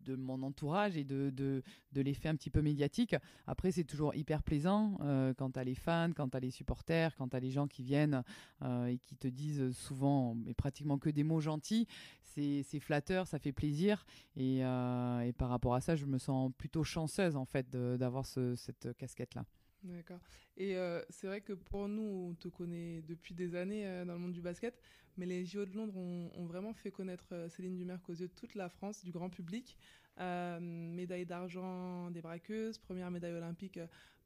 de 0.00 0.16
mon 0.16 0.42
entourage 0.42 0.96
et 0.96 1.04
de, 1.04 1.28
de, 1.28 1.62
de 1.92 2.00
l'effet 2.00 2.30
un 2.30 2.36
petit 2.36 2.48
peu 2.48 2.62
médiatique. 2.62 3.14
Après 3.46 3.72
c'est 3.72 3.84
toujours 3.84 4.14
hyper 4.14 4.42
plaisant 4.42 4.96
quand 5.36 5.50
tu 5.50 5.58
as 5.58 5.64
les 5.64 5.74
fans 5.74 6.01
quand 6.10 6.28
tu 6.28 6.36
as 6.36 6.40
les 6.40 6.50
supporters, 6.50 7.14
quand 7.16 7.28
tu 7.28 7.36
as 7.36 7.40
les 7.40 7.50
gens 7.50 7.68
qui 7.68 7.82
viennent 7.82 8.22
euh, 8.62 8.86
et 8.86 8.98
qui 8.98 9.16
te 9.16 9.28
disent 9.28 9.72
souvent, 9.72 10.34
mais 10.34 10.54
pratiquement 10.54 10.98
que 10.98 11.10
des 11.10 11.24
mots 11.24 11.40
gentils, 11.40 11.86
c'est 12.22 12.80
flatteur, 12.80 13.26
ça 13.26 13.38
fait 13.38 13.52
plaisir. 13.52 14.04
Euh, 14.38 15.20
et, 15.20 15.32
par 15.32 15.50
rapport 15.50 15.74
à 15.74 15.80
ça, 15.80 15.96
je 15.96 16.06
me 16.06 16.18
sens 16.18 16.50
plutôt 16.56 16.82
chanceuse 16.82 17.36
en 17.36 17.44
fait 17.44 17.70
d'avoir 17.70 18.26
cette 18.26 18.96
casquette-là. 18.96 19.44
D'accord. 19.84 20.20
Et 20.56 20.76
euh, 20.76 21.02
c'est 21.10 21.26
vrai 21.26 21.40
que 21.40 21.52
pour 21.52 21.88
nous, 21.88 22.30
on 22.30 22.34
te 22.34 22.48
connaît 22.48 23.02
depuis 23.02 23.34
des 23.34 23.54
années 23.54 23.84
dans 24.06 24.12
le 24.12 24.18
monde 24.18 24.32
du 24.32 24.40
basket, 24.40 24.80
mais 25.16 25.26
les 25.26 25.44
JO 25.44 25.66
de 25.66 25.76
Londres 25.76 25.96
ont, 25.96 26.46
vraiment 26.46 26.72
fait 26.72 26.90
connaître 26.90 27.48
Céline 27.50 27.76
Dumerc 27.76 28.08
aux 28.08 28.14
yeux 28.14 28.28
de 28.28 28.32
toute 28.32 28.54
la 28.54 28.68
France, 28.68 29.04
du 29.04 29.10
grand 29.10 29.28
public. 29.28 29.76
médaille 30.18 31.26
d'argent 31.26 32.10
des 32.10 32.22
braqueuses, 32.22 32.78
première 32.78 33.10
médaille 33.10 33.34
olympique 33.34 33.78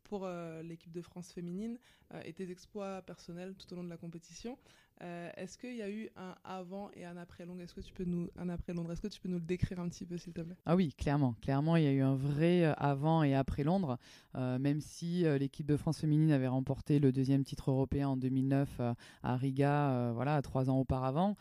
pour 0.07 0.25
euh, 0.25 0.63
l'équipe 0.63 0.93
de 0.93 1.03
France 1.03 1.33
féminine 1.33 1.79
euh, 2.15 2.23
et 2.25 2.33
tes 2.33 2.51
exploits 2.51 3.03
personnels 3.03 3.55
tout 3.55 3.73
au 3.73 3.77
long 3.77 3.85
de 3.85 3.91
la 3.91 3.97
compétition. 3.97 4.57
Euh, 5.03 5.29
est-ce 5.37 5.59
qu'il 5.59 5.77
y 5.77 5.83
a 5.83 5.91
eu 5.91 6.09
un 6.17 6.35
avant 6.45 6.91
et 6.95 7.05
un 7.05 7.17
après 7.17 7.45
Londres? 7.45 7.63
Est-ce 7.63 7.75
que 7.75 7.81
tu 7.81 7.93
peux 7.93 8.05
nous 8.05 8.31
un 8.37 8.49
après 8.49 8.73
Londres? 8.73 8.93
Est-ce 8.93 9.03
que 9.03 9.09
tu 9.09 9.21
peux 9.21 9.29
nous 9.29 9.39
le 9.39 9.45
décrire 9.45 9.81
un 9.81 9.89
petit 9.89 10.07
peu 10.07 10.17
s'il 10.17 10.33
te 10.33 10.41
plaît? 10.41 10.57
Ah 10.65 10.77
oui, 10.77 10.95
clairement, 10.97 11.35
clairement, 11.43 11.77
il 11.77 11.85
y 11.85 11.89
a 11.89 11.93
eu 11.93 12.01
un 12.01 12.15
vrai 12.15 12.65
avant 12.79 13.23
et 13.23 13.35
après 13.35 13.65
Londres. 13.65 13.99
même 14.35 14.81
si 14.81 15.25
l'équipe 15.39 15.67
de 15.67 15.77
France 15.77 15.99
féminine 16.01 16.33
avait 16.33 16.47
remporté 16.47 16.99
le 16.99 17.13
deuxième 17.13 17.45
titre 17.45 17.71
européen 17.71 18.09
en 18.09 18.17
2009 18.17 18.81
à 19.23 19.37
Riga, 19.37 20.13
voilà, 20.13 20.41
trois 20.41 20.71
ans 20.71 20.79
auparavant. 20.79 21.37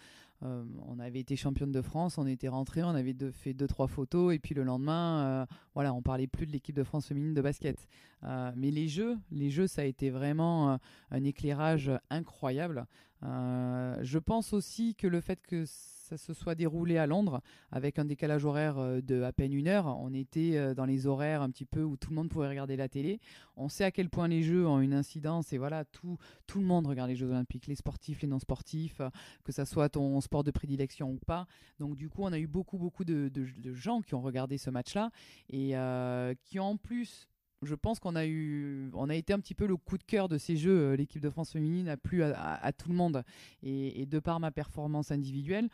Euh, 0.45 0.63
on 0.87 0.99
avait 0.99 1.19
été 1.19 1.35
championne 1.35 1.71
de 1.71 1.81
France, 1.81 2.17
on 2.17 2.27
était 2.27 2.47
rentré, 2.47 2.83
on 2.83 2.89
avait 2.89 3.15
fait 3.31 3.53
deux 3.53 3.67
trois 3.67 3.87
photos 3.87 4.33
et 4.33 4.39
puis 4.39 4.53
le 4.53 4.63
lendemain, 4.63 5.23
euh, 5.23 5.45
voilà, 5.73 5.93
on 5.93 6.01
parlait 6.01 6.27
plus 6.27 6.45
de 6.45 6.51
l'équipe 6.51 6.75
de 6.75 6.83
France 6.83 7.07
féminine 7.07 7.33
de 7.33 7.41
basket. 7.41 7.87
Euh, 8.23 8.51
mais 8.55 8.71
les 8.71 8.87
jeux, 8.87 9.17
les 9.31 9.49
jeux, 9.49 9.67
ça 9.67 9.81
a 9.81 9.85
été 9.85 10.09
vraiment 10.09 10.79
un 11.11 11.23
éclairage 11.23 11.91
incroyable. 12.09 12.85
je 13.21 14.17
pense 14.17 14.53
aussi 14.53 14.95
que 14.95 15.07
le 15.07 15.21
fait 15.21 15.41
que 15.45 15.65
ça 16.05 16.17
se 16.17 16.33
soit 16.33 16.53
déroulé 16.53 16.97
à 16.97 17.07
Londres 17.07 17.41
avec 17.71 17.97
un 17.97 18.05
décalage 18.05 18.45
horaire 18.45 18.77
euh, 18.77 19.01
de 19.01 19.23
à 19.23 19.33
peine 19.33 19.53
une 19.53 19.67
heure. 19.67 19.87
On 19.87 20.13
était 20.13 20.55
euh, 20.55 20.75
dans 20.75 20.85
les 20.85 21.07
horaires 21.07 21.41
un 21.41 21.49
petit 21.49 21.65
peu 21.65 21.81
où 21.81 21.97
tout 21.97 22.11
le 22.11 22.15
monde 22.15 22.29
pouvait 22.29 22.47
regarder 22.47 22.75
la 22.75 22.87
télé. 22.87 23.19
On 23.57 23.69
sait 23.69 23.83
à 23.83 23.91
quel 23.91 24.09
point 24.09 24.27
les 24.27 24.43
Jeux 24.43 24.67
ont 24.67 24.79
une 24.81 24.93
incidence 24.93 25.51
et 25.51 25.57
voilà, 25.57 25.83
tout, 25.83 26.17
tout 26.45 26.59
le 26.59 26.65
monde 26.65 26.85
regarde 26.85 27.09
les 27.09 27.15
Jeux 27.15 27.29
Olympiques, 27.29 27.65
les 27.65 27.75
sportifs, 27.75 28.21
les 28.21 28.27
non-sportifs, 28.27 29.01
euh, 29.01 29.09
que 29.43 29.51
ça 29.51 29.65
soit 29.65 29.89
ton 29.89 30.21
sport 30.21 30.43
de 30.43 30.51
prédilection 30.51 31.09
ou 31.09 31.19
pas. 31.25 31.47
Donc 31.79 31.95
du 31.95 32.07
coup, 32.07 32.21
on 32.21 32.31
a 32.31 32.37
eu 32.37 32.47
beaucoup, 32.47 32.77
beaucoup 32.77 33.03
de, 33.03 33.31
gens 33.73 34.01
qui 34.01 34.13
ont 34.13 34.21
regardé 34.21 34.57
ce 34.59 34.69
match-là 34.69 35.09
et 35.49 35.73
qui 36.43 36.59
en 36.59 36.77
plus 36.77 37.27
je 37.61 37.75
pense 37.75 37.99
qu'on 37.99 38.15
a 38.15 38.25
eu, 38.25 38.89
on 38.93 39.09
a 39.09 39.15
été 39.15 39.33
un 39.33 39.39
petit 39.39 39.55
peu 39.55 39.65
le 39.65 39.77
coup 39.77 39.97
de 39.97 40.03
cœur 40.03 40.27
de 40.29 40.37
ces 40.37 40.57
jeux. 40.57 40.93
L'équipe 40.93 41.21
de 41.21 41.29
France 41.29 41.51
féminine 41.51 41.89
a 41.89 41.97
plu 41.97 42.23
à, 42.23 42.71
tout 42.77 42.89
le 42.89 42.95
monde. 42.95 43.23
et, 43.63 44.05
de 44.05 44.19
par 44.19 44.39
ma 44.39 44.51
performance 44.51 45.11
individuelle, 45.11 45.69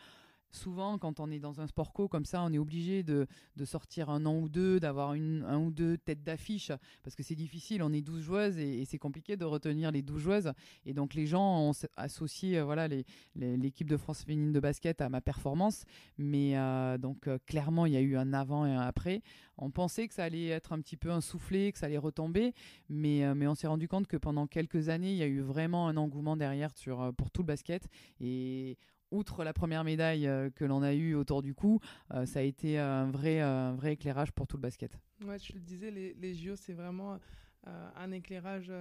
souvent, 0.52 0.97
quand 0.97 1.20
on 1.20 1.32
est 1.32 1.39
dans 1.39 1.62
un 1.62 1.68
sport 1.68 1.93
co 1.93 2.08
comme 2.08 2.26
ça, 2.26 2.43
on 2.43 2.52
est 2.54 2.58
obligé 2.58 3.04
de, 3.04 3.28
sortir 3.66 4.10
un 4.10 4.26
an 4.26 4.39
ou 4.39 4.49
deux, 4.49 4.80
d'avoir 4.80 5.12
un 5.12 5.58
ou 5.60 5.72
deux 5.72 5.97
têtes 5.97 6.24
d'affiche, 6.24 6.72
parce 7.04 7.16
que 7.16 7.24
c'est 7.24 7.36
difficile. 7.36 7.84
On 7.84 7.93
est 7.93 8.02
12 8.02 8.22
joueuses 8.22 8.58
et, 8.58 8.86
c'est 8.86 8.97
compliqué 8.97 9.38
de 9.38 9.45
retenir 9.45 9.91
les 9.91 10.02
12 10.02 10.22
joueuses. 10.22 10.52
Et 10.86 10.93
donc, 10.93 11.14
les 11.14 11.28
gens 11.28 11.70
ont 11.70 11.72
associé 11.95 12.58
euh, 12.58 12.64
voilà, 12.64 12.88
l'équipe 13.36 13.89
de 13.89 13.97
France 13.97 14.24
féminine 14.24 14.52
de 14.52 14.60
basket 14.60 15.02
à 15.02 15.10
ma 15.10 15.22
performance. 15.22 15.86
Mais 16.18 16.58
euh, 16.58 16.97
donc, 16.97 17.28
euh, 17.28 17.38
clairement, 17.45 17.86
il 17.86 17.93
y 17.93 17.97
a 17.97 18.02
eu 18.02 18.18
un 18.18 18.34
avant 18.34 18.66
et 18.66 18.72
un 18.72 18.82
après. 18.82 19.22
On 19.58 19.70
pensait 19.70 20.08
que 20.08 20.14
ça 20.14 20.24
allait 20.24 20.47
être 20.47 20.74
un 20.74 20.82
petit 20.82 20.97
peu 20.97 21.12
un 21.12 21.22
soufflé, 21.22 21.72
que 21.72 21.78
ça 21.78 21.86
allait 21.86 21.97
retomber, 21.97 22.54
mais, 22.89 23.36
mais 23.36 23.45
on 23.45 23.54
s'est 23.54 23.68
rendu 23.68 23.88
compte 23.88 24.08
que 24.08 24.18
pendant 24.18 24.47
quelques 24.47 24.89
années, 24.89 25.12
il 25.12 25.18
y 25.18 25.24
a 25.24 25.28
eu 25.28 25.41
vraiment 25.41 25.88
un 25.88 25.97
engouement 25.97 26.36
derrière 26.36 26.76
sur, 26.76 27.14
pour 27.16 27.30
tout 27.30 27.43
le 27.43 27.47
basket. 27.47 27.88
Et 28.20 28.78
outre 29.12 29.43
la 29.43 29.53
première 29.53 29.84
médaille 29.84 30.28
euh, 30.28 30.49
que 30.49 30.66
l'on 30.66 30.82
a 30.82 30.93
eue 30.93 31.14
autour 31.16 31.41
du 31.41 31.53
cou, 31.53 31.80
euh, 32.14 32.26
ça 32.26 32.39
a 32.39 32.41
été 32.43 32.80
un 32.80 33.12
vrai, 33.12 33.39
un 33.39 33.76
vrai 33.76 33.93
éclairage 33.93 34.32
pour 34.32 34.47
tout 34.47 34.57
le 34.57 34.62
basket. 34.62 34.97
Ouais, 35.26 35.38
tu 35.38 35.53
le 35.53 35.59
disais, 35.59 35.91
les, 35.91 36.14
les 36.16 36.34
JO, 36.34 36.55
c'est 36.55 36.74
vraiment 36.74 37.20
euh, 37.68 37.89
un 37.95 38.12
éclairage 38.12 38.72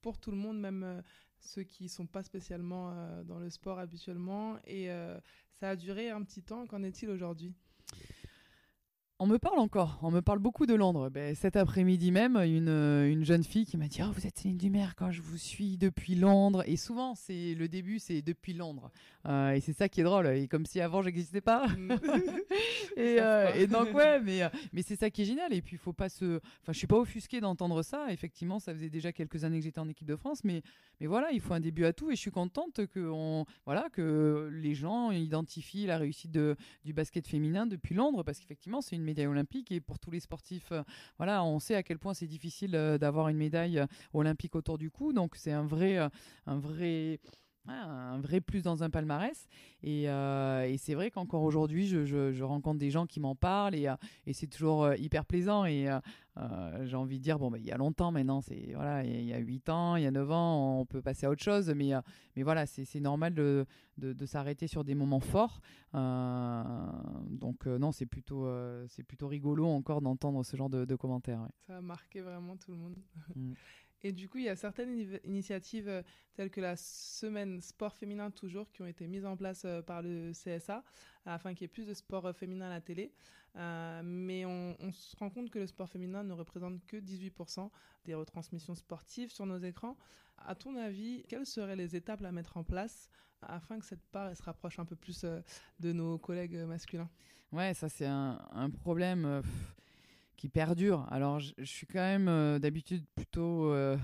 pour 0.00 0.18
tout 0.18 0.30
le 0.30 0.36
monde, 0.36 0.60
même 0.60 1.02
ceux 1.38 1.64
qui 1.64 1.84
ne 1.84 1.88
sont 1.88 2.06
pas 2.06 2.22
spécialement 2.22 3.22
dans 3.24 3.38
le 3.38 3.50
sport 3.50 3.78
habituellement. 3.78 4.56
Et 4.66 4.88
ça 5.52 5.70
a 5.70 5.76
duré 5.76 6.10
un 6.10 6.22
petit 6.22 6.42
temps. 6.42 6.66
Qu'en 6.66 6.82
est-il 6.82 7.10
aujourd'hui? 7.10 7.54
On 9.18 9.26
me 9.26 9.38
parle 9.38 9.58
encore, 9.58 9.98
on 10.02 10.10
me 10.10 10.20
parle 10.20 10.40
beaucoup 10.40 10.66
de 10.66 10.74
Londres. 10.74 11.08
Ben, 11.08 11.34
cet 11.34 11.56
après-midi 11.56 12.12
même, 12.12 12.36
une, 12.36 12.68
une, 12.68 13.24
jeune 13.24 13.44
fille 13.44 13.64
qui 13.64 13.78
m'a 13.78 13.88
dit 13.88 14.00
oh, 14.02 14.12
Vous 14.12 14.26
êtes 14.26 14.36
Céline 14.36 14.58
Dumer 14.58 14.88
quand 14.94 15.10
je 15.10 15.22
vous 15.22 15.38
suis 15.38 15.78
depuis 15.78 16.14
Londres. 16.14 16.62
Et 16.66 16.76
souvent, 16.76 17.14
c'est 17.14 17.54
le 17.54 17.66
début, 17.66 17.98
c'est 17.98 18.20
depuis 18.20 18.52
Londres. 18.52 18.90
Euh, 19.26 19.52
et 19.52 19.60
c'est 19.60 19.72
ça 19.72 19.88
qui 19.88 20.02
est 20.02 20.04
drôle. 20.04 20.26
Et 20.28 20.48
comme 20.48 20.66
si 20.66 20.80
avant, 20.82 21.00
j'existais 21.00 21.40
pas. 21.40 21.66
Mm. 21.68 21.92
et, 22.96 23.16
euh, 23.20 23.54
et, 23.54 23.66
donc, 23.66 23.94
ouais, 23.94 24.20
mais, 24.20 24.42
euh, 24.42 24.48
mais 24.74 24.82
c'est 24.82 24.96
ça 24.96 25.08
qui 25.08 25.22
est 25.22 25.24
génial. 25.24 25.52
Et 25.54 25.62
puis, 25.62 25.76
il 25.76 25.78
faut 25.78 25.94
pas 25.94 26.10
se. 26.10 26.36
Enfin, 26.62 26.72
je 26.72 26.78
suis 26.78 26.86
pas 26.86 26.98
offusquée 26.98 27.40
d'entendre 27.40 27.82
ça. 27.82 28.12
Effectivement, 28.12 28.58
ça 28.58 28.74
faisait 28.74 28.90
déjà 28.90 29.12
quelques 29.12 29.44
années 29.44 29.58
que 29.58 29.64
j'étais 29.64 29.80
en 29.80 29.88
équipe 29.88 30.06
de 30.06 30.16
France. 30.16 30.44
Mais, 30.44 30.62
mais 31.00 31.06
voilà, 31.06 31.32
il 31.32 31.40
faut 31.40 31.54
un 31.54 31.60
début 31.60 31.86
à 31.86 31.94
tout. 31.94 32.10
Et 32.10 32.16
je 32.16 32.20
suis 32.20 32.30
contente 32.30 32.86
que, 32.86 33.00
on, 33.00 33.46
voilà, 33.64 33.88
que 33.92 34.50
les 34.52 34.74
gens 34.74 35.10
identifient 35.10 35.86
la 35.86 35.96
réussite 35.96 36.32
de, 36.32 36.54
du 36.84 36.92
basket 36.92 37.26
féminin 37.26 37.66
depuis 37.66 37.94
Londres. 37.94 38.22
Parce 38.22 38.38
qu'effectivement, 38.40 38.82
c'est 38.82 38.94
une 38.94 39.05
médaille 39.06 39.26
olympique 39.26 39.72
et 39.72 39.80
pour 39.80 39.98
tous 39.98 40.10
les 40.10 40.20
sportifs, 40.20 40.72
euh, 40.72 40.82
on 41.18 41.58
sait 41.58 41.74
à 41.74 41.82
quel 41.82 41.98
point 41.98 42.14
c'est 42.14 42.26
difficile 42.26 42.74
euh, 42.74 42.98
d'avoir 42.98 43.28
une 43.28 43.38
médaille 43.38 43.78
euh, 43.78 43.86
olympique 44.12 44.54
autour 44.54 44.76
du 44.78 44.90
cou. 44.90 45.12
Donc 45.12 45.36
c'est 45.36 45.52
un 45.52 45.64
vrai 45.64 46.10
un 47.68 48.20
vrai 48.20 48.40
plus 48.40 48.62
dans 48.62 48.82
un 48.82 48.90
palmarès. 48.90 49.48
Et, 49.82 50.04
et 50.04 50.76
c'est 50.78 50.94
vrai 50.94 51.10
qu'encore 51.10 51.42
aujourd'hui, 51.42 51.86
je, 51.86 52.04
je, 52.04 52.42
rencontre 52.42 52.78
des 52.78 52.90
gens 52.90 53.06
qui 53.06 53.20
m'en 53.20 53.34
parlent 53.34 53.74
et, 53.74 53.92
et 54.26 54.32
c'est 54.32 54.46
toujours 54.46 54.92
hyper 54.94 55.24
plaisant. 55.24 55.64
Et 55.64 55.88
euh, 56.38 56.84
j'ai 56.84 56.96
envie 56.96 57.18
de 57.18 57.22
dire, 57.22 57.38
bon, 57.38 57.50
bah, 57.50 57.58
il 57.58 57.64
y 57.64 57.72
a 57.72 57.78
longtemps 57.78 58.12
maintenant, 58.12 58.42
c'est 58.42 58.72
voilà, 58.74 59.02
il 59.04 59.24
y 59.24 59.32
a 59.32 59.38
8 59.38 59.68
ans, 59.70 59.96
il 59.96 60.02
y 60.02 60.06
a 60.06 60.10
9 60.10 60.30
ans, 60.30 60.80
on 60.80 60.84
peut 60.84 61.00
passer 61.00 61.24
à 61.24 61.30
autre 61.30 61.42
chose, 61.42 61.72
mais, 61.74 61.94
euh, 61.94 62.00
mais 62.36 62.42
voilà, 62.42 62.66
c'est 62.66 63.00
normal 63.00 63.32
de, 63.34 63.64
de, 63.96 64.12
de 64.12 64.26
s'arrêter 64.26 64.66
sur 64.66 64.84
des 64.84 64.94
moments 64.94 65.20
forts. 65.20 65.60
Euh, 65.94 66.62
donc, 67.30 67.64
non, 67.66 67.90
c'est 67.90 68.06
plutôt, 68.06 68.46
c'est 68.88 69.02
plutôt 69.02 69.28
rigolo 69.28 69.66
encore 69.66 70.02
d'entendre 70.02 70.44
ce 70.44 70.56
genre 70.56 70.68
de, 70.68 70.84
de 70.84 70.94
commentaires. 70.94 71.48
Ça 71.66 71.78
a 71.78 71.80
marqué 71.80 72.20
vraiment 72.20 72.56
tout 72.56 72.72
le 72.72 72.76
monde. 72.76 72.96
Mm. 73.34 73.52
Et 74.06 74.12
du 74.12 74.28
coup, 74.28 74.38
il 74.38 74.44
y 74.44 74.48
a 74.48 74.54
certaines 74.54 75.18
initiatives 75.24 75.88
euh, 75.88 76.00
telles 76.34 76.50
que 76.50 76.60
la 76.60 76.76
semaine 76.76 77.60
sport 77.60 77.92
féminin 77.92 78.30
toujours 78.30 78.70
qui 78.70 78.82
ont 78.82 78.86
été 78.86 79.08
mises 79.08 79.26
en 79.26 79.36
place 79.36 79.64
euh, 79.64 79.82
par 79.82 80.00
le 80.00 80.30
CSA 80.30 80.84
afin 81.24 81.54
qu'il 81.54 81.62
y 81.62 81.64
ait 81.64 81.68
plus 81.68 81.88
de 81.88 81.92
sport 81.92 82.24
euh, 82.24 82.32
féminin 82.32 82.66
à 82.66 82.70
la 82.70 82.80
télé. 82.80 83.12
mais 83.56 84.46
on, 84.46 84.92
se 84.92 85.16
rend 85.16 85.28
compte 85.28 85.50
que 85.50 85.58
le 85.58 85.66
sport 85.66 85.88
féminin 85.88 86.22
ne 86.22 86.32
représente 86.34 86.86
que 86.86 86.98
18% 86.98 87.68
des 88.04 88.14
retransmissions 88.14 88.76
sportives 88.76 89.32
sur 89.32 89.44
nos 89.44 89.58
écrans. 89.58 89.96
À 90.38 90.54
ton 90.54 90.76
avis, 90.76 91.24
quelles 91.28 91.46
seraient 91.46 91.74
les 91.74 91.96
étapes 91.96 92.22
à 92.22 92.30
mettre 92.30 92.58
en 92.58 92.62
place 92.62 93.10
afin 93.42 93.80
que 93.80 93.86
cette 93.86 94.06
part 94.12 94.36
se 94.36 94.42
rapproche 94.44 94.78
un 94.78 94.84
peu 94.84 94.94
plus 94.94 95.24
de 95.80 95.92
nos 95.92 96.16
collègues 96.16 96.58
masculins? 96.58 97.10
Ouais, 97.50 97.74
ça 97.74 97.88
c'est 97.88 98.06
un, 98.06 98.38
un, 98.52 98.70
problème 98.70 99.42
qui 100.36 100.48
perdure. 100.48 101.06
Alors, 101.10 101.40
je, 101.40 101.52
suis 101.64 101.86
quand 101.86 102.00
même 102.00 102.28
euh, 102.28 102.58
d'habitude 102.58 103.04
plutôt 103.14 103.70
euh, 103.70 103.96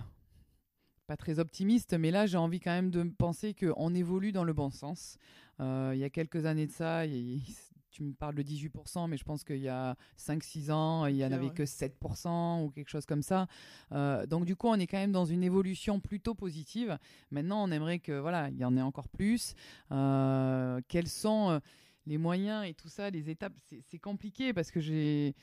pas 1.07 1.17
très 1.17 1.39
optimiste, 1.39 1.95
mais 1.95 2.11
là, 2.11 2.27
j'ai 2.27 2.39
envie 2.39 2.61
quand 2.61 2.71
même 2.71 2.91
de 2.91 3.03
penser 3.03 3.55
qu'on 3.55 3.95
évolue 3.95 4.33
dans 4.33 4.45
le 4.45 4.53
bon 4.53 4.71
sens. 4.71 5.19
Euh, 5.61 5.93
il 5.95 6.01
y 6.01 6.05
a 6.05 6.11
quelques 6.11 6.47
années 6.47 6.67
de 6.67 6.73
ça, 6.73 7.03
tu 7.91 8.03
me 8.03 8.15
parles 8.15 8.35
de 8.35 8.43
18%, 8.43 9.09
mais 9.09 9.17
je 9.17 9.25
pense 9.25 9.45
qu'il 9.45 9.59
y 9.59 9.69
a 9.69 9.97
5-6 10.19 10.73
ans, 10.73 11.07
il 11.07 11.17
n'y 11.17 11.25
en 11.25 11.33
avait 11.33 11.51
que 11.51 11.65
7% 11.65 12.65
ou 12.65 12.71
quelque 12.71 12.89
chose 12.89 13.05
comme 13.05 13.23
ça. 13.23 13.47
Euh, 13.93 14.27
donc 14.27 14.47
du 14.47 14.57
coup, 14.57 14.69
on 14.69 14.77
est 14.77 14.87
quand 14.87 14.97
même 14.97 15.13
dans 15.13 15.27
une 15.27 15.45
évolution 15.45 16.01
plutôt 16.01 16.35
positive. 16.35 16.99
Maintenant, 17.31 17.63
on 17.63 17.71
aimerait 17.71 17.99
que 17.99 18.19
voilà, 18.19 18.49
il 18.49 18.57
y 18.57 18.65
en 18.65 18.77
ait 18.77 18.83
encore 18.83 19.09
plus. 19.09 19.55
Euh, 19.91 20.81
quels 20.89 21.09
sont 21.09 21.61
les 22.07 22.17
moyens 22.17 22.67
et 22.67 22.73
tout 22.73 22.89
ça, 22.89 23.11
les 23.11 23.29
étapes? 23.29 23.53
C'est 23.85 23.99
compliqué 23.99 24.55
parce 24.55 24.71
que 24.71 24.81
j'ai 24.81 25.35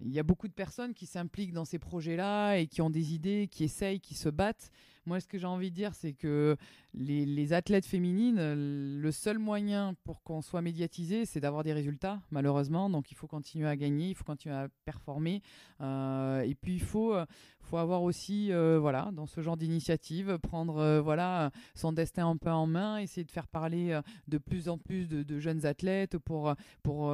il 0.00 0.12
y 0.12 0.18
a 0.18 0.22
beaucoup 0.22 0.48
de 0.48 0.52
personnes 0.52 0.94
qui 0.94 1.06
s'impliquent 1.06 1.52
dans 1.52 1.64
ces 1.64 1.78
projets-là 1.78 2.56
et 2.56 2.66
qui 2.66 2.82
ont 2.82 2.90
des 2.90 3.14
idées, 3.14 3.48
qui 3.50 3.64
essayent, 3.64 4.00
qui 4.00 4.14
se 4.14 4.28
battent. 4.28 4.70
Moi, 5.06 5.18
ce 5.18 5.26
que 5.26 5.38
j'ai 5.38 5.46
envie 5.46 5.70
de 5.70 5.74
dire, 5.74 5.94
c'est 5.94 6.12
que 6.12 6.56
les, 6.92 7.52
athlètes 7.52 7.86
féminines, 7.86 9.00
le 9.00 9.12
seul 9.12 9.38
moyen 9.38 9.94
pour 10.04 10.22
qu'on 10.22 10.42
soit 10.42 10.60
médiatisé, 10.60 11.24
c'est 11.24 11.40
d'avoir 11.40 11.64
des 11.64 11.72
résultats, 11.72 12.20
malheureusement. 12.30 12.90
Donc, 12.90 13.10
il 13.10 13.14
faut 13.14 13.26
continuer 13.26 13.66
à 13.66 13.76
gagner, 13.76 14.10
il 14.10 14.14
faut 14.14 14.24
continuer 14.24 14.54
à 14.54 14.68
performer. 14.84 15.42
Euh, 15.80 16.42
et 16.42 16.54
puis, 16.54 16.74
il 16.74 16.82
faut, 16.82 17.14
faut 17.60 17.78
avoir 17.78 18.02
aussi, 18.02 18.52
euh, 18.52 18.78
voilà, 18.78 19.10
dans 19.12 19.26
ce 19.26 19.40
genre 19.40 19.56
d'initiative, 19.56 20.38
prendre 20.38 20.76
euh, 20.76 21.00
voilà, 21.00 21.50
son 21.74 21.92
destin 21.92 22.28
un 22.28 22.36
peu 22.36 22.50
en 22.50 22.66
main, 22.66 22.98
essayer 22.98 23.24
de 23.24 23.32
faire 23.32 23.48
parler 23.48 23.98
de 24.28 24.38
plus 24.38 24.68
en 24.68 24.76
plus 24.76 25.08
de, 25.08 25.38
jeunes 25.38 25.64
athlètes 25.64 26.18
pour, 26.18 26.54
pour 26.82 27.10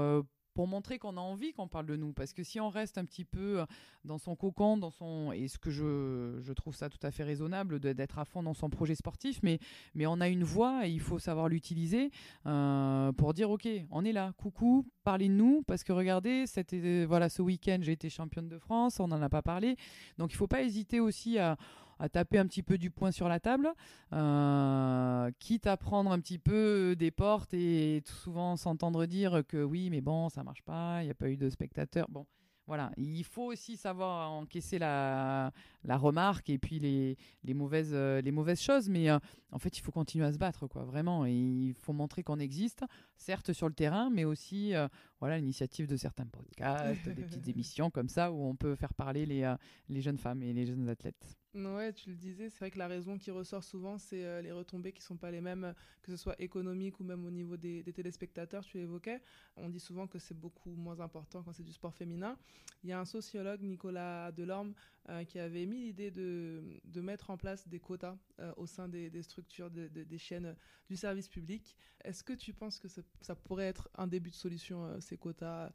montrer 0.64 0.98
qu'on 0.98 1.18
a 1.18 1.20
envie 1.20 1.52
qu'on 1.52 1.68
parle 1.68 1.86
de 1.86 1.96
nous. 1.96 2.12
Parce 2.14 2.32
que 2.32 2.42
si 2.42 2.60
on 2.60 2.70
reste 2.70 2.96
un 2.96 3.04
petit 3.04 3.24
peu 3.24 3.60
euh, 3.60 3.66
dans 4.04 4.16
son 4.16 4.34
cocon, 4.34 4.78
dans 4.78 4.90
son 4.90 5.32
et 5.32 5.48
ce 5.48 5.58
que 5.58 5.70
je, 5.70 6.38
je 6.40 6.52
trouve 6.54 6.74
ça 6.74 6.88
tout 6.88 6.98
à 7.02 7.10
fait 7.10 7.24
raisonnable 7.24 7.78
d'être 7.80 8.18
à 8.18 8.24
fond 8.24 8.42
dans 8.42 8.54
son 8.54 8.70
projet 8.70 8.94
sportif, 8.94 9.40
mais 9.42 9.58
mais 9.94 10.06
on 10.06 10.20
a 10.20 10.28
une 10.28 10.44
voix 10.44 10.86
et 10.86 10.90
il 10.90 11.00
faut 11.00 11.18
savoir 11.18 11.48
l'utiliser 11.48 12.10
euh, 12.46 13.12
pour 13.12 13.34
dire 13.34 13.50
ok, 13.50 13.68
on 13.90 14.04
est 14.04 14.12
là, 14.12 14.32
coucou, 14.38 14.86
parlez 15.04 15.28
de 15.28 15.34
nous 15.34 15.62
parce 15.66 15.84
que 15.84 15.92
regardez, 15.92 16.46
c'était 16.46 17.04
voilà 17.04 17.28
ce 17.28 17.42
week-end 17.42 17.78
j'ai 17.82 17.92
été 17.92 18.08
championne 18.08 18.48
de 18.48 18.58
France, 18.58 19.00
on 19.00 19.08
n'en 19.08 19.20
a 19.20 19.28
pas 19.28 19.42
parlé, 19.42 19.76
donc 20.16 20.32
il 20.32 20.36
faut 20.36 20.46
pas 20.46 20.62
hésiter 20.62 21.00
aussi 21.00 21.38
à 21.38 21.56
à 21.98 22.08
taper 22.08 22.38
un 22.38 22.46
petit 22.46 22.62
peu 22.62 22.78
du 22.78 22.90
poing 22.90 23.10
sur 23.10 23.28
la 23.28 23.40
table, 23.40 23.72
euh, 24.12 25.30
quitte 25.38 25.66
à 25.66 25.76
prendre 25.76 26.10
un 26.12 26.20
petit 26.20 26.38
peu 26.38 26.94
des 26.96 27.10
portes 27.10 27.54
et 27.54 28.02
souvent 28.04 28.56
s'entendre 28.56 29.06
dire 29.06 29.42
que 29.48 29.62
oui, 29.62 29.90
mais 29.90 30.00
bon, 30.00 30.28
ça 30.28 30.42
marche 30.42 30.62
pas, 30.62 31.02
il 31.02 31.06
n'y 31.06 31.10
a 31.10 31.14
pas 31.14 31.28
eu 31.28 31.36
de 31.36 31.48
spectateurs. 31.48 32.06
Bon, 32.10 32.26
voilà, 32.66 32.90
il 32.96 33.22
faut 33.24 33.44
aussi 33.44 33.76
savoir 33.76 34.32
encaisser 34.32 34.78
la, 34.78 35.52
la 35.84 35.96
remarque 35.96 36.50
et 36.50 36.58
puis 36.58 36.80
les, 36.80 37.16
les, 37.44 37.54
mauvaises, 37.54 37.92
euh, 37.94 38.20
les 38.20 38.32
mauvaises 38.32 38.60
choses, 38.60 38.88
mais 38.88 39.08
euh, 39.08 39.18
en 39.52 39.58
fait, 39.58 39.78
il 39.78 39.80
faut 39.80 39.92
continuer 39.92 40.26
à 40.26 40.32
se 40.32 40.38
battre, 40.38 40.66
quoi, 40.66 40.84
vraiment. 40.84 41.24
Et 41.24 41.32
il 41.32 41.74
faut 41.74 41.92
montrer 41.92 42.24
qu'on 42.24 42.40
existe, 42.40 42.84
certes 43.16 43.52
sur 43.52 43.68
le 43.68 43.74
terrain, 43.74 44.10
mais 44.10 44.24
aussi 44.24 44.74
voilà 45.20 45.38
l'initiative 45.38 45.86
de 45.86 45.96
certains 45.96 46.26
podcasts, 46.26 47.08
des 47.08 47.22
petites 47.22 47.48
émissions 47.48 47.90
comme 47.90 48.08
ça 48.08 48.32
où 48.32 48.44
on 48.44 48.56
peut 48.56 48.74
faire 48.74 48.92
parler 48.92 49.24
les, 49.24 49.54
les 49.88 50.00
jeunes 50.02 50.18
femmes 50.18 50.42
et 50.42 50.52
les 50.52 50.66
jeunes 50.66 50.88
athlètes. 50.88 51.38
Ouais, 51.56 51.90
tu 51.94 52.10
le 52.10 52.16
disais, 52.16 52.50
c'est 52.50 52.58
vrai 52.58 52.70
que 52.70 52.78
la 52.78 52.86
raison 52.86 53.16
qui 53.16 53.30
ressort 53.30 53.64
souvent, 53.64 53.96
c'est 53.96 54.22
euh, 54.26 54.42
les 54.42 54.52
retombées 54.52 54.92
qui 54.92 55.00
sont 55.00 55.16
pas 55.16 55.30
les 55.30 55.40
mêmes, 55.40 55.72
que 56.02 56.10
ce 56.10 56.16
soit 56.18 56.38
économiques 56.38 57.00
ou 57.00 57.04
même 57.04 57.24
au 57.24 57.30
niveau 57.30 57.56
des, 57.56 57.82
téléspectateurs, 57.94 58.62
tu 58.62 58.76
l'évoquais. 58.76 59.22
On 59.56 59.70
dit 59.70 59.80
souvent 59.80 60.06
que 60.06 60.18
c'est 60.18 60.38
beaucoup 60.38 60.74
moins 60.74 61.00
important 61.00 61.42
quand 61.42 61.54
c'est 61.54 61.62
du 61.62 61.72
sport 61.72 61.94
féminin. 61.94 62.36
Il 62.84 62.90
y 62.90 62.92
a 62.92 63.00
un 63.00 63.06
sociologue, 63.06 63.62
Nicolas 63.62 64.32
Delorme, 64.32 64.74
euh, 65.08 65.24
qui 65.24 65.38
avait 65.38 65.66
mis 65.66 65.78
l'idée 65.84 66.10
de, 66.10 66.80
de, 66.84 67.00
mettre 67.00 67.30
en 67.30 67.36
place 67.36 67.66
des 67.68 67.78
quotas 67.78 68.16
euh, 68.40 68.52
au 68.56 68.66
sein 68.66 68.88
des, 68.88 69.10
des 69.10 69.22
structures, 69.22 69.70
des 69.70 70.18
chaînes 70.18 70.56
du 70.88 70.96
service 70.96 71.28
public. 71.28 71.76
Est-ce 72.04 72.22
que 72.22 72.32
tu 72.32 72.52
penses 72.52 72.78
que 72.78 72.88
ça, 72.88 73.34
pourrait 73.34 73.66
être 73.66 73.88
un 73.96 74.06
début 74.06 74.30
de 74.30 74.34
solution, 74.34 75.00
ces 75.00 75.16
quotas 75.16 75.70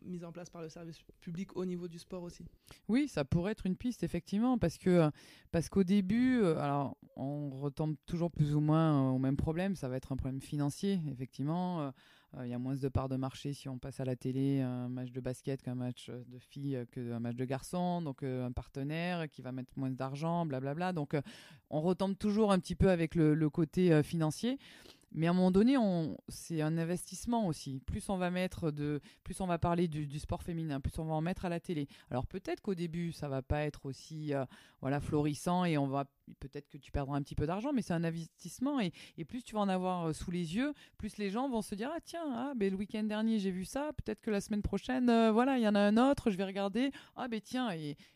mis 0.00 0.24
en 0.24 0.32
place 0.32 0.50
par 0.50 0.62
le 0.62 0.68
service 0.68 1.00
public 1.20 1.56
au 1.56 1.64
niveau 1.64 1.88
du 1.88 1.98
sport 1.98 2.22
aussi? 2.22 2.44
Oui, 2.88 3.08
ça 3.08 3.24
pourrait 3.24 3.52
être 3.52 3.66
une 3.66 3.76
piste, 3.76 4.02
effectivement, 4.02 4.58
parce 4.58 4.78
que 4.78 5.10
parce 5.50 5.68
qu'au 5.68 5.84
début, 5.84 6.40
euh, 6.40 6.58
alors 6.58 6.96
on 7.16 7.50
retombe 7.50 7.96
toujours 8.06 8.30
plus 8.30 8.54
ou 8.54 8.60
moins 8.60 9.10
au 9.10 9.18
même 9.18 9.36
problème. 9.36 9.76
Ça 9.76 9.88
va 9.88 9.96
être 9.96 10.12
un 10.12 10.16
problème 10.16 10.40
financier, 10.40 11.00
effectivement. 11.10 11.92
Euh, 12.36 12.40
euh, 12.40 12.46
il 12.46 12.50
y 12.50 12.54
a 12.54 12.58
moins 12.58 12.76
de 12.76 12.88
parts 12.88 13.08
de 13.08 13.16
marché 13.16 13.52
si 13.52 13.68
on 13.68 13.78
passe 13.78 14.00
à 14.00 14.04
la 14.04 14.16
télé 14.16 14.60
un 14.60 14.88
match 14.88 15.12
de 15.12 15.20
basket 15.20 15.62
qu'un 15.62 15.74
match 15.74 16.10
de 16.10 16.38
filles 16.38 16.84
qu'un 16.92 17.20
match 17.20 17.36
de 17.36 17.44
garçons. 17.44 18.02
Donc 18.02 18.22
un 18.22 18.52
partenaire 18.52 19.28
qui 19.28 19.42
va 19.42 19.52
mettre 19.52 19.72
moins 19.76 19.90
d'argent, 19.90 20.46
blablabla. 20.46 20.92
Donc 20.92 21.16
on 21.70 21.80
retombe 21.80 22.16
toujours 22.16 22.52
un 22.52 22.58
petit 22.58 22.74
peu 22.74 22.90
avec 22.90 23.14
le 23.14 23.50
côté 23.50 24.02
financier. 24.02 24.58
Mais 25.12 25.26
à 25.26 25.30
un 25.30 25.32
moment 25.32 25.50
donné, 25.50 25.76
c'est 26.28 26.60
un 26.60 26.76
investissement 26.76 27.46
aussi. 27.46 27.80
Plus 27.86 28.08
on 28.08 28.18
va 28.18 28.30
mettre 28.30 28.70
de, 28.70 29.00
plus 29.24 29.40
on 29.40 29.46
va 29.46 29.58
parler 29.58 29.88
du, 29.88 30.18
sport 30.18 30.42
féminin, 30.42 30.80
plus 30.80 30.98
on 30.98 31.04
va 31.04 31.14
en 31.14 31.20
mettre 31.20 31.44
à 31.44 31.48
la 31.48 31.60
télé. 31.60 31.88
Alors 32.10 32.26
peut-être 32.26 32.60
qu'au 32.60 32.74
début, 32.74 33.12
ça 33.12 33.28
va 33.28 33.42
pas 33.42 33.62
être 33.62 33.86
aussi, 33.86 34.34
euh, 34.34 34.44
voilà, 34.80 35.00
florissant 35.00 35.64
et 35.64 35.78
on 35.78 35.86
va 35.86 36.04
peut-être 36.40 36.68
que 36.68 36.76
tu 36.76 36.92
perdras 36.92 37.16
un 37.16 37.22
petit 37.22 37.34
peu 37.34 37.46
d'argent, 37.46 37.72
mais 37.72 37.80
c'est 37.80 37.94
un 37.94 38.04
investissement 38.04 38.80
et, 38.80 38.92
plus 39.24 39.42
tu 39.42 39.54
vas 39.54 39.60
en 39.60 39.68
avoir 39.68 40.08
euh, 40.08 40.12
sous 40.12 40.30
les 40.30 40.56
yeux, 40.56 40.74
plus 40.98 41.16
les 41.18 41.30
gens 41.30 41.48
vont 41.48 41.62
se 41.62 41.74
dire 41.74 41.90
ah 41.94 42.00
tiens, 42.04 42.24
ah, 42.32 42.52
ben, 42.56 42.70
le 42.70 42.76
week-end 42.76 43.02
dernier 43.04 43.38
j'ai 43.38 43.50
vu 43.50 43.64
ça, 43.64 43.92
peut-être 43.96 44.20
que 44.20 44.30
la 44.30 44.40
semaine 44.40 44.62
prochaine, 44.62 45.08
euh, 45.08 45.32
voilà, 45.32 45.58
il 45.58 45.62
y 45.62 45.68
en 45.68 45.74
a 45.74 45.80
un 45.80 45.96
autre, 45.96 46.30
je 46.30 46.36
vais 46.36 46.44
regarder. 46.44 46.90
Ah 47.16 47.28
ben 47.28 47.40
tiens, 47.40 47.70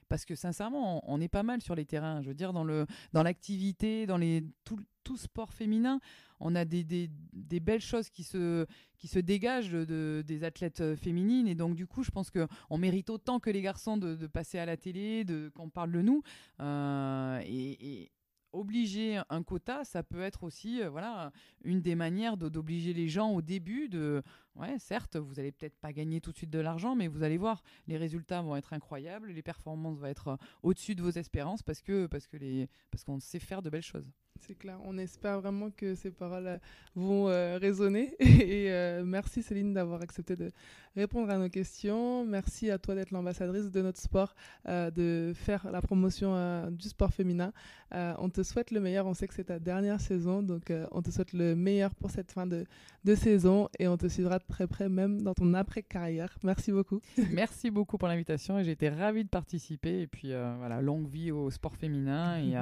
parce 0.08 0.24
que 0.24 0.34
sincèrement, 0.34 1.02
on, 1.10 1.20
est 1.20 1.28
pas 1.28 1.42
mal 1.42 1.62
sur 1.62 1.74
les 1.74 1.86
terrains. 1.86 2.20
Je 2.20 2.28
veux 2.28 2.34
dire 2.34 2.52
dans 2.52 2.64
le 2.64 2.86
dans 3.12 3.22
l'activité, 3.22 4.06
dans 4.06 4.18
les 4.18 4.44
tout, 4.64 4.78
tout 5.02 5.16
sport 5.16 5.52
féminin 5.52 6.00
on 6.42 6.54
a 6.54 6.64
des, 6.64 6.84
des, 6.84 7.60
belles 7.60 7.80
choses 7.80 8.10
qui 8.10 8.24
se, 8.24 8.66
qui 8.98 9.06
se 9.06 9.18
dégagent 9.18 9.70
de, 9.70 10.22
des 10.26 10.44
athlètes 10.44 10.80
euh, 10.80 10.96
féminines. 10.96 11.46
Et 11.46 11.54
donc, 11.54 11.76
du 11.76 11.86
coup, 11.86 12.02
je 12.02 12.10
pense 12.10 12.30
qu'on 12.30 12.78
mérite 12.78 13.10
autant 13.10 13.38
que 13.38 13.48
les 13.48 13.62
garçons 13.62 13.96
de, 13.96 14.26
passer 14.26 14.58
à 14.58 14.66
la 14.66 14.76
télé, 14.76 15.24
de, 15.24 15.50
qu'on 15.54 15.70
parle 15.70 15.92
de 15.92 16.02
nous. 16.02 16.22
Euh, 16.60 17.40
et, 17.46 18.10
obliger 18.54 19.18
un 19.30 19.42
quota, 19.42 19.82
ça 19.82 20.02
peut 20.02 20.20
être 20.20 20.44
aussi 20.44 20.82
euh, 20.82 20.90
voilà 20.90 21.32
une 21.64 21.80
des 21.80 21.94
manières 21.94 22.36
d'obliger 22.36 22.92
les 22.92 23.08
gens 23.08 23.30
au 23.30 23.40
début 23.40 23.88
de 23.88 24.22
ouais 24.56 24.78
certes 24.78 25.16
vous 25.16 25.40
allez 25.40 25.52
peut-être 25.52 25.78
pas 25.78 25.90
gagner 25.94 26.20
tout 26.20 26.32
de 26.32 26.36
suite 26.36 26.50
de 26.50 26.58
l'argent 26.58 26.94
mais 26.94 27.08
vous 27.08 27.22
allez 27.22 27.38
voir 27.38 27.62
les 27.86 27.96
résultats 27.96 28.42
vont 28.42 28.54
être 28.54 28.74
incroyables 28.74 29.30
les 29.30 29.42
performances 29.42 29.96
vont 29.96 30.04
être 30.06 30.36
au-dessus 30.62 30.94
de 30.94 31.00
vos 31.00 31.12
espérances 31.12 31.62
parce 31.62 31.80
que 31.80 32.04
parce 32.04 32.26
que 32.26 32.36
les 32.36 32.68
parce 32.90 33.04
qu'on 33.04 33.20
sait 33.20 33.38
faire 33.38 33.62
de 33.62 33.70
belles 33.70 33.80
choses. 33.80 34.12
C'est 34.46 34.58
clair. 34.58 34.76
On 34.84 34.98
espère 34.98 35.40
vraiment 35.40 35.70
que 35.70 35.94
ces 35.94 36.10
paroles 36.10 36.48
euh, 36.48 36.58
vont 36.96 37.28
euh, 37.28 37.58
résonner. 37.58 38.16
Et 38.20 38.72
euh, 38.72 39.04
merci 39.04 39.40
Céline 39.40 39.72
d'avoir 39.72 40.02
accepté 40.02 40.34
de 40.34 40.50
répondre 40.96 41.30
à 41.30 41.38
nos 41.38 41.48
questions. 41.48 42.24
Merci 42.24 42.68
à 42.68 42.78
toi 42.78 42.96
d'être 42.96 43.12
l'ambassadrice 43.12 43.70
de 43.70 43.82
notre 43.82 44.00
sport, 44.00 44.34
de 44.66 45.32
faire 45.34 45.70
la 45.70 45.80
promotion 45.80 46.68
du 46.70 46.88
sport 46.88 47.14
féminin. 47.14 47.52
on 47.92 48.28
te 48.28 48.42
souhaite 48.42 48.72
le 48.72 48.80
meilleur. 48.80 49.06
On 49.06 49.14
sait 49.14 49.26
que 49.28 49.32
c'est 49.32 49.44
ta 49.44 49.58
dernière 49.58 50.00
saison, 50.00 50.42
donc 50.42 50.70
on 50.90 51.00
te 51.00 51.10
souhaite 51.10 51.32
le 51.32 51.54
meilleur 51.54 51.94
pour 51.94 52.10
cette 52.10 52.30
fin 52.32 52.46
de, 52.46 52.66
saison 53.14 53.70
et 53.78 53.88
on 53.88 53.96
te 53.96 54.06
suivra 54.06 54.38
de 54.38 54.44
très 54.46 54.66
près 54.66 54.90
même 54.90 55.22
dans 55.22 55.32
ton 55.32 55.54
après-carrière. 55.54 56.36
Merci 56.42 56.72
beaucoup. 56.72 57.00
Merci 57.30 57.70
beaucoup 57.70 57.96
pour 57.96 58.08
l'invitation 58.08 58.58
et 58.58 58.64
j'ai 58.64 58.72
été 58.72 58.90
ravie 58.90 59.24
de 59.24 59.30
participer. 59.30 60.02
Et 60.02 60.06
puis 60.06 60.32
voilà, 60.58 60.82
longue 60.82 61.08
vie 61.08 61.30
au 61.30 61.50
sport 61.50 61.74
féminin 61.74 62.38
et 62.38 62.54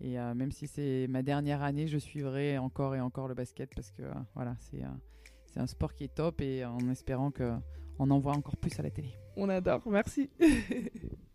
et 0.00 0.18
euh, 0.18 0.34
même 0.34 0.52
si 0.52 0.66
c'est 0.66 1.06
ma 1.08 1.22
dernière 1.22 1.62
année, 1.62 1.86
je 1.86 1.98
suivrai 1.98 2.58
encore 2.58 2.94
et 2.94 3.00
encore 3.00 3.28
le 3.28 3.34
basket 3.34 3.70
parce 3.74 3.90
que 3.90 4.02
euh, 4.02 4.12
voilà, 4.34 4.54
euh, 4.74 4.86
c'est 5.46 5.60
un 5.60 5.66
sport 5.66 5.94
qui 5.94 6.04
est 6.04 6.14
top 6.14 6.40
et 6.40 6.64
en 6.64 6.88
espérant 6.88 7.30
qu'on 7.30 8.10
en 8.10 8.18
voit 8.18 8.36
encore 8.36 8.56
plus 8.56 8.78
à 8.78 8.82
la 8.82 8.90
télé. 8.90 9.10
On 9.36 9.48
adore, 9.48 9.82
merci. 9.86 10.30